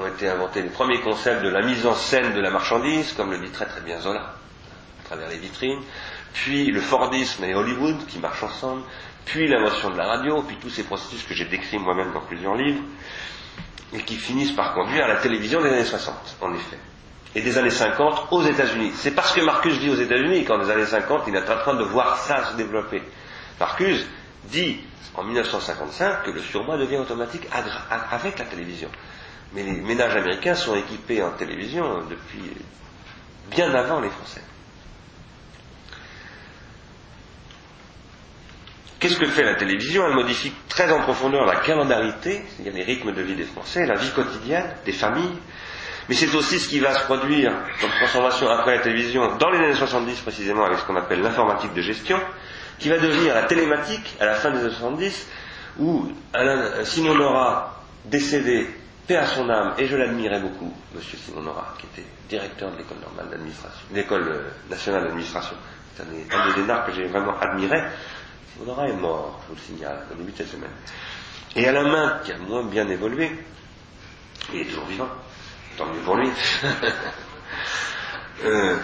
ont 0.01 0.07
été 0.07 0.29
inventés 0.29 0.63
les 0.63 0.69
premiers 0.69 1.01
concepts 1.01 1.43
de 1.43 1.49
la 1.49 1.63
mise 1.63 1.87
en 1.87 1.95
scène 1.95 2.35
de 2.35 2.41
la 2.41 2.51
marchandise, 2.51 3.13
comme 3.13 3.31
le 3.31 3.39
dit 3.39 3.51
très 3.51 3.67
très 3.67 3.81
bien 3.81 4.01
Zola, 4.01 4.35
à 5.01 5.05
travers 5.07 5.29
les 5.29 5.39
vitrines, 5.39 5.81
puis 6.35 6.67
le 6.67 6.81
Fordisme 6.81 7.45
et 7.45 7.55
Hollywood 7.55 8.07
qui 8.07 8.19
marchent 8.19 8.43
ensemble, 8.43 8.83
puis 9.25 9.49
l'invention 9.49 9.91
de 9.91 9.97
la 9.97 10.07
radio, 10.07 10.43
puis 10.43 10.57
tous 10.61 10.71
ces 10.71 10.85
processus 10.85 11.23
que 11.23 11.35
j'ai 11.35 11.45
décrits 11.47 11.79
moi-même 11.79 12.13
dans 12.13 12.21
plusieurs 12.21 12.55
livres, 12.55 12.83
et 13.93 14.03
qui 14.03 14.17
finissent 14.17 14.53
par 14.53 14.75
conduire 14.75 15.05
à 15.05 15.09
la 15.09 15.17
télévision 15.17 15.61
des 15.63 15.69
années 15.71 15.85
60, 15.85 16.15
en 16.41 16.53
effet 16.55 16.79
et 17.35 17.41
des 17.43 17.59
années 17.59 17.71
50 17.71 18.29
aux 18.33 18.43
États-Unis. 18.43 18.93
C'est 18.95 19.11
parce 19.13 19.33
que 19.33 19.41
Marcus 19.41 19.75
vit 19.77 19.91
aux 19.91 19.97
États-Unis 19.97 20.45
qu'en 20.45 20.59
des 20.59 20.71
années 20.71 20.87
50, 20.87 21.25
il 21.29 21.35
est 21.37 21.49
en 21.51 21.59
train 21.59 21.75
de 21.75 21.85
voir 21.85 22.17
ça 22.17 22.45
se 22.53 22.57
développer. 22.57 23.03
Marcus 23.61 24.07
dit 24.45 24.79
en 25.15 25.25
1955 25.25 26.23
que 26.25 26.31
le 26.31 26.41
surmoi 26.41 26.77
devient 26.79 26.97
automatique 26.99 27.47
avec 28.11 28.39
la 28.39 28.45
télévision. 28.45 28.89
Mais 29.55 29.63
les 29.63 29.73
ménages 29.73 30.17
américains 30.17 30.55
sont 30.55 30.75
équipés 30.77 31.23
en 31.23 31.31
télévision 31.31 32.03
depuis 32.09 32.43
bien 33.51 33.73
avant 33.75 34.01
les 34.01 34.11
Français. 34.11 34.43
Qu'est-ce 38.99 39.19
que 39.19 39.27
fait 39.27 39.45
la 39.45 39.55
télévision? 39.55 40.07
Elle 40.07 40.15
modifie 40.15 40.53
très 40.69 40.91
en 40.91 41.01
profondeur 41.03 41.47
la 41.47 41.57
calendarité, 41.57 42.43
c'est-à-dire 42.49 42.73
les 42.75 42.83
rythmes 42.85 43.13
de 43.13 43.23
vie 43.23 43.37
des 43.37 43.45
Français, 43.45 43.87
la 43.87 43.95
vie 43.95 44.11
quotidienne 44.11 44.65
des 44.85 44.93
familles, 44.93 45.39
mais 46.09 46.15
c'est 46.15 46.35
aussi 46.35 46.59
ce 46.59 46.69
qui 46.69 46.81
va 46.81 46.95
se 46.95 47.05
produire 47.05 47.53
comme 47.81 47.91
transformation 47.91 48.49
après 48.49 48.77
la 48.77 48.83
télévision 48.83 49.37
dans 49.37 49.51
les 49.51 49.59
années 49.59 49.75
70 49.75 50.21
précisément 50.21 50.65
avec 50.65 50.79
ce 50.79 50.85
qu'on 50.85 50.97
appelle 50.97 51.21
l'informatique 51.21 51.75
de 51.75 51.83
gestion, 51.83 52.19
qui 52.79 52.89
va 52.89 52.99
devenir 52.99 53.35
la 53.35 53.43
télématique 53.45 54.17
à 54.19 54.27
la 54.27 54.35
fin 54.35 54.51
des 54.51 54.59
années 54.61 54.71
70, 54.71 55.29
où 55.79 56.11
Alain, 56.33 56.85
Simon 56.85 57.15
Nora, 57.15 57.83
décédé, 58.07 58.69
paix 59.07 59.17
à 59.17 59.27
son 59.27 59.49
âme, 59.49 59.75
et 59.79 59.87
je 59.87 59.97
l'admirais 59.97 60.41
beaucoup, 60.41 60.73
monsieur 60.95 61.19
Simon 61.19 61.43
Nora, 61.43 61.75
qui 61.79 61.87
était 61.87 62.09
directeur 62.29 62.73
de 62.73 62.79
l'école 62.79 62.99
normale 62.99 63.29
d'administration, 63.31 63.87
l'école 63.95 64.29
euh, 64.29 64.49
nationale 64.71 65.05
d'administration. 65.05 65.57
C'est 65.97 66.03
un, 66.05 66.53
des 66.55 66.61
énarques 66.61 66.91
que 66.91 66.93
j'ai 66.95 67.07
vraiment 67.07 67.37
admiré. 67.41 67.83
Nora 68.67 68.89
est 68.89 68.93
mort, 68.93 69.41
je 69.43 69.49
vous 69.49 69.55
le 69.55 69.61
signale, 69.61 70.07
au 70.13 70.15
début 70.15 70.33
de 70.33 70.37
cette 70.37 70.51
semaine. 70.51 70.71
Et 71.57 71.67
Alain 71.67 71.89
Main, 71.89 72.21
qui 72.25 72.33
a 72.33 72.39
moins 72.39 72.65
bien 72.65 72.89
évolué, 72.89 73.31
il 74.53 74.61
est 74.61 74.65
toujours 74.65 74.87
vivant, 74.87 75.09
tant 75.77 75.87
mieux 75.87 76.01
pour 76.01 76.17
lui, 76.17 76.29
euh, 78.45 78.77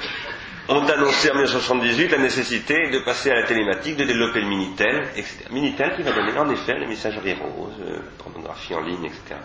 ont 0.68 0.86
annoncé 0.86 1.30
en 1.30 1.34
1978 1.34 2.08
la 2.08 2.18
nécessité 2.18 2.90
de 2.90 2.98
passer 3.00 3.30
à 3.30 3.34
la 3.34 3.42
télématique, 3.44 3.96
de 3.96 4.04
développer 4.04 4.40
le 4.40 4.48
Minitel, 4.48 5.08
etc. 5.16 5.44
Minitel 5.50 5.94
qui 5.96 6.02
va 6.02 6.12
donner 6.12 6.36
en 6.38 6.48
effet 6.50 6.78
les 6.78 6.86
messageries 6.86 7.34
roses, 7.34 7.74
euh, 7.80 7.98
pornographie 8.18 8.74
en 8.74 8.80
ligne, 8.80 9.04
etc. 9.04 9.36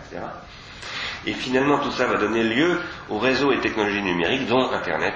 Et 1.26 1.34
finalement, 1.34 1.78
tout 1.78 1.90
ça 1.90 2.06
va 2.06 2.16
donner 2.16 2.42
lieu 2.42 2.80
aux 3.10 3.18
réseaux 3.18 3.52
et 3.52 3.60
technologies 3.60 4.02
numériques, 4.02 4.46
dont 4.46 4.70
Internet. 4.70 5.14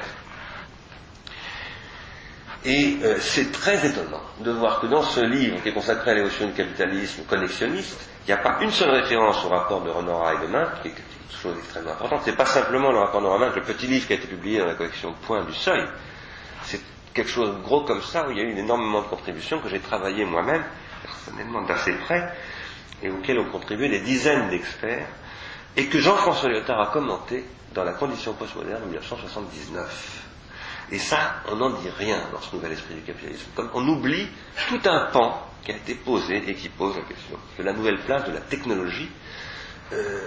Et 2.64 2.96
euh, 3.02 3.18
c'est 3.20 3.52
très 3.52 3.86
étonnant 3.86 4.22
de 4.40 4.50
voir 4.50 4.80
que 4.80 4.86
dans 4.86 5.02
ce 5.02 5.20
livre 5.20 5.62
qui 5.62 5.68
est 5.68 5.72
consacré 5.72 6.12
à 6.12 6.14
l'évolution 6.14 6.46
du 6.46 6.52
capitalisme 6.54 7.24
connexionniste, 7.24 8.08
il 8.26 8.28
n'y 8.28 8.32
a 8.32 8.42
pas 8.42 8.58
une 8.62 8.70
seule 8.70 8.90
référence 8.90 9.44
au 9.44 9.48
rapport 9.48 9.82
de 9.82 9.90
Renora 9.90 10.34
et 10.34 10.38
de 10.38 10.46
Main, 10.46 10.72
qui 10.82 10.88
est 10.88 10.94
chose 11.44 11.56
extrêmement 11.58 11.92
importante. 11.92 12.22
C'est 12.24 12.36
pas 12.36 12.46
simplement 12.46 12.90
le 12.90 12.98
rapport 12.98 13.20
Norman, 13.20 13.50
le 13.54 13.62
petit 13.62 13.86
livre 13.86 14.06
qui 14.06 14.14
a 14.14 14.16
été 14.16 14.26
publié 14.26 14.58
dans 14.58 14.66
la 14.66 14.74
collection 14.74 15.14
Point 15.26 15.44
du 15.44 15.52
Seuil. 15.52 15.84
C'est 16.62 16.80
quelque 17.12 17.30
chose 17.30 17.54
de 17.54 17.62
gros 17.62 17.82
comme 17.84 18.02
ça 18.02 18.26
où 18.26 18.30
il 18.30 18.38
y 18.38 18.40
a 18.40 18.44
eu 18.44 18.56
énormément 18.56 19.02
de 19.02 19.06
contributions 19.08 19.60
que 19.60 19.68
j'ai 19.68 19.80
travaillé 19.80 20.24
moi-même, 20.24 20.64
personnellement 21.02 21.62
d'assez 21.62 21.92
près, 21.92 22.32
et 23.02 23.10
auxquelles 23.10 23.38
ont 23.38 23.50
contribué 23.50 23.88
des 23.88 24.00
dizaines 24.00 24.48
d'experts, 24.48 25.06
et 25.76 25.86
que 25.86 25.98
Jean-François 25.98 26.48
Lyotard 26.48 26.80
a 26.80 26.86
commenté 26.86 27.44
dans 27.74 27.84
la 27.84 27.92
condition 27.92 28.32
postmoderne 28.32 28.82
en 28.82 28.86
1979. 28.86 30.23
Et 30.92 30.98
ça, 30.98 31.36
on 31.50 31.56
n'en 31.56 31.70
dit 31.70 31.88
rien 31.98 32.20
dans 32.32 32.40
ce 32.40 32.54
nouvel 32.54 32.72
esprit 32.72 32.94
du 32.94 33.02
capitalisme. 33.02 33.46
Comme 33.54 33.70
on 33.74 33.86
oublie 33.88 34.28
tout 34.68 34.80
un 34.84 35.06
pan 35.12 35.46
qui 35.64 35.72
a 35.72 35.76
été 35.76 35.94
posé 35.94 36.42
et 36.48 36.54
qui 36.54 36.68
pose 36.68 36.96
la 36.96 37.02
question 37.02 37.38
de 37.58 37.62
la 37.62 37.72
nouvelle 37.72 37.98
place 38.00 38.24
de 38.26 38.32
la 38.32 38.40
technologie 38.40 39.08
euh, 39.92 40.18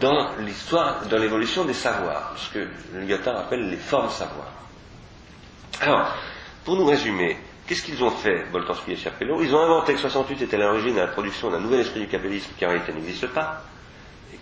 dans 0.00 0.36
l'histoire, 0.38 1.06
dans 1.06 1.18
l'évolution 1.18 1.64
des 1.64 1.74
savoirs, 1.74 2.34
ce 2.36 2.50
que 2.50 2.68
Lyotard 2.94 3.38
appelle 3.38 3.68
les 3.70 3.76
formes 3.76 4.10
savoirs. 4.10 4.52
Alors, 5.80 6.14
pour 6.64 6.76
nous 6.76 6.84
résumer, 6.84 7.36
qu'est-ce 7.66 7.82
qu'ils 7.82 8.02
ont 8.04 8.10
fait, 8.10 8.44
Boltanski 8.52 8.92
et 8.92 8.96
Cherpello 8.96 9.42
Ils 9.42 9.54
ont 9.54 9.60
inventé 9.60 9.94
que 9.94 10.00
68 10.00 10.42
était 10.42 10.56
l'origine 10.58 10.94
de 10.94 11.00
la 11.00 11.08
production 11.08 11.50
d'un 11.50 11.60
nouvel 11.60 11.80
esprit 11.80 12.00
du 12.00 12.08
capitalisme 12.08 12.50
qui 12.58 12.66
en 12.66 12.68
réalité 12.68 12.92
n'existe 12.92 13.26
pas, 13.28 13.64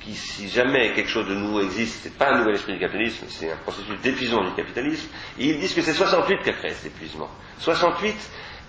qui, 0.00 0.14
si 0.14 0.48
jamais 0.48 0.92
quelque 0.94 1.10
chose 1.10 1.28
de 1.28 1.34
nouveau 1.34 1.60
existe, 1.60 2.00
c'est 2.02 2.16
pas 2.16 2.32
un 2.32 2.38
nouvel 2.38 2.54
esprit 2.54 2.72
du 2.72 2.78
capitalisme, 2.78 3.26
c'est 3.28 3.52
un 3.52 3.56
processus 3.56 4.00
d'épuisement 4.00 4.44
du 4.44 4.54
capitalisme, 4.54 5.08
et 5.38 5.46
ils 5.50 5.60
disent 5.60 5.74
que 5.74 5.82
c'est 5.82 5.92
68 5.92 6.42
qui 6.42 6.50
a 6.50 6.52
créé 6.54 6.72
cet 6.72 6.86
épuisement. 6.86 7.28
68 7.58 8.16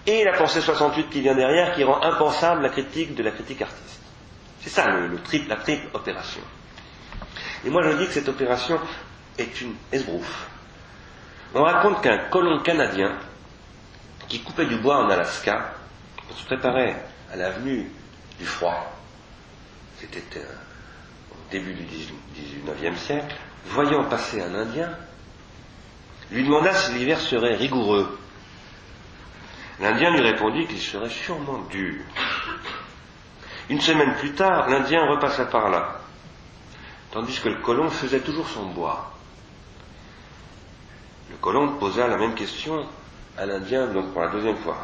et 0.08 0.24
la 0.24 0.38
pensée 0.38 0.62
68 0.62 1.10
qui 1.10 1.22
vient 1.22 1.36
derrière, 1.36 1.74
qui 1.76 1.84
rend 1.84 2.02
impensable 2.04 2.64
la 2.64 2.70
critique 2.70 3.16
de 3.16 3.24
la 3.24 3.32
critique 3.32 3.62
artiste. 3.62 4.02
C'est 4.62 4.70
ça 4.70 4.88
le, 4.88 5.20
triple, 5.22 5.50
la 5.50 5.56
triple 5.58 5.88
opération. 5.94 6.42
Et 7.66 7.70
moi 7.70 7.82
je 7.84 7.98
dis 7.98 8.08
que 8.08 8.14
cette 8.14 8.30
opération 8.30 8.80
est 9.38 9.62
une 9.62 9.76
esbrouffe. 9.92 10.48
On 11.54 11.64
raconte 11.64 12.02
qu'un 12.02 12.30
colon 12.30 12.60
canadien 12.60 13.18
qui 14.28 14.40
coupait 14.42 14.66
du 14.66 14.78
bois 14.78 14.98
en 14.98 15.10
Alaska 15.10 15.74
pour 16.28 16.38
se 16.38 16.46
préparer 16.46 16.96
à 17.32 17.36
l'avenue 17.36 17.90
du 18.40 18.46
froid, 18.46 18.92
c'était 20.00 20.24
début 21.52 21.74
du 21.74 21.84
XIXe 21.84 23.00
siècle, 23.00 23.36
voyant 23.68 24.06
passer 24.06 24.42
un 24.42 24.56
Indien, 24.56 24.90
lui 26.32 26.44
demanda 26.44 26.74
si 26.74 26.94
l'hiver 26.94 27.20
serait 27.20 27.56
rigoureux. 27.56 28.18
L'Indien 29.80 30.12
lui 30.12 30.22
répondit 30.22 30.66
qu'il 30.68 30.80
serait 30.80 31.10
sûrement 31.10 31.60
dur. 31.70 32.04
Une 33.70 33.82
semaine 33.82 34.16
plus 34.16 34.32
tard, 34.32 34.70
l'Indien 34.70 35.06
repassa 35.08 35.46
par 35.46 35.70
là, 35.70 36.00
tandis 37.12 37.40
que 37.40 37.50
le 37.50 37.62
colon 37.62 37.90
faisait 37.90 38.22
toujours 38.22 38.48
son 38.48 38.68
bois. 38.68 39.12
Le 41.30 41.38
colon 41.38 41.78
posa 41.78 42.08
la 42.08 42.18
même 42.18 42.36
question 42.36 42.86
à 43.38 43.46
l'Indien, 43.46 43.88
donc 43.88 44.12
pour 44.14 44.22
la 44.22 44.30
deuxième 44.30 44.58
fois. 44.58 44.78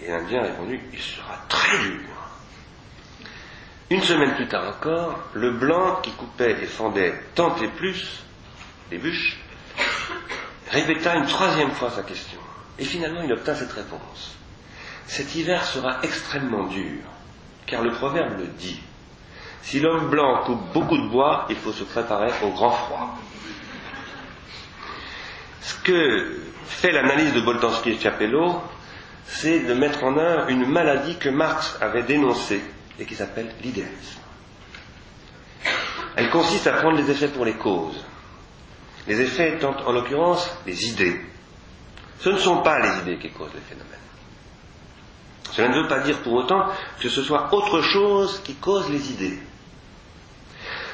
Et 0.00 0.08
l'Indien 0.08 0.42
répondit, 0.42 0.80
il 0.92 1.00
sera 1.00 1.36
très 1.48 1.78
dur. 1.78 2.11
Une 3.90 4.02
semaine 4.02 4.34
plus 4.34 4.48
tard 4.48 4.68
encore, 4.68 5.18
le 5.34 5.50
blanc 5.52 5.96
qui 6.02 6.12
coupait 6.12 6.56
et 6.62 6.66
fendait 6.66 7.14
tant 7.34 7.54
et 7.56 7.68
plus 7.68 8.22
les 8.90 8.98
bûches 8.98 9.38
répéta 10.70 11.16
une 11.16 11.26
troisième 11.26 11.70
fois 11.72 11.90
sa 11.90 12.02
question. 12.02 12.38
Et 12.78 12.84
finalement, 12.84 13.22
il 13.22 13.32
obtint 13.32 13.54
cette 13.54 13.72
réponse. 13.72 14.36
Cet 15.06 15.34
hiver 15.34 15.64
sera 15.64 15.98
extrêmement 16.02 16.66
dur, 16.66 17.02
car 17.66 17.82
le 17.82 17.90
proverbe 17.92 18.38
le 18.38 18.46
dit. 18.46 18.80
Si 19.62 19.78
l'homme 19.78 20.08
blanc 20.08 20.42
coupe 20.44 20.72
beaucoup 20.72 20.96
de 20.96 21.08
bois, 21.08 21.46
il 21.50 21.56
faut 21.56 21.72
se 21.72 21.84
préparer 21.84 22.32
au 22.42 22.48
grand 22.50 22.70
froid. 22.70 23.18
Ce 25.60 25.74
que 25.82 26.40
fait 26.66 26.90
l'analyse 26.90 27.34
de 27.34 27.40
Boltanski 27.40 27.90
et 27.90 28.00
Chapello, 28.00 28.60
c'est 29.26 29.60
de 29.60 29.74
mettre 29.74 30.02
en 30.02 30.16
œuvre 30.16 30.48
une 30.48 30.66
maladie 30.66 31.16
que 31.18 31.28
Marx 31.28 31.78
avait 31.80 32.02
dénoncée 32.02 32.62
et 32.98 33.04
qui 33.04 33.14
s'appelle 33.14 33.54
l'idéalisme. 33.62 34.20
Elle 36.16 36.30
consiste 36.30 36.66
à 36.66 36.72
prendre 36.72 36.96
les 36.96 37.10
effets 37.10 37.28
pour 37.28 37.44
les 37.44 37.54
causes. 37.54 38.04
Les 39.06 39.20
effets 39.20 39.54
étant 39.54 39.74
en 39.86 39.92
l'occurrence 39.92 40.48
les 40.66 40.86
idées. 40.88 41.20
Ce 42.20 42.28
ne 42.28 42.38
sont 42.38 42.62
pas 42.62 42.78
les 42.80 42.98
idées 43.00 43.18
qui 43.18 43.30
causent 43.30 43.54
les 43.54 43.60
phénomènes. 43.60 43.88
Cela 45.52 45.68
ne 45.68 45.82
veut 45.82 45.88
pas 45.88 46.00
dire 46.00 46.18
pour 46.22 46.34
autant 46.34 46.66
que 47.00 47.08
ce 47.08 47.22
soit 47.22 47.52
autre 47.52 47.82
chose 47.82 48.40
qui 48.44 48.54
cause 48.54 48.88
les 48.90 49.10
idées. 49.10 49.38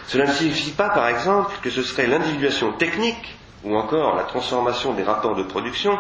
Cela 0.07 0.27
ne 0.27 0.33
signifie 0.33 0.71
pas, 0.71 0.89
par 0.89 1.07
exemple, 1.09 1.55
que 1.63 1.71
ce 1.71 1.83
serait 1.83 2.07
l'individuation 2.07 2.73
technique 2.73 3.37
ou 3.63 3.77
encore 3.77 4.17
la 4.17 4.25
transformation 4.25 4.95
des 4.95 5.03
rapports 5.03 5.37
de 5.37 5.43
production 5.43 5.99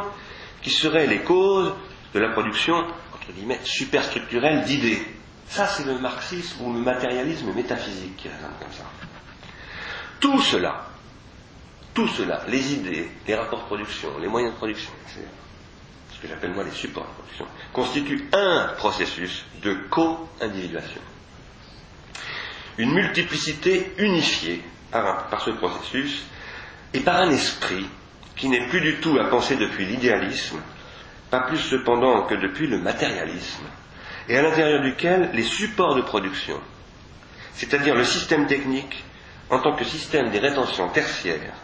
qui 0.62 0.70
seraient 0.70 1.07
les 1.07 1.20
causes 1.20 1.72
de 2.14 2.18
la 2.20 2.30
production, 2.30 2.74
entre 2.74 3.32
guillemets, 3.34 3.61
superstructurelle 3.64 4.64
d'idées. 4.64 5.03
Ça, 5.49 5.66
c'est 5.66 5.84
le 5.84 5.99
marxisme 5.99 6.62
ou 6.62 6.72
le 6.72 6.80
matérialisme 6.80 7.53
métaphysique 7.53 8.16
qui 8.16 8.28
raisonne 8.28 8.53
comme 8.61 8.72
ça. 8.72 8.84
Tout 10.20 10.40
cela, 10.40 10.86
tout 11.94 12.09
cela, 12.09 12.42
les 12.49 12.72
idées, 12.74 13.11
les 13.26 13.34
rapports 13.34 13.61
de 13.61 13.64
production, 13.66 14.18
les 14.18 14.28
moyens 14.28 14.53
de 14.53 14.59
production, 14.59 14.90
ce 16.12 16.20
que 16.20 16.28
j'appelle 16.28 16.53
moi 16.53 16.64
les 16.64 16.70
supports 16.70 17.07
de 17.07 17.12
production, 17.14 17.46
constituent 17.72 18.28
un 18.32 18.74
processus 18.76 19.44
de 19.62 19.74
co-individuation. 19.90 21.01
Une 22.76 22.92
multiplicité 22.92 23.92
unifiée 23.99 24.62
par 24.90 25.40
ce 25.44 25.51
processus 25.51 26.22
et 26.94 27.01
par 27.01 27.16
un 27.16 27.30
esprit 27.30 27.86
qui 28.36 28.49
n'est 28.49 28.68
plus 28.68 28.80
du 28.80 28.96
tout 29.01 29.18
à 29.18 29.24
penser 29.28 29.57
depuis 29.57 29.86
l'idéalisme, 29.86 30.61
pas 31.30 31.40
plus 31.40 31.59
cependant 31.59 32.22
que 32.22 32.34
depuis 32.34 32.66
le 32.66 32.78
matérialisme, 32.78 33.64
et 34.29 34.37
à 34.37 34.43
l'intérieur 34.43 34.83
duquel 34.83 35.31
les 35.33 35.43
supports 35.43 35.95
de 35.95 36.03
production, 36.03 36.61
c'est-à-dire 37.55 37.95
le 37.95 38.05
système 38.05 38.47
technique 38.47 39.05
en 39.51 39.61
tant 39.61 39.74
que 39.74 39.85
système 39.85 40.31
des 40.31 40.39
rétentions 40.39 40.89
tertiaires, 40.91 41.55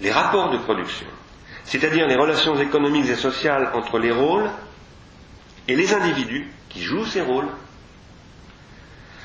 les 0.00 0.10
rapports 0.10 0.50
de 0.50 0.58
production, 0.58 1.06
c'est-à-dire 1.64 2.06
les 2.06 2.16
relations 2.16 2.58
économiques 2.58 3.08
et 3.08 3.16
sociales 3.16 3.70
entre 3.74 3.98
les 3.98 4.10
rôles 4.10 4.50
et 5.68 5.76
les 5.76 5.92
individus 5.92 6.50
qui 6.68 6.82
jouent 6.82 7.06
ces 7.06 7.20
rôles, 7.20 7.48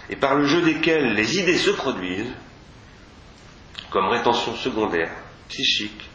et 0.09 0.15
par 0.15 0.35
le 0.35 0.45
jeu 0.45 0.61
desquels 0.61 1.13
les 1.13 1.39
idées 1.39 1.57
se 1.57 1.69
produisent, 1.69 2.33
comme 3.89 4.07
rétention 4.07 4.55
secondaire, 4.55 5.11
psychique, 5.47 6.09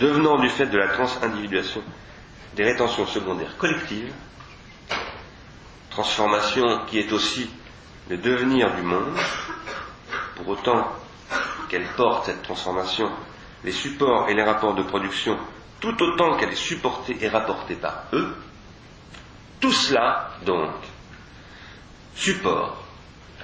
devenant 0.00 0.38
du 0.38 0.48
fait 0.48 0.66
de 0.66 0.78
la 0.78 0.88
transindividuation 0.88 1.82
des 2.54 2.64
rétentions 2.64 3.06
secondaires 3.06 3.56
collectives, 3.58 4.12
transformation 5.98 6.84
qui 6.86 7.00
est 7.00 7.12
aussi 7.12 7.50
le 8.08 8.18
devenir 8.18 8.72
du 8.76 8.82
monde, 8.82 9.16
pour 10.36 10.46
autant 10.48 10.92
qu'elle 11.68 11.88
porte 11.96 12.26
cette 12.26 12.42
transformation, 12.42 13.10
les 13.64 13.72
supports 13.72 14.28
et 14.28 14.34
les 14.34 14.44
rapports 14.44 14.74
de 14.76 14.84
production, 14.84 15.36
tout 15.80 16.00
autant 16.00 16.36
qu'elle 16.36 16.50
est 16.50 16.54
supportée 16.54 17.16
et 17.20 17.28
rapportée 17.28 17.74
par 17.74 18.04
eux, 18.12 18.32
tout 19.60 19.72
cela, 19.72 20.30
donc, 20.46 20.70
support, 22.14 22.80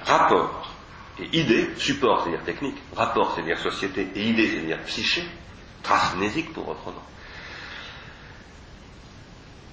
rapport 0.05 0.73
et 1.19 1.37
idée, 1.37 1.71
support 1.77 2.23
c'est-à-dire 2.23 2.45
technique, 2.45 2.77
rapport 2.95 3.33
c'est-à-dire 3.35 3.59
société 3.59 4.07
et 4.15 4.29
idée 4.29 4.47
c'est-à-dire 4.47 4.79
psyché, 4.85 5.25
transnésique 5.83 6.53
pour 6.53 6.67
reprendre, 6.67 7.01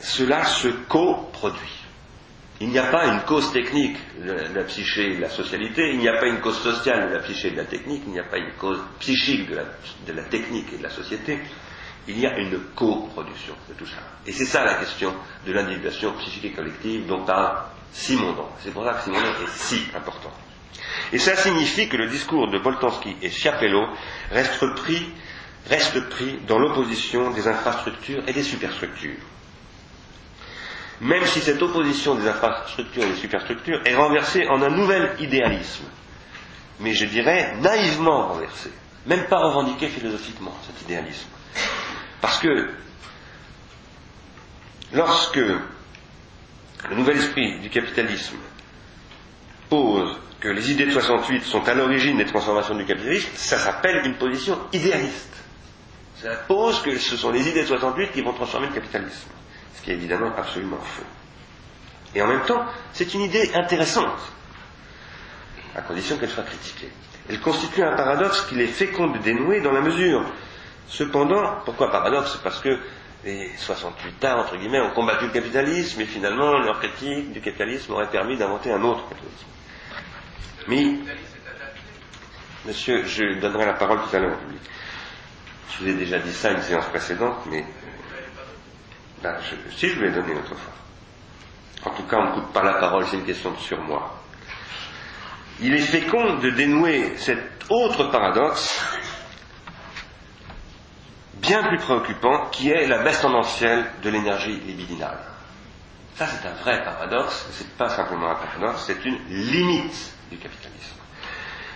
cela 0.00 0.44
se 0.44 0.66
coproduit. 0.88 1.81
Il 2.62 2.68
n'y 2.68 2.78
a 2.78 2.84
pas 2.92 3.06
une 3.06 3.22
cause 3.22 3.52
technique 3.52 3.96
de 4.24 4.30
la 4.54 4.62
psyché 4.62 5.10
et 5.14 5.16
de 5.16 5.20
la 5.20 5.28
socialité, 5.28 5.90
il 5.94 5.98
n'y 5.98 6.08
a 6.08 6.16
pas 6.20 6.28
une 6.28 6.38
cause 6.40 6.60
sociale 6.60 7.08
de 7.08 7.14
la 7.16 7.18
psyché 7.18 7.48
et 7.48 7.50
de 7.50 7.56
la 7.56 7.64
technique, 7.64 8.04
il 8.06 8.12
n'y 8.12 8.20
a 8.20 8.22
pas 8.22 8.38
une 8.38 8.52
cause 8.52 8.78
psychique 9.00 9.50
de 9.50 9.56
la, 10.12 10.22
technique 10.22 10.72
et 10.72 10.78
de 10.78 10.82
la 10.84 10.88
société, 10.90 11.40
il 12.06 12.20
y 12.20 12.24
a 12.24 12.38
une 12.38 12.56
coproduction 12.76 13.54
de 13.68 13.74
tout 13.74 13.84
ça. 13.86 13.96
Et 14.28 14.30
c'est 14.30 14.44
ça 14.44 14.62
la 14.64 14.74
question 14.74 15.12
de 15.44 15.52
l'individuation 15.52 16.12
psychique 16.18 16.44
et 16.44 16.50
collective 16.52 17.04
dont 17.08 17.24
parle 17.24 17.64
Simondon. 17.92 18.46
C'est 18.62 18.72
pour 18.72 18.84
ça 18.84 18.92
que 18.94 19.02
Simondon 19.02 19.26
est 19.44 19.50
si 19.50 19.82
important. 19.96 20.30
Et 21.12 21.18
ça 21.18 21.34
signifie 21.34 21.88
que 21.88 21.96
le 21.96 22.06
discours 22.06 22.48
de 22.48 22.60
Boltanski 22.60 23.16
et 23.22 23.30
Schiapello 23.30 23.88
reste 24.30 24.60
pris 26.10 26.38
dans 26.46 26.60
l'opposition 26.60 27.32
des 27.32 27.48
infrastructures 27.48 28.22
et 28.28 28.32
des 28.32 28.44
superstructures 28.44 29.18
même 31.00 31.24
si 31.26 31.40
cette 31.40 31.60
opposition 31.62 32.14
des 32.14 32.28
infrastructures 32.28 33.04
et 33.04 33.10
des 33.10 33.16
superstructures 33.16 33.80
est 33.84 33.94
renversée 33.94 34.46
en 34.48 34.62
un 34.62 34.70
nouvel 34.70 35.16
idéalisme, 35.18 35.84
mais 36.80 36.92
je 36.94 37.06
dirais 37.06 37.56
naïvement 37.60 38.28
renversé, 38.28 38.70
même 39.06 39.26
pas 39.26 39.38
revendiqué 39.38 39.88
philosophiquement, 39.88 40.54
cet 40.66 40.80
idéalisme. 40.82 41.28
Parce 42.20 42.38
que 42.38 42.70
lorsque 44.92 45.36
le 45.36 46.96
nouvel 46.96 47.16
esprit 47.16 47.58
du 47.60 47.70
capitalisme 47.70 48.36
pose 49.68 50.16
que 50.40 50.48
les 50.48 50.70
idées 50.70 50.86
de 50.86 50.90
68 50.92 51.44
sont 51.44 51.66
à 51.68 51.74
l'origine 51.74 52.16
des 52.18 52.26
transformations 52.26 52.74
du 52.74 52.84
capitalisme, 52.84 53.30
ça 53.34 53.58
s'appelle 53.58 54.02
une 54.04 54.14
position 54.14 54.58
idéaliste. 54.72 55.32
Ça 56.20 56.34
pose 56.46 56.80
que 56.82 56.96
ce 56.98 57.16
sont 57.16 57.30
les 57.30 57.48
idées 57.48 57.62
de 57.62 57.66
68 57.68 58.12
qui 58.12 58.22
vont 58.22 58.32
transformer 58.32 58.68
le 58.68 58.74
capitalisme 58.74 59.30
ce 59.74 59.82
qui 59.82 59.90
est 59.90 59.94
évidemment 59.94 60.32
absolument 60.36 60.78
faux. 60.78 61.04
Et 62.14 62.22
en 62.22 62.26
même 62.26 62.42
temps, 62.42 62.64
c'est 62.92 63.14
une 63.14 63.22
idée 63.22 63.50
intéressante, 63.54 64.18
à 65.74 65.80
condition 65.82 66.18
qu'elle 66.18 66.30
soit 66.30 66.42
critiquée. 66.44 66.90
Elle 67.28 67.40
constitue 67.40 67.82
un 67.82 67.96
paradoxe 67.96 68.42
qu'il 68.42 68.60
est 68.60 68.66
fécond 68.66 69.06
de 69.08 69.18
dénouer 69.18 69.60
dans 69.60 69.72
la 69.72 69.80
mesure. 69.80 70.24
Cependant, 70.88 71.60
pourquoi 71.64 71.90
paradoxe? 71.90 72.38
Parce 72.42 72.60
que 72.60 72.78
les 73.24 73.50
68 73.56 74.24
ans, 74.24 74.40
entre 74.40 74.56
guillemets, 74.56 74.80
ont 74.80 74.90
combattu 74.90 75.26
le 75.26 75.30
capitalisme 75.30 76.00
et 76.00 76.06
finalement 76.06 76.58
leur 76.58 76.78
critique 76.80 77.32
du 77.32 77.40
capitalisme 77.40 77.92
aurait 77.92 78.10
permis 78.10 78.36
d'inventer 78.36 78.72
un 78.72 78.82
autre 78.82 79.08
capitalisme. 79.08 79.46
Mais, 80.68 80.86
monsieur, 82.66 83.04
je 83.04 83.40
donnerai 83.40 83.66
la 83.66 83.74
parole 83.74 84.00
tout 84.08 84.16
à 84.16 84.18
l'heure 84.18 84.38
Je 85.70 85.84
vous 85.84 85.90
ai 85.90 85.94
déjà 85.94 86.18
dit 86.18 86.32
ça 86.32 86.48
à 86.48 86.52
une 86.52 86.62
séance 86.62 86.86
précédente, 86.86 87.38
mais 87.50 87.64
ben, 89.22 89.36
si 89.76 89.88
je 89.88 89.98
lui 90.00 90.08
ai 90.08 90.10
donné 90.10 90.34
autrefois. 90.34 90.72
En 91.84 91.90
tout 91.90 92.02
cas, 92.04 92.16
on 92.18 92.30
ne 92.30 92.34
coupe 92.34 92.52
pas 92.52 92.62
la 92.62 92.74
parole, 92.74 93.06
c'est 93.06 93.16
une 93.16 93.24
question 93.24 93.52
de 93.52 93.58
surmoi. 93.58 94.18
Il 95.60 95.74
est 95.74 95.78
fécond 95.78 96.38
de 96.38 96.50
dénouer 96.50 97.16
cet 97.16 97.38
autre 97.68 98.10
paradoxe, 98.10 98.80
bien 101.34 101.62
plus 101.64 101.78
préoccupant, 101.78 102.48
qui 102.50 102.70
est 102.70 102.86
la 102.86 103.02
baisse 103.02 103.20
tendancielle 103.20 103.84
de 104.02 104.10
l'énergie 104.10 104.58
libidinale. 104.60 105.18
Ça, 106.14 106.26
c'est 106.26 106.46
un 106.46 106.54
vrai 106.54 106.82
paradoxe, 106.84 107.46
c'est 107.52 107.70
pas 107.76 107.88
simplement 107.88 108.30
un 108.30 108.34
paradoxe, 108.34 108.84
c'est 108.86 109.04
une 109.04 109.18
limite 109.28 110.14
du 110.30 110.38
capitalisme. 110.38 110.96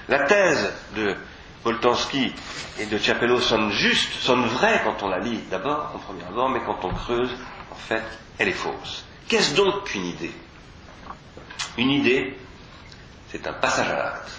La 0.08 0.24
thèse 0.24 0.72
de 0.94 1.16
Boltanski 1.64 2.32
et 2.78 2.86
de 2.86 2.98
Chapello 2.98 3.40
sonnent 3.40 3.70
justes, 3.72 4.12
sonnent 4.20 4.46
vraies 4.46 4.80
quand 4.84 5.02
on 5.02 5.08
la 5.08 5.18
lit 5.18 5.40
d'abord, 5.50 5.92
en 5.94 5.98
premier 5.98 6.24
abord, 6.24 6.48
mais 6.48 6.60
quand 6.64 6.84
on 6.84 6.90
creuse, 6.92 7.30
en 7.70 7.74
fait, 7.74 8.02
elle 8.38 8.48
est 8.48 8.52
fausse. 8.52 9.04
Qu'est-ce 9.28 9.54
donc 9.54 9.84
qu'une 9.84 10.06
idée? 10.06 10.32
Une 11.78 11.90
idée, 11.90 12.36
c'est 13.30 13.46
un 13.46 13.52
passage 13.52 13.88
à 13.88 13.96
l'acte. 13.96 14.30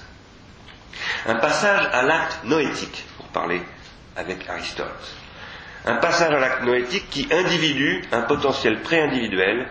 Un 1.26 1.36
passage 1.36 1.90
à 1.92 2.04
l'acte 2.04 2.44
noétique, 2.46 3.06
pour 3.18 3.28
parler 3.28 3.62
avec 4.16 4.48
Aristote. 4.50 5.16
Un 5.86 5.98
passage 5.98 6.34
à 6.34 6.40
l'acte 6.40 6.64
noétique 6.64 7.10
qui 7.10 7.28
individue 7.32 8.04
un 8.12 8.22
potentiel 8.22 8.82
pré-individuel, 8.82 9.70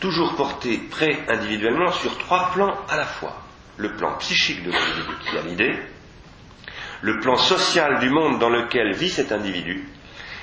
toujours 0.00 0.34
porté 0.34 0.78
pré-individuellement 0.78 1.92
sur 1.92 2.16
trois 2.18 2.50
plans 2.52 2.74
à 2.88 2.96
la 2.96 3.06
fois. 3.06 3.36
Le 3.80 3.96
plan 3.96 4.12
psychique 4.18 4.62
de 4.62 4.70
l'individu 4.70 5.14
qui 5.22 5.38
a 5.38 5.40
l'idée, 5.40 5.74
le 7.00 7.18
plan 7.20 7.36
social 7.38 7.98
du 7.98 8.10
monde 8.10 8.38
dans 8.38 8.50
lequel 8.50 8.92
vit 8.92 9.08
cet 9.08 9.32
individu, 9.32 9.88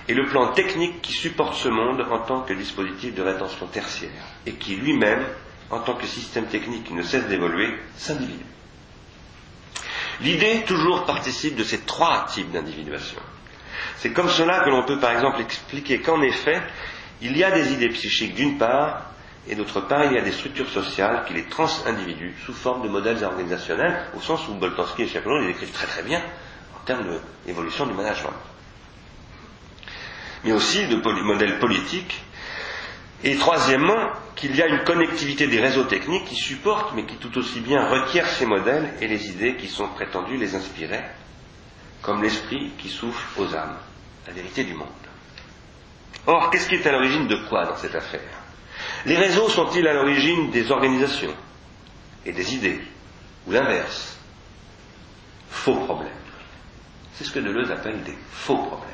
et 0.08 0.16
le 0.16 0.26
plan 0.26 0.54
technique 0.54 1.04
qui 1.04 1.14
supporte 1.14 1.54
ce 1.54 1.70
monde 1.70 2.02
en 2.10 2.18
tant 2.18 2.42
que 2.42 2.54
dispositif 2.54 3.14
de 3.14 3.22
rétention 3.22 3.68
tertiaire, 3.68 4.10
et 4.48 4.54
qui 4.54 4.76
lui-même, 4.76 5.24
en 5.70 5.80
tant 5.82 5.94
que 5.94 6.08
système 6.08 6.48
technique 6.48 6.86
qui 6.86 6.94
ne 6.96 7.04
cesse 7.04 7.28
d'évoluer, 7.28 7.78
s'individue. 7.96 8.44
L'idée 10.22 10.64
toujours 10.66 11.06
participe 11.06 11.56
de 11.56 11.64
ces 11.64 11.82
trois 11.82 12.26
types 12.26 12.52
d'individuation. 12.52 13.20
C'est 13.98 14.14
comme 14.14 14.30
cela 14.30 14.62
que 14.64 14.72
l'on 14.72 14.84
peut 14.84 15.00
par 15.00 15.12
exemple 15.12 15.42
expliquer 15.42 16.00
qu'en 16.02 16.24
effet, 16.24 16.60
il 17.22 17.38
y 17.38 17.44
a 17.44 17.52
des 17.52 17.72
idées 17.72 17.90
psychiques 17.90 18.34
d'une 18.34 18.58
part, 18.58 19.12
et 19.50 19.56
d'autre 19.56 19.82
part, 19.82 20.06
il 20.06 20.14
y 20.14 20.18
a 20.18 20.22
des 20.22 20.32
structures 20.32 20.70
sociales 20.70 21.24
qui 21.28 21.34
les 21.34 21.46
trans-individuent 21.46 22.36
sous 22.46 22.54
forme 22.54 22.84
de 22.84 22.90
modèles 22.90 23.24
organisationnels, 23.24 24.08
au 24.16 24.22
sens 24.22 24.48
où 24.48 24.54
Boltanski 24.56 25.04
et 25.04 25.08
Chaperon 25.08 25.40
les 25.40 25.48
décrivent 25.48 25.72
très 25.72 25.88
très 25.88 26.04
bien 26.04 26.22
en 26.76 26.86
termes 26.86 27.20
d'évolution 27.46 27.86
du 27.86 27.94
management 27.94 28.34
mais 30.44 30.52
aussi 30.52 30.88
de 30.88 30.96
modèles 31.24 31.60
politiques. 31.60 32.24
Et 33.24 33.36
troisièmement, 33.36 34.12
qu'il 34.36 34.56
y 34.56 34.62
a 34.62 34.68
une 34.68 34.84
connectivité 34.84 35.48
des 35.48 35.60
réseaux 35.60 35.86
techniques 35.86 36.26
qui 36.26 36.36
supportent, 36.36 36.94
mais 36.96 37.06
qui 37.06 37.16
tout 37.16 37.36
aussi 37.38 37.60
bien 37.60 37.88
requièrent 37.90 38.28
ces 38.30 38.46
modèles 38.46 38.94
et 39.02 39.08
les 39.08 39.30
idées 39.30 39.56
qui 39.56 39.68
sont 39.68 39.88
prétendues 39.88 40.38
les 40.38 40.56
inspirer, 40.56 41.02
comme 42.04 42.22
l'esprit 42.22 42.72
qui 42.78 42.90
souffle 42.90 43.42
aux 43.42 43.56
âmes, 43.56 43.78
la 44.28 44.34
vérité 44.34 44.64
du 44.64 44.76
monde. 44.76 44.88
Or, 46.28 46.52
qu'est-ce 46.52 46.70
qui 46.70 46.76
est 46.76 46.86
à 46.86 46.92
l'origine 46.92 47.28
de 47.28 47.38
quoi 47.50 47.66
dans 47.66 47.76
cette 47.76 47.96
affaire? 47.96 48.37
Les 49.06 49.18
réseaux 49.18 49.50
sont-ils 49.50 49.88
à 49.88 49.94
l'origine 49.94 50.50
des 50.52 50.72
organisations 50.72 51.34
et 52.26 52.32
des 52.32 52.56
idées, 52.56 52.82
ou 53.46 53.52
l'inverse? 53.52 54.18
Faux 55.50 55.76
problèmes. 55.76 56.12
C'est 57.14 57.24
ce 57.24 57.32
que 57.32 57.40
Deleuze 57.40 57.72
appelle 57.72 58.04
des 58.04 58.18
faux 58.32 58.58
problèmes. 58.58 58.90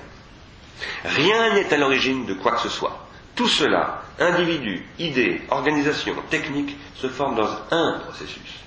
Rien 1.04 1.54
n'est 1.54 1.74
à 1.74 1.78
l'origine 1.78 2.26
de 2.26 2.34
quoi 2.34 2.54
que 2.54 2.62
ce 2.62 2.70
soit. 2.70 3.08
Tout 3.36 3.48
cela, 3.48 4.04
individus, 4.20 4.86
idées, 5.00 5.42
organisations, 5.50 6.16
techniques, 6.30 6.78
se 6.96 7.08
forment 7.10 7.36
dans 7.36 7.50
un 7.72 8.00
processus. 8.00 8.60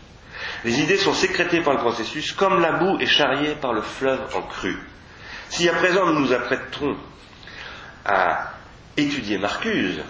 Les 0.64 0.80
idées 0.80 0.98
sont 0.98 1.14
sécrétées 1.14 1.60
par 1.62 1.74
le 1.74 1.80
processus 1.80 2.32
comme 2.32 2.60
la 2.60 2.72
boue 2.72 2.98
est 2.98 3.06
charriée 3.06 3.54
par 3.54 3.72
le 3.72 3.82
fleuve 3.82 4.20
en 4.34 4.42
crue. 4.42 4.78
Si 5.48 5.68
à 5.68 5.74
présent 5.74 6.06
nous 6.06 6.20
nous 6.20 6.32
apprêterons 6.32 6.96
à 8.04 8.52
étudier 8.96 9.38
Marcuse, 9.38 10.02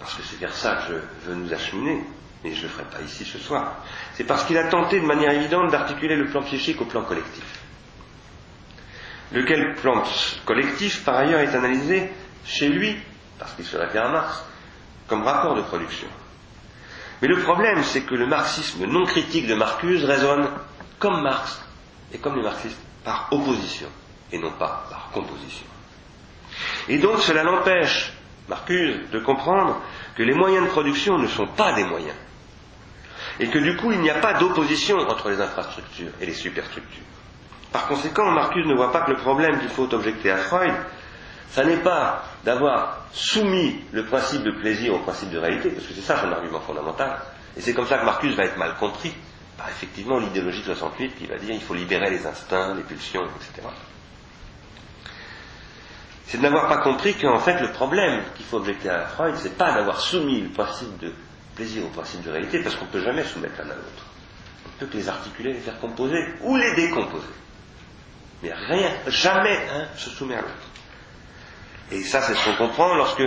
parce 0.00 0.14
que 0.14 0.22
c'est 0.22 0.40
vers 0.40 0.52
ça 0.54 0.82
que 0.88 0.94
je 1.24 1.30
veux 1.30 1.36
nous 1.36 1.52
acheminer, 1.52 2.02
mais 2.42 2.52
je 2.52 2.58
ne 2.58 2.62
le 2.64 2.68
ferai 2.70 2.84
pas 2.84 3.00
ici 3.02 3.24
ce 3.24 3.38
soir, 3.38 3.76
c'est 4.14 4.24
parce 4.24 4.42
qu'il 4.44 4.58
a 4.58 4.64
tenté 4.64 4.98
de 5.00 5.06
manière 5.06 5.30
évidente 5.32 5.70
d'articuler 5.70 6.16
le 6.16 6.26
plan 6.26 6.42
psychique 6.42 6.80
au 6.80 6.86
plan 6.86 7.02
collectif 7.02 7.44
lequel 9.32 9.74
plan 9.76 10.02
collectif, 10.44 11.04
par 11.04 11.16
ailleurs, 11.16 11.40
est 11.40 11.54
analysé 11.54 12.10
chez 12.44 12.68
lui, 12.68 12.96
parce 13.38 13.52
qu'il 13.54 13.64
se 13.64 13.76
réfère 13.76 14.06
à 14.06 14.10
Marx, 14.12 14.44
comme 15.06 15.22
rapport 15.22 15.54
de 15.54 15.62
production. 15.62 16.08
Mais 17.22 17.28
le 17.28 17.38
problème, 17.40 17.82
c'est 17.82 18.02
que 18.02 18.14
le 18.14 18.26
marxisme 18.26 18.86
non 18.86 19.04
critique 19.04 19.46
de 19.46 19.54
Marcuse 19.54 20.04
résonne 20.04 20.48
comme 20.98 21.22
Marx 21.22 21.60
et 22.12 22.18
comme 22.18 22.36
les 22.36 22.42
marxistes 22.42 22.80
par 23.04 23.28
opposition 23.30 23.88
et 24.32 24.38
non 24.38 24.52
pas 24.52 24.86
par 24.90 25.10
composition. 25.12 25.66
Et 26.88 26.98
donc 26.98 27.20
cela 27.20 27.42
l'empêche, 27.42 28.12
Marcuse, 28.48 28.96
de 29.10 29.18
comprendre 29.20 29.80
que 30.16 30.22
les 30.22 30.34
moyens 30.34 30.64
de 30.64 30.70
production 30.70 31.18
ne 31.18 31.26
sont 31.26 31.46
pas 31.46 31.72
des 31.72 31.84
moyens. 31.84 32.16
Et 33.38 33.48
que 33.48 33.58
du 33.58 33.76
coup, 33.76 33.92
il 33.92 34.00
n'y 34.00 34.10
a 34.10 34.18
pas 34.18 34.34
d'opposition 34.34 34.98
entre 34.98 35.30
les 35.30 35.40
infrastructures 35.40 36.10
et 36.20 36.26
les 36.26 36.32
superstructures. 36.34 37.04
Par 37.72 37.86
conséquent, 37.86 38.30
Marcus 38.32 38.66
ne 38.66 38.74
voit 38.74 38.90
pas 38.92 39.02
que 39.02 39.12
le 39.12 39.16
problème 39.18 39.60
qu'il 39.60 39.68
faut 39.68 39.92
objecter 39.94 40.30
à 40.30 40.38
Freud, 40.38 40.74
ça 41.50 41.64
n'est 41.64 41.76
pas 41.76 42.24
d'avoir 42.44 42.98
soumis 43.12 43.84
le 43.92 44.04
principe 44.04 44.42
de 44.42 44.50
plaisir 44.52 44.94
au 44.94 44.98
principe 45.00 45.30
de 45.30 45.38
réalité, 45.38 45.70
parce 45.70 45.86
que 45.86 45.94
c'est 45.94 46.00
ça 46.00 46.20
son 46.20 46.32
argument 46.32 46.60
fondamental. 46.60 47.18
Et 47.56 47.60
c'est 47.60 47.74
comme 47.74 47.86
ça 47.86 47.98
que 47.98 48.04
Marcus 48.04 48.34
va 48.34 48.44
être 48.44 48.56
mal 48.56 48.74
compris 48.78 49.12
par 49.56 49.68
effectivement 49.68 50.18
l'idéologie 50.18 50.62
68 50.62 51.16
qui 51.16 51.26
va 51.26 51.36
dire 51.36 51.54
il 51.54 51.60
faut 51.60 51.74
libérer 51.74 52.10
les 52.10 52.26
instincts, 52.26 52.74
les 52.74 52.82
pulsions, 52.82 53.24
etc. 53.24 53.68
C'est 56.30 56.38
de 56.38 56.42
n'avoir 56.44 56.68
pas 56.68 56.76
compris 56.76 57.14
qu'en 57.14 57.40
fait 57.40 57.60
le 57.60 57.72
problème 57.72 58.22
qu'il 58.36 58.46
faut 58.46 58.58
objecter 58.58 58.88
à 58.88 59.04
Freud, 59.04 59.34
c'est 59.36 59.58
pas 59.58 59.72
d'avoir 59.72 59.98
soumis 59.98 60.42
le 60.42 60.50
principe 60.50 60.96
de 60.98 61.12
plaisir 61.56 61.84
au 61.84 61.88
principe 61.88 62.22
de 62.22 62.30
réalité, 62.30 62.62
parce 62.62 62.76
qu'on 62.76 62.84
ne 62.84 62.90
peut 62.90 63.02
jamais 63.02 63.24
soumettre 63.24 63.58
l'un 63.58 63.72
à 63.72 63.74
l'autre. 63.74 64.06
On 64.64 64.78
peut 64.78 64.86
que 64.86 64.96
les 64.96 65.08
articuler, 65.08 65.54
les 65.54 65.58
faire 65.58 65.80
composer 65.80 66.24
ou 66.42 66.56
les 66.56 66.72
décomposer. 66.76 67.26
Mais 68.44 68.52
rien, 68.54 68.92
jamais 69.08 69.58
un 69.74 69.96
se 69.96 70.08
soumet 70.10 70.36
à 70.36 70.42
l'autre. 70.42 70.68
Et 71.90 72.04
ça, 72.04 72.22
c'est 72.22 72.34
ce 72.34 72.44
qu'on 72.44 72.68
comprend 72.68 72.94
lorsque 72.94 73.24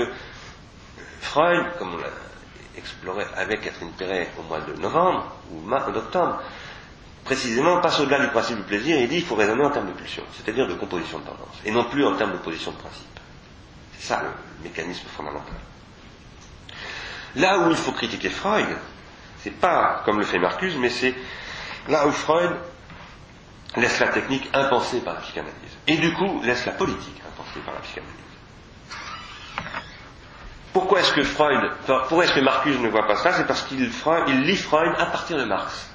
Freud, 1.20 1.66
comme 1.78 1.96
on 1.96 1.98
l'a 1.98 2.08
exploré 2.78 3.26
avec 3.36 3.64
Catherine 3.64 3.92
Perret 3.98 4.30
au 4.40 4.44
mois 4.44 4.62
de 4.62 4.80
novembre 4.80 5.30
ou 5.52 5.92
d'octobre, 5.92 6.42
précisément 7.24 7.80
passe 7.80 8.00
au-delà 8.00 8.20
du 8.20 8.28
principe 8.28 8.58
du 8.58 8.64
plaisir 8.64 8.98
et 8.98 9.08
dit 9.08 9.18
qu'il 9.18 9.26
faut 9.26 9.36
raisonner 9.36 9.64
en 9.64 9.70
termes 9.72 9.88
de 9.88 9.94
pulsion, 9.94 10.24
c'est-à-dire 10.34 10.68
de 10.68 10.74
composition 10.74 11.20
de 11.20 11.24
tendance, 11.26 11.56
et 11.66 11.72
non 11.72 11.86
plus 11.86 12.06
en 12.06 12.16
termes 12.16 12.34
de 12.34 12.38
position 12.38 12.72
de 12.72 12.78
principe. 12.78 13.20
C'est 13.98 14.08
ça 14.08 14.24
le 14.24 14.30
mécanisme 14.64 15.08
fondamental. 15.16 15.56
Là 17.36 17.60
où 17.60 17.70
il 17.72 17.78
faut 17.78 17.94
critiquer 17.94 18.30
Freud, 18.30 18.68
c'est 19.40 19.52
pas 19.60 20.02
comme 20.06 20.20
le 20.20 20.26
fait 20.26 20.40
Marcuse, 20.40 20.76
mais 20.78 20.90
c'est 20.90 21.16
là 21.88 22.08
où 22.08 22.12
Freud 22.12 22.52
laisse 23.76 24.00
la 24.00 24.08
technique 24.10 24.50
impensée 24.54 25.00
par 25.00 25.16
la 25.16 25.22
psychanalyse. 25.22 25.78
Et 25.88 25.98
du 25.98 26.14
coup, 26.14 26.42
laisse 26.44 26.66
la 26.66 26.74
politique 26.74 27.22
impensée 27.28 27.60
par 27.66 27.74
la 27.74 27.80
psychanalyse. 27.82 28.14
Pourquoi 30.74 31.00
est-ce 31.02 31.14
que 31.14 31.24
Freud, 31.24 31.72
pourquoi 31.86 32.26
est-ce 32.26 32.34
que 32.34 32.40
Marcuse 32.40 32.80
ne 32.80 32.90
voit 32.90 33.06
pas 33.08 33.16
ça? 33.16 33.34
C'est 33.34 33.46
parce 33.46 33.64
qu'il 33.64 33.80
il 33.82 34.42
lit 34.42 34.56
Freud 34.56 34.94
à 34.98 35.06
partir 35.08 35.38
de 35.38 35.44
Marx. 35.44 35.93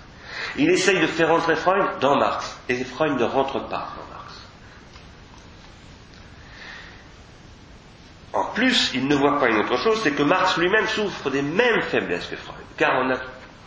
Il 0.56 0.70
essaye 0.70 1.00
de 1.00 1.06
faire 1.06 1.28
rentrer 1.28 1.56
Freud 1.56 1.84
dans 2.00 2.16
Marx. 2.16 2.58
Et 2.68 2.82
Freud 2.84 3.18
ne 3.18 3.24
rentre 3.24 3.60
pas 3.68 3.88
dans 3.96 4.14
Marx. 4.14 4.18
En 8.32 8.44
plus, 8.52 8.92
il 8.94 9.06
ne 9.06 9.14
voit 9.16 9.38
pas 9.38 9.48
une 9.48 9.58
autre 9.58 9.76
chose, 9.78 10.00
c'est 10.02 10.12
que 10.12 10.22
Marx 10.22 10.56
lui-même 10.56 10.86
souffre 10.86 11.30
des 11.30 11.42
mêmes 11.42 11.82
faiblesses 11.82 12.26
que 12.26 12.36
Freud. 12.36 12.58
Car 12.76 12.92
on 13.02 13.10
a 13.10 13.18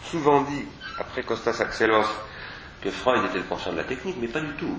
souvent 0.05 0.41
dit, 0.41 0.65
après 0.99 1.23
Costas 1.23 1.59
Axelos, 1.61 2.05
que 2.81 2.89
Freud 2.91 3.25
était 3.25 3.39
le 3.39 3.43
penseur 3.45 3.73
de 3.73 3.77
la 3.77 3.83
technique, 3.83 4.17
mais 4.19 4.27
pas 4.27 4.41
du 4.41 4.53
tout. 4.53 4.77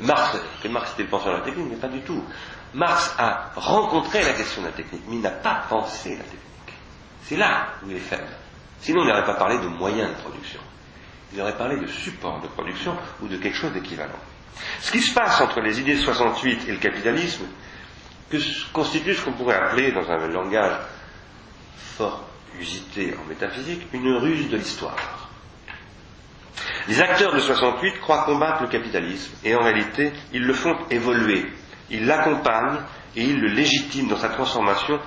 Marx, 0.00 0.38
que 0.62 0.68
Marx 0.68 0.92
était 0.92 1.02
le 1.04 1.08
penseur 1.08 1.32
de 1.32 1.38
la 1.38 1.44
technique, 1.44 1.66
mais 1.70 1.76
pas 1.76 1.88
du 1.88 2.00
tout. 2.02 2.22
Marx 2.74 3.14
a 3.18 3.50
rencontré 3.56 4.22
la 4.22 4.32
question 4.34 4.62
de 4.62 4.66
la 4.66 4.72
technique, 4.72 5.02
mais 5.08 5.16
il 5.16 5.22
n'a 5.22 5.30
pas 5.30 5.64
pensé 5.68 6.10
la 6.10 6.24
technique. 6.24 6.42
C'est 7.22 7.36
là 7.36 7.68
où 7.82 7.90
il 7.90 7.96
est 7.96 8.00
faible. 8.00 8.28
Sinon, 8.80 9.02
il 9.02 9.08
n'aurait 9.08 9.24
pas 9.24 9.34
parlé 9.34 9.58
de 9.58 9.66
moyens 9.66 10.10
de 10.10 10.20
production. 10.22 10.60
Il 11.32 11.40
aurait 11.40 11.56
parlé 11.56 11.76
de 11.76 11.86
support 11.86 12.40
de 12.40 12.48
production 12.48 12.96
ou 13.20 13.28
de 13.28 13.36
quelque 13.36 13.56
chose 13.56 13.72
d'équivalent. 13.72 14.18
Ce 14.80 14.90
qui 14.90 15.00
se 15.00 15.14
passe 15.14 15.40
entre 15.40 15.60
les 15.60 15.80
idées 15.80 15.96
68 15.96 16.68
et 16.68 16.72
le 16.72 16.78
capitalisme 16.78 17.44
constitue 18.72 19.14
ce 19.14 19.24
qu'on 19.24 19.32
pourrait 19.32 19.56
appeler, 19.56 19.92
dans 19.92 20.08
un 20.10 20.28
langage 20.28 20.78
fort 21.96 22.28
usité 22.58 23.14
en 23.14 23.28
métaphysique, 23.28 23.86
une 23.92 24.16
ruse 24.16 24.48
de 24.48 24.56
l'histoire. 24.56 25.28
Les 26.88 27.00
acteurs 27.00 27.34
de 27.34 27.38
68 27.38 28.00
croient 28.00 28.24
combattre 28.24 28.62
le 28.62 28.68
capitalisme 28.68 29.32
et 29.44 29.54
en 29.54 29.62
réalité, 29.62 30.12
ils 30.32 30.42
le 30.44 30.54
font 30.54 30.76
évoluer. 30.90 31.46
Ils 31.90 32.06
l'accompagnent 32.06 32.80
et 33.14 33.24
ils 33.24 33.38
le 33.38 33.48
légitiment 33.48 34.10
dans 34.10 34.16
sa 34.18 34.30
transformation 34.30 34.98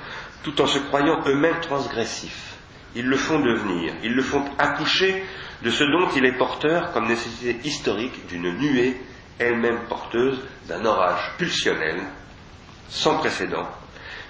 tout 0.43 0.59
en 0.61 0.67
se 0.67 0.79
croyant 0.79 1.19
eux-mêmes 1.25 1.59
transgressifs. 1.61 2.55
Ils 2.95 3.05
le 3.05 3.17
font 3.17 3.39
devenir, 3.39 3.93
ils 4.03 4.13
le 4.13 4.21
font 4.21 4.43
accoucher 4.57 5.23
de 5.63 5.69
ce 5.69 5.83
dont 5.83 6.09
il 6.15 6.25
est 6.25 6.37
porteur 6.37 6.91
comme 6.91 7.07
nécessité 7.07 7.59
historique 7.63 8.27
d'une 8.27 8.51
nuée, 8.57 8.97
elle-même 9.39 9.79
porteuse 9.87 10.39
d'un 10.67 10.83
orage 10.85 11.31
pulsionnel 11.37 12.01
sans 12.89 13.17
précédent, 13.17 13.67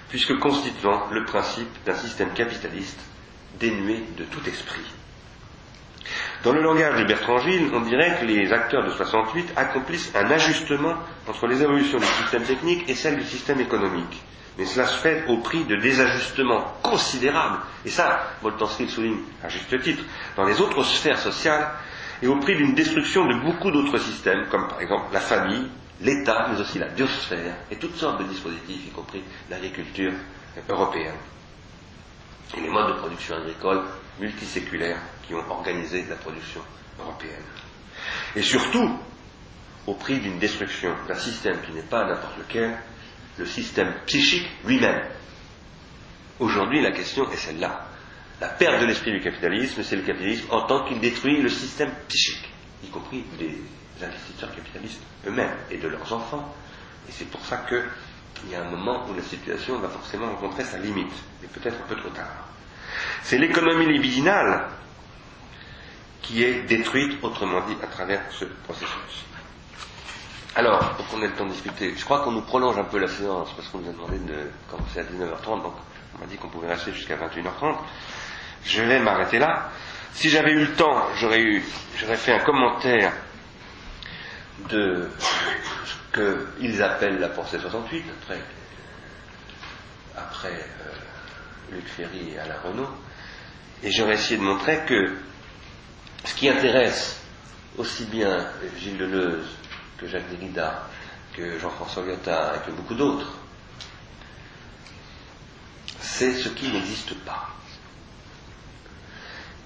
puisque 0.08 0.38
constituant 0.38 1.08
le 1.10 1.24
principe 1.24 1.70
d'un 1.84 1.94
système 1.94 2.32
capitaliste 2.32 3.00
dénué 3.58 4.02
de 4.16 4.24
tout 4.24 4.46
esprit. 4.48 4.84
Dans 6.44 6.52
le 6.52 6.62
langage 6.62 6.98
de 6.98 7.04
Bertrand 7.04 7.38
Gilles, 7.38 7.70
on 7.72 7.80
dirait 7.80 8.18
que 8.20 8.24
les 8.24 8.52
acteurs 8.52 8.84
de 8.84 8.90
68 8.90 9.52
accomplissent 9.56 10.12
un 10.14 10.30
ajustement 10.30 10.94
entre 11.28 11.46
les 11.46 11.62
évolutions 11.62 11.98
du 11.98 12.04
système 12.04 12.42
technique 12.42 12.88
et 12.88 12.94
celles 12.94 13.16
du 13.18 13.24
système 13.24 13.60
économique. 13.60 14.20
Mais 14.58 14.66
cela 14.66 14.86
se 14.86 14.98
fait 14.98 15.24
au 15.28 15.38
prix 15.38 15.64
de 15.64 15.76
désajustements 15.76 16.64
considérables. 16.82 17.58
Et 17.84 17.90
ça, 17.90 18.22
Boltanski 18.42 18.84
le 18.84 18.88
souligne 18.90 19.18
à 19.42 19.48
juste 19.48 19.80
titre. 19.82 20.02
Dans 20.36 20.44
les 20.44 20.60
autres 20.60 20.82
sphères 20.84 21.18
sociales, 21.18 21.70
et 22.22 22.26
au 22.28 22.36
prix 22.36 22.56
d'une 22.56 22.74
destruction 22.74 23.26
de 23.26 23.34
beaucoup 23.40 23.70
d'autres 23.70 23.98
systèmes, 23.98 24.46
comme 24.50 24.68
par 24.68 24.80
exemple 24.80 25.06
la 25.12 25.20
famille, 25.20 25.66
l'État, 26.00 26.48
mais 26.52 26.60
aussi 26.60 26.78
la 26.78 26.88
biosphère 26.88 27.54
et 27.70 27.76
toutes 27.76 27.96
sortes 27.96 28.20
de 28.20 28.24
dispositifs, 28.28 28.86
y 28.86 28.90
compris 28.90 29.22
l'agriculture 29.50 30.12
européenne 30.68 31.14
et 32.56 32.60
les 32.60 32.68
modes 32.68 32.94
de 32.94 32.98
production 32.98 33.36
agricole 33.36 33.82
multiséculaires 34.20 35.00
qui 35.26 35.34
ont 35.34 35.50
organisé 35.50 36.04
la 36.08 36.16
production 36.16 36.60
européenne. 37.00 37.42
Et 38.36 38.42
surtout, 38.42 38.98
au 39.86 39.94
prix 39.94 40.18
d'une 40.20 40.38
destruction 40.38 40.94
d'un 41.08 41.14
système 41.14 41.60
qui 41.62 41.72
n'est 41.72 41.82
pas 41.82 42.04
n'importe 42.04 42.38
lequel, 42.38 42.76
le 43.38 43.46
système 43.46 43.92
psychique 44.06 44.48
lui-même. 44.64 45.02
Aujourd'hui, 46.38 46.82
la 46.82 46.92
question 46.92 47.30
est 47.30 47.36
celle-là. 47.36 47.86
La 48.40 48.48
perte 48.48 48.80
de 48.80 48.86
l'esprit 48.86 49.12
du 49.12 49.20
capitalisme, 49.20 49.82
c'est 49.82 49.96
le 49.96 50.02
capitalisme 50.02 50.46
en 50.50 50.66
tant 50.66 50.86
qu'il 50.86 51.00
détruit 51.00 51.40
le 51.40 51.48
système 51.48 51.90
psychique, 52.08 52.48
y 52.84 52.88
compris 52.88 53.24
des 53.38 53.56
investisseurs 54.04 54.54
capitalistes 54.54 55.00
eux-mêmes 55.26 55.56
et 55.70 55.76
de 55.76 55.88
leurs 55.88 56.12
enfants. 56.12 56.52
Et 57.08 57.12
c'est 57.12 57.28
pour 57.28 57.44
ça 57.44 57.64
qu'il 57.68 58.50
y 58.50 58.54
a 58.54 58.62
un 58.62 58.70
moment 58.70 59.08
où 59.08 59.14
la 59.14 59.22
situation 59.22 59.78
va 59.78 59.88
forcément 59.88 60.26
rencontrer 60.26 60.64
sa 60.64 60.78
limite, 60.78 61.12
et 61.44 61.46
peut-être 61.46 61.76
un 61.84 61.88
peu 61.88 61.96
trop 61.96 62.10
tard. 62.10 62.48
C'est 63.22 63.38
l'économie 63.38 63.86
libidinale 63.86 64.68
qui 66.22 66.42
est 66.42 66.62
détruite, 66.62 67.22
autrement 67.22 67.64
dit, 67.66 67.76
à 67.82 67.86
travers 67.86 68.22
ce 68.30 68.44
processus. 68.44 69.24
Alors, 70.54 70.96
pour 70.96 71.08
qu'on 71.08 71.22
ait 71.22 71.28
le 71.28 71.32
temps 71.32 71.46
de 71.46 71.52
discuter, 71.52 71.94
je 71.96 72.04
crois 72.04 72.20
qu'on 72.20 72.32
nous 72.32 72.42
prolonge 72.42 72.76
un 72.76 72.84
peu 72.84 72.98
la 72.98 73.08
séance 73.08 73.50
parce 73.56 73.68
qu'on 73.68 73.78
nous 73.78 73.88
a 73.88 73.92
demandé 73.92 74.18
de 74.18 74.50
commencer 74.70 75.00
à 75.00 75.04
19h30, 75.04 75.62
donc 75.62 75.72
on 76.14 76.20
m'a 76.20 76.26
dit 76.26 76.36
qu'on 76.36 76.48
pouvait 76.48 76.68
rester 76.68 76.92
jusqu'à 76.92 77.16
21h30. 77.16 77.76
Je 78.64 78.82
vais 78.82 79.00
m'arrêter 79.00 79.38
là. 79.38 79.70
Si 80.12 80.28
j'avais 80.28 80.52
eu 80.52 80.60
le 80.60 80.72
temps, 80.74 81.06
j'aurais 81.16 81.40
eu, 81.40 81.64
j'aurais 81.96 82.18
fait 82.18 82.32
un 82.32 82.40
commentaire 82.40 83.14
de 84.68 85.08
ce 86.12 86.50
qu'ils 86.58 86.82
appellent 86.82 87.18
la 87.18 87.30
pensée 87.30 87.58
68, 87.58 88.04
après, 88.22 88.40
après 90.18 90.52
euh, 90.52 91.76
Luc 91.76 91.86
Ferry 91.86 92.34
et 92.34 92.38
Alain 92.38 92.60
Renault, 92.62 92.90
et 93.82 93.90
j'aurais 93.90 94.14
essayé 94.14 94.36
de 94.36 94.44
montrer 94.44 94.84
que 94.86 95.16
ce 96.26 96.34
qui 96.34 96.50
intéresse 96.50 97.22
aussi 97.78 98.04
bien 98.04 98.46
Gilles 98.78 98.98
Deleuze 98.98 99.46
que 100.02 100.08
Jacques 100.08 100.28
Derrida, 100.30 100.88
que 101.34 101.58
Jean-François 101.58 102.02
Lyotard 102.02 102.56
et 102.56 102.66
que 102.66 102.72
beaucoup 102.72 102.94
d'autres, 102.94 103.32
c'est 106.00 106.32
ce 106.32 106.48
qui 106.48 106.70
n'existe 106.70 107.14
pas. 107.24 107.48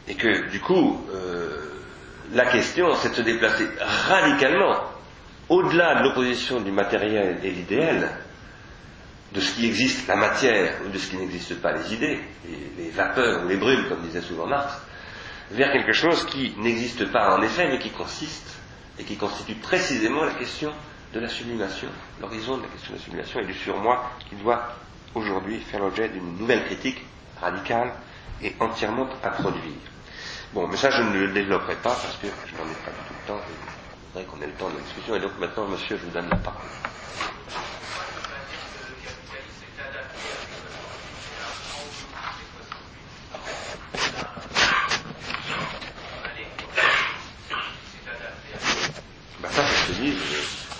Et 0.06 0.14
que 0.14 0.50
du 0.50 0.60
coup, 0.60 1.04
euh, 1.12 1.82
la 2.32 2.46
question, 2.46 2.94
c'est 2.96 3.10
de 3.10 3.14
se 3.14 3.22
déplacer 3.22 3.66
radicalement 3.80 4.82
au-delà 5.48 5.96
de 5.96 6.02
l'opposition 6.04 6.60
du 6.60 6.70
matériel 6.70 7.38
et 7.42 7.50
l'idéal, 7.50 8.10
de 9.32 9.40
ce 9.40 9.54
qui 9.54 9.66
existe, 9.66 10.06
la 10.06 10.16
matière, 10.16 10.74
ou 10.84 10.88
de 10.88 10.98
ce 10.98 11.10
qui 11.10 11.16
n'existe 11.16 11.60
pas, 11.60 11.72
les 11.72 11.94
idées, 11.94 12.20
les, 12.78 12.90
vapeurs 12.90 13.44
ou 13.44 13.48
les 13.48 13.56
brumes, 13.56 13.88
comme 13.88 14.02
disait 14.02 14.22
souvent 14.22 14.46
Marx, 14.46 14.74
vers 15.50 15.72
quelque 15.72 15.92
chose 15.92 16.26
qui 16.26 16.54
n'existe 16.58 17.10
pas 17.10 17.36
en 17.36 17.42
effet, 17.42 17.68
mais 17.68 17.78
qui 17.78 17.90
consiste 17.90 18.55
et 18.98 19.04
qui 19.04 19.16
constitue 19.16 19.54
précisément 19.54 20.24
la 20.24 20.34
question 20.34 20.72
de 21.12 21.20
la 21.20 21.28
sublimation, 21.28 21.88
l'horizon 22.20 22.58
de 22.58 22.62
la 22.62 22.68
question 22.68 22.92
de 22.92 22.96
la 22.98 23.02
sublimation 23.02 23.40
et 23.40 23.44
du 23.46 23.54
surmoi 23.54 24.10
qui 24.28 24.36
doit 24.36 24.62
aujourd'hui 25.14 25.58
faire 25.60 25.80
l'objet 25.80 26.08
d'une 26.08 26.36
nouvelle 26.38 26.64
critique 26.64 27.04
radicale 27.40 27.92
et 28.42 28.54
entièrement 28.60 29.08
à 29.22 29.30
produire. 29.30 29.72
Bon, 30.52 30.66
mais 30.68 30.76
ça 30.76 30.90
je 30.90 31.02
ne 31.02 31.18
le 31.18 31.32
développerai 31.32 31.74
pas 31.76 31.90
parce 31.90 32.16
que 32.20 32.26
je 32.46 32.54
n'en 32.56 32.70
ai 32.70 32.74
pas 32.74 32.90
du 32.90 33.08
tout 33.08 33.14
le 33.22 33.26
temps. 33.28 33.40
Je 33.48 34.20
voudrais 34.20 34.24
qu'on 34.24 34.42
ait 34.42 34.46
le 34.46 34.52
temps 34.52 34.70
de 34.70 34.76
la 34.76 34.82
discussion. 34.82 35.14
Et 35.16 35.20
donc 35.20 35.32
maintenant, 35.38 35.66
monsieur, 35.68 35.96
je 35.98 36.04
vous 36.06 36.12
donne 36.12 36.28
la 36.28 36.36
parole. 36.36 36.62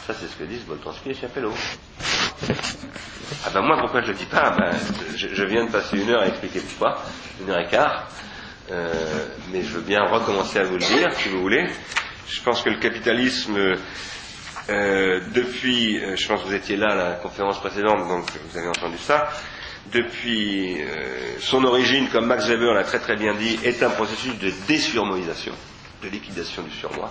Ça, 0.06 0.14
c'est 0.14 0.25
ce 0.25 0.25
que 0.38 0.44
disent 0.44 0.64
Boltanski 0.64 1.10
et 1.10 1.14
Chapello. 1.14 1.52
Ah 3.44 3.50
ben 3.52 3.62
moi, 3.62 3.76
pourquoi 3.80 4.02
je 4.02 4.08
le 4.08 4.14
dis 4.14 4.26
pas? 4.26 4.50
Ben, 4.50 4.70
je, 5.16 5.44
viens 5.44 5.64
de 5.64 5.70
passer 5.70 5.98
une 5.98 6.10
heure 6.10 6.22
à 6.22 6.28
expliquer 6.28 6.60
pourquoi, 6.60 7.02
une 7.40 7.50
heure 7.50 7.60
et 7.60 7.68
quart, 7.68 8.08
euh, 8.70 8.92
mais 9.52 9.62
je 9.62 9.74
veux 9.74 9.80
bien 9.80 10.04
recommencer 10.04 10.58
à 10.58 10.64
vous 10.64 10.74
le 10.74 10.80
dire, 10.80 11.12
si 11.14 11.28
vous 11.28 11.40
voulez. 11.40 11.66
Je 12.28 12.42
pense 12.42 12.62
que 12.62 12.70
le 12.70 12.78
capitalisme, 12.78 13.56
euh, 14.68 15.20
depuis, 15.32 15.98
euh, 15.98 16.16
je 16.16 16.26
pense 16.28 16.42
que 16.42 16.48
vous 16.48 16.54
étiez 16.54 16.76
là 16.76 16.92
à 16.92 16.94
la 16.94 17.10
conférence 17.12 17.58
précédente, 17.60 18.06
donc 18.08 18.28
vous 18.50 18.58
avez 18.58 18.68
entendu 18.68 18.98
ça, 18.98 19.28
depuis 19.92 20.78
son 21.38 21.64
origine, 21.64 22.08
comme 22.08 22.26
Max 22.26 22.46
Weber 22.48 22.74
l'a 22.74 22.82
très 22.82 22.98
très 22.98 23.14
bien 23.16 23.34
dit, 23.34 23.58
est 23.62 23.84
un 23.84 23.90
processus 23.90 24.36
de 24.38 24.52
désurmoisation, 24.66 25.52
de 26.02 26.08
liquidation 26.08 26.62
du 26.62 26.72
surmoi 26.72 27.10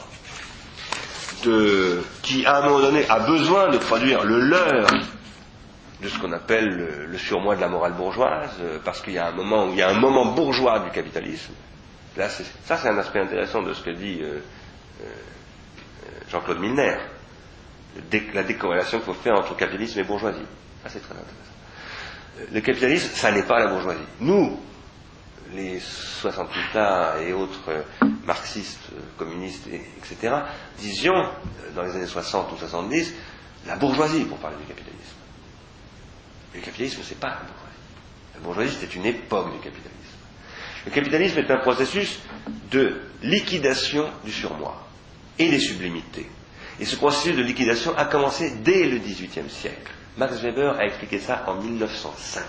qui, 2.22 2.46
à 2.46 2.58
un 2.58 2.62
moment 2.66 2.80
donné, 2.80 3.06
a 3.10 3.20
besoin 3.20 3.70
de 3.70 3.78
produire 3.78 4.24
le 4.24 4.40
leur 4.40 4.88
de 6.02 6.10
ce 6.10 6.20
qu'on 6.20 6.32
appelle 6.34 7.08
le, 7.10 7.18
surmoi 7.18 7.56
de 7.56 7.62
la 7.62 7.68
morale 7.68 7.94
bourgeoise, 7.94 8.52
euh, 8.62 8.80
parce 8.84 9.02
qu'il 9.02 9.14
y 9.14 9.18
a 9.18 9.28
un 9.28 9.32
moment 9.32 9.68
où 9.68 9.72
il 9.72 9.78
y 9.78 9.82
a 9.82 9.90
un 9.90 10.00
moment 10.00 10.34
bourgeois 10.34 10.80
du 10.80 10.92
capitalisme. 10.92 11.54
Là, 12.18 12.30
ça, 12.30 12.78
c'est 12.78 12.88
un 12.88 12.98
aspect 12.98 13.20
intéressant 13.20 13.62
de 13.62 13.74
ce 13.74 13.82
que 13.82 13.92
dit 13.92 14.20
euh, 14.22 14.40
euh, 15.02 15.06
Jean-Claude 16.30 16.60
Milner, 16.60 16.98
la 18.34 18.44
décorrélation 18.44 19.00
qu'il 19.00 19.06
faut 19.06 19.14
faire 19.14 19.36
entre 19.36 19.56
capitalisme 19.56 20.00
et 20.00 20.04
bourgeoisie. 20.04 20.46
C'est 20.88 21.02
très 21.02 21.14
intéressant. 21.14 22.54
Le 22.54 22.62
capitalisme, 22.62 23.10
ça 23.14 23.32
n'est 23.32 23.44
pas 23.44 23.60
la 23.60 23.68
bourgeoisie. 23.68 24.04
Nous, 24.20 24.60
les 25.56 25.80
68 25.80 26.74
là 26.74 27.16
et 27.22 27.34
autres 27.34 27.60
euh, 27.70 27.82
marxistes, 28.26 28.90
euh, 28.94 29.00
communistes, 29.18 29.68
etc., 29.68 30.36
disions, 30.78 31.16
euh, 31.16 31.72
dans 31.76 31.84
les 31.84 31.92
années 31.96 32.06
60 32.06 32.52
ou 32.52 32.58
70, 32.58 33.14
la 33.68 33.76
bourgeoisie 33.76 34.24
pour 34.26 34.38
parler 34.38 34.58
du 34.58 34.66
capitalisme. 34.66 34.96
le 36.54 36.62
capitalisme, 36.62 37.02
c'est 37.04 37.20
pas 37.20 37.30
la 37.30 37.36
bourgeoisie. 37.36 37.66
La 38.36 38.40
bourgeoisie, 38.42 38.78
c'était 38.80 38.94
une 38.96 39.06
époque 39.06 39.52
du 39.54 39.60
capitalisme. 39.60 39.92
Le 40.86 40.92
capitalisme 40.92 41.40
est 41.40 41.50
un 41.52 41.58
processus 41.58 42.20
de 42.72 43.02
liquidation 43.24 44.08
du 44.24 44.32
surmoi 44.32 44.76
et 45.40 45.50
des 45.50 45.60
sublimités. 45.60 46.30
Et 46.80 46.86
ce 46.86 46.96
processus 46.96 47.36
de 47.36 47.42
liquidation 47.42 47.98
a 47.98 48.06
commencé 48.06 48.52
dès 48.64 48.84
le 48.88 49.00
XVIIIe 49.00 49.50
siècle. 49.50 49.92
Max 50.18 50.40
Weber 50.42 50.78
a 50.78 50.86
expliqué 50.86 51.20
ça 51.20 51.44
en 51.48 51.56
1905 51.56 52.44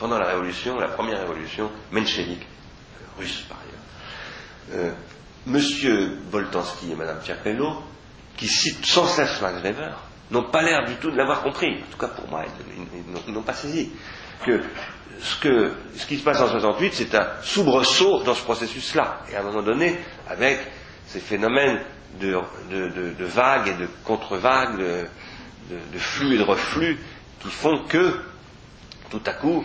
pendant 0.00 0.18
la 0.18 0.28
révolution, 0.28 0.80
la 0.80 0.88
première 0.88 1.20
révolution 1.20 1.70
menchevique, 1.92 2.42
euh, 2.42 3.20
russe 3.20 3.44
par 3.48 3.58
ailleurs. 3.58 4.86
Euh, 4.86 4.92
Monsieur 5.46 6.18
Boltanski 6.32 6.92
et 6.92 6.96
Madame 6.96 7.20
Tchapello, 7.22 7.82
qui 8.36 8.48
citent 8.48 8.86
sans 8.86 9.06
cesse 9.06 9.40
Max 9.42 9.60
Weber, 9.60 9.96
n'ont 10.30 10.50
pas 10.50 10.62
l'air 10.62 10.86
du 10.86 10.94
tout 10.94 11.10
de 11.10 11.16
l'avoir 11.16 11.42
compris. 11.42 11.82
En 11.82 11.92
tout 11.92 11.98
cas, 11.98 12.08
pour 12.08 12.28
moi, 12.28 12.44
ils, 13.26 13.32
n'ont 13.32 13.42
pas 13.42 13.52
saisi 13.52 13.90
que 14.44 14.62
ce, 15.20 16.06
qui 16.06 16.18
se 16.18 16.24
passe 16.24 16.40
en 16.40 16.48
68, 16.48 16.92
c'est 16.94 17.14
un 17.14 17.28
soubresaut 17.42 18.22
dans 18.22 18.34
ce 18.34 18.42
processus-là. 18.42 19.20
Et 19.30 19.36
à 19.36 19.40
un 19.40 19.44
moment 19.44 19.62
donné, 19.62 19.98
avec 20.28 20.60
ces 21.06 21.20
phénomènes 21.20 21.80
de, 22.20 22.38
vagues 23.24 23.68
et 23.68 23.74
de 23.74 23.88
contre-vagues, 24.04 24.78
de 24.78 25.98
flux 25.98 26.34
et 26.34 26.38
de 26.38 26.42
reflux, 26.42 26.98
qui 27.40 27.50
font 27.50 27.84
que, 27.88 28.14
tout 29.10 29.22
à 29.26 29.32
coup, 29.32 29.64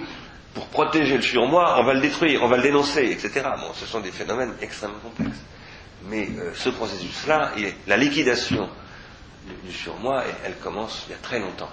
pour 0.55 0.67
protéger 0.67 1.17
le 1.17 1.21
surmoi, 1.21 1.75
on 1.79 1.83
va 1.83 1.93
le 1.93 1.99
détruire, 1.99 2.41
on 2.41 2.47
va 2.47 2.55
le 2.57 2.63
dénoncer, 2.63 3.03
etc. 3.11 3.45
Bon, 3.59 3.73
ce 3.73 3.85
sont 3.85 3.99
des 3.99 4.11
phénomènes 4.11 4.53
extrêmement 4.61 4.97
complexes. 5.03 5.43
Mais 6.07 6.29
euh, 6.39 6.51
ce 6.55 6.69
processus-là, 6.69 7.51
la 7.87 7.97
liquidation 7.97 8.69
du, 9.65 9.71
surmoi, 9.73 10.23
elle, 10.45 10.55
commence 10.55 11.05
il 11.07 11.11
y 11.11 11.15
a 11.15 11.17
très 11.17 11.39
longtemps. 11.39 11.69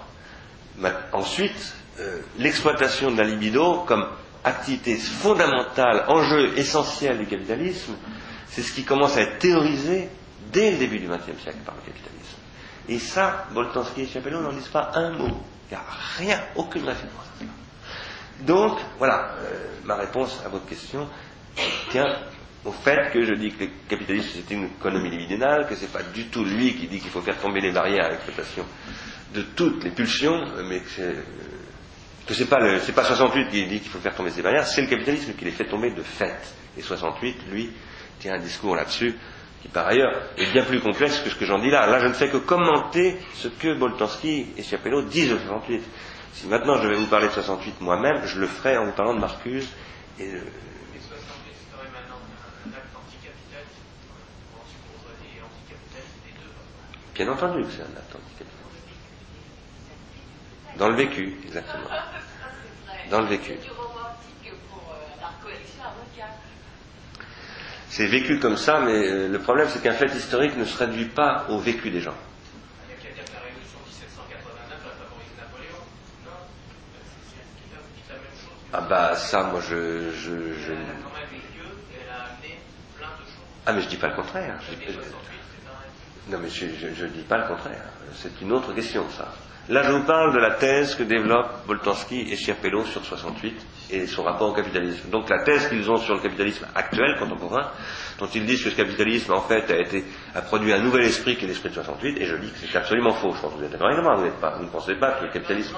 ensuite, 1.13 1.73
euh, 1.99 2.19
l'exploitation 2.37 3.11
de 3.11 3.17
la 3.17 3.23
libido 3.23 3.83
comme 3.87 4.05
activité 4.43 4.95
fondamentale, 4.97 6.03
enjeu 6.09 6.57
essentiel 6.57 7.17
du 7.19 7.25
capitalisme, 7.25 7.93
c'est 8.49 8.61
ce 8.61 8.73
qui 8.73 8.83
commence 8.83 9.15
à 9.15 9.21
être 9.21 9.39
théorisé 9.39 10.09
dès 10.51 10.71
le 10.71 10.77
début 10.77 10.99
du 10.99 11.07
XXe 11.07 11.41
siècle 11.41 11.59
par 11.65 11.75
le 11.75 11.81
capitalisme. 11.91 12.37
Et 12.89 12.99
ça, 12.99 13.45
Boltanski 13.53 14.01
et 14.01 14.07
Chapelot 14.07 14.41
n'en 14.41 14.51
disent 14.51 14.67
pas 14.67 14.91
un 14.95 15.11
mot. 15.11 15.41
Il 15.71 15.75
n'y 15.75 15.77
a 15.77 15.85
rien, 16.17 16.39
aucune 16.55 16.83
référence. 16.83 17.23
Donc, 18.41 18.77
voilà, 18.97 19.35
euh, 19.39 19.67
ma 19.83 19.95
réponse 19.95 20.41
à 20.45 20.49
votre 20.49 20.65
question 20.65 21.07
tient 21.89 22.17
au 22.65 22.71
fait 22.71 23.11
que 23.11 23.23
je 23.23 23.33
dis 23.33 23.51
que 23.51 23.65
le 23.65 23.69
capitalisme 23.89 24.29
c'est 24.35 24.53
une 24.53 24.65
économie 24.65 25.09
libidinale, 25.09 25.67
que 25.67 25.75
ce 25.75 25.81
n'est 25.81 25.87
pas 25.87 26.03
du 26.03 26.27
tout 26.27 26.43
lui 26.43 26.73
qui 26.75 26.87
dit 26.87 26.99
qu'il 26.99 27.09
faut 27.09 27.21
faire 27.21 27.37
tomber 27.39 27.61
les 27.61 27.71
barrières 27.71 28.05
à 28.05 28.09
l'exploitation 28.09 28.65
de 29.33 29.41
toutes 29.41 29.83
les 29.83 29.91
pulsions, 29.91 30.45
mais 30.69 30.79
que 30.79 30.89
c'est, 30.89 31.15
que 32.27 32.33
c'est 32.33 32.45
pas 32.45 32.59
pas 32.59 33.03
68 33.03 33.49
qui 33.49 33.65
dit 33.65 33.79
qu'il 33.79 33.89
faut 33.91 33.99
faire 33.99 34.15
tomber 34.15 34.29
ces 34.29 34.41
barrières, 34.41 34.65
c'est 34.65 34.81
le 34.81 34.87
capitalisme 34.87 35.33
qui 35.33 35.45
les 35.45 35.51
fait 35.51 35.65
tomber 35.65 35.91
de 35.91 36.01
fait. 36.03 36.37
Et 36.77 36.81
68, 36.81 37.37
lui, 37.51 37.69
tient 38.19 38.35
un 38.35 38.39
discours 38.39 38.75
là-dessus 38.75 39.15
qui 39.61 39.69
par 39.69 39.87
ailleurs 39.87 40.11
est 40.37 40.51
bien 40.51 40.63
plus 40.65 40.79
complexe 40.81 41.19
que 41.19 41.29
ce 41.29 41.35
que 41.35 41.45
j'en 41.45 41.59
dis 41.59 41.69
là. 41.71 41.87
Là, 41.87 41.99
je 41.99 42.07
ne 42.07 42.13
fais 42.13 42.29
que 42.29 42.37
commenter 42.37 43.17
ce 43.35 43.47
que 43.47 43.73
Boltanski 43.77 44.47
et 44.57 44.63
Schiapello 44.63 45.03
disent 45.03 45.29
de 45.31 45.37
68. 45.37 45.81
Si 46.33 46.47
maintenant 46.47 46.81
je 46.81 46.87
vais 46.87 46.95
vous 46.95 47.07
parler 47.07 47.27
de 47.27 47.33
68 47.33 47.81
moi-même, 47.81 48.25
je 48.25 48.39
le 48.39 48.47
ferai 48.47 48.77
en 48.77 48.85
vous 48.85 48.91
parlant 48.91 49.13
de 49.13 49.19
Marcuse 49.19 49.67
et 50.19 50.31
de, 50.31 50.41
Bien 57.15 57.29
entendu 57.29 57.63
que 57.63 57.69
c'est 57.69 57.81
un 57.81 57.95
acte 57.95 58.15
anticapitaliste. 58.15 58.49
Dans 60.77 60.89
le 60.89 60.95
vécu, 60.95 61.35
exactement. 61.45 61.83
Dans 63.11 63.21
le 63.21 63.27
vécu. 63.27 63.53
C'est 67.89 68.07
vécu 68.07 68.39
comme 68.39 68.57
ça, 68.57 68.79
mais 68.79 69.07
euh, 69.07 69.27
le 69.27 69.39
problème 69.39 69.67
c'est 69.69 69.83
qu'un 69.83 69.93
fait 69.93 70.07
historique 70.07 70.57
ne 70.57 70.65
se 70.65 70.75
réduit 70.75 71.05
pas 71.05 71.45
au 71.49 71.59
vécu 71.59 71.91
des 71.91 72.01
gens. 72.01 72.15
Ah 78.73 78.81
bah 78.81 79.15
ça, 79.15 79.43
moi 79.43 79.61
je... 79.61 80.11
je, 80.11 80.53
je... 80.53 80.73
Ah 83.65 83.71
mais 83.73 83.81
je 83.81 83.87
dis 83.87 83.97
pas 83.97 84.07
le 84.07 84.15
contraire. 84.15 84.59
Non 86.29 86.39
mais 86.41 86.49
je 86.49 86.65
ne 86.65 87.07
dis 87.09 87.21
pas 87.21 87.37
le 87.37 87.47
contraire. 87.47 87.85
C'est 88.15 88.41
une 88.41 88.51
autre 88.51 88.73
question 88.73 89.05
ça. 89.11 89.31
Là, 89.69 89.81
je 89.83 89.91
vous 89.93 90.03
parle 90.03 90.33
de 90.33 90.39
la 90.39 90.51
thèse 90.55 90.93
que 90.95 91.03
développent 91.03 91.65
Boltanski 91.65 92.19
et 92.29 92.35
Schiapello 92.35 92.83
sur 92.83 93.05
68 93.05 93.55
et 93.91 94.07
son 94.07 94.23
rapport 94.23 94.49
au 94.49 94.53
capitalisme. 94.53 95.09
Donc 95.09 95.29
la 95.29 95.41
thèse 95.43 95.69
qu'ils 95.69 95.89
ont 95.89 95.95
sur 95.95 96.15
le 96.15 96.19
capitalisme 96.19 96.67
actuel, 96.75 97.15
contemporain, 97.17 97.71
dont 98.19 98.27
ils 98.27 98.45
disent 98.45 98.61
que 98.61 98.71
ce 98.71 98.75
capitalisme, 98.75 99.31
en 99.31 99.39
fait, 99.39 99.71
a, 99.71 99.77
été, 99.79 100.03
a 100.35 100.41
produit 100.41 100.73
un 100.73 100.79
nouvel 100.79 101.05
esprit 101.05 101.37
qui 101.37 101.45
est 101.45 101.47
l'esprit 101.47 101.69
de 101.69 101.75
68, 101.75 102.17
et 102.19 102.25
je 102.25 102.35
dis 102.35 102.51
que 102.51 102.57
c'est 102.57 102.77
absolument 102.77 103.13
faux. 103.13 103.31
Je 103.33 103.39
pense 103.39 103.53
que 103.53 103.59
vous 103.59 103.63
êtes 103.63 103.71
d'accord 103.71 103.87
avec 103.87 104.03
moi, 104.03 104.15
vous, 104.17 104.29
pas, 104.41 104.49
vous 104.57 104.63
ne 104.63 104.69
pensez 104.69 104.95
pas 104.95 105.11
que 105.13 105.25
le 105.25 105.31
capitalisme... 105.31 105.77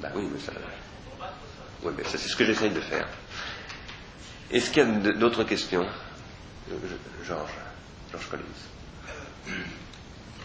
Ben 0.00 0.10
oui, 0.14 0.28
mais 0.32 0.40
ça... 0.40 0.52
Oui, 1.82 1.92
mais 1.96 2.04
ça, 2.04 2.18
c'est 2.18 2.28
ce 2.28 2.36
que 2.36 2.44
j'essaye 2.44 2.70
de 2.70 2.80
faire. 2.80 3.06
Est-ce 4.50 4.70
qu'il 4.70 4.82
y 4.82 5.08
a 5.08 5.12
d'autres 5.12 5.44
questions? 5.44 5.86
Georges 7.24 7.50
Georges 8.10 8.28
Collins. 8.28 8.44
Euh, 9.48 9.52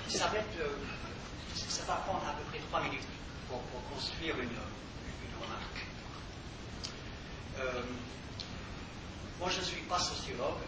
ça, 0.08 0.28
va 0.28 0.38
euh, 0.40 1.98
prendre 2.06 2.28
à 2.28 2.34
peu 2.34 2.44
près 2.50 2.60
trois 2.70 2.82
minutes 2.84 3.08
pour, 3.48 3.62
construire 3.94 4.36
une, 4.36 4.50
une 4.50 5.36
remarque. 5.42 5.86
Euh, 7.60 7.82
moi, 9.40 9.50
je 9.50 9.60
ne 9.60 9.66
suis 9.66 9.82
pas 9.82 10.00
sociologue 10.00 10.62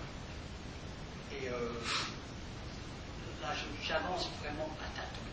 et 1.31 1.47
euh, 1.49 1.69
là, 3.41 3.49
j'avance 3.83 4.29
vraiment 4.41 4.69
à 4.81 4.99
tâtons. 4.99 5.32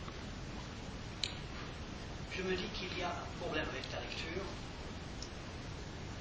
Je 2.40 2.48
me 2.48 2.56
dis 2.56 2.68
qu'il 2.72 2.98
y 2.98 3.02
a 3.02 3.10
un 3.10 3.38
problème 3.38 3.66
avec 3.68 3.84
la 3.92 4.00
lecture, 4.00 4.42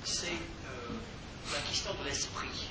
c'est 0.04 0.28
euh, 0.28 0.94
la 1.54 1.60
question 1.62 1.92
de 1.94 2.10
l'esprit 2.10 2.68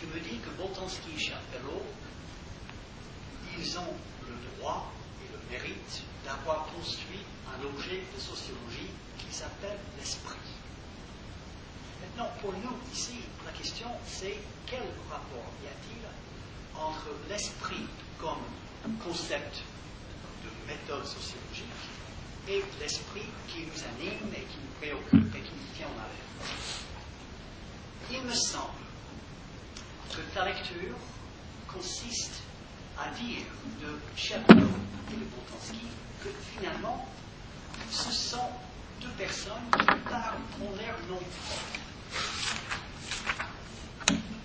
je 0.00 0.06
me 0.06 0.20
dis 0.20 0.38
que 0.38 0.50
Boltanski 0.50 1.10
et 1.16 1.20
Chapelot, 1.20 1.82
ils 3.58 3.78
ont 3.78 3.94
le 4.26 4.56
droit 4.56 4.90
et 5.22 5.32
le 5.32 5.38
mérite 5.50 6.02
d'avoir 6.24 6.66
construit 6.66 7.24
un 7.48 7.64
objet 7.66 8.02
de 8.14 8.20
sociologie 8.20 8.90
qui 9.18 9.34
s'appelle 9.34 9.78
l'esprit. 9.98 10.36
Maintenant, 12.00 12.30
pour 12.40 12.52
nous, 12.52 12.76
ici, 12.94 13.18
la 13.44 13.52
question, 13.52 13.88
c'est 14.06 14.38
quel 14.66 14.86
rapport 15.10 15.50
y 15.64 15.66
a-t-il 15.66 16.80
entre 16.80 17.08
l'esprit 17.28 17.86
comme 18.18 18.96
concept 19.04 19.62
méthode 20.68 21.04
sociologique 21.04 21.64
et 22.46 22.62
l'esprit 22.80 23.26
qui 23.48 23.66
nous 23.66 23.82
anime 23.84 24.32
et 24.34 24.44
qui 24.44 24.58
nous 24.62 24.74
préoccupe 24.78 25.34
et 25.34 25.40
qui 25.40 25.52
nous 25.52 25.76
tient 25.76 25.86
en 25.86 25.98
haleine. 25.98 26.28
Il 28.10 28.22
me 28.22 28.34
semble 28.34 28.84
que 30.10 30.20
ta 30.34 30.44
lecture 30.44 30.96
consiste 31.66 32.42
à 32.98 33.10
dire 33.10 33.44
de 33.80 33.98
Chapelot 34.16 34.76
et 35.10 35.16
de 35.16 35.24
Boltanski 35.24 35.86
que 36.22 36.30
finalement, 36.54 37.06
ce 37.90 38.10
sont 38.12 38.50
deux 39.00 39.12
personnes 39.16 39.70
qui 39.78 39.86
parlent 40.10 40.42
pour 40.58 40.70
leur 40.70 40.98
nom 41.08 41.18
propre. 41.18 41.78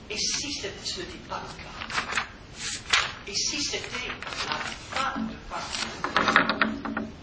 Et 0.10 0.18
si 0.18 0.54
ce 0.54 0.68
n'était 1.00 1.28
pas 1.28 1.41
le 1.41 1.64
cas, 1.64 2.24
et 3.28 3.36
si 3.36 3.62
c'était 3.64 4.08
la 4.48 4.56
fin 4.56 5.20
de 5.22 5.36
parcours, 5.50 6.12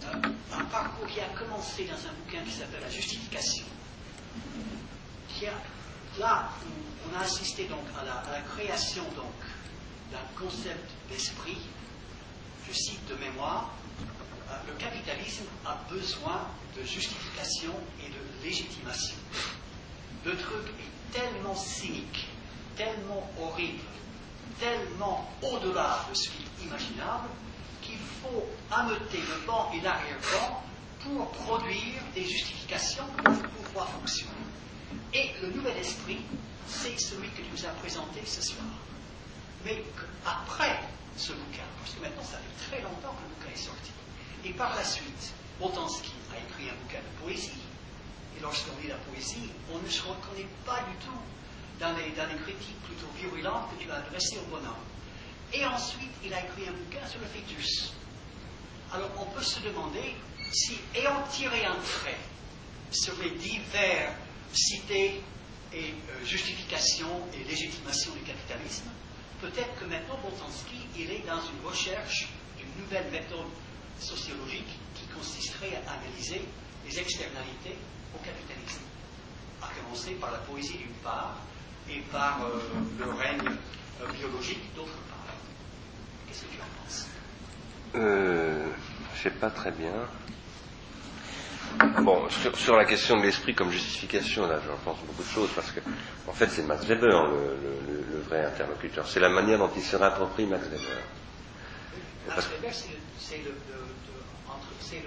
euh, 0.05 0.57
un 0.57 0.65
parcours 0.65 1.07
qui 1.07 1.21
a 1.21 1.29
commencé 1.29 1.85
dans 1.85 1.95
un 1.95 2.13
bouquin 2.13 2.43
qui 2.45 2.53
s'appelle 2.53 2.81
La 2.81 2.91
justification, 2.91 3.67
qui 5.29 5.47
a 5.47 5.53
là 6.19 6.51
on 7.09 7.17
a 7.19 7.23
assisté 7.23 7.65
donc 7.65 7.85
à 7.99 8.05
la, 8.05 8.41
création 8.55 9.05
donc 9.17 9.33
d'un 10.11 10.19
concept 10.39 10.91
d'esprit. 11.11 11.59
Je 12.69 12.73
cite 12.73 13.07
de 13.09 13.15
mémoire, 13.17 13.73
euh, 14.49 14.55
le 14.69 14.75
capitalisme 14.75 15.45
a 15.67 15.77
besoin 15.91 16.47
de 16.77 16.85
justification 16.85 17.73
et 18.05 18.09
de 18.09 18.45
légitimation. 18.45 19.17
Le 20.25 20.37
truc 20.37 20.67
est 20.79 21.19
tellement 21.19 21.57
cynique, 21.57 22.29
tellement 22.77 23.29
horrible, 23.41 23.83
tellement 24.59 25.31
au-delà 25.43 26.05
de 26.09 26.15
ce 26.15 26.29
qui 26.31 26.43
est 26.43 26.65
imaginable, 26.67 27.29
qu'il 27.83 27.99
faut 28.23 28.45
ameuter 28.71 29.19
le 29.19 29.47
banc 29.47 29.71
et 29.75 29.81
l'arrière-ban 29.81 30.63
pour 31.01 31.31
produire 31.31 32.03
des 32.15 32.25
justifications 32.25 33.05
pour 33.25 33.35
pouvoir 33.35 33.89
fonctionner. 33.89 34.33
Et 35.15 35.31
le 35.43 35.51
nouvel 35.51 35.77
esprit, 35.79 36.21
c'est 36.67 36.99
celui 36.99 37.29
que 37.31 37.43
tu 37.43 37.51
nous 37.53 37.65
as 37.65 37.73
présenté 37.81 38.21
ce 38.25 38.43
soir. 38.43 38.67
Mais 39.65 39.83
après 40.25 40.79
ce 41.17 41.33
bouquin, 41.33 41.67
parce 41.79 41.95
que 41.95 42.01
maintenant 42.01 42.23
ça 42.23 42.39
fait 42.39 42.71
très 42.71 42.83
longtemps 42.83 43.15
que 43.15 43.23
le 43.23 43.35
bouquin 43.35 43.53
est 43.53 43.65
sorti, 43.65 43.91
et 44.45 44.53
par 44.53 44.75
la 44.77 44.85
suite, 44.85 45.33
Boltanski 45.59 46.13
a 46.33 46.39
écrit 46.39 46.71
un 46.71 46.83
bouquin 46.83 47.01
de 47.01 47.25
poésie. 47.25 47.61
Et 48.37 48.41
lorsqu'on 48.41 48.81
lit 48.81 48.89
la 48.89 48.97
poésie, 48.97 49.51
on 49.73 49.79
ne 49.79 49.89
se 49.89 50.03
reconnaît 50.03 50.49
pas 50.65 50.81
du 50.89 50.97
tout 51.05 51.21
dans 51.81 51.97
les, 51.97 52.13
critiques 52.13 52.83
plutôt 52.85 53.09
virulentes 53.17 53.71
que 53.73 53.83
tu 53.83 53.91
as 53.91 53.97
adressées 53.97 54.39
au 54.39 54.51
bonhomme. 54.51 54.85
Et 55.53 55.65
ensuite, 55.65 56.13
il 56.25 56.33
a 56.33 56.45
écrit 56.45 56.69
un 56.69 56.73
bouquin 56.73 57.05
sur 57.09 57.21
le 57.21 57.27
fœtus. 57.27 57.93
Alors 58.93 59.11
on 59.19 59.25
peut 59.27 59.43
se 59.43 59.61
demander 59.61 60.15
si, 60.53 60.79
ayant 60.95 61.23
tiré 61.31 61.65
un 61.65 61.77
trait 61.77 62.19
sur 62.93 63.15
les 63.23 63.31
divers 63.31 64.15
cité 64.53 65.23
et 65.73 65.95
euh, 65.95 66.25
justification 66.25 67.09
et 67.33 67.45
légitimation 67.49 68.13
du 68.13 68.21
capitalisme, 68.23 68.91
peut-être 69.41 69.79
que 69.79 69.85
maintenant 69.85 70.19
Boltanski, 70.23 70.77
il 70.99 71.11
est 71.11 71.25
dans 71.27 71.41
une 71.41 71.65
recherche 71.65 72.29
d'une 72.59 72.83
nouvelle 72.83 73.09
méthode 73.13 73.47
sociologique 74.01 74.79
qui 74.97 75.07
consisterait 75.15 75.81
à 75.87 75.93
analyser 75.93 76.43
les 76.85 76.99
externalités 76.99 77.77
au 78.15 78.19
capitalisme, 78.19 78.83
à 79.63 79.69
commencer 79.69 80.15
par 80.15 80.33
la 80.33 80.39
poésie 80.39 80.79
d'une 80.79 80.99
part 81.05 81.37
et 81.91 82.01
par 82.13 82.41
euh, 82.45 82.61
le 82.99 83.11
règne 83.13 83.51
euh, 84.01 84.07
biologique 84.13 84.75
d'autre 84.75 84.93
part. 85.09 85.35
Qu'est-ce 86.27 86.43
que 86.43 86.47
tu 86.47 86.61
en 86.61 86.83
penses? 86.83 87.07
Euh, 87.97 88.67
Je 89.15 89.19
ne 89.19 89.23
sais 89.23 89.39
pas 89.39 89.51
très 89.51 89.73
bien. 89.73 89.93
Bon, 92.03 92.29
sur, 92.55 92.77
la 92.77 92.85
question 92.85 93.19
de 93.19 93.23
l'esprit 93.23 93.55
comme 93.55 93.71
justification, 93.71 94.47
là, 94.47 94.61
j'en 94.67 94.77
pense 94.85 95.01
beaucoup 95.07 95.23
de 95.23 95.29
choses, 95.29 95.51
parce 95.55 95.71
que, 95.71 95.81
en 96.27 96.33
fait, 96.33 96.49
c'est 96.49 96.63
Max 96.63 96.85
Weber 96.85 97.29
le, 97.29 98.21
vrai 98.29 98.45
interlocuteur. 98.45 99.07
C'est 99.09 99.21
la 99.21 99.29
manière 99.29 99.59
dont 99.59 99.71
il 99.75 99.83
se 99.83 99.97
réapproprie 99.97 100.47
Max 100.47 100.65
Weber. 100.65 101.03
Max 102.29 102.49
Weber, 102.51 102.73
c'est 103.19 103.43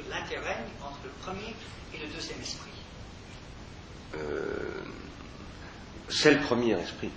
l'intérêt 0.10 0.64
entre 0.82 1.00
le 1.04 1.10
premier 1.22 1.54
et 1.94 1.98
le 1.98 2.14
deuxième 2.14 2.40
esprit. 2.40 2.72
Euh, 4.16 4.84
c'est 6.10 6.34
le 6.34 6.40
premier 6.42 6.74
esprit, 6.80 7.12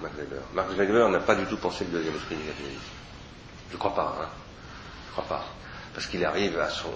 Max 0.00 0.14
Weber. 0.16 0.42
Max 0.54 0.72
Weber 0.74 1.08
n'a 1.08 1.20
pas 1.20 1.34
du 1.34 1.46
tout 1.46 1.56
pensé 1.56 1.84
le 1.84 1.90
deuxième 1.90 2.14
esprit 2.16 2.36
du 2.36 2.42
Je 3.72 3.76
crois 3.76 3.94
pas, 3.94 4.18
hein. 4.20 4.28
Je 5.06 5.12
crois 5.12 5.24
pas 5.24 5.44
parce 5.94 6.06
qu'il 6.08 6.24
arrive 6.24 6.58
à 6.58 6.68
son, 6.68 6.90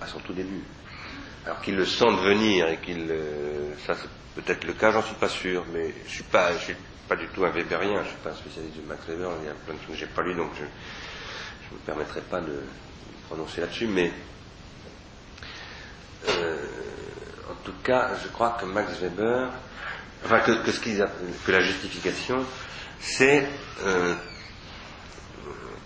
à 0.00 0.06
son, 0.06 0.18
tout 0.18 0.32
début. 0.32 0.62
Alors 1.46 1.60
qu'il 1.60 1.76
le 1.76 1.86
sente 1.86 2.20
venir 2.20 2.68
et 2.68 2.78
qu'il. 2.78 3.06
Euh, 3.10 3.74
ça, 3.86 3.94
peut-être 4.34 4.64
le 4.64 4.72
cas, 4.72 4.90
j'en 4.90 5.02
suis 5.02 5.14
pas 5.14 5.28
sûr, 5.28 5.64
mais 5.72 5.94
je 6.06 6.10
suis 6.10 6.24
pas, 6.24 6.52
je 6.54 6.64
suis 6.64 6.76
pas 7.08 7.16
du 7.16 7.28
tout 7.28 7.44
un 7.44 7.50
Weberien, 7.50 8.02
je 8.02 8.08
suis 8.08 8.18
pas 8.18 8.30
un 8.30 8.34
spécialiste 8.34 8.76
de 8.76 8.82
Max 8.82 9.06
Weber, 9.06 9.30
il 9.42 9.46
y 9.46 9.50
a 9.50 9.54
plein 9.54 9.74
de 9.74 9.78
choses 9.80 9.90
que 9.90 10.00
j'ai 10.00 10.06
pas 10.06 10.22
lu, 10.22 10.34
donc 10.34 10.50
je 10.56 10.62
ne 10.62 11.78
me 11.78 11.84
permettrai 11.86 12.22
pas 12.22 12.40
de 12.40 12.62
prononcer 13.28 13.60
là-dessus, 13.60 13.86
mais. 13.86 14.10
Euh, 16.28 16.56
tout 17.64 17.74
cas, 17.82 18.10
je 18.22 18.28
crois 18.28 18.56
que 18.60 18.64
Max 18.64 18.98
Weber, 19.00 19.50
enfin 20.24 20.40
que, 20.40 20.52
que, 20.52 20.70
que 21.46 21.52
la 21.52 21.60
justification, 21.60 22.44
c'est 23.00 23.46
euh, 23.84 24.14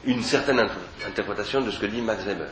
une 0.05 0.23
certaine 0.23 0.69
interprétation 1.07 1.61
de 1.61 1.71
ce 1.71 1.79
que 1.79 1.87
dit 1.87 2.01
Max 2.01 2.23
Weber. 2.25 2.51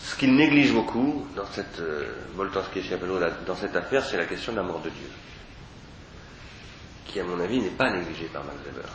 Ce 0.00 0.16
qu'il 0.16 0.34
néglige 0.34 0.72
beaucoup 0.72 1.26
dans 1.36 1.46
cette 1.46 1.80
euh, 1.80 2.14
dans 3.46 3.56
cette 3.56 3.76
affaire, 3.76 4.04
c'est 4.04 4.16
la 4.16 4.26
question 4.26 4.52
de 4.52 4.56
la 4.58 4.62
mort 4.62 4.80
de 4.80 4.90
Dieu, 4.90 5.10
qui 7.06 7.20
à 7.20 7.24
mon 7.24 7.40
avis 7.40 7.60
n'est 7.60 7.70
pas 7.70 7.90
négligée 7.90 8.26
par 8.32 8.44
Max 8.44 8.56
Weber. 8.64 8.90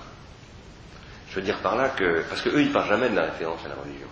Je 1.29 1.35
veux 1.35 1.45
dire 1.45 1.59
par 1.59 1.75
là 1.75 1.89
que, 1.89 2.23
parce 2.29 2.41
qu'eux, 2.41 2.61
ils 2.61 2.71
parlent 2.71 2.87
jamais 2.87 3.09
de 3.09 3.15
la 3.15 3.23
référence 3.25 3.59
à 3.65 3.69
la 3.69 3.75
religion. 3.75 4.07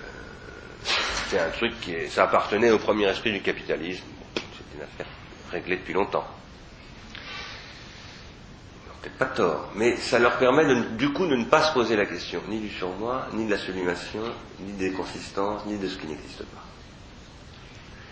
Euh, 0.00 0.84
c'est 1.34 1.40
un 1.40 1.50
truc 1.50 1.80
qui 1.80 1.92
ça 2.10 2.24
appartenait 2.24 2.70
au 2.70 2.78
premier 2.78 3.06
esprit 3.08 3.32
du 3.32 3.40
capitalisme. 3.40 4.04
c'est 4.36 4.76
une 4.76 4.82
affaire 4.82 5.06
réglée 5.50 5.78
depuis 5.78 5.92
longtemps 5.92 6.24
peut-être 9.02 9.18
pas 9.18 9.26
tort, 9.26 9.70
mais 9.74 9.96
ça 9.96 10.18
leur 10.18 10.38
permet 10.38 10.64
du 10.92 11.12
coup 11.12 11.26
de 11.26 11.34
ne 11.34 11.44
pas 11.44 11.68
se 11.68 11.74
poser 11.74 11.94
la 11.96 12.06
question 12.06 12.40
ni 12.48 12.58
du 12.60 12.70
surmoi, 12.70 13.26
ni 13.34 13.44
de 13.46 13.50
la 13.50 13.58
sublimation, 13.58 14.22
ni 14.60 14.72
des 14.74 14.92
consistances, 14.92 15.66
ni 15.66 15.76
de 15.76 15.88
ce 15.88 15.98
qui 15.98 16.06
n'existe 16.06 16.44
pas. 16.44 16.64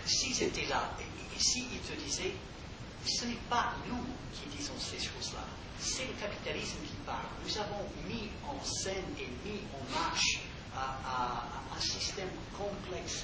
S'ils 0.05 0.43
étaient 0.43 0.67
là, 0.69 0.91
ici 1.35 1.65
ils 1.71 1.79
te 1.79 1.99
disaient, 1.99 2.33
ce 3.07 3.25
n'est 3.25 3.39
pas 3.49 3.73
nous 3.89 4.05
qui 4.33 4.55
disons 4.55 4.77
ces 4.77 4.97
choses-là, 4.97 5.43
c'est 5.79 6.05
le 6.05 6.13
capitalisme 6.21 6.77
qui 6.85 6.93
parle. 7.07 7.25
Nous 7.43 7.57
avons 7.57 7.87
mis 8.07 8.29
en 8.47 8.63
scène 8.63 9.15
et 9.17 9.27
mis 9.49 9.61
en 9.73 9.99
marche 9.99 10.42
un 10.75 11.81
système 11.81 12.29
complexe 12.57 13.23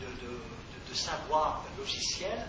de, 0.00 0.06
de 0.06 0.94
savoir 0.94 1.64
logiciel 1.78 2.46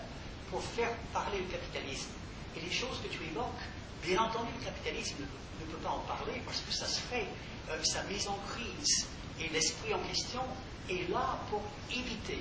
pour 0.50 0.62
faire 0.62 0.92
parler 1.12 1.38
le 1.38 1.46
capitalisme. 1.46 2.10
Et 2.56 2.60
les 2.60 2.72
choses 2.72 3.00
que 3.02 3.08
tu 3.08 3.22
évoques, 3.24 3.62
Bien 4.06 4.22
entendu, 4.22 4.50
le 4.60 4.64
capitalisme 4.64 5.16
ne, 5.20 5.66
peut 5.66 5.78
pas 5.82 5.90
en 5.90 5.98
parler 6.06 6.40
parce 6.44 6.60
que 6.60 6.72
ça 6.72 6.86
se 6.86 7.00
fait, 7.00 7.26
euh, 7.70 7.82
sa 7.82 8.04
mise 8.04 8.28
en 8.28 8.38
crise 8.48 9.08
et 9.40 9.48
l'esprit 9.52 9.92
en 9.94 9.98
question 9.98 10.42
est 10.88 11.10
là 11.10 11.38
pour 11.50 11.60
éviter 11.90 12.38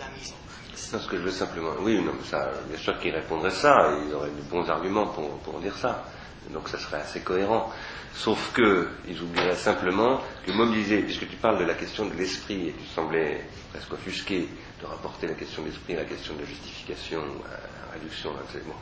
la 0.00 0.08
mise 0.08 0.32
en 0.32 0.70
crise. 0.72 0.92
Non, 0.92 0.98
ce 0.98 1.06
que 1.06 1.16
je 1.16 1.22
veux 1.22 1.30
simplement. 1.30 1.70
Oui, 1.80 2.02
non, 2.02 2.14
ça, 2.28 2.50
bien 2.68 2.78
sûr 2.78 2.98
qu'ils 2.98 3.14
répondraient 3.14 3.50
ça, 3.50 3.96
ils 4.04 4.12
auraient 4.12 4.30
de 4.30 4.42
bons 4.42 4.68
arguments 4.68 5.06
pour, 5.06 5.38
pour 5.38 5.60
dire 5.60 5.76
ça. 5.76 6.04
Donc 6.50 6.68
ça 6.68 6.78
serait 6.78 7.00
assez 7.00 7.20
cohérent. 7.20 7.70
Sauf 8.14 8.52
qu'ils 8.54 9.22
oublieraient 9.22 9.56
simplement 9.56 10.20
que 10.46 10.52
mobiliser, 10.52 11.02
puisque 11.02 11.28
tu 11.28 11.36
parles 11.36 11.58
de 11.58 11.64
la 11.64 11.74
question 11.74 12.06
de 12.06 12.14
l'esprit, 12.14 12.68
et 12.68 12.72
tu 12.72 12.86
semblais 12.86 13.44
presque 13.72 13.92
offusqué 13.92 14.48
de 14.80 14.86
rapporter 14.86 15.26
la 15.26 15.34
question 15.34 15.62
de 15.62 15.68
l'esprit 15.68 15.94
à 15.94 16.00
la 16.00 16.04
question 16.04 16.34
de 16.34 16.40
la 16.40 16.46
justification, 16.46 17.20
à 17.20 17.50
la 17.86 17.92
réduction, 17.94 18.30
bon, 18.32 18.74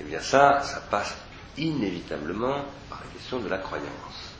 eh 0.00 0.04
bien 0.04 0.20
ça, 0.20 0.60
ça 0.62 0.80
passe 0.88 1.16
inévitablement 1.56 2.64
par 2.88 3.00
la 3.00 3.12
question 3.18 3.40
de 3.40 3.48
la 3.48 3.58
croyance. 3.58 4.34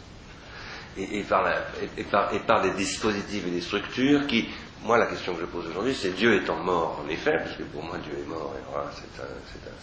Et, 0.97 1.23
par 1.24 2.62
des 2.62 2.70
dispositifs 2.73 3.47
et 3.47 3.51
des 3.51 3.61
structures 3.61 4.27
qui, 4.27 4.49
moi 4.82 4.99
la 4.99 5.07
question 5.07 5.35
que 5.35 5.40
je 5.40 5.47
pose 5.47 5.66
aujourd'hui, 5.66 5.95
c'est 5.95 6.11
Dieu 6.11 6.35
étant 6.35 6.57
mort 6.57 7.03
en 7.05 7.09
effet, 7.09 7.39
parce 7.39 7.57
que 7.57 7.62
pour 7.65 7.82
moi 7.82 7.99
Dieu 7.99 8.19
est 8.19 8.28
mort 8.28 8.55
et 8.57 9.20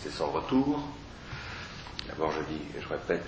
c'est 0.01 0.11
sans 0.11 0.27
retour. 0.27 0.81
D'abord 2.17 2.31
je 2.31 2.53
dis, 2.53 2.61
je 2.81 2.87
répète, 2.87 3.25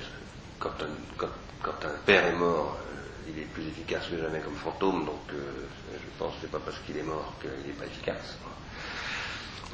quand 0.59 0.71
un, 0.79 1.89
père 2.05 2.25
est 2.25 2.35
mort, 2.35 2.77
euh, 2.79 3.29
il 3.29 3.39
est 3.39 3.45
plus 3.45 3.67
efficace 3.67 4.03
que 4.09 4.17
jamais 4.17 4.39
comme 4.39 4.55
fantôme, 4.55 5.05
donc 5.05 5.19
euh, 5.33 5.65
je 5.91 6.17
pense 6.17 6.33
que 6.35 6.37
c'est 6.43 6.51
pas 6.51 6.61
parce 6.63 6.77
qu'il 6.79 6.97
est 6.97 7.03
mort 7.03 7.33
qu'il 7.41 7.49
n'est 7.49 7.77
pas 7.77 7.85
efficace. 7.85 8.37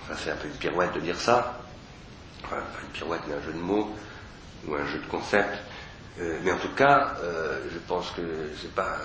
Enfin, 0.02 0.15
c'est 0.23 0.31
un 0.31 0.35
peu 0.35 0.48
une 0.48 0.56
pirouette 0.56 0.94
de 0.95 0.99
dire 0.99 1.19
ça. 1.19 1.61
Enfin, 2.44 2.57
une 2.81 2.90
pirouette, 2.90 3.22
mais 3.27 3.35
un 3.35 3.41
jeu 3.44 3.53
de 3.53 3.60
mots 3.60 3.95
ou 4.68 4.73
un 4.73 4.85
jeu 4.88 4.98
de 4.98 5.06
concept. 5.06 5.60
Euh, 6.19 6.40
mais 6.44 6.52
en 6.52 6.57
tout 6.57 6.73
cas, 6.76 7.15
je 7.72 7.77
pense 7.88 8.10
que 8.11 8.22
c'est 8.61 8.73
pas 8.73 8.98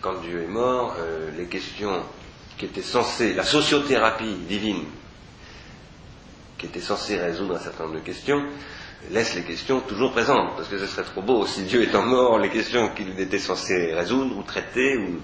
quand 0.00 0.20
Dieu 0.22 0.42
est 0.42 0.48
mort, 0.48 0.96
les 1.36 1.46
questions 1.46 2.02
qui 2.58 2.64
étaient 2.64 2.82
censées, 2.82 3.32
la 3.32 3.44
sociothérapie 3.44 4.34
divine, 4.48 4.84
qui 6.58 6.66
était 6.66 6.80
censée 6.80 7.16
résoudre 7.18 7.56
un 7.56 7.60
certain 7.60 7.84
nombre 7.84 7.96
de 7.96 8.04
questions, 8.04 8.44
laisse 9.10 9.34
les 9.34 9.42
questions 9.42 9.80
toujours 9.80 10.12
présentes, 10.12 10.56
parce 10.56 10.68
que 10.68 10.78
ce 10.78 10.86
serait 10.86 11.04
trop 11.04 11.22
beau 11.22 11.46
si 11.46 11.62
Dieu 11.62 11.82
étant 11.82 12.02
mort, 12.02 12.38
les 12.38 12.50
questions 12.50 12.90
qu'il 12.94 13.18
était 13.18 13.38
censé 13.38 13.92
résoudre 13.94 14.36
ou 14.36 14.42
traiter 14.42 14.96
ou 14.96 15.20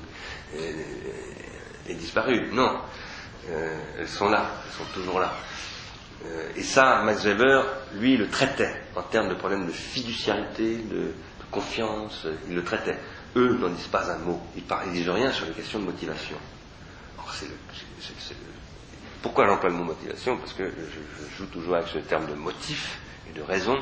aient 1.88 1.94
disparu. 1.94 2.48
Non, 2.52 2.78
elles 3.48 4.08
sont 4.08 4.28
là, 4.28 4.50
elles 4.66 4.76
sont 4.76 4.92
toujours 4.92 5.20
là. 5.20 5.32
Euh, 6.26 6.48
et 6.56 6.62
ça, 6.62 7.02
Max 7.04 7.24
Weber, 7.24 7.64
lui, 7.94 8.16
le 8.16 8.28
traitait 8.28 8.74
en 8.96 9.02
termes 9.02 9.28
de 9.28 9.34
problèmes 9.34 9.66
de 9.66 9.72
fiduciarité, 9.72 10.76
de, 10.76 11.12
confiance, 11.50 12.26
il 12.46 12.54
le 12.54 12.62
traitait. 12.62 12.98
Eux 13.34 13.56
n'en 13.58 13.70
disent 13.70 13.86
pas 13.86 14.10
un 14.10 14.18
mot, 14.18 14.38
ils 14.54 14.62
ne 14.88 14.92
disent 14.92 15.08
rien 15.08 15.32
sur 15.32 15.46
les 15.46 15.52
questions 15.52 15.78
de 15.78 15.86
motivation. 15.86 16.36
Pourquoi 19.22 19.46
j'emploie 19.46 19.70
le 19.70 19.76
mot 19.76 19.84
motivation? 19.84 20.36
Parce 20.36 20.52
que 20.52 20.64
je, 20.64 21.38
joue 21.38 21.46
toujours 21.46 21.76
avec 21.76 21.88
ce 21.88 21.98
terme 22.00 22.26
de 22.26 22.34
motif 22.34 22.98
de 23.38 23.42
raison, 23.42 23.76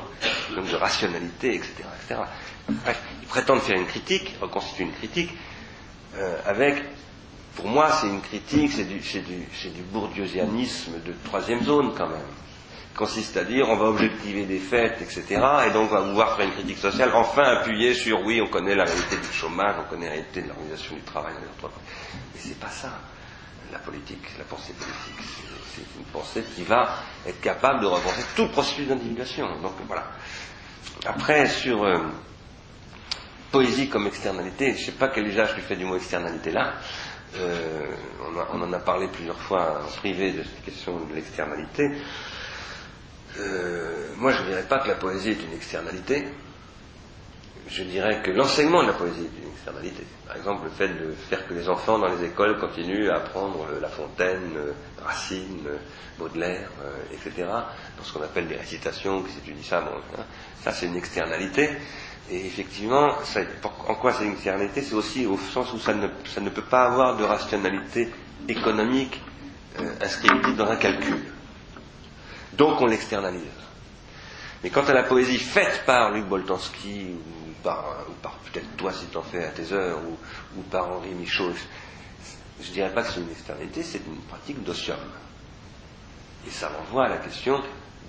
de 0.55 0.75
rationalité, 0.75 1.55
etc. 1.55 1.73
etc. 2.03 2.21
ils 2.69 3.27
prétendent 3.27 3.61
faire 3.61 3.77
une 3.77 3.87
critique, 3.87 4.35
reconstituer 4.41 4.83
une 4.85 4.93
critique, 4.93 5.31
euh, 6.17 6.37
avec 6.45 6.75
pour 7.57 7.67
moi, 7.67 7.89
c'est 7.91 8.07
une 8.07 8.21
critique, 8.21 8.71
c'est 8.71 8.83
du, 8.83 8.99
du, 8.99 9.69
du, 9.71 9.81
bourdieusianisme 9.91 11.01
de 11.03 11.11
troisième 11.23 11.63
zone 11.63 11.91
quand 11.97 12.07
même. 12.07 12.21
Consiste 12.95 13.35
à 13.35 13.43
dire 13.43 13.67
on 13.69 13.75
va 13.77 13.85
objectiver 13.85 14.45
des 14.45 14.59
faits, 14.59 15.01
etc. 15.01 15.23
Et 15.67 15.71
donc 15.71 15.91
on 15.91 15.95
va 15.95 16.01
pouvoir 16.03 16.35
faire 16.37 16.45
une 16.45 16.53
critique 16.53 16.77
sociale, 16.77 17.11
enfin 17.15 17.43
appuyée 17.43 17.95
sur 17.95 18.21
oui, 18.23 18.41
on 18.41 18.47
connaît 18.47 18.75
la 18.75 18.83
réalité 18.85 19.17
du 19.17 19.33
chômage, 19.33 19.75
on 19.79 19.89
connaît 19.89 20.05
la 20.05 20.11
réalité 20.13 20.43
de 20.43 20.47
l'organisation 20.49 20.95
du 20.95 21.01
travail 21.01 21.33
dans. 21.61 21.67
Mais 21.67 22.39
c'est 22.43 22.59
pas 22.59 22.69
ça, 22.69 22.91
la 23.71 23.79
politique, 23.79 24.23
la 24.37 24.43
pensée 24.45 24.73
politique. 24.73 25.27
C'est 25.75 25.99
une 25.99 26.05
pensée 26.05 26.43
qui 26.55 26.63
va 26.63 26.89
être 27.25 27.39
capable 27.41 27.81
de 27.81 27.85
repenser 27.85 28.23
tout 28.35 28.43
le 28.43 28.49
processus 28.49 28.87
d'individuation. 28.87 29.47
Donc 29.61 29.73
voilà. 29.87 30.05
Après, 31.05 31.47
sur 31.47 31.83
euh, 31.83 31.99
poésie 33.51 33.89
comme 33.89 34.07
externalité, 34.07 34.73
je 34.73 34.79
ne 34.81 34.85
sais 34.87 34.91
pas 34.93 35.09
quel 35.09 35.27
usage 35.27 35.53
tu 35.55 35.61
fais 35.61 35.75
du 35.75 35.85
mot 35.85 35.95
externalité 35.95 36.51
là. 36.51 36.73
Euh, 37.35 37.85
on, 38.53 38.61
en 38.61 38.73
a 38.73 38.79
parlé 38.79 39.07
plusieurs 39.09 39.37
fois 39.37 39.83
en 39.85 39.97
privé 39.97 40.31
de 40.31 40.43
cette 40.43 40.63
question 40.63 40.97
de 41.05 41.13
l'externalité. 41.13 41.91
Euh, 43.39 44.07
moi, 44.17 44.31
je 44.31 44.41
ne 44.41 44.47
dirais 44.47 44.63
pas 44.67 44.79
que 44.79 44.87
la 44.87 44.95
poésie 44.95 45.31
est 45.31 45.43
une 45.43 45.53
externalité. 45.53 46.25
Je 47.69 47.83
dirais 47.83 48.21
que 48.23 48.31
l'enseignement 48.31 48.81
de 48.83 48.87
la 48.87 48.93
poésie 48.93 49.25
est 49.25 49.43
une 49.43 49.51
externalité. 49.51 50.03
Par 50.25 50.37
exemple, 50.37 50.63
le 50.65 50.69
fait 50.69 50.87
de 50.87 51.11
faire 51.29 51.45
que 51.47 51.53
les 51.53 51.67
enfants 51.67 51.99
dans 51.99 52.07
les 52.07 52.23
écoles 52.25 52.57
continuent 52.59 53.09
à 53.09 53.17
apprendre 53.17 53.67
La 53.81 53.89
Fontaine, 53.89 54.53
Racine, 55.03 55.67
Baudelaire, 56.17 56.69
euh, 56.83 56.95
etc., 57.13 57.45
dans 57.97 58.03
ce 58.03 58.13
qu'on 58.13 58.23
appelle 58.23 58.47
des 58.47 58.55
récitations, 58.55 59.21
qui 59.23 59.33
s'étudient 59.33 59.63
ça, 59.63 59.81
bon, 59.81 59.91
hein, 60.17 60.23
ça 60.61 60.71
c'est 60.71 60.85
une 60.85 60.95
externalité. 60.95 61.69
Et 62.29 62.45
effectivement, 62.45 63.13
en 63.87 63.95
quoi 63.95 64.13
c'est 64.13 64.25
une 64.25 64.33
externalité? 64.33 64.81
C'est 64.81 64.95
aussi 64.95 65.25
au 65.25 65.37
sens 65.37 65.71
où 65.73 65.79
ça 65.79 65.93
ne, 65.93 66.49
peut 66.49 66.61
pas 66.61 66.85
avoir 66.85 67.17
de 67.17 67.23
rationalité 67.23 68.09
économique 68.47 69.21
euh, 69.79 69.93
inscrite 70.01 70.55
dans 70.55 70.69
un 70.69 70.75
calcul. 70.77 71.19
Donc 72.53 72.81
on 72.81 72.85
l'externalise. 72.85 73.41
Mais 74.63 74.69
quant 74.69 74.83
à 74.83 74.93
la 74.93 75.03
poésie 75.03 75.37
faite 75.37 75.83
par 75.85 76.11
Luc 76.11 76.25
Boltanski, 76.25 77.11
ou 77.13 77.46
par, 77.67 77.83
par 78.21 78.31
peut-être 78.37 78.77
toi 78.77 78.93
si 78.93 79.07
tu 79.07 79.17
en 79.17 79.23
fais 79.23 79.43
à 79.43 79.49
tes 79.49 79.73
heures, 79.73 79.99
ou, 80.55 80.61
par 80.71 80.87
Henri 80.89 81.09
Michaud, 81.09 81.51
je 82.61 82.69
ne 82.69 82.73
dirais 82.73 82.93
pas 82.93 83.03
que 83.03 83.09
c'est 83.11 83.19
une 83.19 83.29
externalité, 83.29 83.83
c'est 83.83 84.01
une 84.07 84.21
pratique 84.21 84.63
d'osium. 84.63 84.97
Et 86.47 86.49
ça 86.49 86.69
renvoie 86.69 87.07
à 87.07 87.09
la 87.09 87.17
question 87.17 87.61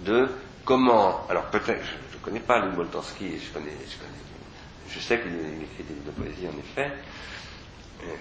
de 0.05 0.29
comment. 0.65 1.27
Alors 1.29 1.47
peut-être, 1.47 1.83
je 2.13 2.19
ne 2.19 2.23
connais 2.23 2.39
pas 2.39 2.65
Luc 2.65 2.77
Boltanski, 2.77 3.37
je 3.37 3.53
connais, 3.53 3.73
je 3.73 3.97
connais 3.97 4.29
je 4.91 5.01
sais 5.01 5.21
qu'il 5.21 5.33
écrit 5.33 5.85
des 5.85 5.95
livres 5.95 6.07
de 6.07 6.11
poésie, 6.13 6.47
en 6.47 6.59
effet. 6.59 6.93
Euh, 8.05 8.15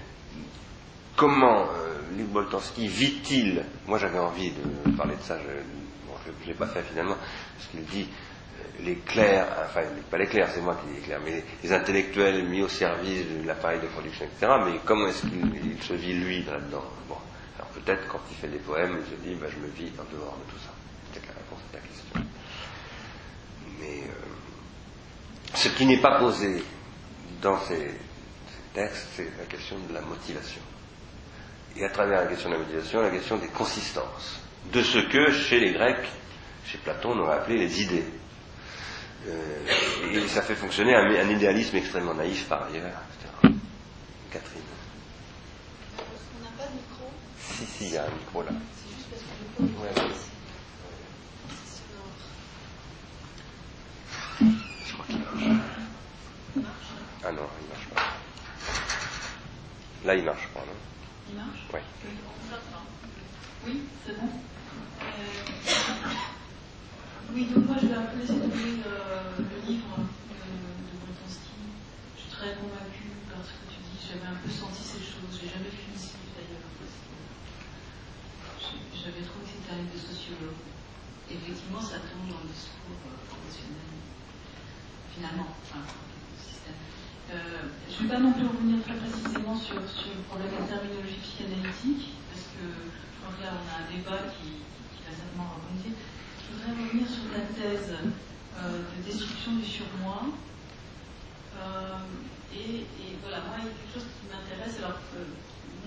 comment 1.15 1.61
euh, 1.61 1.99
Luc 2.17 2.27
Boltanski 2.27 2.87
vit-il? 2.87 3.63
Moi, 3.85 3.99
j'avais 3.99 4.19
envie 4.19 4.51
de 4.51 4.91
parler 4.91 5.15
de 5.15 5.21
ça, 5.21 5.37
je 5.39 6.31
ne 6.31 6.47
l'ai 6.47 6.53
pas 6.55 6.67
fait 6.67 6.83
finalement, 6.83 7.15
parce 7.55 7.69
qu'il 7.69 7.85
dit 7.85 8.09
les 8.79 8.95
clercs, 8.95 9.47
enfin, 9.65 9.81
pas 10.09 10.17
les 10.17 10.27
clercs, 10.27 10.49
c'est 10.53 10.61
moi 10.61 10.77
qui 10.81 10.89
dis 10.93 10.99
les 10.99 11.05
clercs, 11.05 11.21
mais 11.25 11.43
les, 11.63 11.73
intellectuels 11.73 12.43
mis 12.45 12.61
au 12.61 12.67
service 12.67 13.25
de 13.27 13.47
l'appareil 13.47 13.79
de 13.79 13.87
production, 13.87 14.25
etc. 14.25 14.53
Mais 14.65 14.79
comment 14.85 15.07
est-ce 15.07 15.21
qu'il 15.21 15.81
se 15.81 15.93
vit 15.93 16.13
lui 16.13 16.43
là-dedans? 16.43 16.83
Bon, 17.07 17.17
alors 17.57 17.69
peut-être 17.69 18.07
quand 18.07 18.21
il 18.29 18.37
fait 18.37 18.47
des 18.47 18.59
poèmes, 18.59 18.97
il 18.99 19.09
se 19.09 19.21
dit, 19.21 19.35
bah, 19.35 19.47
je 19.49 19.57
me 19.57 19.71
vis 19.71 19.91
en 19.99 20.15
dehors 20.15 20.37
de 20.45 20.51
tout 20.51 20.59
ça. 20.59 20.71
C'est 21.13 21.21
la 21.25 21.33
réponse 21.33 21.59
à 21.69 21.77
ta 21.77 21.79
question. 21.79 22.31
Mais 23.79 24.03
ce 25.55 25.69
qui 25.69 25.85
n'est 25.85 26.01
pas 26.01 26.19
posé 26.19 26.63
dans 27.41 27.59
ces, 27.61 27.91
textes, 28.77 29.07
c'est 29.15 29.31
la 29.39 29.45
question 29.45 29.77
de 29.89 29.93
la 29.93 30.01
motivation. 30.01 30.61
et 31.75 31.83
à 31.83 31.89
travers 31.89 32.21
la 32.21 32.27
question 32.27 32.49
de 32.49 32.55
la 32.55 32.59
motivation, 32.59 33.01
la 33.01 33.09
question 33.09 33.37
des 33.37 33.47
consistances, 33.47 34.39
de 34.71 34.83
ce 34.83 34.99
que 34.99 35.31
chez 35.31 35.59
les 35.59 35.73
Grecs, 35.73 36.07
chez 36.65 36.77
Platon, 36.77 37.13
on 37.13 37.19
aurait 37.19 37.37
appelé 37.37 37.57
les 37.57 37.81
idées. 37.81 38.03
Euh, 39.27 40.13
et 40.13 40.27
ça 40.27 40.41
fait 40.41 40.55
fonctionner 40.55 40.95
un, 40.95 41.05
un, 41.05 41.29
idéalisme 41.29 41.75
extrêmement 41.75 42.13
naïf 42.13 42.47
par 42.47 42.63
ailleurs, 42.63 42.85
etc. 42.85 43.53
Catherine. 44.31 44.61
On 45.99 46.43
n'a 46.43 46.49
pas 46.57 46.69
de 46.69 46.75
micro 46.75 47.11
Si, 47.41 47.65
si, 47.65 47.85
il 47.87 47.93
y 47.93 47.97
a 47.97 48.03
un 48.03 48.09
micro 48.09 48.43
là. 48.43 48.51
C'est 48.75 48.89
juste 48.95 49.09
parce 49.09 49.21
que 49.21 49.27
le 49.59 49.67
micro 49.67 49.83
Ouais. 49.83 49.91
Je 54.87 54.93
crois 54.93 55.05
qu'il 55.07 55.19
marche. 55.19 55.59
Marche 56.55 56.91
Ah 57.25 57.31
non, 57.31 57.47
il 57.61 57.67
marche 57.67 57.87
pas. 57.93 58.01
Là, 60.05 60.15
il 60.15 60.23
marche 60.23 60.47
pas, 60.53 60.59
non 60.61 60.77
Il 61.29 61.35
marche. 61.35 61.59
Oui, 61.73 61.79
s'entend. 62.49 62.85
Oui, 63.65 63.81
c'est 64.05 64.17
bon. 64.17 64.29
Euh, 65.01 66.16
Oui, 67.33 67.45
donc 67.53 67.67
moi 67.67 67.75
je 67.81 67.87
vais 67.87 67.99
un 67.99 68.07
peu 68.07 68.23
de 68.23 68.23
lire 68.23 68.87
le, 68.87 69.57
livre 69.67 69.99
de, 69.99 70.39
de 70.87 70.95
Boltanski. 71.03 71.59
Je 72.15 72.21
suis 72.23 72.31
très 72.31 72.55
convaincue 72.55 73.11
par 73.27 73.43
ce 73.43 73.51
que 73.51 73.67
tu 73.67 73.83
dis. 73.83 73.99
J'avais 73.99 74.31
un 74.31 74.39
peu 74.39 74.47
senti 74.47 74.79
ces 74.79 75.03
choses. 75.03 75.35
J'ai 75.35 75.51
jamais 75.51 75.67
fini 75.67 75.99
ce 75.99 76.15
livre 76.15 76.39
d'ailleurs. 76.39 76.71
J'avais 78.95 79.23
trouvé 79.27 79.43
que 79.43 79.51
c'était 79.59 79.75
un 79.75 79.83
de 79.83 79.99
sociologue. 79.99 80.63
Effectivement, 81.27 81.83
ça 81.83 81.99
tombe 81.99 82.31
dans 82.31 82.39
le 82.39 82.47
discours 82.47 82.95
euh, 82.95 83.19
professionnel. 83.27 83.91
Finalement, 85.11 85.51
enfin. 85.67 85.83
Euh, 87.27 87.67
je 87.91 88.03
ne 88.03 88.07
vais 88.07 88.15
pas 88.15 88.23
non 88.23 88.31
plus 88.31 88.47
revenir 88.47 88.79
très 88.87 88.95
précisément 88.95 89.59
sur, 89.59 89.75
le 89.75 90.23
problème 90.31 90.47
de 90.47 90.63
terminologie 90.63 91.19
psychanalytique, 91.19 92.15
parce 92.31 92.47
que 92.55 92.63
je 92.63 93.15
crois 93.19 93.35
que 93.35 93.43
là 93.43 93.51
on 93.51 93.67
a 93.67 93.83
un 93.83 93.87
débat 93.91 94.31
qui, 94.31 94.63
qui 94.63 94.99
va 95.03 95.11
certainement 95.11 95.51
rebondir. 95.59 95.91
Je 96.47 96.55
voudrais 96.55 96.79
revenir 96.79 97.03
sur 97.03 97.27
ta 97.27 97.43
thèse 97.59 97.91
euh, 97.91 98.79
de 98.79 99.03
destruction 99.03 99.59
du 99.59 99.67
surmoi. 99.67 100.31
Euh, 101.59 101.99
et, 102.55 102.87
voilà, 103.19 103.43
moi 103.51 103.59
il 103.59 103.67
y 103.67 103.67
a 103.67 103.75
quelque 103.75 103.99
chose 103.99 104.07
qui 104.15 104.31
m'intéresse, 104.31 104.79
alors 104.79 104.95
euh, 105.19 105.27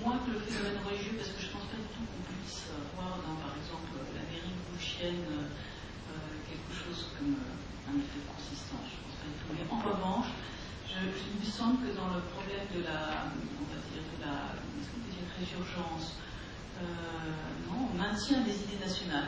moins 0.05 0.21
que 0.21 0.37
le 0.37 0.41
phénomène 0.45 0.77
religieux, 0.85 1.17
parce 1.17 1.33
que 1.33 1.41
je 1.41 1.49
ne 1.49 1.53
pense 1.57 1.65
pas 1.73 1.81
du 1.81 1.89
tout 1.97 2.05
qu'on 2.05 2.25
puisse 2.29 2.69
voir 2.93 3.25
dans 3.25 3.41
par 3.41 3.57
exemple 3.57 3.89
la 4.13 4.21
dérive 4.29 4.61
gauchienne 4.69 5.25
euh, 5.33 5.49
quelque 6.45 6.73
chose 6.77 7.09
comme 7.17 7.41
un 7.41 7.97
effet 7.97 8.21
de 8.21 8.29
consistance. 8.29 8.85
Je 8.85 9.01
pense 9.01 9.17
pas 9.17 9.33
du 9.33 9.41
tout. 9.41 9.51
Mais 9.57 9.65
en 9.65 9.81
revanche, 9.81 10.29
je, 10.85 11.09
il 11.09 11.41
me 11.41 11.49
semble 11.49 11.89
que 11.89 11.97
dans 11.97 12.13
le 12.13 12.21
problème 12.37 12.69
de 12.77 12.85
la, 12.85 13.33
on 13.33 13.65
va 13.65 13.81
dire, 13.89 14.05
de 14.05 14.19
la, 14.29 14.61
résurgence, 15.41 16.21
non, 17.65 17.89
on 17.93 17.97
maintient 17.97 18.41
des 18.41 18.53
idées 18.53 18.85
nationales. 18.85 19.20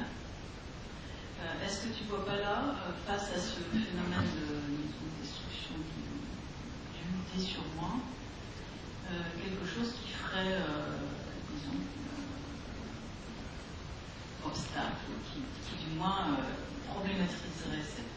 Que 1.83 1.89
tu 1.89 2.05
vois 2.05 2.25
pas 2.25 2.37
là, 2.37 2.79
euh, 2.79 2.93
face 3.11 3.35
à 3.35 3.41
ce 3.43 3.59
phénomène 3.59 4.31
de, 4.39 4.55
destruction 5.19 5.75
du, 5.83 6.15
du 6.95 7.03
idée 7.11 7.43
sur 7.43 7.63
moi, 7.75 7.99
euh, 9.11 9.19
quelque 9.43 9.67
chose 9.67 9.91
qui 9.99 10.13
ferait, 10.13 10.63
euh, 10.63 11.03
disons, 11.51 11.83
obstacle, 14.47 15.11
qui, 15.27 15.43
qui 15.43 15.91
du 15.91 15.99
moins 15.99 16.39
problématiserait 16.87 17.83
cette, 17.83 18.15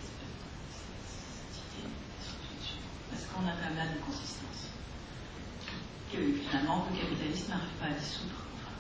cette 0.70 1.58
idée 1.66 1.90
de 1.90 2.22
destruction. 2.22 2.78
Est-ce 3.18 3.26
qu'on 3.34 3.50
a 3.50 3.58
quand 3.58 3.74
même 3.74 3.82
là 3.82 3.98
consistance 4.06 4.78
que 6.14 6.22
finalement 6.22 6.86
le 6.86 7.02
capitalisme 7.02 7.50
n'arrive 7.50 7.74
pas 7.82 7.88
à 7.88 7.98
dissoudre, 7.98 8.46
enfin, 8.62 8.78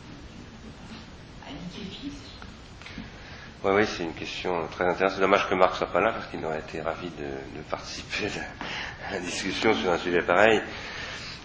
à 1.41 1.49
liquéfier 1.57 2.12
Oui, 3.66 3.72
oui, 3.78 3.86
c'est 3.88 4.04
une 4.04 4.14
question 4.14 4.68
très 4.68 4.86
intéressante. 4.86 5.16
C'est 5.16 5.22
dommage 5.22 5.50
que 5.50 5.56
Marc 5.56 5.76
soit 5.76 5.88
pas 5.88 6.00
là 6.00 6.12
parce 6.12 6.28
qu'il 6.28 6.46
aurait 6.46 6.60
été 6.60 6.82
ravi 6.82 7.10
de, 7.10 7.58
de 7.58 7.64
participer 7.68 8.28
à 9.10 9.14
la 9.14 9.20
discussion 9.20 9.74
sur 9.74 9.92
un 9.92 9.98
sujet 9.98 10.22
pareil. 10.22 10.62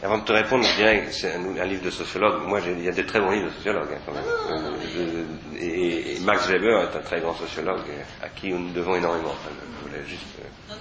Avant 0.02 0.18
de 0.18 0.24
te 0.24 0.32
répondre, 0.32 0.62
je 0.64 0.76
dirais 0.76 1.04
que 1.06 1.12
c'est 1.12 1.32
un, 1.34 1.56
un 1.56 1.64
livre 1.64 1.82
de 1.82 1.90
sociologue. 1.90 2.42
Moi, 2.46 2.60
il 2.66 2.84
y 2.84 2.88
a 2.88 2.92
des 2.92 3.06
très 3.06 3.20
bons 3.20 3.30
livres 3.30 3.46
de 3.48 3.52
sociologues, 3.54 3.88
hein, 3.94 3.98
quand 4.04 4.12
même. 4.12 4.24
Euh, 4.50 4.76
je- 4.94 5.58
et, 5.64 6.16
et 6.16 6.20
Max 6.20 6.46
Weber 6.48 6.78
est 6.90 6.96
un 6.96 7.00
très 7.00 7.20
grand 7.20 7.34
sociologue 7.34 7.80
euh, 7.88 8.02
à 8.26 8.28
qui 8.28 8.50
nous 8.52 8.70
devons 8.72 8.96
énormément. 8.96 9.30
Enfin, 9.30 9.50
je 9.82 9.88
voulais 9.88 10.04
juste, 10.06 10.26
euh, 10.40 10.74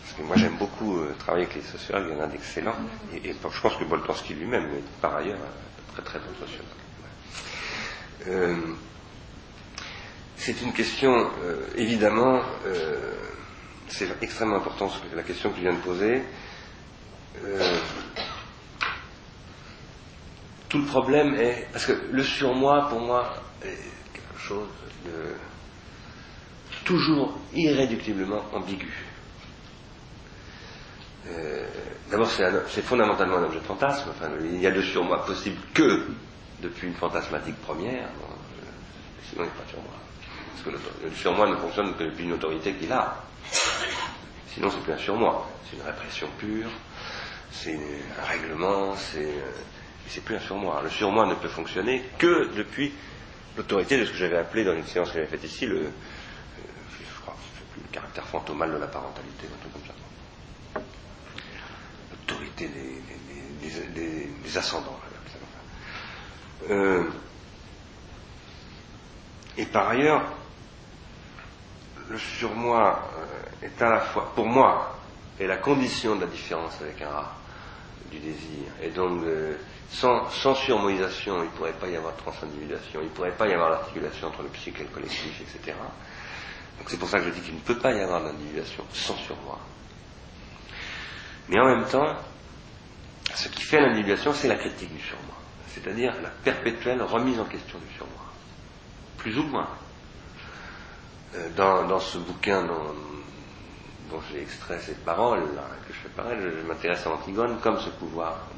parce 0.00 0.12
que 0.18 0.22
moi, 0.22 0.36
j'aime 0.36 0.56
beaucoup 0.58 0.98
euh, 0.98 1.14
travailler 1.18 1.44
avec 1.46 1.56
les 1.56 1.62
sociologues. 1.62 2.08
Il 2.10 2.16
y 2.16 2.20
en 2.20 2.24
a 2.24 2.26
d'excellents. 2.26 2.76
Et, 3.14 3.28
et 3.30 3.32
je 3.32 3.60
pense 3.60 3.76
que 3.76 3.84
Boltanski 3.84 4.34
lui-même 4.34 4.64
est 4.76 5.00
par 5.00 5.16
ailleurs 5.16 5.38
un 5.38 5.92
très 5.94 6.02
très 6.02 6.18
bon 6.18 6.34
sociologue. 6.46 6.66
Ouais. 7.00 8.28
Euh, 8.28 8.56
c'est 10.36 10.60
une 10.62 10.72
question, 10.72 11.30
euh, 11.44 11.66
évidemment, 11.76 12.40
euh, 12.66 13.12
c'est 13.88 14.08
extrêmement 14.22 14.56
important 14.56 14.90
la 15.14 15.22
question 15.22 15.50
que 15.50 15.56
tu 15.56 15.62
viens 15.62 15.74
de 15.74 15.78
poser. 15.78 16.22
Euh, 17.44 17.78
tout 20.68 20.78
le 20.78 20.86
problème 20.86 21.34
est, 21.34 21.68
parce 21.72 21.86
que 21.86 21.92
le 22.10 22.22
surmoi, 22.22 22.88
pour 22.88 23.00
moi, 23.00 23.34
est 23.62 23.76
quelque 24.12 24.38
chose 24.38 24.68
de 25.04 25.34
toujours 26.84 27.38
irréductiblement 27.54 28.42
ambigu. 28.52 28.92
D'abord, 32.10 32.28
c'est 32.68 32.82
fondamentalement 32.82 33.36
un 33.38 33.44
objet 33.44 33.60
de 33.60 33.64
fantasme. 33.64 34.10
Il 34.44 34.60
y 34.60 34.66
a 34.66 34.70
le 34.70 34.82
surmoi 34.82 35.24
possible 35.24 35.56
que 35.72 36.06
depuis 36.60 36.88
une 36.88 36.94
fantasmatique 36.94 37.56
première. 37.62 38.08
Sinon, 39.30 39.44
il 39.44 39.46
n'y 39.46 39.48
a 39.48 39.52
pas 39.52 39.64
de 39.64 39.70
surmoi. 39.70 40.01
Parce 40.52 40.64
que 40.64 40.70
le, 40.70 41.14
surmoi 41.14 41.48
ne 41.48 41.56
fonctionne 41.56 41.94
que 41.96 42.04
depuis 42.04 42.24
une 42.24 42.32
autorité 42.32 42.74
qu'il 42.74 42.92
a. 42.92 43.24
Sinon, 44.52 44.70
c'est 44.70 44.82
plus 44.82 44.92
un 44.92 44.98
surmoi. 44.98 45.48
C'est 45.68 45.76
une 45.76 45.82
répression 45.82 46.28
pure, 46.38 46.70
c'est 47.50 47.78
un 48.20 48.24
règlement, 48.24 48.94
c'est 48.96 49.24
euh, 49.24 49.50
c'est 50.08 50.22
plus 50.22 50.36
un 50.36 50.40
surmoi. 50.40 50.80
Le 50.82 50.90
surmoi 50.90 51.26
ne 51.26 51.34
peut 51.34 51.48
fonctionner 51.48 52.04
que 52.18 52.50
depuis 52.54 52.92
l'autorité 53.56 53.98
de 53.98 54.04
ce 54.04 54.10
que 54.10 54.16
j'avais 54.16 54.36
appelé 54.36 54.64
dans 54.64 54.74
une 54.74 54.86
séance 54.86 55.08
que 55.08 55.14
j'avais 55.14 55.26
faite 55.26 55.44
ici 55.44 55.66
le, 55.66 55.76
euh, 55.76 55.88
je 57.00 57.20
crois, 57.22 57.36
le 57.76 57.82
caractère 57.90 58.24
fantomal 58.24 58.72
de 58.72 58.76
la 58.76 58.86
parentalité, 58.86 59.46
un 59.46 59.60
truc 59.60 59.72
comme 59.72 59.86
ça 59.86 59.92
l'autorité 62.28 62.68
des, 64.44 64.58
ascendants. 64.58 64.98
Euh, 66.70 67.04
et 69.56 69.64
par 69.64 69.88
ailleurs, 69.88 70.22
le 72.08 72.18
surmoi 72.18 73.00
euh, 73.18 73.66
est 73.66 73.82
à 73.82 73.90
la 73.90 74.00
fois, 74.00 74.32
pour 74.34 74.46
moi, 74.46 74.98
est 75.38 75.46
la 75.46 75.56
condition 75.56 76.16
de 76.16 76.22
la 76.22 76.26
différence 76.26 76.80
avec 76.80 77.00
un 77.02 77.08
rat 77.10 77.34
du 78.10 78.18
désir. 78.18 78.68
Et 78.82 78.90
donc, 78.90 79.22
euh, 79.24 79.56
sans, 79.90 80.28
sans 80.30 80.54
il 80.68 80.74
ne 80.74 81.46
pourrait 81.56 81.72
pas 81.72 81.88
y 81.88 81.96
avoir 81.96 82.14
de 82.14 82.18
transindividuation, 82.18 83.00
il 83.00 83.04
ne 83.04 83.10
pourrait 83.10 83.32
pas 83.32 83.46
y 83.46 83.52
avoir 83.52 83.70
l'articulation 83.70 84.28
entre 84.28 84.42
le 84.42 84.48
psychique 84.48 84.80
et 84.80 84.84
le 84.84 84.88
collectif, 84.88 85.40
etc. 85.40 85.76
Donc 86.78 86.88
c'est 86.88 86.98
pour 86.98 87.08
ça 87.08 87.18
que 87.18 87.26
je 87.26 87.30
dis 87.30 87.40
qu'il 87.40 87.54
ne 87.54 87.60
peut 87.60 87.78
pas 87.78 87.92
y 87.92 88.00
avoir 88.00 88.22
d'individuation 88.22 88.84
sans 88.92 89.16
surmoi. 89.16 89.58
Mais 91.48 91.60
en 91.60 91.66
même 91.66 91.84
temps, 91.84 92.16
ce 93.34 93.48
qui 93.48 93.62
fait 93.62 93.80
l'individuation, 93.80 94.32
c'est 94.32 94.48
la 94.48 94.56
critique 94.56 94.92
du 94.94 95.00
surmoi, 95.00 95.34
c'est-à-dire 95.68 96.14
la 96.22 96.30
perpétuelle 96.30 97.02
remise 97.02 97.38
en 97.38 97.44
question 97.44 97.78
du 97.78 97.94
surmoi, 97.94 98.24
plus 99.18 99.38
ou 99.38 99.44
moins. 99.44 99.68
Euh, 101.34 101.48
Dans, 101.56 102.00
ce 102.00 102.18
bouquin 102.18 102.62
dont, 102.64 104.20
j'ai 104.30 104.42
extrait 104.42 104.78
ces 104.80 104.92
paroles, 104.94 105.40
là, 105.54 105.62
que 105.86 105.94
je 105.94 105.98
fais 106.00 106.08
pareil, 106.10 106.36
je, 106.40 106.66
m'intéresse 106.66 107.06
à 107.06 107.10
Antigone 107.10 107.58
comme 107.62 107.78
ce 107.80 107.88
pouvoir 107.88 108.48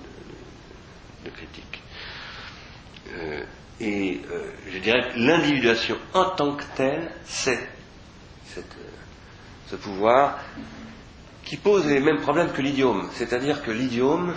de, 1.24 1.30
critique. 1.30 1.82
Euh, 3.12 3.44
et 3.80 4.20
euh, 4.30 4.50
je 4.68 4.78
dirais 4.78 5.10
que 5.12 5.18
l'individuation 5.18 5.96
en 6.14 6.30
tant 6.30 6.56
que 6.56 6.64
telle, 6.76 7.10
c'est 7.24 7.58
ce 9.68 9.76
pouvoir 9.76 10.38
qui 11.44 11.56
pose 11.56 11.86
les 11.86 12.00
mêmes 12.00 12.20
problèmes 12.20 12.52
que 12.52 12.62
l'idiome. 12.62 13.08
C'est-à-dire 13.12 13.62
que 13.62 13.70
l'idiome, 13.70 14.34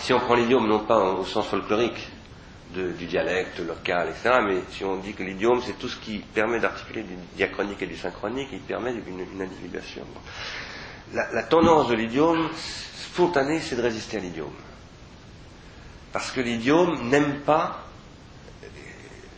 si 0.00 0.12
on 0.12 0.20
prend 0.20 0.34
l'idiome 0.34 0.66
non 0.68 0.80
pas 0.80 0.98
au 0.98 1.24
sens 1.24 1.46
folklorique 1.46 2.11
du 2.72 3.06
dialecte 3.06 3.58
local, 3.60 4.08
etc., 4.08 4.40
mais 4.44 4.62
si 4.70 4.84
on 4.84 4.96
dit 4.96 5.12
que 5.12 5.22
l'idiome, 5.22 5.60
c'est 5.64 5.78
tout 5.78 5.88
ce 5.88 5.96
qui 5.96 6.18
permet 6.18 6.60
d'articuler 6.60 7.02
du 7.02 7.14
diachronique 7.36 7.82
et 7.82 7.86
du 7.86 7.96
synchronique, 7.96 8.48
il 8.52 8.60
permet 8.60 8.92
une, 8.92 9.20
une. 9.20 9.48
La, 11.12 11.42
tendance 11.42 11.88
de 11.88 11.94
l'idiome 11.94 12.48
spontanée, 12.54 13.60
c'est 13.60 13.76
de 13.76 13.82
résister 13.82 14.16
à 14.16 14.20
l'idiome. 14.20 14.54
Parce 16.12 16.30
que 16.30 16.40
l'idiome 16.40 17.08
n'aime 17.08 17.40
pas, 17.40 17.86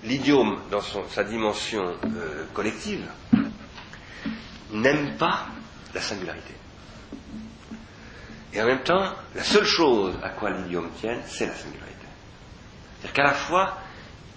l'idiome 0.04 0.58
dans 0.70 0.80
sa 0.80 1.24
dimension 1.24 1.84
euh, 2.04 2.44
collective, 2.52 3.04
n'aime 4.72 5.16
pas 5.16 5.46
la 5.92 6.00
singularité. 6.00 6.54
Et 8.52 8.62
en 8.62 8.66
même 8.66 8.82
temps, 8.82 9.12
la 9.34 9.42
seule 9.42 9.64
chose 9.64 10.14
à 10.22 10.28
quoi 10.30 10.50
l'idiome 10.50 10.90
tienne, 11.00 11.20
c'est 11.26 11.46
la 11.46 11.54
singularité. 11.54 11.93
C'est-à-dire 13.04 13.12
qu'à 13.12 13.22
la 13.22 13.34
fois, 13.34 13.78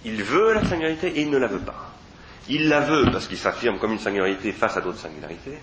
il 0.04 0.22
veut 0.22 0.52
la 0.52 0.62
singularité 0.64 1.08
et 1.08 1.22
il 1.22 1.30
ne 1.30 1.38
la 1.38 1.46
veut 1.46 1.60
pas. 1.60 1.94
Il 2.50 2.68
la 2.68 2.80
veut 2.80 3.10
parce 3.10 3.26
qu'il 3.26 3.38
s'affirme 3.38 3.78
comme 3.78 3.92
une 3.92 3.98
singularité 3.98 4.52
face 4.52 4.76
à 4.76 4.82
d'autres 4.82 4.98
singularités. 4.98 5.58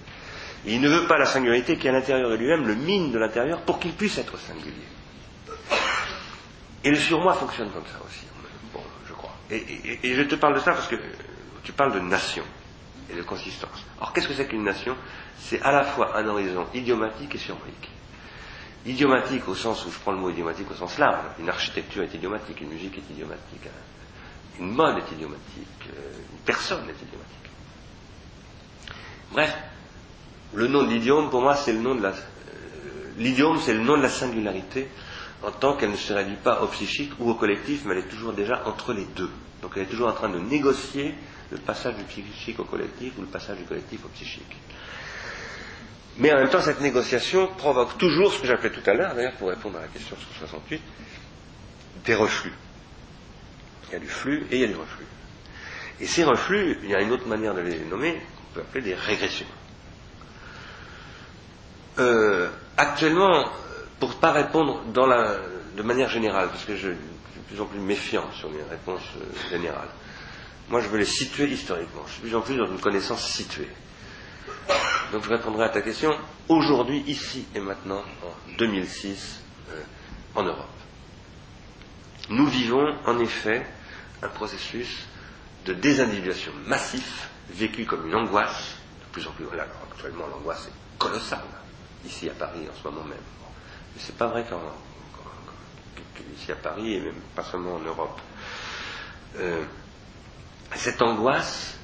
Et 0.65 0.73
il 0.73 0.81
ne 0.81 0.89
veut 0.89 1.07
pas 1.07 1.19
la 1.19 1.27
singularité 1.27 1.77
qui, 1.77 1.87
à 1.87 1.91
l'intérieur 1.91 2.31
de 2.31 2.35
lui-même, 2.35 2.65
le 2.65 2.73
mine 2.73 3.11
de 3.11 3.19
l'intérieur 3.19 3.61
pour 3.61 3.79
qu'il 3.79 3.93
puisse 3.93 4.17
être 4.17 4.37
singulier. 4.39 4.73
Et 6.83 6.89
le 6.89 6.95
surmoi 6.95 7.33
fonctionne 7.33 7.69
comme 7.71 7.85
ça 7.85 7.99
aussi, 8.03 8.25
bon, 8.73 8.81
je 9.07 9.13
crois. 9.13 9.33
Et, 9.51 10.15
je 10.15 10.21
te 10.23 10.35
parle 10.35 10.55
de 10.55 10.59
ça 10.59 10.71
parce 10.73 10.87
que 10.87 10.95
tu 11.63 11.71
parles 11.73 11.93
de 11.93 11.99
nation 11.99 12.43
et 13.11 13.15
de 13.15 13.21
consistance. 13.21 13.85
Alors 13.97 14.13
qu'est-ce 14.13 14.27
que 14.27 14.33
c'est 14.33 14.47
qu'une 14.47 14.63
nation? 14.63 14.95
C'est 15.37 15.61
à 15.61 15.71
la 15.71 15.83
fois 15.83 16.17
un 16.17 16.27
horizon 16.27 16.65
idiomatique 16.73 17.35
et 17.35 17.39
surmoïque. 17.39 17.89
Idiomatique 18.85 19.47
au 19.47 19.55
sens 19.55 19.85
où 19.85 19.91
je 19.91 19.97
prends 19.99 20.11
le 20.11 20.19
mot 20.19 20.29
idiomatique 20.29 20.69
au 20.69 20.75
sens 20.75 20.97
large. 20.99 21.17
Une 21.39 21.49
architecture 21.49 22.03
est 22.03 22.13
idiomatique, 22.13 22.61
une 22.61 22.69
musique 22.69 22.97
est 22.97 23.11
idiomatique, 23.11 23.67
une 24.59 24.71
mode 24.71 24.97
est 24.99 25.11
idiomatique, 25.11 25.89
euh, 25.89 26.11
une 26.31 26.37
personne 26.45 26.83
est 26.87 27.01
idiomatique. 27.01 27.49
Bref, 29.31 29.57
le 30.53 30.67
nom 30.67 30.83
de 30.83 30.89
l'idiome, 30.89 31.29
pour 31.29 31.41
moi, 31.41 31.55
c'est 31.55 31.73
le 31.73 31.79
nom 31.79 31.95
de 31.95 32.03
la. 32.03 32.09
euh, 32.09 32.13
L'idiome, 33.17 33.59
c'est 33.59 33.73
le 33.73 33.79
nom 33.81 33.97
de 33.97 34.03
la 34.03 34.09
singularité, 34.09 34.87
en 35.41 35.51
tant 35.51 35.75
qu'elle 35.75 35.91
ne 35.91 35.95
se 35.97 36.13
réduit 36.13 36.35
pas 36.37 36.61
au 36.61 36.67
psychique 36.67 37.11
ou 37.19 37.29
au 37.31 37.35
collectif, 37.35 37.83
mais 37.85 37.93
elle 37.93 37.99
est 38.05 38.09
toujours 38.09 38.33
déjà 38.33 38.61
entre 38.67 38.93
les 38.93 39.05
deux. 39.05 39.31
Donc 39.61 39.71
elle 39.75 39.83
est 39.83 39.87
toujours 39.87 40.09
en 40.09 40.13
train 40.13 40.29
de 40.29 40.37
négocier 40.39 41.15
le 41.51 41.57
passage 41.57 41.95
du 41.95 42.03
psychique 42.03 42.59
au 42.59 42.65
collectif 42.65 43.13
ou 43.17 43.21
le 43.21 43.27
passage 43.27 43.57
du 43.57 43.63
collectif 43.63 44.05
au 44.05 44.09
psychique. 44.09 44.55
Mais 46.17 46.31
en 46.31 46.37
même 46.37 46.49
temps, 46.49 46.61
cette 46.61 46.79
négociation 46.81 47.47
provoque 47.57 47.97
toujours 47.97 48.31
ce 48.33 48.41
que 48.41 48.47
j'appelais 48.47 48.71
tout 48.71 48.89
à 48.89 48.93
l'heure, 48.93 49.15
d'ailleurs, 49.15 49.33
pour 49.33 49.49
répondre 49.49 49.77
à 49.77 49.81
la 49.81 49.87
question 49.87 50.15
sur 50.15 50.37
68, 50.39 50.81
des 52.05 52.15
reflux. 52.15 52.53
Il 53.89 53.93
y 53.93 53.95
a 53.95 53.99
du 53.99 54.07
flux 54.07 54.45
et 54.49 54.55
il 54.55 54.61
y 54.61 54.63
a 54.63 54.67
du 54.67 54.75
reflux. 54.75 55.05
Et 55.99 56.05
ces 56.07 56.23
reflux, 56.23 56.77
il 56.83 56.89
y 56.89 56.95
a 56.95 57.01
une 57.01 57.11
autre 57.11 57.27
manière 57.27 57.53
de 57.53 57.61
les 57.61 57.79
nommer, 57.79 58.13
qu'on 58.13 58.53
peut 58.53 58.61
appeler 58.61 58.83
des 58.83 58.95
régressions. 58.95 59.45
Euh, 61.99 62.49
actuellement, 62.77 63.49
pour 63.99 64.09
ne 64.09 64.15
pas 64.15 64.31
répondre 64.31 64.83
de 64.85 65.81
manière 65.83 66.09
générale, 66.09 66.49
parce 66.49 66.63
que 66.65 66.75
je 66.75 66.89
suis 66.89 66.97
de 67.37 67.47
plus 67.47 67.61
en 67.61 67.65
plus 67.65 67.79
méfiant 67.79 68.29
sur 68.33 68.49
les 68.51 68.63
réponses 68.69 69.01
euh, 69.17 69.49
générales, 69.49 69.89
moi 70.69 70.81
je 70.81 70.87
veux 70.87 70.97
les 70.97 71.05
situer 71.05 71.47
historiquement. 71.47 72.03
Je 72.07 72.13
suis 72.13 72.21
de 72.23 72.27
plus 72.27 72.35
en 72.35 72.41
plus 72.41 72.57
dans 72.57 72.67
une 72.67 72.79
connaissance 72.79 73.25
située. 73.25 73.69
Donc 75.11 75.23
je 75.23 75.29
répondrai 75.29 75.65
à 75.65 75.69
ta 75.69 75.81
question 75.81 76.15
aujourd'hui, 76.49 77.03
ici 77.07 77.45
et 77.55 77.59
maintenant, 77.59 78.01
en 78.23 78.57
2006, 78.57 79.41
euh, 79.69 79.81
en 80.35 80.43
Europe. 80.43 80.65
Nous 82.29 82.47
vivons 82.47 82.95
en 83.05 83.19
effet 83.19 83.65
un 84.23 84.27
processus 84.29 85.05
de 85.65 85.73
désindividuation 85.73 86.51
massif, 86.65 87.29
vécu 87.49 87.85
comme 87.85 88.07
une 88.07 88.15
angoisse, 88.15 88.75
de 89.01 89.05
plus 89.11 89.27
en 89.27 89.31
plus. 89.31 89.45
Actuellement, 89.91 90.25
l'angoisse 90.27 90.67
est 90.67 90.97
colossale, 90.97 91.39
ici 92.05 92.29
à 92.29 92.33
Paris 92.33 92.67
en 92.71 92.75
ce 92.81 92.87
moment 92.87 93.03
même. 93.03 93.17
Mais 93.95 94.01
c'est 94.01 94.17
pas 94.17 94.27
vrai 94.27 94.43
qu'en, 94.49 94.57
qu'en- 94.59 95.95
que- 96.15 96.21
qu'ici 96.35 96.51
à 96.51 96.55
Paris, 96.55 96.95
et 96.95 96.99
même 96.99 97.21
pas 97.35 97.43
seulement 97.43 97.75
en 97.75 97.79
Europe. 97.79 98.19
Euh, 99.37 99.63
cette 100.75 101.01
angoisse, 101.01 101.77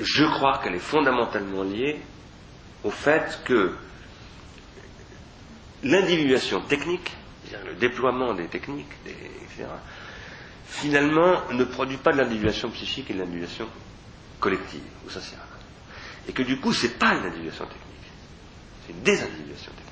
je 0.00 0.24
crois 0.24 0.58
qu'elle 0.58 0.74
est 0.74 0.78
fondamentalement 0.78 1.62
liée 1.62 2.00
au 2.84 2.90
fait 2.90 3.40
que 3.44 3.74
l'individuation 5.82 6.60
technique, 6.62 7.12
le 7.66 7.74
déploiement 7.74 8.34
des 8.34 8.46
techniques, 8.46 8.90
etc., 9.06 9.68
finalement 10.66 11.42
ne 11.52 11.64
produit 11.64 11.96
pas 11.96 12.12
de 12.12 12.18
l'individuation 12.18 12.70
psychique 12.70 13.10
et 13.10 13.14
de 13.14 13.18
l'individuation 13.18 13.66
collective 14.38 14.82
ou 15.06 15.10
sociale. 15.10 15.40
Et 16.28 16.32
que 16.32 16.42
du 16.42 16.58
coup, 16.60 16.72
c'est 16.72 16.98
pas 16.98 17.14
une 17.14 17.24
individuation 17.26 17.64
technique, 17.66 18.10
c'est 18.86 18.92
une 18.92 19.02
désindividuation 19.02 19.72
technique. 19.72 19.89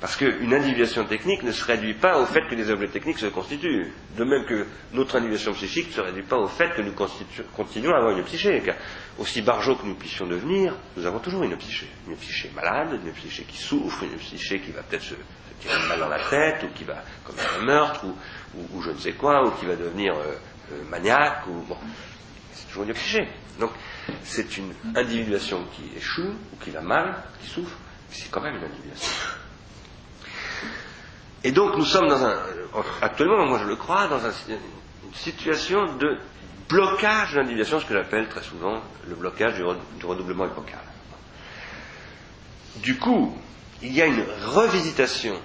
Parce 0.00 0.16
qu'une 0.16 0.52
individuation 0.52 1.04
technique 1.06 1.42
ne 1.42 1.52
se 1.52 1.64
réduit 1.64 1.94
pas 1.94 2.18
au 2.20 2.26
fait 2.26 2.42
que 2.48 2.54
des 2.54 2.70
objets 2.70 2.88
techniques 2.88 3.18
se 3.18 3.26
constituent. 3.26 3.92
De 4.16 4.24
même 4.24 4.44
que 4.44 4.66
notre 4.92 5.16
individuation 5.16 5.54
psychique 5.54 5.88
ne 5.88 5.92
se 5.94 6.00
réduit 6.02 6.22
pas 6.22 6.36
au 6.36 6.48
fait 6.48 6.74
que 6.74 6.82
nous 6.82 6.92
continuons 7.54 7.94
à 7.94 7.98
avoir 7.98 8.16
une 8.16 8.22
psyché. 8.24 8.60
Car 8.62 8.74
aussi 9.18 9.40
barjots 9.40 9.76
que 9.76 9.86
nous 9.86 9.94
puissions 9.94 10.26
devenir, 10.26 10.74
nous 10.98 11.06
avons 11.06 11.18
toujours 11.18 11.44
une 11.44 11.56
psyché. 11.56 11.88
Une 12.08 12.16
psyché 12.16 12.50
malade, 12.54 13.00
une 13.02 13.12
psyché 13.12 13.44
qui 13.44 13.56
souffre, 13.56 14.02
une 14.02 14.18
psyché 14.18 14.60
qui 14.60 14.70
va 14.70 14.82
peut-être 14.82 15.02
se, 15.02 15.14
se 15.14 15.60
tirer 15.60 15.88
balle 15.88 16.00
dans 16.00 16.08
la 16.08 16.20
tête, 16.28 16.62
ou 16.64 16.68
qui 16.74 16.84
va 16.84 17.02
commettre 17.24 17.54
un 17.58 17.64
meurtre, 17.64 18.04
ou 18.04 18.82
je 18.82 18.90
ne 18.90 18.98
sais 18.98 19.12
quoi, 19.12 19.46
ou 19.46 19.52
qui 19.52 19.64
va 19.64 19.76
devenir 19.76 20.14
euh, 20.14 20.34
euh, 20.72 20.84
maniaque, 20.90 21.46
ou 21.46 21.64
bon. 21.66 21.76
C'est 22.52 22.68
toujours 22.68 22.84
une 22.84 22.92
psyché. 22.92 23.26
Donc, 23.58 23.70
c'est 24.24 24.58
une 24.58 24.74
individuation 24.94 25.64
qui 25.74 25.96
échoue, 25.96 26.34
ou 26.52 26.62
qui 26.62 26.70
va 26.70 26.82
mal, 26.82 27.14
qui 27.42 27.48
souffre, 27.48 27.78
mais 28.10 28.14
c'est 28.14 28.30
quand 28.30 28.42
même 28.42 28.56
une 28.56 28.64
individuation. 28.64 29.10
Et 31.46 31.52
donc 31.52 31.76
nous 31.76 31.84
sommes 31.84 32.12
actuellement, 33.00 33.46
moi 33.46 33.60
je 33.62 33.68
le 33.68 33.76
crois, 33.76 34.08
dans 34.08 34.16
un- 34.26 34.32
une 34.48 35.14
situation 35.14 35.94
de 35.94 36.18
blocage 36.68 37.34
de 37.34 37.36
l'individuation, 37.36 37.78
ce 37.78 37.84
que 37.86 37.94
j'appelle 37.94 38.28
très 38.28 38.42
souvent 38.42 38.82
le 39.06 39.14
blocage 39.14 39.54
du, 39.54 39.62
re- 39.62 39.76
du 40.00 40.06
redoublement 40.06 40.46
épocal. 40.46 40.80
Du 42.78 42.98
coup, 42.98 43.38
il 43.80 43.92
y 43.92 44.02
a 44.02 44.06
une 44.06 44.24
revisitation 44.44 45.40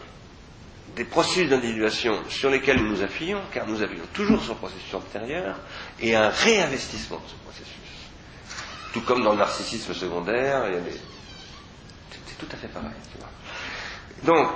des 0.96 1.04
processus 1.06 1.48
d'individuation 1.50 2.18
sur 2.30 2.50
lesquels 2.50 2.78
nous 2.82 2.90
nous 2.90 3.04
appuyons, 3.04 3.40
car 3.54 3.68
nous 3.68 3.84
appuyons 3.84 4.08
toujours 4.12 4.40
le 4.50 4.56
processus 4.56 4.94
antérieur, 4.96 5.56
et 6.00 6.16
un 6.16 6.30
réinvestissement 6.30 7.18
de 7.18 7.30
ce 7.30 7.36
processus. 7.36 7.76
Tout 8.92 9.02
comme 9.02 9.24
dans 9.24 9.34
le 9.34 9.38
narcissisme 9.38 9.94
secondaire, 9.94 10.64
c'est 12.26 12.38
tout 12.40 12.48
à 12.52 12.58
fait 12.58 12.70
pareil. 12.70 12.90
Donc, 14.24 14.48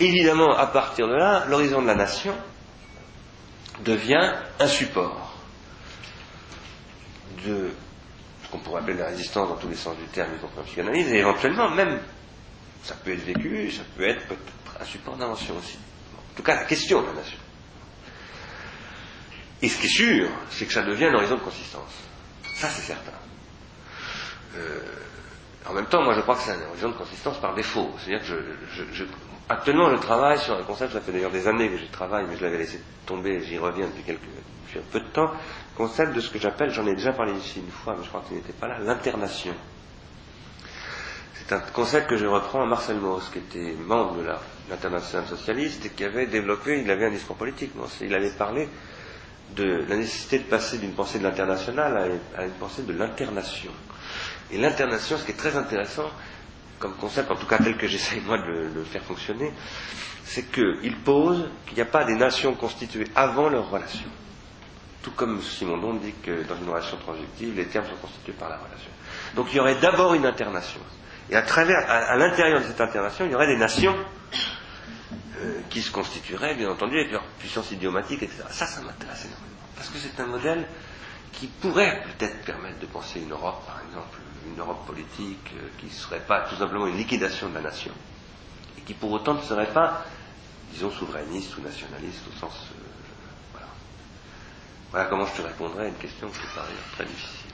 évidemment, 0.00 0.56
à 0.56 0.66
partir 0.66 1.08
de 1.08 1.14
là, 1.14 1.44
l'horizon 1.48 1.82
de 1.82 1.86
la 1.86 1.94
nation 1.94 2.34
devient 3.84 4.32
un 4.60 4.66
support 4.68 5.34
de 7.44 7.70
ce 8.42 8.48
qu'on 8.50 8.58
pourrait 8.58 8.80
appeler 8.82 8.98
la 8.98 9.06
résistance 9.06 9.48
dans 9.48 9.56
tous 9.56 9.68
les 9.68 9.76
sens 9.76 9.96
du 9.96 10.04
terme, 10.06 10.30
y 10.34 10.38
compris 10.38 10.60
en 10.60 10.64
psychanalyse, 10.64 11.12
et 11.12 11.18
éventuellement 11.18 11.70
même, 11.70 12.00
ça 12.82 12.94
peut 12.94 13.12
être 13.12 13.24
vécu, 13.24 13.70
ça 13.70 13.82
peut 13.96 14.08
être 14.08 14.26
peut-être 14.26 14.80
un 14.80 14.84
support 14.84 15.16
d'invention 15.16 15.56
aussi. 15.56 15.78
En 16.32 16.36
tout 16.36 16.42
cas, 16.42 16.54
la 16.56 16.64
question 16.64 17.02
de 17.02 17.06
la 17.08 17.12
nation. 17.14 17.38
Et 19.62 19.68
ce 19.68 19.78
qui 19.78 19.86
est 19.86 19.90
sûr, 19.90 20.28
c'est 20.50 20.66
que 20.66 20.72
ça 20.72 20.82
devient 20.82 21.06
un 21.06 21.14
horizon 21.14 21.36
de 21.36 21.40
consistance. 21.40 21.92
Ça, 22.56 22.68
c'est 22.68 22.82
certain. 22.82 23.12
Euh, 24.56 24.80
en 25.66 25.72
même 25.72 25.86
temps, 25.86 26.02
moi 26.02 26.14
je 26.14 26.20
crois 26.20 26.36
que 26.36 26.42
c'est 26.42 26.50
un 26.50 26.68
horizon 26.68 26.90
de 26.90 26.94
consistance 26.94 27.38
par 27.38 27.54
défaut. 27.54 27.90
C'est-à-dire 27.98 28.26
que 28.26 28.44
je, 28.92 29.04
actuellement 29.48 29.90
je 29.90 29.96
travaille 29.96 30.38
sur 30.38 30.54
un 30.54 30.62
concept, 30.62 30.92
ça 30.92 31.00
fait 31.00 31.12
d'ailleurs 31.12 31.30
des 31.30 31.46
années 31.46 31.68
que 31.70 31.76
j'y 31.76 31.88
travaille, 31.88 32.26
mais 32.28 32.36
je 32.36 32.42
l'avais 32.42 32.58
laissé 32.58 32.80
tomber, 33.06 33.42
j'y 33.42 33.58
reviens 33.58 33.86
depuis, 33.86 34.02
quelques, 34.02 34.20
depuis 34.20 34.78
un 34.78 34.90
peu 34.92 35.00
de 35.00 35.08
temps, 35.08 35.30
concept 35.76 36.14
de 36.14 36.20
ce 36.20 36.30
que 36.30 36.38
j'appelle, 36.38 36.70
j'en 36.70 36.86
ai 36.86 36.94
déjà 36.94 37.12
parlé 37.12 37.32
ici 37.32 37.60
une 37.60 37.70
fois, 37.70 37.94
mais 37.98 38.04
je 38.04 38.08
crois 38.08 38.22
que 38.22 38.28
tu 38.28 38.34
n'étais 38.34 38.52
pas 38.52 38.68
là, 38.68 38.78
l'internation. 38.78 39.54
C'est 41.34 41.54
un 41.54 41.60
concept 41.60 42.08
que 42.08 42.16
je 42.16 42.26
reprends 42.26 42.62
à 42.62 42.66
Marcel 42.66 42.96
Mauss, 42.96 43.28
qui 43.30 43.38
était 43.38 43.74
membre 43.74 44.16
de 44.16 44.26
l'internationale 44.70 45.28
socialiste 45.28 45.84
et 45.84 45.90
qui 45.90 46.04
avait 46.04 46.26
développé, 46.26 46.80
il 46.80 46.90
avait 46.90 47.06
un 47.06 47.10
discours 47.10 47.36
politique, 47.36 47.72
il 48.00 48.14
avait 48.14 48.30
parlé 48.30 48.68
de 49.54 49.84
la 49.86 49.96
nécessité 49.96 50.38
de 50.38 50.44
passer 50.44 50.78
d'une 50.78 50.92
pensée 50.92 51.18
de 51.18 51.24
l'international 51.24 52.18
à 52.36 52.44
une 52.44 52.52
pensée 52.52 52.82
de 52.82 52.92
l'internation. 52.94 53.70
Et 54.50 54.58
l'internation, 54.58 55.18
ce 55.18 55.24
qui 55.24 55.32
est 55.32 55.36
très 55.36 55.56
intéressant 55.56 56.10
comme 56.84 56.96
concept, 56.96 57.30
en 57.30 57.36
tout 57.36 57.46
cas 57.46 57.56
tel 57.56 57.78
que 57.78 57.88
j'essaye 57.88 58.20
moi 58.20 58.36
de 58.36 58.68
le, 58.74 58.84
faire 58.84 59.02
fonctionner, 59.02 59.50
c'est 60.22 60.42
qu'il 60.52 60.94
pose 60.98 61.48
qu'il 61.64 61.76
n'y 61.76 61.80
a 61.80 61.86
pas 61.86 62.04
des 62.04 62.14
nations 62.14 62.52
constituées 62.52 63.06
avant 63.16 63.48
leur 63.48 63.70
relation. 63.70 64.04
Tout 65.02 65.12
comme 65.12 65.40
Simondon 65.40 65.94
dit 65.94 66.12
que 66.22 66.42
dans 66.42 66.56
une 66.56 66.68
relation 66.68 66.98
transductive, 66.98 67.56
les 67.56 67.64
termes 67.68 67.86
sont 67.86 67.96
constitués 68.02 68.34
par 68.34 68.50
la 68.50 68.56
relation. 68.58 68.90
Donc 69.34 69.46
il 69.50 69.56
y 69.56 69.60
aurait 69.60 69.76
d'abord 69.76 70.12
une 70.12 70.26
internation. 70.26 70.80
Et 71.30 71.36
à 71.36 71.40
travers, 71.40 71.78
à, 71.88 72.00
à 72.12 72.16
l'intérieur 72.16 72.60
de 72.60 72.66
cette 72.66 72.82
internation, 72.82 73.24
il 73.24 73.32
y 73.32 73.34
aurait 73.34 73.46
des 73.46 73.56
nations 73.56 73.96
euh, 75.40 75.60
qui 75.70 75.80
se 75.80 75.90
constitueraient, 75.90 76.54
bien 76.54 76.68
entendu, 76.68 76.98
avec 76.98 77.12
leur 77.12 77.24
puissance 77.38 77.70
idiomatique, 77.70 78.22
etc. 78.24 78.42
Ça, 78.50 78.66
ça 78.66 78.82
m'intéresse 78.82 79.24
énormément. 79.24 79.56
Parce 79.74 79.88
que 79.88 79.96
c'est 79.96 80.20
un 80.20 80.26
modèle 80.26 80.66
qui 81.32 81.46
pourrait 81.46 82.02
peut-être 82.18 82.44
permettre 82.44 82.78
de 82.80 82.86
penser 82.86 83.20
une 83.20 83.30
Europe, 83.32 83.64
par 83.66 83.80
exemple, 83.88 84.18
une 84.46 84.58
Europe 84.58 84.86
politique 84.86 85.50
euh, 85.56 85.68
qui 85.78 85.86
ne 85.86 85.90
serait 85.90 86.20
pas 86.20 86.42
tout 86.42 86.56
simplement 86.56 86.86
une 86.86 86.96
liquidation 86.96 87.48
de 87.48 87.54
la 87.54 87.62
nation, 87.62 87.92
et 88.78 88.80
qui 88.82 88.94
pour 88.94 89.10
autant 89.12 89.34
ne 89.34 89.42
serait 89.42 89.72
pas, 89.72 90.04
disons, 90.72 90.90
souverainiste 90.90 91.56
ou 91.58 91.62
nationaliste 91.62 92.22
au 92.28 92.38
sens. 92.38 92.52
Euh, 92.72 93.58
voilà. 94.92 95.06
comment 95.06 95.26
je 95.26 95.32
te 95.32 95.42
répondrais 95.46 95.86
à 95.86 95.88
une 95.88 95.94
question 95.96 96.28
qui 96.28 96.38
est 96.38 96.54
par 96.54 96.66
très 96.94 97.04
difficile. 97.04 97.50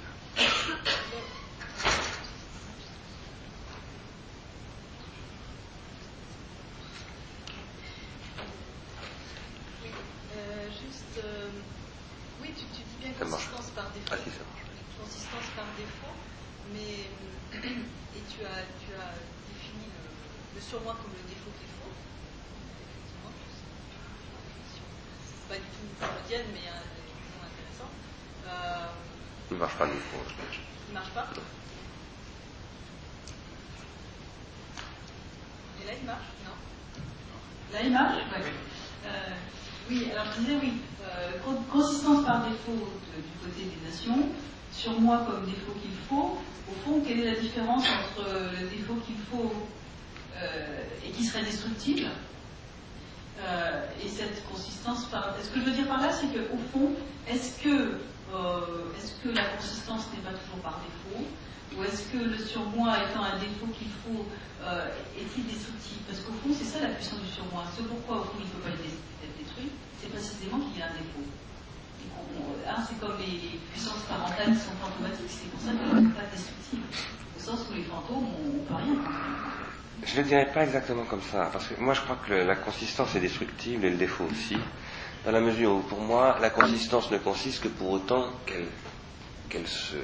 Oui, 9.82 9.90
euh, 10.36 10.68
juste, 10.70 11.24
oui 12.42 12.48
tu 12.56 12.64
dis 12.64 12.84
bien 13.00 13.12
que 13.12 13.24
le 20.70 20.78
surmoi 20.78 20.94
comme 21.02 21.10
le 21.18 21.26
défaut 21.28 21.50
qu'il 21.58 21.66
faut. 21.82 21.90
Effectivement, 22.78 23.32
c'est 24.70 25.48
pas 25.48 25.58
du 25.58 25.66
tout 25.66 25.90
freudienne, 25.98 26.46
mais 26.54 26.62
un 26.70 26.86
exemple 27.10 27.42
intéressant. 27.42 27.90
Euh, 28.46 28.86
Il 29.50 29.54
ne 29.54 29.58
marche 29.58 29.74
pas 29.76 29.86
le 29.86 29.94
micro. 29.94 30.18
il 30.88 30.94
marche 30.94 31.10
pas. 31.10 31.26
Et 35.82 35.86
là, 35.86 35.92
il 36.00 36.06
marche 36.06 36.28
Non? 36.44 36.54
Là, 37.72 37.78
il 37.82 37.90
marche? 37.92 38.16
Ouais. 38.16 38.52
Euh, 39.06 39.34
Oui, 39.90 40.06
alors 40.12 40.26
je 40.36 40.40
disais 40.42 40.56
oui. 40.62 40.72
Euh, 41.02 41.38
con- 41.44 41.64
consistance 41.72 42.24
par 42.24 42.48
défaut 42.48 42.70
de- 43.10 43.22
du 43.22 43.34
côté 43.42 43.64
des 43.64 43.90
nations, 43.90 44.28
sur 44.70 45.00
moi 45.00 45.26
comme 45.26 45.46
défaut 45.46 45.72
qu'il 45.82 45.90
faut. 46.08 46.38
Au 46.70 46.74
fond, 46.84 47.02
quelle 47.04 47.20
est 47.26 47.34
la 47.34 47.40
différence 47.40 47.84
entre 47.88 48.22
le 48.60 48.68
défaut 48.68 48.94
qu'il 49.04 49.18
faut 49.18 49.50
euh, 49.50 49.79
et 51.04 51.10
qui 51.10 51.24
serait 51.24 51.42
destructible 51.44 52.06
euh, 53.40 53.86
et 54.04 54.08
cette 54.08 54.44
consistance. 54.48 55.06
Ce 55.42 55.48
que 55.48 55.60
je 55.60 55.64
veux 55.64 55.72
dire 55.72 55.86
par 55.88 56.00
là, 56.00 56.10
c'est 56.12 56.26
qu'au 56.28 56.58
fond, 56.72 56.92
est-ce 57.28 57.62
que, 57.62 57.98
euh, 58.34 58.96
est-ce 58.98 59.12
que 59.22 59.28
la 59.34 59.44
consistance 59.56 60.06
n'est 60.12 60.22
pas 60.22 60.36
toujours 60.36 60.60
par 60.62 60.80
défaut 60.84 61.24
Ou 61.76 61.84
est-ce 61.84 62.02
que 62.12 62.18
le 62.18 62.38
surmoi 62.38 62.96
étant 63.10 63.24
un 63.24 63.38
défaut 63.38 63.66
qu'il 63.78 63.88
faut 64.04 64.26
euh, 64.64 64.88
est-il 65.16 65.46
destructible? 65.46 66.00
Parce 66.08 66.20
qu'au 66.20 66.32
fond, 66.42 66.52
c'est 66.52 66.64
ça 66.68 66.80
la 66.80 66.94
puissance 66.94 67.20
du 67.20 67.28
surmoi. 67.32 67.64
Ce 67.76 67.82
pourquoi, 67.82 68.20
au 68.20 68.24
fond, 68.24 68.38
il 68.40 68.44
ne 68.46 68.50
peut 68.50 68.62
pas 68.64 68.70
être 68.74 68.82
dé- 68.82 69.00
être 69.24 69.36
détruit, 69.38 69.70
c'est 70.00 70.10
précisément 70.10 70.58
qu'il 70.60 70.78
y 70.78 70.82
a 70.82 70.86
un 70.92 70.96
défaut. 71.00 71.24
Hein, 72.68 72.82
c'est 72.86 72.98
comme 73.00 73.16
les 73.18 73.58
puissances 73.72 74.02
parentales 74.08 74.52
qui 74.54 74.60
sont 74.60 74.76
fantomatiques, 74.80 75.28
c'est 75.28 75.50
pour 75.50 75.60
ça 75.60 75.72
qu'elles 75.72 76.02
ne 76.02 76.08
sont 76.08 76.14
pas 76.16 76.28
destructibles. 76.32 76.86
Au 77.36 77.40
sens 77.40 77.60
où 77.70 77.74
les 77.74 77.84
fantômes, 77.84 78.28
on 78.36 78.60
ne 78.60 78.64
peut 78.68 78.74
rien 78.74 78.94
construire. 78.96 79.79
Je 80.04 80.16
ne 80.16 80.22
le 80.22 80.28
dirais 80.28 80.50
pas 80.52 80.64
exactement 80.64 81.04
comme 81.04 81.20
ça, 81.22 81.50
parce 81.52 81.66
que 81.66 81.80
moi 81.80 81.94
je 81.94 82.00
crois 82.00 82.18
que 82.26 82.32
la 82.32 82.56
consistance 82.56 83.14
est 83.16 83.20
destructible 83.20 83.84
et 83.84 83.90
le 83.90 83.96
défaut 83.96 84.24
aussi, 84.30 84.56
dans 85.24 85.30
la 85.32 85.40
mesure 85.40 85.72
où 85.72 85.80
pour 85.80 86.00
moi 86.00 86.38
la 86.40 86.50
consistance 86.50 87.10
ne 87.10 87.18
consiste 87.18 87.62
que 87.62 87.68
pour 87.68 87.90
autant 87.90 88.26
qu'elle 89.48 89.66
se, 89.66 89.96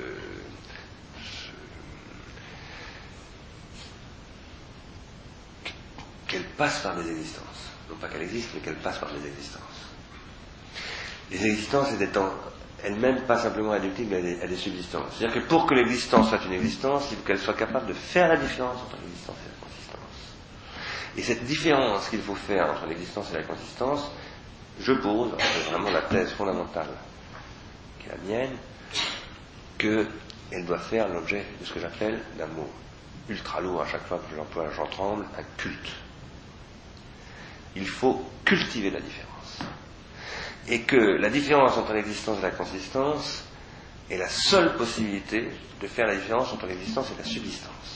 qu'elle 6.29 6.45
passe 6.59 6.81
par 6.81 6.97
des 6.97 7.11
existences. 7.11 7.45
Non 7.89 7.97
pas 7.97 8.09
qu'elle 8.09 8.23
existe, 8.23 8.51
mais 8.55 8.61
qu'elle 8.61 8.77
passe 8.77 8.99
par 8.99 9.11
des 9.13 9.27
existences. 9.27 9.63
Les 11.31 11.45
existences 11.47 11.89
elles-mêmes 12.85 13.23
pas 13.23 13.39
simplement 13.39 13.71
réductibles 13.71 14.15
à 14.15 14.21
des, 14.21 14.41
à 14.43 14.47
des 14.47 14.57
subsistances. 14.57 15.15
C'est-à-dire 15.19 15.43
que 15.43 15.49
pour 15.49 15.67
que 15.67 15.75
l'existence 15.75 16.29
soit 16.29 16.45
une 16.45 16.53
existence, 16.53 17.09
il 17.11 17.17
faut 17.17 17.23
qu'elle 17.25 17.39
soit 17.39 17.55
capable 17.55 17.87
de 17.87 17.95
faire 17.95 18.29
la 18.29 18.37
différence 18.37 18.77
entre 18.83 18.97
l'existence 19.03 19.37
et. 19.47 19.56
Et 21.17 21.23
cette 21.23 21.45
différence 21.45 22.09
qu'il 22.09 22.21
faut 22.21 22.35
faire 22.35 22.71
entre 22.71 22.87
l'existence 22.87 23.31
et 23.33 23.37
la 23.37 23.43
consistance, 23.43 24.11
je 24.81 24.93
pose, 24.93 25.33
c'est 25.39 25.71
vraiment 25.71 25.91
la 25.91 26.03
thèse 26.03 26.31
fondamentale 26.33 26.89
qui 27.99 28.09
est 28.09 28.11
la 28.11 28.19
mienne, 28.19 28.57
qu'elle 29.79 30.67
doit 30.67 30.79
faire 30.79 31.09
l'objet 31.09 31.45
de 31.61 31.65
ce 31.65 31.73
que 31.73 31.81
j'appelle 31.81 32.21
d'un 32.37 32.47
mot 32.47 32.69
ultra 33.29 33.61
lourd 33.61 33.81
à 33.81 33.87
chaque 33.87 34.07
fois 34.07 34.19
que 34.19 34.31
je 34.31 34.37
l'emploie, 34.37 34.71
j'en 34.77 34.87
tremble, 34.87 35.25
un 35.39 35.43
culte. 35.57 35.91
Il 37.75 37.87
faut 37.87 38.23
cultiver 38.45 38.91
la 38.91 39.01
différence. 39.01 39.59
Et 40.69 40.83
que 40.83 40.97
la 40.97 41.31
différence 41.31 41.77
entre 41.77 41.93
l'existence 41.95 42.39
et 42.39 42.43
la 42.43 42.51
consistance 42.51 43.45
est 44.11 44.19
la 44.19 44.29
seule 44.29 44.77
possibilité 44.77 45.49
de 45.81 45.87
faire 45.87 46.07
la 46.07 46.17
différence 46.17 46.53
entre 46.53 46.67
l'existence 46.67 47.11
et 47.11 47.19
la 47.19 47.25
subsistance. 47.25 47.96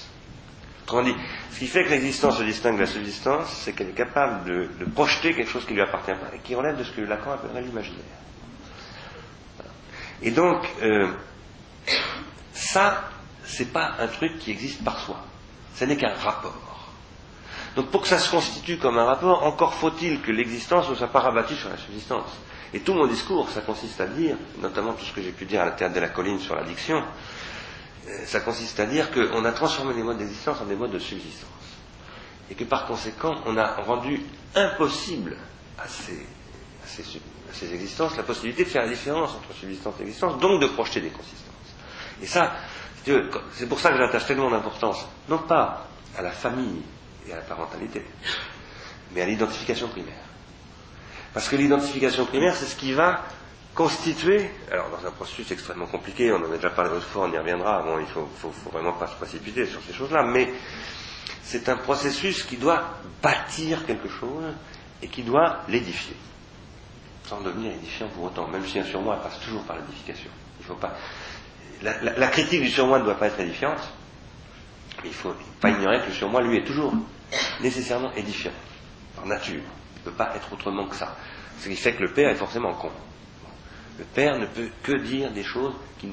Autrement 0.91 1.09
dit, 1.09 1.15
ce 1.53 1.59
qui 1.61 1.69
fait 1.69 1.85
que 1.85 1.91
l'existence 1.91 2.39
se 2.39 2.43
distingue 2.43 2.75
de 2.75 2.81
la 2.81 2.87
subsistance, 2.89 3.49
c'est 3.63 3.73
qu'elle 3.73 3.91
est 3.91 3.93
capable 3.93 4.45
de, 4.45 4.85
projeter 4.87 5.33
quelque 5.35 5.49
chose 5.49 5.65
qui 5.65 5.73
lui 5.73 5.83
appartient 5.83 6.11
pas 6.11 6.35
et 6.35 6.41
qui 6.41 6.57
relève 6.57 6.77
de 6.77 6.83
ce 6.83 6.91
que 6.91 7.03
Lacan 7.03 7.31
appellerait 7.31 7.63
l'imaginaire. 7.63 8.03
Et 10.21 10.33
donc, 10.33 10.69
euh, 10.83 11.13
ça, 12.53 13.05
c'est 13.45 13.73
pas 13.73 13.93
un 14.01 14.09
truc 14.09 14.41
qui 14.41 14.51
existe 14.51 14.83
par 14.83 14.99
soi. 14.99 15.19
Ce 15.77 15.85
n'est 15.85 15.97
qu'un 15.97 16.13
rapport. 16.13 16.91
Donc 17.77 17.87
pour 17.93 18.03
que 18.03 18.09
ça 18.09 18.19
se 18.19 18.29
constitue 18.29 18.79
comme 18.79 18.99
un 18.99 19.05
rapport, 19.05 19.45
encore 19.45 19.75
faut-il 19.75 20.21
que 20.21 20.33
l'existence 20.33 20.91
ne 20.91 20.97
soit 20.97 21.07
pas 21.07 21.21
rabattue 21.21 21.55
sur 21.55 21.69
la 21.69 21.77
subsistance. 21.77 22.31
Et 22.75 22.81
tout 22.81 22.95
mon 22.95 23.07
discours, 23.07 23.49
ça 23.51 23.61
consiste 23.61 24.01
à 24.01 24.07
dire, 24.07 24.35
notamment 24.61 24.95
tout 24.95 25.05
ce 25.05 25.13
que 25.13 25.23
j'ai 25.23 25.31
pu 25.31 25.45
dire 25.45 25.61
à 25.61 25.67
la 25.67 25.71
théâtre 25.71 25.95
de 25.95 26.01
la 26.01 26.09
colline 26.09 26.41
sur 26.41 26.57
l'addiction, 26.57 27.01
ça 28.25 28.41
consiste 28.41 28.81
à 28.81 28.87
dire 28.87 29.11
qu'on 29.11 29.45
a 29.45 29.53
transformé 29.53 29.95
les 29.95 30.03
modes 30.03 30.19
d'existence 30.19 30.61
en 30.61 30.65
des 30.67 30.77
modes 30.77 30.93
de 30.93 30.99
subsistance. 30.99 31.49
Et 32.51 32.55
que 32.55 32.65
par 32.65 32.87
conséquent, 32.87 33.37
on 33.47 33.57
a 33.57 33.75
rendu 33.83 34.21
impossible 34.55 35.37
à 35.79 35.87
ces, 35.87 36.27
à 36.85 37.53
ces, 37.53 37.73
existences 37.75 38.17
la 38.17 38.23
possibilité 38.23 38.65
de 38.65 38.69
faire 38.69 38.83
la 38.83 38.89
différence 38.89 39.31
entre 39.35 39.53
subsistance 39.59 39.95
et 39.99 40.03
existence, 40.03 40.39
donc 40.41 40.61
de 40.61 40.67
projeter 40.67 41.01
des 41.01 41.11
consistances. 41.11 41.47
Et 42.23 42.27
ça, 42.27 42.53
c'est 43.55 43.69
pour 43.69 43.79
ça 43.81 43.91
que 43.93 43.99
j'attache 43.99 44.27
tellement 44.27 44.51
d'importance, 44.51 45.07
non 45.29 45.39
pas 45.39 45.87
à 46.19 46.23
la 46.23 46.31
famille 46.33 46.83
et 47.29 47.33
à 47.33 47.37
la 47.37 47.43
parentalité, 47.43 48.05
mais 49.15 49.23
à 49.23 49.27
l'identification 49.27 49.89
primaire. 49.89 50.15
Parce 51.33 51.49
que 51.49 51.57
l'identification 51.57 52.27
primaire, 52.27 52.57
c'est 52.57 52.67
ce 52.67 52.77
qui 52.77 52.93
va 52.93 53.23
constituer, 53.75 54.51
alors 54.71 54.91
dans 54.91 55.07
un 55.07 55.11
processus 55.13 55.51
extrêmement 55.53 55.87
compliqué, 55.87 56.33
on 56.33 56.37
en 56.37 56.45
a 56.53 56.57
déjà 56.57 56.71
parlé 56.71 56.91
l'autre 56.91 57.07
fois, 57.07 57.27
on 57.29 57.33
y 57.33 57.39
reviendra, 57.39 57.83
bon, 57.83 57.99
il 58.01 58.07
faut, 58.07 58.29
faut, 58.41 58.53
vraiment 58.71 58.93
pas 58.93 59.07
se 59.07 59.15
précipiter 59.15 59.67
sur 59.67 59.81
ces 59.87 59.93
choses-là, 59.93 60.23
mais 60.25 60.53
c'est 61.43 61.69
un 61.69 61.77
processus 61.77 62.43
qui 62.45 62.57
doit 62.57 62.83
bâtir 63.23 63.87
quelque 63.87 64.09
chose 64.09 64.45
et 65.03 65.09
qui 65.09 65.23
doit 65.23 65.61
l'édifier, 65.69 66.17
sans 67.27 67.41
devenir 67.41 67.73
édifiant 67.73 68.09
pour 68.09 68.25
autant, 68.25 68.47
même 68.49 68.67
si 68.67 68.79
un 68.79 68.85
surmoi 68.85 69.17
passe 69.17 69.39
toujours 69.41 69.63
par 69.65 69.77
l'édification. 69.77 70.31
Il 70.59 70.67
faut 70.67 70.75
pas, 70.75 70.95
la, 71.83 72.01
la- 72.17 72.27
critique 72.29 72.63
du 72.63 72.69
surmoi 72.69 72.99
ne 72.99 73.05
doit 73.05 73.19
pas 73.19 73.29
être 73.29 73.41
édifiante, 73.41 73.81
il 75.05 75.11
ne 75.11 75.15
faut 75.15 75.35
pas 75.61 75.71
ignorer 75.71 76.01
que 76.01 76.07
le 76.07 76.13
surmoi, 76.13 76.43
lui, 76.43 76.59
est 76.59 76.65
toujours 76.65 76.93
nécessairement 77.61 78.13
édifiant, 78.15 78.53
par 79.17 79.25
nature. 79.27 79.63
Il 79.97 79.99
ne 80.01 80.05
peut 80.11 80.17
pas 80.17 80.33
être 80.35 80.53
autrement 80.53 80.87
que 80.87 80.97
ça. 80.97 81.17
Ce 81.61 81.69
qui 81.69 81.77
fait 81.77 81.95
que 81.95 82.03
le 82.03 82.13
père 82.13 82.31
est 82.31 82.35
forcément 82.35 82.75
con. 82.75 82.91
Le 84.01 84.07
père 84.07 84.39
ne 84.39 84.47
peut 84.47 84.71
que 84.83 84.93
dire 84.93 85.31
des 85.31 85.45
choses 85.45 85.75
qui, 85.99 86.11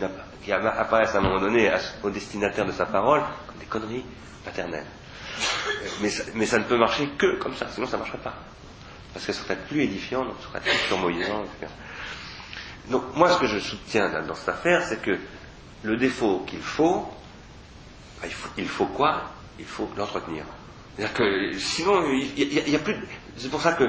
apparaissent 0.52 1.16
à 1.16 1.20
un 1.20 1.22
moment 1.22 1.40
donné 1.40 1.72
au 2.04 2.10
destinataire 2.10 2.66
de 2.66 2.74
sa 2.74 2.86
parole 2.86 3.22
comme 3.48 3.58
des 3.60 3.66
conneries 3.66 4.04
paternelles. 4.44 4.86
Euh, 4.86 5.88
Mais 6.36 6.46
ça, 6.46 6.60
ne 6.60 6.66
peut 6.66 6.78
marcher 6.78 7.08
que 7.18 7.38
comme 7.38 7.56
ça, 7.56 7.70
sinon 7.70 7.88
ça 7.88 7.96
ne 7.96 8.02
marcherait 8.02 8.22
pas. 8.22 8.34
Parce 9.14 9.26
que 9.26 9.32
ça 9.32 9.42
serait 9.42 9.56
plus 9.56 9.84
édifiant, 9.84 10.26
donc 10.26 10.36
ça 10.42 10.50
serait 10.50 10.60
plus 10.60 10.88
surmoyant. 10.90 11.46
Donc 12.90 13.04
moi 13.16 13.30
ce 13.30 13.40
que 13.40 13.48
je 13.48 13.60
soutiens 13.60 14.10
dans, 14.22 14.36
cette 14.36 14.50
affaire, 14.50 14.84
c'est 14.84 15.02
que 15.02 15.18
le 15.84 15.96
défaut 15.96 16.44
qu'il 16.46 16.60
faut, 16.62 17.08
bah, 18.22 18.28
il 18.58 18.68
faut, 18.68 18.88
quoi? 18.88 19.32
Il 19.60 19.66
faut 19.66 19.90
l'entretenir. 19.96 20.44
Sinon, 21.58 22.04
C'est 23.38 23.50
pour 23.50 23.62
ça 23.62 23.72
que 23.74 23.86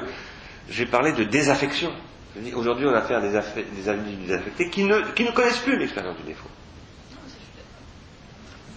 j'ai 0.69 0.85
parlé 0.85 1.11
de 1.11 1.25
désaffection. 1.25 1.91
Aujourd'hui, 2.55 2.85
on 2.87 2.93
a 2.93 2.99
affaire 2.99 3.17
à 3.17 3.21
des, 3.21 3.89
individus 3.89 4.27
désaffectés 4.27 4.69
qui 4.69 4.83
ne, 4.83 5.01
qui 5.13 5.23
ne 5.23 5.31
connaissent 5.31 5.59
plus 5.59 5.77
l'expérience 5.77 6.17
du 6.17 6.23
défaut. 6.23 6.49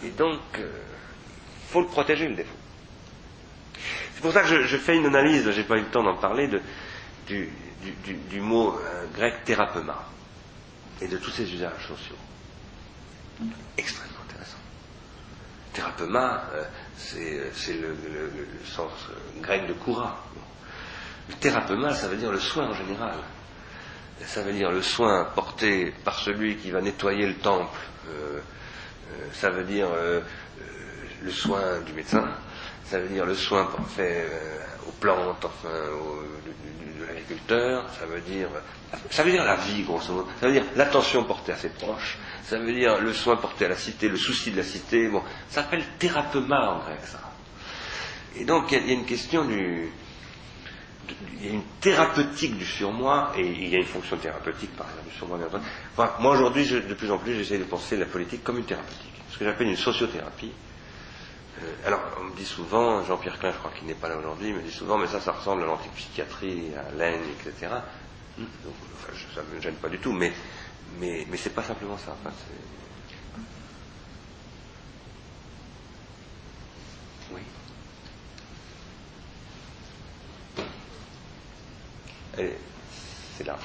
Et 0.05 0.11
donc, 0.11 0.41
il 0.57 1.71
faut 1.71 1.81
le 1.81 1.87
protéger, 1.87 2.29
le 2.29 2.35
défaut. 2.35 2.57
C'est 4.15 4.21
pour 4.23 4.33
ça 4.33 4.43
que 4.43 4.67
je, 4.67 4.77
fais 4.77 4.97
une 4.97 5.07
analyse, 5.07 5.51
j'ai 5.51 5.65
pas 5.65 5.77
eu 5.77 5.81
le 5.81 5.91
temps 5.91 6.05
d'en 6.05 6.17
parler, 6.17 6.49
du, 7.27 8.41
mot 8.41 8.79
euh, 8.79 9.07
grec 9.15 9.45
thérapeuma 9.45 10.09
et 11.01 11.09
de 11.09 11.17
tous 11.17 11.31
ses 11.31 11.53
usages 11.53 11.87
sociaux. 11.89 12.15
Extrêmement 13.77 14.21
intéressant. 14.29 14.59
Thérapeuma, 15.73 16.45
euh, 16.55 16.65
c'est 16.97 17.73
le, 17.75 17.97
sens 18.65 18.93
euh, 19.11 19.41
grec 19.41 19.67
de 19.67 19.73
coura. 19.73 20.25
Le 21.29 21.35
thérapeuma, 21.35 21.93
ça 21.93 22.07
veut 22.07 22.17
dire 22.17 22.31
le 22.31 22.39
soin 22.39 22.69
en 22.69 22.75
général. 22.75 23.17
Ça 24.27 24.43
veut 24.43 24.53
dire 24.53 24.71
le 24.71 24.83
soin 24.83 25.25
porté 25.35 25.93
par 26.05 26.19
celui 26.19 26.57
qui 26.57 26.71
va 26.71 26.81
nettoyer 26.81 27.27
le 27.27 27.35
temple. 27.35 27.79
Euh, 28.09 28.39
euh, 28.39 29.27
ça 29.33 29.51
veut 29.51 29.65
dire 29.65 29.89
euh, 29.93 30.21
le 31.23 31.31
soin 31.31 31.81
du 31.85 31.93
médecin. 31.93 32.29
Ça 32.85 32.99
veut 33.01 33.09
dire 33.09 33.27
le 33.27 33.35
soin 33.35 33.69
fait 33.97 34.27
aux 34.87 34.93
plantes, 34.93 35.45
enfin, 35.45 35.69
au- 36.01 36.23
de, 36.47 37.07
l'agriculteur. 37.07 37.85
Ça 37.99 38.07
veut 38.07 38.21
dire, 38.21 38.49
ça 39.11 39.23
veut 39.23 39.33
dire 39.33 39.45
la 39.45 39.57
vie, 39.57 39.83
grosso 39.83 40.13
modo. 40.13 40.29
Ça 40.41 40.47
veut 40.47 40.53
dire 40.53 40.65
l'attention 40.77 41.25
portée 41.25 41.53
à 41.53 41.57
ses 41.57 41.71
proches. 41.71 42.19
Ça 42.45 42.59
veut 42.59 42.73
dire 42.73 43.01
le 43.01 43.13
soin 43.13 43.37
porté 43.37 43.65
à 43.65 43.69
la 43.69 43.77
cité, 43.77 44.09
le 44.09 44.17
souci 44.17 44.51
de 44.51 44.59
la 44.59 44.63
cité. 44.63 45.09
Bon, 45.09 45.23
ça 45.49 45.63
s'appelle 45.63 45.85
thérapeuma 45.99 46.71
en 46.71 46.79
grec, 46.85 47.01
ça. 47.05 47.21
Et 48.37 48.45
donc, 48.45 48.73
il 48.73 48.87
y 48.87 48.91
a 48.91 48.93
une 48.95 49.05
question 49.07 49.45
du, 49.45 49.91
il 51.39 51.47
y 51.47 51.51
a 51.51 51.53
une 51.53 51.63
thérapeutique 51.81 52.57
du 52.57 52.65
surmoi, 52.65 53.33
et 53.37 53.47
il 53.47 53.69
y 53.69 53.75
a 53.75 53.79
une 53.79 53.85
fonction 53.87 54.17
thérapeutique 54.17 54.75
par 54.77 54.87
exemple 54.89 55.09
du 55.11 55.17
surmoi. 55.17 55.39
Enfin, 55.97 56.15
moi 56.21 56.33
aujourd'hui, 56.33 56.67
de 56.69 56.95
plus 56.95 57.11
en 57.11 57.19
plus, 57.19 57.35
j'essaie 57.35 57.59
de 57.59 57.65
penser 57.65 57.97
la 57.97 58.07
politique 58.07 58.45
comme 58.45 58.59
une 58.59 58.65
thérapeutique, 58.65 59.21
ce 59.31 59.39
que 59.39 59.45
j'appelle 59.45 59.69
une 59.69 59.77
sociothérapie. 59.77 60.53
Euh, 61.63 61.87
alors, 61.87 62.01
on 62.21 62.25
me 62.25 62.37
dit 62.37 62.45
souvent, 62.45 63.05
Jean-Pierre 63.05 63.39
Klein, 63.39 63.53
je 63.53 63.59
crois 63.59 63.71
qu'il 63.73 63.87
n'est 63.87 63.95
pas 63.95 64.09
là 64.09 64.17
aujourd'hui, 64.17 64.53
me 64.53 64.63
dit 64.63 64.71
souvent, 64.73 64.97
mais 64.99 65.07
ça, 65.07 65.21
ça 65.21 65.33
ressemble 65.33 65.63
à 65.63 65.67
l'antipsychiatrie, 65.67 66.73
à 66.75 66.95
l'haine, 66.97 67.21
etc. 67.41 67.73
Donc, 68.39 68.49
ça 69.35 69.43
ne 69.43 69.57
me 69.57 69.61
gêne 69.61 69.75
pas 69.75 69.89
du 69.89 69.99
tout, 69.99 70.13
mais, 70.13 70.33
mais, 70.99 71.27
mais 71.31 71.37
c'est 71.37 71.51
pas 71.55 71.63
simplement 71.63 71.99
ça. 71.99 72.17
C'est 82.37 83.47
là. 83.47 83.57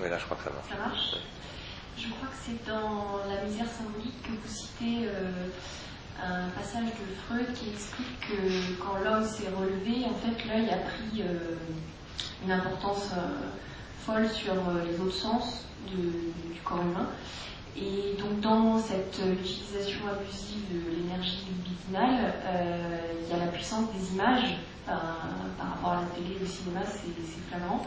Là, 0.00 0.16
je 0.16 0.24
crois 0.24 0.36
que 0.38 0.44
ça 0.44 0.50
marche. 0.50 0.68
Ça 0.70 0.76
marche? 0.78 1.16
Je 1.98 2.08
crois 2.08 2.28
que 2.28 2.36
c'est 2.42 2.66
dans 2.66 3.18
La 3.28 3.44
misère 3.44 3.66
symbolique 3.66 4.22
que 4.22 4.30
vous 4.30 4.48
citez 4.48 5.06
euh, 5.08 5.48
un 6.22 6.48
passage 6.50 6.86
de 6.86 7.14
Freud 7.26 7.52
qui 7.52 7.70
explique 7.70 8.20
que 8.20 8.82
quand 8.82 8.96
l'homme 9.04 9.26
s'est 9.26 9.50
relevé, 9.50 10.06
en 10.06 10.14
fait, 10.14 10.44
l'œil 10.46 10.70
a 10.70 10.78
pris 10.78 11.22
euh, 11.22 11.56
une 12.44 12.52
importance 12.52 13.10
euh, 13.12 13.50
folle 14.04 14.28
sur 14.28 14.52
euh, 14.52 14.84
les 14.90 15.00
autres 15.00 15.14
sens 15.14 15.64
du 15.86 16.60
corps 16.64 16.82
humain. 16.82 17.08
Et 17.76 18.16
donc, 18.20 18.40
dans 18.40 18.78
cette 18.78 19.20
euh, 19.20 19.32
utilisation 19.34 20.00
abusive 20.10 20.64
de 20.72 20.96
l'énergie 20.96 21.44
libidinale, 21.46 22.34
euh, 22.44 22.98
il 23.22 23.30
y 23.30 23.40
a 23.40 23.44
la 23.44 23.50
puissance 23.52 23.86
des 23.92 24.14
images 24.14 24.56
par, 24.86 25.18
rapport 25.58 25.92
à 25.92 26.00
la 26.02 26.08
télé, 26.08 26.38
le 26.40 26.46
cinéma, 26.46 26.80
c'est 26.86 27.50
flagrant. 27.50 27.86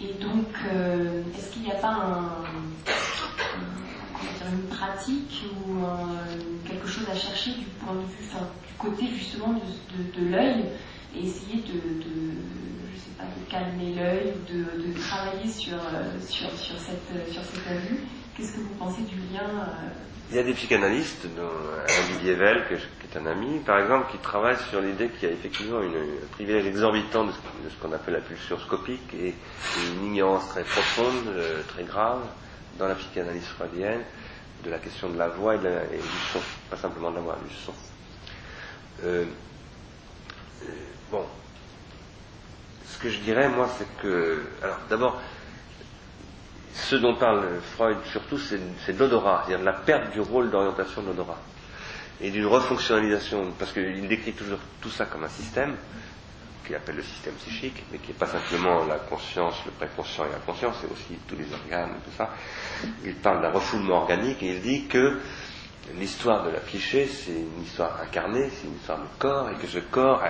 Et 0.00 0.14
donc, 0.22 0.46
est-ce 1.36 1.52
qu'il 1.52 1.62
n'y 1.62 1.72
a 1.72 1.76
pas 1.76 1.96
une 4.50 4.62
pratique 4.68 5.44
ou 5.66 5.84
quelque 6.66 6.86
chose 6.86 7.06
à 7.10 7.16
chercher 7.16 7.52
du 7.52 7.64
point 7.64 7.94
de 7.94 8.00
vue, 8.00 8.28
du 8.28 8.74
côté 8.78 9.06
justement 9.08 9.54
de 9.54 10.24
l'œil 10.24 10.66
et 11.14 11.26
essayer 11.26 11.62
de, 11.62 12.04
calmer 13.50 13.94
l'œil 13.94 14.34
de, 14.48 15.00
travailler 15.00 15.50
sur, 15.50 15.74
euh, 15.74 16.20
sur, 16.20 16.50
cette, 16.50 17.32
sur 17.32 17.42
cette 17.42 17.88
vue 17.88 18.00
Qu'est-ce 18.38 18.52
que 18.52 18.60
vous 18.60 18.74
pensez 18.78 19.02
du 19.02 19.16
lien 19.16 19.42
euh, 19.42 19.88
Il 20.30 20.36
y 20.36 20.38
a 20.38 20.44
des 20.44 20.54
psychanalystes, 20.54 21.26
dont 21.36 21.50
Olivier 22.12 22.34
Vell, 22.34 22.64
que 22.68 22.76
qui 22.76 23.12
est 23.12 23.18
un 23.18 23.26
ami, 23.26 23.58
par 23.66 23.80
exemple, 23.80 24.12
qui 24.12 24.18
travaille 24.18 24.56
sur 24.70 24.80
l'idée 24.80 25.08
qu'il 25.08 25.28
y 25.28 25.32
a 25.32 25.34
effectivement 25.34 25.82
une, 25.82 25.96
un 25.96 26.26
privilège 26.30 26.66
exorbitant 26.66 27.24
de 27.24 27.32
ce, 27.32 27.82
qu'on 27.82 27.92
appelle 27.92 28.14
la 28.14 28.20
pulsion 28.20 28.56
scopique 28.60 29.12
et, 29.12 29.34
une 29.92 30.06
ignorance 30.06 30.48
très 30.50 30.62
profonde, 30.62 31.26
euh, 31.26 31.62
très 31.66 31.82
grave, 31.82 32.20
dans 32.78 32.86
la 32.86 32.94
psychanalyse 32.94 33.46
freudienne, 33.46 34.02
de 34.64 34.70
la 34.70 34.78
question 34.78 35.10
de 35.10 35.18
la 35.18 35.30
voix 35.30 35.56
et, 35.56 35.58
du 35.58 36.18
son, 36.32 36.38
pas 36.70 36.76
simplement 36.76 37.10
de 37.10 37.16
la 37.16 37.22
voix, 37.22 37.38
du 37.44 37.54
son. 37.56 37.72
Euh, 39.02 39.24
euh, 40.62 40.66
bon, 41.10 41.24
ce 42.86 42.98
que 42.98 43.10
je 43.10 43.18
dirais, 43.18 43.48
moi, 43.48 43.68
c'est 43.78 43.86
que, 44.02 44.42
alors, 44.62 44.78
d'abord, 44.88 45.20
ce 46.74 46.96
dont 46.96 47.14
parle 47.16 47.60
Freud 47.74 47.98
surtout, 48.10 48.38
c'est 48.38 48.58
de 48.58 48.98
l'odorat, 48.98 49.42
c'est-à-dire 49.46 49.60
de 49.60 49.64
la 49.64 49.72
perte 49.72 50.12
du 50.12 50.20
rôle 50.20 50.50
d'orientation 50.50 51.02
de 51.02 51.08
l'odorat 51.08 51.38
et 52.20 52.30
d'une 52.30 52.46
refonctionnalisation, 52.46 53.52
parce 53.58 53.72
qu'il 53.72 54.08
décrit 54.08 54.32
toujours 54.32 54.58
tout 54.80 54.90
ça 54.90 55.06
comme 55.06 55.24
un 55.24 55.28
système, 55.28 55.76
qu'il 56.66 56.74
appelle 56.74 56.96
le 56.96 57.02
système 57.02 57.34
psychique, 57.34 57.84
mais 57.92 57.98
qui 57.98 58.08
n'est 58.08 58.18
pas 58.18 58.26
simplement 58.26 58.84
la 58.84 58.96
conscience, 58.96 59.54
le 59.64 59.72
préconscient 59.72 60.26
et 60.26 60.32
l'inconscient, 60.32 60.72
c'est 60.80 60.90
aussi 60.90 61.18
tous 61.28 61.36
les 61.36 61.46
organes, 61.52 61.94
tout 62.04 62.10
ça. 62.16 62.30
Il 63.04 63.14
parle 63.14 63.40
d'un 63.40 63.50
refoulement 63.50 63.98
organique 64.02 64.42
et 64.42 64.56
il 64.56 64.60
dit 64.60 64.86
que 64.86 65.18
l'histoire 65.96 66.44
de 66.44 66.50
la 66.50 66.60
psyché, 66.60 67.06
c'est 67.06 67.32
une 67.32 67.62
histoire 67.62 68.00
incarnée, 68.02 68.50
c'est 68.50 68.66
une 68.66 68.76
histoire 68.76 68.98
de 68.98 69.06
corps, 69.18 69.50
et 69.50 69.54
que 69.54 69.66
ce 69.66 69.78
corps 69.78 70.22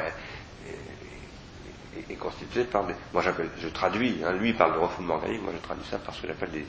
est, 2.11 2.15
constitué 2.15 2.65
par 2.65 2.87
des... 2.87 2.95
Moi 3.13 3.23
j'appelle, 3.23 3.51
je 3.61 3.69
traduis, 3.69 4.19
hein, 4.25 4.33
lui 4.33 4.53
parle 4.53 4.75
de 4.75 4.79
refoulement 4.79 5.15
organique, 5.15 5.43
moi 5.43 5.53
je 5.55 5.63
traduis 5.63 5.85
ça 5.91 5.99
par 5.99 6.15
ce 6.15 6.23
que 6.23 6.29
j'appelle 6.29 6.51
des 6.51 6.67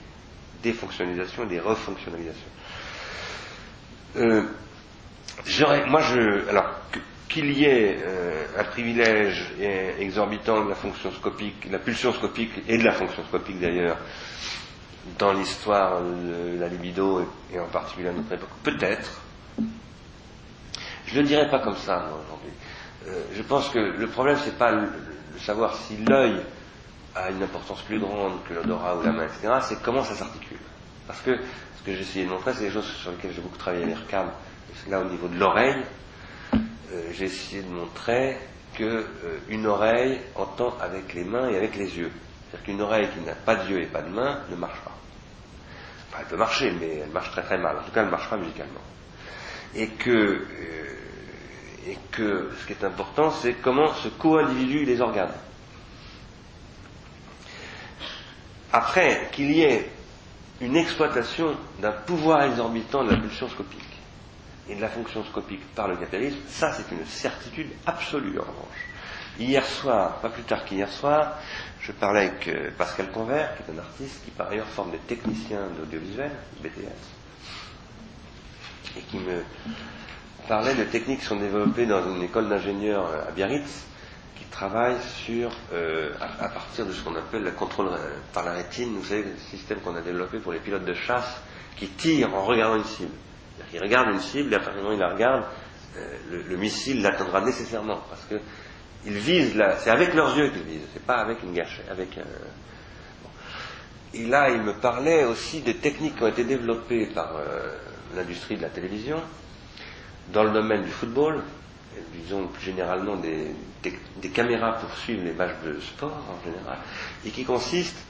défonctionnalisations 0.64 1.44
et 1.44 1.48
des 1.48 1.60
refonctionnalisations. 1.60 2.50
Euh, 4.18 4.44
moi, 5.88 6.02
je, 6.02 6.48
alors 6.50 6.66
qu'il 7.30 7.52
y 7.52 7.66
ait 7.66 8.00
euh, 8.04 8.46
un 8.58 8.64
privilège 8.64 9.54
exorbitant 10.00 10.64
de 10.66 10.70
la 10.70 10.76
fonction 10.76 11.12
scopique, 11.12 11.68
la 11.72 11.80
pulsion 11.80 12.12
scopique 12.14 12.52
et 12.68 12.78
de 12.78 12.84
la 12.84 12.92
fonction 12.92 13.24
scopique 13.26 13.60
d'ailleurs, 13.60 13.98
dans 15.18 15.34
l'histoire 15.34 16.02
de 16.02 16.60
la 16.60 16.68
libido 16.68 17.22
et, 17.22 17.56
et 17.56 17.60
en 17.60 17.68
particulier 17.68 18.10
à 18.10 18.14
notre 18.14 18.34
époque, 18.34 18.50
peut-être. 18.64 19.22
Je 21.06 21.16
ne 21.16 21.22
le 21.22 21.28
dirais 21.28 21.50
pas 21.50 21.60
comme 21.60 21.78
ça 21.78 21.98
moi 22.10 22.20
aujourd'hui. 22.24 22.52
Euh, 23.08 23.24
je 23.34 23.42
pense 23.42 23.70
que 23.70 23.80
le 23.80 24.08
problème 24.08 24.38
c'est 24.44 24.58
pas 24.58 24.72
savoir 25.40 25.76
si 25.76 25.98
l'œil 25.98 26.41
a 27.16 27.30
une 27.32 27.44
importance 27.44 27.82
plus 27.82 27.99
grande 27.99 28.44
que 28.48 28.53
l'odorat 28.53 28.98
ou 28.98 29.03
la 29.03 29.11
main, 29.11 29.26
etc. 29.26 29.53
C'est 29.61 29.82
comment 29.82 30.03
ça 30.03 30.16
s'articule. 30.16 30.57
Parce 31.07 31.22
que 31.22 31.38
ce 31.78 31.84
que 31.84 31.94
j'ai 31.94 32.02
essayé 32.02 32.26
de 32.26 32.30
montrer, 32.30 32.53
c'est 32.53 32.66
des 32.66 32.72
choses 32.72 32.86
sur 32.86 33.11
lesquelles 33.11 33.34
j'ai 33.34 33.41
beaucoup 33.41 33.57
travaillé 33.57 33.86
l'IRCAM. 33.86 34.30
C'est 34.76 34.90
là 34.90 35.02
au 35.02 35.06
niveau 35.06 35.28
de 35.28 35.38
l'oreille, 35.38 35.84
euh, 36.53 37.10
j'ai 37.11 37.26
essayé 37.26 37.64
de 37.64 37.70
montrer 37.70 38.38
que 38.76 39.06
euh, 39.24 39.68
oreille 39.68 40.20
entend 40.36 40.76
avec 40.80 41.14
les 41.14 41.24
mains 41.24 41.49
et 41.49 41.57
avec 41.57 41.76
les 41.76 41.98
yeux. 41.98 42.11
C'est-à-dire 42.49 42.66
qu'une 42.66 42.82
oreille 42.82 43.07
qui 43.14 43.20
n'a 43.26 43.34
pas 43.36 43.56
d'yeux 43.56 43.82
et 43.82 43.86
pas 43.86 44.02
de 44.02 44.10
mains 44.10 44.41
ne 44.49 44.56
marche 44.56 44.80
pas. 44.82 44.91
Enfin, 46.10 46.20
elle 46.22 46.28
peut 46.28 46.38
marcher, 46.38 46.72
mais 46.80 46.98
elle 47.03 47.10
marche 47.10 47.32
très 47.32 47.44
très 47.44 47.57
mal. 47.57 47.78
En 47.78 47.82
tout 47.84 47.91
cas, 47.91 48.02
elle 48.02 48.07
ne 48.07 48.11
marche 48.11 48.30
pas 48.30 48.38
musicalement. 48.38 48.82
Et 49.76 49.88
que, 49.88 50.10
euh, 50.10 50.45
et 51.88 51.98
que 52.12 52.52
ce 52.60 52.66
qui 52.68 52.74
est 52.74 52.84
important, 52.84 53.32
c'est 53.32 53.54
comment 53.54 53.94
se 53.94 54.08
co-individuent 54.10 54.86
les 54.86 55.02
organes. 55.02 55.34
Après 58.72 59.30
qu'il 59.32 59.52
y 59.52 59.62
ait 59.62 59.90
une 60.62 60.76
exploitation 60.76 61.56
d'un 61.82 61.92
pouvoir 61.92 62.44
exorbitant 62.44 63.04
de 63.04 63.12
la 63.12 63.18
pulsion 63.18 63.50
scopique 63.50 63.80
et 64.68 64.76
de 64.76 64.82
la 64.82 64.90
fonction 64.90 65.24
scopique 65.24 65.66
par 65.74 65.88
le 65.88 65.96
capitalisme, 65.96 66.38
ça 66.48 66.72
c'est 66.74 66.92
une 66.94 67.06
certitude 67.06 67.70
absolue 67.86 68.38
en 68.40 68.44
revanche. 68.44 68.86
Hier 69.40 69.66
soir, 69.66 70.16
pas 70.18 70.30
plus 70.30 70.44
tard 70.44 70.66
qu'hier 70.66 70.90
soir, 70.90 71.38
je 71.82 71.92
parlais 71.94 72.28
avec 72.28 72.48
euh, 72.50 72.72
Pascal 72.78 73.10
Convert, 73.10 73.56
qui 73.56 73.64
est 73.64 73.74
un 73.74 73.80
artiste 73.80 74.24
qui 74.26 74.32
par 74.32 74.50
ailleurs 74.50 74.68
forme 74.68 74.92
des 74.92 74.98
techniciens 75.00 75.68
d'audiovisuel, 75.78 76.32
BTS, 76.62 77.06
et 78.98 79.02
qui 79.02 79.18
me 79.18 79.44
parlait 80.50 80.74
de 80.74 80.84
techniques 80.84 81.20
qui 81.20 81.26
sont 81.28 81.36
développées 81.36 81.86
dans 81.86 82.04
une 82.12 82.24
école 82.24 82.50
d'ingénieurs 82.50 83.06
euh, 83.08 83.30
à 83.30 83.32
Biarritz, 83.32 83.86
qui 84.36 84.46
travaille 84.46 84.96
sur, 85.24 85.52
euh, 85.74 86.10
à, 86.20 86.50
partir 86.50 86.88
de 86.88 86.92
ce 86.92 87.04
qu'on 87.04 87.16
appelle 87.16 87.44
le 87.44 87.52
contrôle 87.52 87.90
euh, 87.90 88.16
par 88.34 88.44
la 88.44 88.54
rétine, 88.54 88.96
vous 88.98 89.06
savez, 89.06 89.22
le 89.22 89.38
système 89.52 89.80
qu'on 89.82 89.96
a 89.96 90.02
développé 90.02 90.40
pour 90.40 90.52
les 90.52 90.58
pilotes 90.58 90.86
de 90.86 90.96
chasse 90.96 91.40
qui 91.78 91.88
tirent 91.90 92.34
en 92.34 92.44
regardant 92.44 92.78
une 92.78 92.84
cible. 92.84 93.12
Qu'ils 93.70 93.80
regardent 93.80 94.10
une 94.10 94.20
cible 94.20 94.52
et 94.52 94.56
à 94.56 94.60
partir 94.60 94.78
du 94.78 94.80
moment 94.82 94.96
où 94.96 94.98
ils 94.98 95.00
la 95.00 95.14
regardent, 95.14 95.46
euh, 95.98 96.18
le, 96.32 96.42
le 96.42 96.58
missile 96.58 97.04
l'atteindra 97.04 97.42
nécessairement 97.42 98.00
parce 98.10 98.26
que 98.26 98.36
ils 99.06 99.18
visent 99.20 99.56
là, 99.56 99.76
c'est 99.78 99.92
avec 99.92 100.16
leurs 100.16 100.36
yeux 100.36 100.50
qu'ils 100.50 100.64
visent, 100.64 100.88
c'est 100.94 101.06
pas 101.06 101.18
avec 101.18 101.44
une 101.44 101.54
gâchette. 101.54 101.86
Et 104.16 104.26
là, 104.26 104.50
il 104.50 104.64
me 104.64 104.74
parlait 104.74 105.24
aussi 105.26 105.62
des 105.62 105.76
techniques 105.76 106.16
qui 106.18 106.24
ont 106.24 106.28
été 106.28 106.44
développées 106.44 107.06
par 107.06 107.34
l'industrie 108.16 108.58
de 108.58 108.64
la 108.64 108.70
télévision 108.70 109.22
dans 110.34 110.44
le 110.44 110.52
domaine 110.52 110.84
du 110.84 110.92
football, 110.92 111.42
disons 112.14 112.48
plus 112.48 112.64
généralement 112.64 113.16
des, 113.16 113.54
caméras 114.34 114.74
pour 114.74 114.92
suivre 114.98 115.24
les 115.24 115.34
matchs 115.34 115.56
de 115.66 115.80
sport 115.80 116.12
en 116.30 116.44
général, 116.46 116.78
et 117.26 117.30
qui 117.30 117.44
consistent 117.44 118.04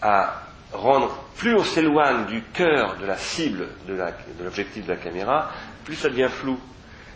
à 0.00 0.42
rendre, 0.72 1.24
plus 1.36 1.54
on 1.54 1.64
s'éloigne 1.64 2.26
du 2.26 2.42
cœur 2.52 2.96
de 3.00 3.06
la 3.06 3.16
cible 3.16 3.68
de 3.86 3.96
l'objectif 4.42 4.84
de 4.86 4.92
la 4.92 4.96
caméra, 4.96 5.50
plus 5.84 5.96
ça 5.96 6.08
devient 6.08 6.28
flou. 6.30 6.58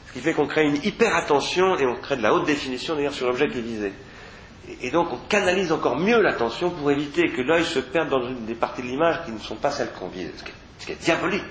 Ce 0.09 0.13
qui 0.13 0.21
fait 0.21 0.33
qu'on 0.33 0.47
crée 0.47 0.65
une 0.65 0.83
hyper 0.85 1.15
attention 1.17 1.77
et 1.77 1.87
on 1.87 1.97
crée 1.97 2.17
de 2.17 2.23
la 2.23 2.33
haute 2.35 2.47
définition 2.47 2.95
d'ailleurs 2.95 3.13
sur 3.13 3.27
l'objet 3.27 3.49
qui 3.49 3.59
est 3.59 3.63
visé. 3.63 3.93
Et, 4.83 4.91
donc 4.91 5.13
on 5.13 5.17
canalise 5.29 5.73
encore 5.73 5.99
mieux 5.99 6.21
l'attention 6.21 6.71
pour 6.71 6.91
éviter 6.91 7.31
que 7.31 7.41
l'œil 7.41 7.65
se 7.65 7.79
perde 7.79 8.09
dans 8.11 8.27
une 8.27 8.45
des 8.45 8.55
parties 8.55 8.83
de 8.83 8.87
l'image 8.87 9.25
qui 9.25 9.33
ne 9.33 9.39
sont 9.39 9.57
pas 9.57 9.71
celles 9.71 9.93
qu'on 9.93 10.09
vise. 10.09 10.31
Ce 10.37 10.45
qui 10.45 10.51
est, 10.51 10.55
ce 10.79 10.87
qui 10.87 10.93
est 10.93 11.05
diabolique. 11.05 11.45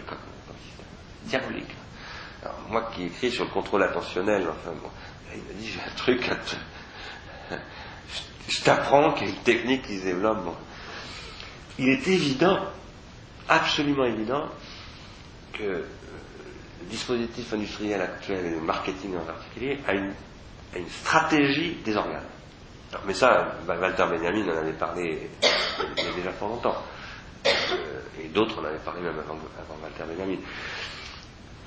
Diabolique. 1.26 1.76
Moi 2.70 2.90
qui 2.94 3.06
écris 3.06 3.32
sur 3.32 3.46
le 3.46 3.52
contrôle 3.52 3.84
attentionnel, 3.84 4.48
enfin 4.50 4.72
bon, 4.82 4.90
il 5.34 5.42
m'a 5.42 5.54
dit 5.60 5.68
j'ai 5.68 5.80
un 5.80 5.96
truc, 5.96 6.28
un 6.30 6.36
truc- 6.36 6.60
je 8.48 8.62
t'apprends 8.62 9.16
une 9.18 9.36
technique 9.44 9.84
qui 9.84 10.00
se 10.00 10.06
développe. 10.06 10.56
Il 11.80 11.90
est 11.90 12.08
évident, 12.08 12.60
absolument 13.48 14.06
évident, 14.06 14.50
que 15.54 15.64
euh, 15.64 15.86
le 16.82 16.88
dispositif 16.90 17.54
industriel 17.54 18.02
actuel 18.02 18.46
et 18.46 18.50
le 18.52 18.62
marketing 18.62 19.18
en 19.18 19.26
particulier 19.26 19.78
a 19.88 19.94
une, 19.94 20.14
stratégie 20.90 21.78
des 21.84 21.96
organes. 21.96 22.22
mais 23.06 23.14
ça, 23.14 23.56
Walter 23.68 24.06
Benjamin 24.10 24.48
en 24.54 24.58
avait 24.58 24.74
parlé 24.74 25.30
il 25.98 26.04
y 26.04 26.08
a 26.08 26.12
déjà 26.14 26.32
pas 26.32 26.46
longtemps. 26.46 26.78
Euh, 27.48 28.02
et 28.24 28.28
d'autres 28.28 28.60
en 28.62 28.66
avaient 28.66 28.78
parlé 28.80 29.02
même 29.02 29.18
avant 29.20 29.38
Walter 29.82 30.04
Benjamin. 30.08 30.38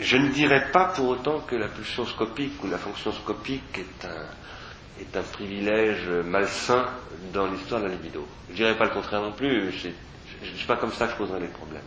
Je 0.00 0.16
ne 0.16 0.28
dirais 0.30 0.70
pas 0.72 0.86
pour 0.86 1.08
autant 1.08 1.40
que 1.40 1.54
la 1.56 1.68
pulsion 1.68 2.06
scopique 2.06 2.64
ou 2.64 2.68
la 2.68 2.78
fonction 2.78 3.12
scopique 3.12 3.78
est 3.78 5.16
un, 5.18 5.22
privilège 5.32 6.08
malsain 6.24 6.86
dans 7.34 7.46
l'histoire 7.46 7.82
de 7.82 7.86
la 7.86 7.92
libido. 7.92 8.26
Je 8.48 8.52
ne 8.52 8.56
dirais 8.56 8.78
pas 8.78 8.86
le 8.86 8.92
contraire 8.92 9.20
non 9.20 9.32
plus, 9.32 9.70
je 9.72 9.88
ne 9.88 10.56
suis 10.56 10.66
pas 10.66 10.76
comme 10.76 10.92
ça 10.92 11.04
que 11.06 11.12
je 11.12 11.16
poserais 11.18 11.40
les 11.40 11.48
problèmes. 11.48 11.82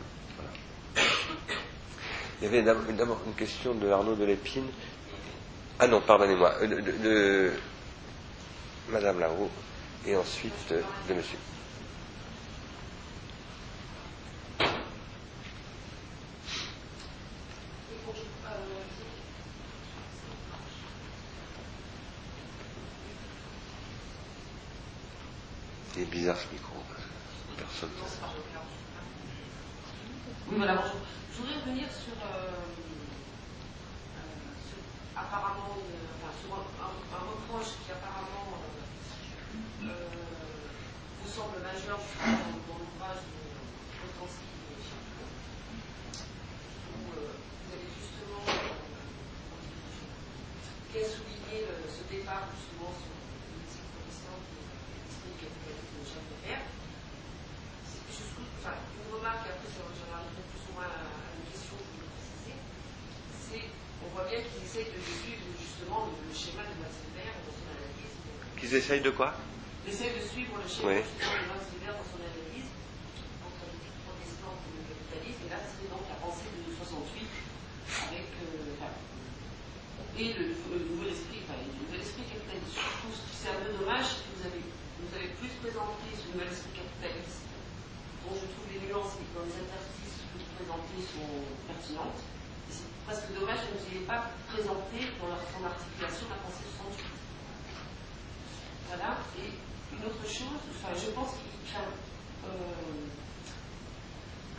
Il 2.39 2.45
y 2.45 2.47
avait 2.47 2.61
d'abord 2.61 3.19
une 3.25 3.33
question 3.33 3.73
de 3.73 3.89
Arnaud 3.89 4.15
de 4.15 4.25
Lépine. 4.25 4.67
Ah 5.79 5.87
non, 5.87 6.01
pardonnez-moi, 6.01 6.53
euh, 6.61 6.67
de, 7.03 7.51
Madame 8.91 9.19
Larue 9.19 9.47
et 10.05 10.15
ensuite 10.15 10.71
de 11.09 11.13
Monsieur. 11.15 11.39
C'est 25.93 26.05
bizarre 26.09 26.37
ce 26.37 26.51
micro. 26.51 26.73
Personne 27.55 27.89
ne 27.89 28.01
Oui, 30.49 30.55
voilà, 30.57 30.73
bonjour. 30.73 30.97
Je 31.31 31.37
voudrais 31.37 31.59
revenir 31.61 31.85
sur, 31.93 32.17
euh, 32.17 32.49
euh, 34.17 34.31
sur 34.65 34.81
apparemment, 35.15 35.77
euh, 35.77 36.17
enfin, 36.17 36.33
sur 36.41 36.49
un, 36.49 36.65
un, 36.81 36.97
un, 37.13 37.23
reproche 37.29 37.77
qui 37.85 37.91
apparemment 37.91 38.57
euh, 38.57 39.85
euh, 39.85 40.09
vous 41.21 41.29
semble 41.29 41.61
majeur 41.61 41.99
dans, 42.01 42.73
dans 42.73 42.79
l'ouvrage 42.81 43.21
de 43.29 43.37
Potensky 44.01 44.49
et 44.73 44.81
Chapelot, 44.81 45.29
où 46.89 47.05
vous 47.05 47.69
avez 47.69 47.85
justement 48.01 48.41
bien 50.89 51.05
souligné 51.05 51.69
le, 51.69 51.85
ce 51.85 52.01
départ 52.09 52.49
justement 52.57 52.89
sur 52.97 53.13
remarque, 59.23 59.47
et 59.47 59.55
après 59.55 59.71
j'en 59.71 60.11
arriverai 60.11 60.43
plus 60.51 60.63
ou 60.67 60.71
moins 60.75 60.91
à 60.91 60.99
une 61.39 61.47
question 61.47 61.79
que 61.79 61.83
je 61.87 61.91
voulais 61.95 62.11
préciser, 62.11 62.55
c'est 63.39 63.65
on 64.03 64.11
voit 64.11 64.27
bien 64.27 64.43
qu'ils 64.43 64.67
essayent 64.67 64.91
de 64.91 64.99
suivre 64.99 65.47
justement 65.55 66.11
le, 66.11 66.27
le 66.27 66.35
schéma 66.35 66.67
de 66.67 66.75
Max 66.83 66.91
Weber 67.07 67.31
dans 67.47 67.55
son 67.55 67.67
analyse. 67.71 68.13
Essayent 68.83 68.99
de 68.99 69.15
quoi 69.15 69.31
Ils 69.87 69.93
essayent 69.95 70.11
de 70.11 70.27
suivre 70.27 70.59
le 70.59 70.67
schéma 70.67 70.91
oui. 70.91 70.99
justement 71.07 71.39
de 71.39 71.47
Max 71.55 71.63
Weber 71.71 71.95
dans 71.95 72.03
son 72.03 72.19
analyse 72.19 72.67
entre 73.47 73.63
l'éthique 73.71 73.99
protestante 74.03 74.59
et 74.59 74.71
le 74.75 74.83
capitalisme, 74.91 75.41
et 75.47 75.49
là 75.55 75.59
c'est 75.63 75.87
donc 75.87 76.03
la 76.11 76.19
pensée 76.19 76.51
de 76.51 76.67
68 76.67 77.23
avec 78.11 78.27
euh, 78.43 78.75
enfin, 78.75 78.91
et 80.19 80.35
le, 80.35 80.51
le, 80.51 80.79
nouvel 80.91 81.15
esprit, 81.15 81.39
enfin, 81.47 81.55
le 81.63 81.71
nouvel 81.79 82.03
esprit 82.03 82.27
capitaliste. 82.27 82.75
Je 82.75 82.91
trouve 82.99 83.15
que 83.15 83.31
c'est 83.31 83.51
un 83.55 83.59
peu 83.63 83.71
dommage 83.71 84.19
que 84.19 84.29
vous 84.35 84.43
avez, 84.51 84.63
vous 84.67 85.11
avez 85.15 85.31
plus 85.39 85.53
présenté 85.63 86.03
ce 86.19 86.25
nouvel 86.35 86.51
esprit 86.51 86.75
capitaliste 86.75 87.43
dont 88.23 88.35
je 88.35 88.47
trouve 88.51 88.67
les 88.71 88.79
nuances 88.87 89.19
et 89.19 89.27
dans 89.35 89.43
les 89.43 89.57
interstices 89.63 90.15
que 90.27 90.39
vous 90.39 90.51
présentez 90.55 90.99
sont 91.07 91.31
pertinentes. 91.67 92.19
C'est 92.71 92.87
presque 93.03 93.31
dommage 93.35 93.63
que 93.67 93.75
vous 93.75 93.83
n'ayez 93.91 94.05
pas 94.07 94.31
présenté 94.47 95.11
dans 95.19 95.27
leur, 95.27 95.39
son 95.43 95.63
articulation 95.63 96.27
la 96.31 96.39
pensée 96.39 96.67
68. 96.79 97.03
Voilà. 98.87 99.17
Et 99.41 99.51
une 99.91 100.03
autre 100.07 100.23
chose, 100.23 100.61
enfin, 100.71 100.93
je 100.95 101.09
pense 101.11 101.35
qu'il 101.35 101.49
euh, 101.49 103.09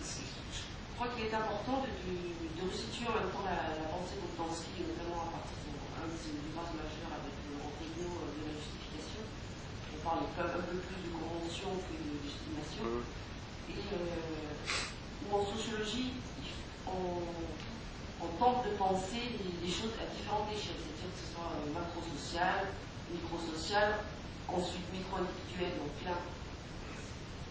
je 0.05 1.01
crois 1.01 1.09
qu'il 1.15 1.27
est 1.27 1.35
important 1.35 1.83
de, 1.83 1.91
de, 2.07 2.15
de, 2.15 2.63
resituer 2.71 3.07
en 3.11 3.19
même 3.19 3.31
temps 3.35 3.43
la, 3.43 3.75
la 3.75 3.89
pensée 3.91 4.15
d'Obdansky, 4.15 4.87
notamment 4.87 5.27
à 5.27 5.43
partir 5.43 5.59
d'un 5.75 6.07
de 6.07 6.15
ses 6.19 6.35
ouvrages 6.39 6.75
majeurs 6.75 7.13
avec 7.19 7.35
le 7.51 7.59
Rentegno 7.59 8.15
de 8.15 8.41
la 8.47 8.55
justification. 8.55 9.23
On 9.91 9.99
parle 10.07 10.23
un 10.23 10.63
peu 10.63 10.79
plus 10.83 11.01
de 11.03 11.11
convention 11.11 11.71
que 11.83 11.95
de 11.99 12.15
légitimation. 12.15 12.85
Mmh 12.85 13.25
et 13.71 13.81
euh, 13.95 15.31
où 15.31 15.37
en 15.37 15.45
sociologie, 15.45 16.13
on, 16.87 17.25
on, 18.21 18.29
tente 18.39 18.65
de 18.67 18.77
penser 18.77 19.41
les, 19.41 19.67
les, 19.67 19.73
choses 19.73 19.93
à 19.97 20.07
différentes 20.13 20.49
échelles, 20.53 20.77
c'est-à-dire 20.79 21.11
que 21.11 21.21
ce 21.21 21.29
soit 21.33 21.49
euh, 21.49 21.73
macro-social, 21.73 22.69
micro-social, 23.11 24.05
ensuite 24.49 24.85
micro-individuel, 24.93 25.81
donc 25.81 25.95
là, 26.05 26.17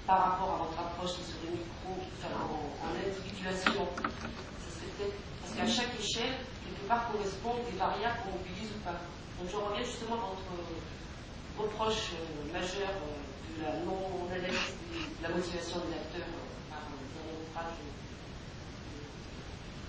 par 0.05 0.19
rapport 0.19 0.51
à 0.53 0.57
votre 0.67 0.79
approche 0.79 1.17
qui 1.17 1.23
serait 1.23 1.49
micro, 1.49 1.97
enfin 2.19 2.33
en, 2.45 2.61
en 2.83 2.89
individuation, 2.93 3.87
ça 3.97 4.69
serait 4.69 4.91
peut-être, 4.97 5.17
parce 5.41 5.53
qu'à 5.55 5.67
chaque 5.67 5.95
échelle, 5.97 6.43
quelque 6.61 6.85
part 6.87 7.09
correspondent 7.11 7.63
des 7.71 7.77
variables 7.77 8.21
qu'on 8.21 8.37
mobilise 8.37 8.69
ou 8.75 8.81
pas. 8.83 8.99
Donc 9.39 9.49
je 9.49 9.55
reviens 9.57 9.83
justement 9.83 10.19
à 10.19 10.35
votre 10.35 11.77
euh, 11.93 12.49
majeur 12.49 12.89
euh, 12.89 13.21
de 13.53 13.61
la 13.61 13.77
non-analyse 13.85 14.73
de 14.89 15.21
la 15.21 15.29
motivation 15.29 15.77
des 15.85 15.93
acteurs 15.93 16.25
euh, 16.25 16.73
par 16.73 16.89
dernier 16.89 17.37
ouvrage 17.37 17.77
de 17.77 17.93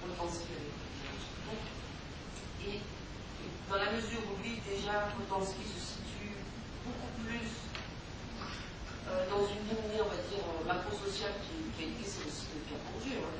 Potensky 0.05 0.53
et, 2.61 2.81
dans 3.71 3.77
la 3.77 3.93
mesure 3.93 4.21
où 4.21 4.37
lui, 4.45 4.61
déjà, 4.69 5.09
Potensky 5.17 5.65
se 5.65 5.81
situe 5.97 6.37
beaucoup 6.85 7.09
plus 7.25 7.49
dans 9.09 9.41
une 9.49 9.65
lignée, 9.65 10.01
on 10.05 10.09
va 10.09 10.21
dire, 10.29 10.45
macro-sociale 10.67 11.33
qui, 11.41 11.85
a 11.85 11.89
été 11.89 12.05
c'est 12.05 12.29
aussi 12.29 12.53
le 12.53 12.69
cas 12.69 12.81
pour 12.85 13.01
Dieu, 13.01 13.17
hein, 13.17 13.33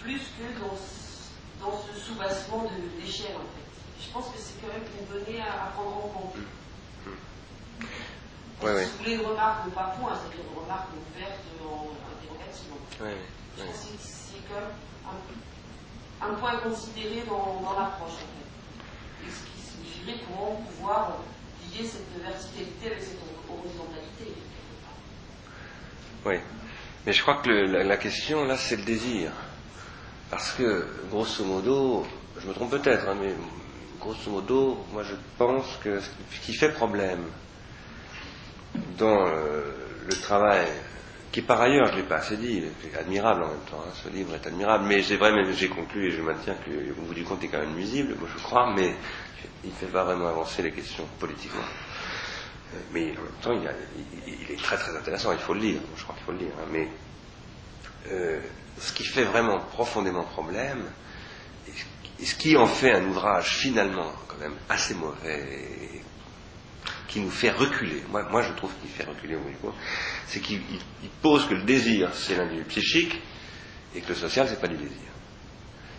plus 0.00 0.20
que 0.32 0.48
dans, 0.60 0.76
dans 1.60 1.76
ce 1.76 1.92
soubassement 2.00 2.64
d'échelle, 2.98 3.36
en 3.36 3.48
fait. 3.52 3.68
Je 4.00 4.12
pense 4.12 4.32
que 4.32 4.38
c'est 4.38 4.60
quand 4.60 4.72
même 4.72 4.84
une 4.96 5.08
donnée 5.12 5.40
à 5.40 5.72
prendre 5.72 5.96
en 5.96 6.08
compte. 6.08 6.36
Oui, 8.62 8.70
oui. 8.74 8.84
Si 8.84 8.90
vous 8.90 8.98
voulez 8.98 9.14
une 9.14 9.26
remarque 9.26 9.70
pas 9.70 9.94
point, 9.98 10.12
c'est 10.14 10.36
une 10.38 10.58
remarque 10.58 10.88
ouverte 10.94 11.40
en 11.62 11.90
interrogative. 12.12 12.72
Oui, 13.00 13.10
Je 13.58 13.64
pense 13.64 13.74
que 13.74 13.98
c'est 13.98 14.54
même 14.54 14.70
un, 16.22 16.26
un, 16.26 16.34
point 16.34 16.52
à 16.52 16.56
considérer 16.58 17.22
dans, 17.28 17.60
dans 17.60 17.78
l'approche, 17.78 18.12
en 18.12 18.30
fait. 18.32 19.26
Et 19.26 19.30
ce 19.30 19.40
qui 19.44 19.60
signifierait 19.60 20.24
comment 20.26 20.56
pouvoir 20.56 21.18
lier 21.72 21.86
cette 21.86 22.22
verticalité 22.22 22.86
avec 22.86 23.02
cette 23.02 23.18
horizontalité. 23.50 24.32
Oui. 26.24 26.36
Mais 27.06 27.12
je 27.12 27.20
crois 27.22 27.36
que 27.42 27.48
le, 27.50 27.66
la, 27.66 27.84
la, 27.84 27.96
question, 27.98 28.44
là, 28.44 28.56
c'est 28.56 28.76
le 28.76 28.84
désir. 28.84 29.30
Parce 30.30 30.52
que, 30.52 30.86
grosso 31.10 31.44
modo, 31.44 32.06
je 32.40 32.48
me 32.48 32.54
trompe 32.54 32.70
peut-être, 32.70 33.08
hein, 33.08 33.16
mais 33.20 33.34
grosso 34.00 34.30
modo, 34.30 34.84
moi 34.92 35.02
je 35.02 35.14
pense 35.38 35.64
que 35.82 36.00
ce 36.00 36.40
qui 36.44 36.54
fait 36.54 36.72
problème, 36.72 37.24
dans 38.96 39.26
euh, 39.26 39.62
le 40.06 40.14
travail, 40.16 40.66
qui 41.32 41.42
par 41.42 41.60
ailleurs, 41.60 41.86
je 41.86 41.92
ne 41.92 41.96
l'ai 41.98 42.02
pas 42.04 42.16
assez 42.16 42.36
dit, 42.36 42.62
est 42.84 42.96
admirable 42.96 43.42
en 43.42 43.48
même 43.48 43.64
temps, 43.70 43.82
hein, 43.86 43.92
ce 44.02 44.08
livre 44.08 44.34
est 44.34 44.46
admirable, 44.46 44.84
mais 44.86 45.02
c'est 45.02 45.16
vrai, 45.16 45.32
mais 45.32 45.52
j'ai 45.52 45.68
conclu 45.68 46.08
et 46.08 46.10
je 46.10 46.22
maintiens 46.22 46.54
qu'au 46.54 47.02
bout 47.02 47.14
du 47.14 47.24
compte, 47.24 47.42
est 47.42 47.48
quand 47.48 47.58
même 47.58 47.74
nuisible, 47.74 48.14
moi 48.18 48.28
je 48.32 48.42
crois, 48.42 48.72
mais 48.74 48.94
il 49.64 49.70
ne 49.70 49.74
fait 49.74 49.86
pas 49.86 50.04
vraiment 50.04 50.28
avancer 50.28 50.62
les 50.62 50.72
questions 50.72 51.06
politiquement. 51.18 51.64
Mais 52.92 53.12
en 53.12 53.22
même 53.22 53.40
temps, 53.40 53.72
il, 54.26 54.52
est 54.52 54.62
très 54.62 54.76
très 54.76 54.96
intéressant, 54.96 55.32
il 55.32 55.38
faut 55.38 55.54
le 55.54 55.60
lire, 55.60 55.80
je 55.96 56.02
crois 56.02 56.14
qu'il 56.14 56.24
faut 56.24 56.32
le 56.32 56.38
lire, 56.38 56.54
hein, 56.60 56.66
mais 56.70 56.88
euh, 58.10 58.40
ce 58.78 58.92
qui 58.92 59.04
fait 59.04 59.24
vraiment 59.24 59.60
profondément 59.60 60.24
problème, 60.24 60.84
et 62.20 62.24
ce 62.24 62.34
qui 62.34 62.56
en 62.56 62.66
fait 62.66 62.92
un 62.92 63.04
ouvrage 63.06 63.56
finalement 63.58 64.12
quand 64.28 64.38
même 64.38 64.54
assez 64.68 64.94
mauvais 64.94 66.02
qui 67.14 67.20
nous 67.20 67.30
fait 67.30 67.52
reculer, 67.52 68.02
moi, 68.10 68.42
je 68.42 68.52
trouve 68.54 68.72
qu'il 68.80 68.90
fait 68.90 69.04
reculer 69.04 69.36
au 69.36 69.48
niveau, 69.48 69.72
c'est 70.26 70.40
qu'il 70.40 70.60
pose 71.22 71.46
que 71.46 71.54
le 71.54 71.62
désir 71.62 72.10
c'est 72.12 72.34
l'individu 72.34 72.64
psychique 72.64 73.22
et 73.94 74.00
que 74.00 74.08
le 74.08 74.16
social 74.16 74.48
c'est 74.48 74.60
pas 74.60 74.66
du 74.66 74.74
désir. 74.74 74.98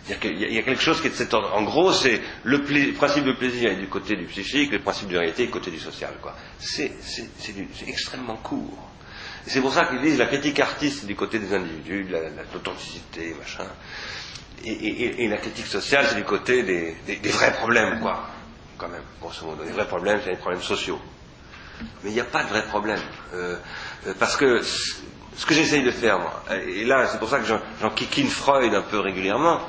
Il 0.08 0.52
y, 0.52 0.58
a, 0.58 0.62
quelque 0.62 0.82
chose 0.82 1.00
qui 1.00 1.06
est 1.06 1.10
de 1.10 1.16
cet 1.16 1.32
ordre. 1.32 1.52
En 1.54 1.62
gros, 1.62 1.90
c'est 1.90 2.20
le 2.44 2.62
principe 2.92 3.24
de 3.24 3.32
plaisir 3.32 3.72
est 3.72 3.76
du 3.76 3.88
côté 3.88 4.14
du 4.14 4.26
psychique, 4.26 4.70
le 4.72 4.78
principe 4.78 5.08
de 5.08 5.16
réalité 5.16 5.44
est 5.44 5.46
du 5.46 5.52
côté 5.52 5.70
du 5.70 5.80
social. 5.80 6.12
C'est 6.58 6.92
extrêmement 7.88 8.36
court. 8.36 8.90
C'est 9.46 9.62
pour 9.62 9.72
ça 9.72 9.86
qu'ils 9.86 10.02
disent 10.02 10.18
la 10.18 10.26
critique 10.26 10.60
artiste 10.60 11.06
du 11.06 11.16
côté 11.16 11.38
des 11.38 11.54
individus, 11.54 12.04
de 12.04 12.18
l'authenticité, 12.52 13.30
la, 13.30 13.36
machin. 13.36 13.66
Et, 14.64 15.26
la 15.26 15.38
critique 15.38 15.66
sociale, 15.66 16.04
c'est 16.08 16.16
du 16.16 16.24
côté 16.24 16.62
des, 16.62 16.94
des, 17.06 17.16
des, 17.16 17.30
vrais 17.30 17.52
problèmes, 17.54 18.00
quoi 18.00 18.35
quand 18.76 18.88
même, 18.88 19.02
grosso 19.20 19.44
modo. 19.44 19.64
Les 19.64 19.72
vrais 19.72 19.86
problèmes, 19.86 20.20
c'est 20.24 20.30
les 20.30 20.36
problèmes 20.36 20.62
sociaux. 20.62 21.00
Mais 22.02 22.10
il 22.10 22.14
n'y 22.14 22.20
a 22.20 22.24
pas 22.24 22.42
de 22.42 22.48
vrai 22.48 22.62
problème. 22.62 23.00
Euh, 23.34 23.56
euh, 24.06 24.14
parce 24.18 24.36
que 24.36 24.62
ce 24.62 25.46
que 25.46 25.54
j'essaye 25.54 25.82
de 25.82 25.90
faire, 25.90 26.18
moi, 26.18 26.42
et 26.66 26.84
là, 26.84 27.06
c'est 27.06 27.18
pour 27.18 27.28
ça 27.28 27.38
que 27.38 27.46
j'en 27.46 27.90
kikine 27.90 28.28
Freud 28.28 28.74
un 28.74 28.82
peu 28.82 29.00
régulièrement, 29.00 29.60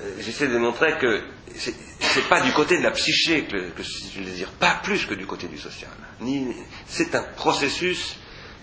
euh, 0.00 0.10
j'essaie 0.20 0.48
de 0.48 0.58
montrer 0.58 0.96
que 0.98 1.22
c'est 1.56 2.28
pas 2.28 2.40
du 2.40 2.52
côté 2.52 2.78
de 2.78 2.84
la 2.84 2.92
psyché 2.92 3.44
que, 3.44 3.70
que 3.70 3.82
je 3.82 4.22
désire, 4.22 4.50
pas 4.50 4.78
plus 4.82 5.06
que 5.06 5.14
du 5.14 5.26
côté 5.26 5.48
du 5.48 5.58
social. 5.58 5.90
C'est 6.86 7.14
un 7.14 7.22
processus 7.36 8.16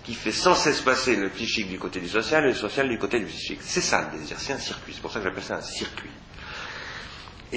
qui 0.05 0.13
fait 0.13 0.31
sans 0.31 0.55
cesse 0.55 0.81
passer 0.81 1.15
le 1.15 1.29
psychique 1.29 1.67
du 1.67 1.79
côté 1.79 1.99
du 1.99 2.07
social 2.07 2.45
et 2.45 2.49
le 2.49 2.53
social 2.53 2.87
du 2.87 2.97
côté 2.99 3.19
du 3.19 3.25
psychique. 3.25 3.59
C'est 3.61 3.81
ça 3.81 4.09
le 4.13 4.19
désir, 4.19 4.37
c'est 4.39 4.53
un 4.53 4.59
circuit, 4.59 4.93
c'est 4.93 5.01
pour 5.01 5.11
ça 5.11 5.19
que 5.19 5.25
j'appelle 5.25 5.43
ça 5.43 5.55
un 5.55 5.61
circuit. 5.61 6.11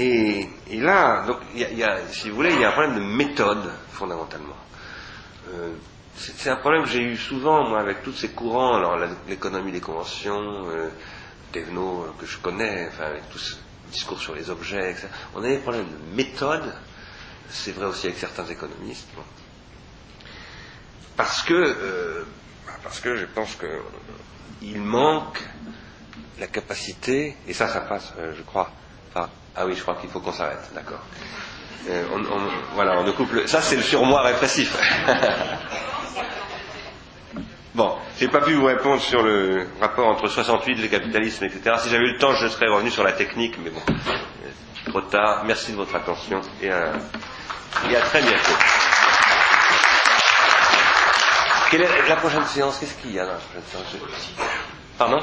Et, 0.01 0.49
là, 0.71 1.27
donc, 1.27 1.39
y 1.57 1.83
a, 1.83 2.07
si 2.09 2.31
vous 2.31 2.37
voulez, 2.37 2.55
il 2.55 2.61
y 2.61 2.65
a 2.65 2.69
un 2.69 2.73
problème 2.73 2.95
de 2.95 3.05
méthode, 3.05 3.69
fondamentalement. 3.91 4.57
Euh, 5.49 5.73
c'est 6.15 6.51
un 6.51 6.57
problème 6.57 6.85
que 6.85 6.91
j'ai 6.91 7.03
eu 7.03 7.17
souvent, 7.17 7.69
moi, 7.69 7.81
avec 7.81 8.05
tous 8.05 8.13
ces 8.13 8.29
courants, 8.29 8.77
alors 8.77 8.97
l'économie 9.27 9.73
des 9.73 9.81
conventions, 9.81 10.69
euh, 10.69 10.89
Devno, 11.53 12.05
euh, 12.05 12.13
que 12.17 12.27
je 12.27 12.39
connais, 12.39 12.87
enfin, 12.89 13.07
avec 13.07 13.29
tout 13.31 13.39
ce 13.39 13.57
discours 13.91 14.21
sur 14.21 14.37
les 14.37 14.51
objets, 14.51 14.93
etc. 14.93 15.09
On 15.35 15.43
a 15.43 15.49
des 15.49 15.59
problèmes 15.59 15.87
de 15.87 16.17
méthode, 16.17 16.73
c'est 17.51 17.73
vrai 17.73 17.87
aussi 17.87 18.07
avec 18.07 18.19
certains 18.19 18.47
économistes, 18.47 19.09
parce 21.17 21.43
que, 21.43 21.55
euh, 21.55 22.25
parce 22.85 23.01
que 23.01 23.17
je 23.17 23.27
pense 23.27 23.57
qu'il 23.57 24.81
manque 24.81 25.43
la 26.39 26.47
capacité, 26.47 27.37
et 27.49 27.53
ça, 27.53 27.67
ça 27.67 27.81
passe, 27.81 28.13
je 28.37 28.43
crois, 28.43 28.71
ah 29.59 29.67
oui, 29.67 29.75
je 29.77 29.83
crois 29.83 29.97
qu'il 29.97 30.09
faut 30.09 30.21
qu'on 30.21 30.33
s'arrête, 30.33 30.71
d'accord. 30.75 31.01
Euh, 31.91 32.05
voilà, 32.75 32.99
on 32.99 33.05
ne 33.05 33.11
coupe 33.13 33.47
Ça, 33.47 33.61
c'est 33.61 33.77
le 33.77 33.83
surmoi 33.83 34.23
répressif. 34.23 34.77
bon, 37.75 37.97
j'ai 38.19 38.29
pas 38.29 38.41
pu 38.41 38.55
vous 38.55 38.67
répondre 38.67 39.01
sur 39.01 39.23
le 39.23 39.67
rapport 39.81 40.07
entre 40.07 40.29
68, 40.29 40.77
le 40.77 40.89
capitalisme, 40.89 41.45
etc. 41.45 41.77
Si 41.83 41.91
j'avais 41.91 42.05
eu 42.05 42.13
le 42.13 42.19
temps, 42.19 42.35
je 42.35 42.47
serais 42.47 42.69
revenu 42.69 42.91
sur 42.91 43.03
la 43.03 43.13
technique, 43.13 43.57
mais 43.63 43.71
bon, 43.71 43.81
trop 44.87 45.01
tard. 45.01 45.43
Merci 45.45 45.73
de 45.73 45.77
votre 45.77 45.95
attention 45.97 46.41
et 46.63 46.71
à, 46.71 46.93
et 47.91 47.97
à 47.97 48.01
très 48.01 48.23
bientôt. 48.23 48.55
Quelle 51.71 51.83
est 51.83 52.09
la 52.09 52.17
prochaine 52.17 52.45
séance? 52.47 52.79
Qu'est-ce 52.79 52.95
qu'il 52.95 53.13
y 53.13 53.19
a 53.19 53.27
dans 53.27 53.33
la 53.33 53.39
prochaine 53.39 53.63
séance? 53.71 53.85
Pardon? 54.97 55.21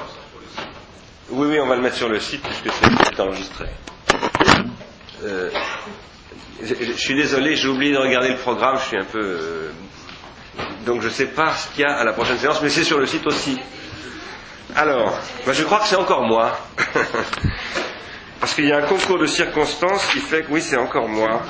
Oui, 1.29 1.47
oui, 1.49 1.59
on 1.59 1.67
va 1.67 1.75
le 1.75 1.81
mettre 1.81 1.95
sur 1.95 2.07
le 2.09 2.19
site 2.19 2.43
puisque 2.43 2.69
c'est 2.71 3.19
enregistré. 3.19 3.65
Euh, 5.23 5.49
je, 6.61 6.93
suis 6.93 7.15
désolé, 7.15 7.55
j'ai 7.55 7.67
oublié 7.67 7.93
de 7.93 7.97
regarder 7.97 8.29
le 8.29 8.37
programme, 8.37 8.77
je 8.79 8.85
suis 8.85 8.97
un 8.97 9.03
peu. 9.05 9.19
Euh, 9.19 9.71
donc 10.85 11.01
je 11.01 11.07
ne 11.07 11.11
sais 11.11 11.25
pas 11.25 11.53
ce 11.53 11.67
qu'il 11.69 11.81
y 11.81 11.85
a 11.85 11.93
à 11.95 12.03
la 12.03 12.13
prochaine 12.13 12.37
séance, 12.37 12.61
mais 12.61 12.69
c'est 12.69 12.83
sur 12.83 12.99
le 12.99 13.05
site 13.05 13.25
aussi. 13.27 13.59
Alors, 14.75 15.17
bah, 15.45 15.53
je 15.53 15.63
crois 15.63 15.79
que 15.79 15.87
c'est 15.87 15.95
encore 15.95 16.23
moi. 16.23 16.57
Parce 18.39 18.53
qu'il 18.53 18.65
y 18.65 18.71
a 18.71 18.77
un 18.77 18.87
concours 18.87 19.17
de 19.17 19.25
circonstances 19.25 20.05
qui 20.07 20.19
fait 20.19 20.43
que 20.43 20.51
oui, 20.51 20.61
c'est 20.61 20.77
encore 20.77 21.07
moi. 21.07 21.41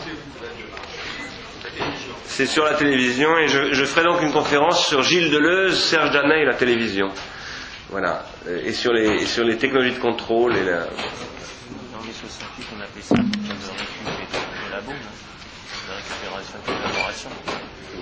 C'est 2.26 2.46
sur 2.46 2.64
la 2.64 2.74
télévision 2.76 3.38
et 3.38 3.48
je, 3.48 3.86
ferai 3.86 4.04
donc 4.04 4.22
une 4.22 4.32
conférence 4.32 4.88
sur 4.88 5.02
Gilles 5.02 5.32
Deleuze, 5.32 5.82
Serge 5.82 6.12
Danet 6.12 6.42
et 6.42 6.46
la 6.46 6.54
télévision. 6.54 7.10
Voilà. 7.90 8.26
Et 8.64 8.74
sur 8.74 8.94
les, 8.94 9.26
sur 9.26 9.44
les 9.44 9.58
technologies 9.58 9.96
de 9.96 10.00
contrôle 10.00 10.56
et 10.56 10.64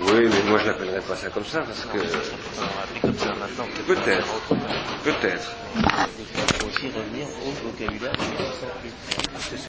Oui, 0.00 0.28
mais 0.30 0.42
moi 0.50 0.58
je 0.58 0.66
l'appellerais 0.66 1.00
pas 1.00 1.16
ça 1.16 1.28
comme 1.28 1.44
ça 1.44 1.60
parce 1.60 1.84
que. 1.84 1.98
Peut-être. 3.86 4.26
Peut-être. 5.04 5.50
Il 5.76 5.82
faut 5.82 6.66
aussi 6.66 6.86
revenir 6.88 7.26
au 7.46 7.50
vocabulaire 7.68 8.12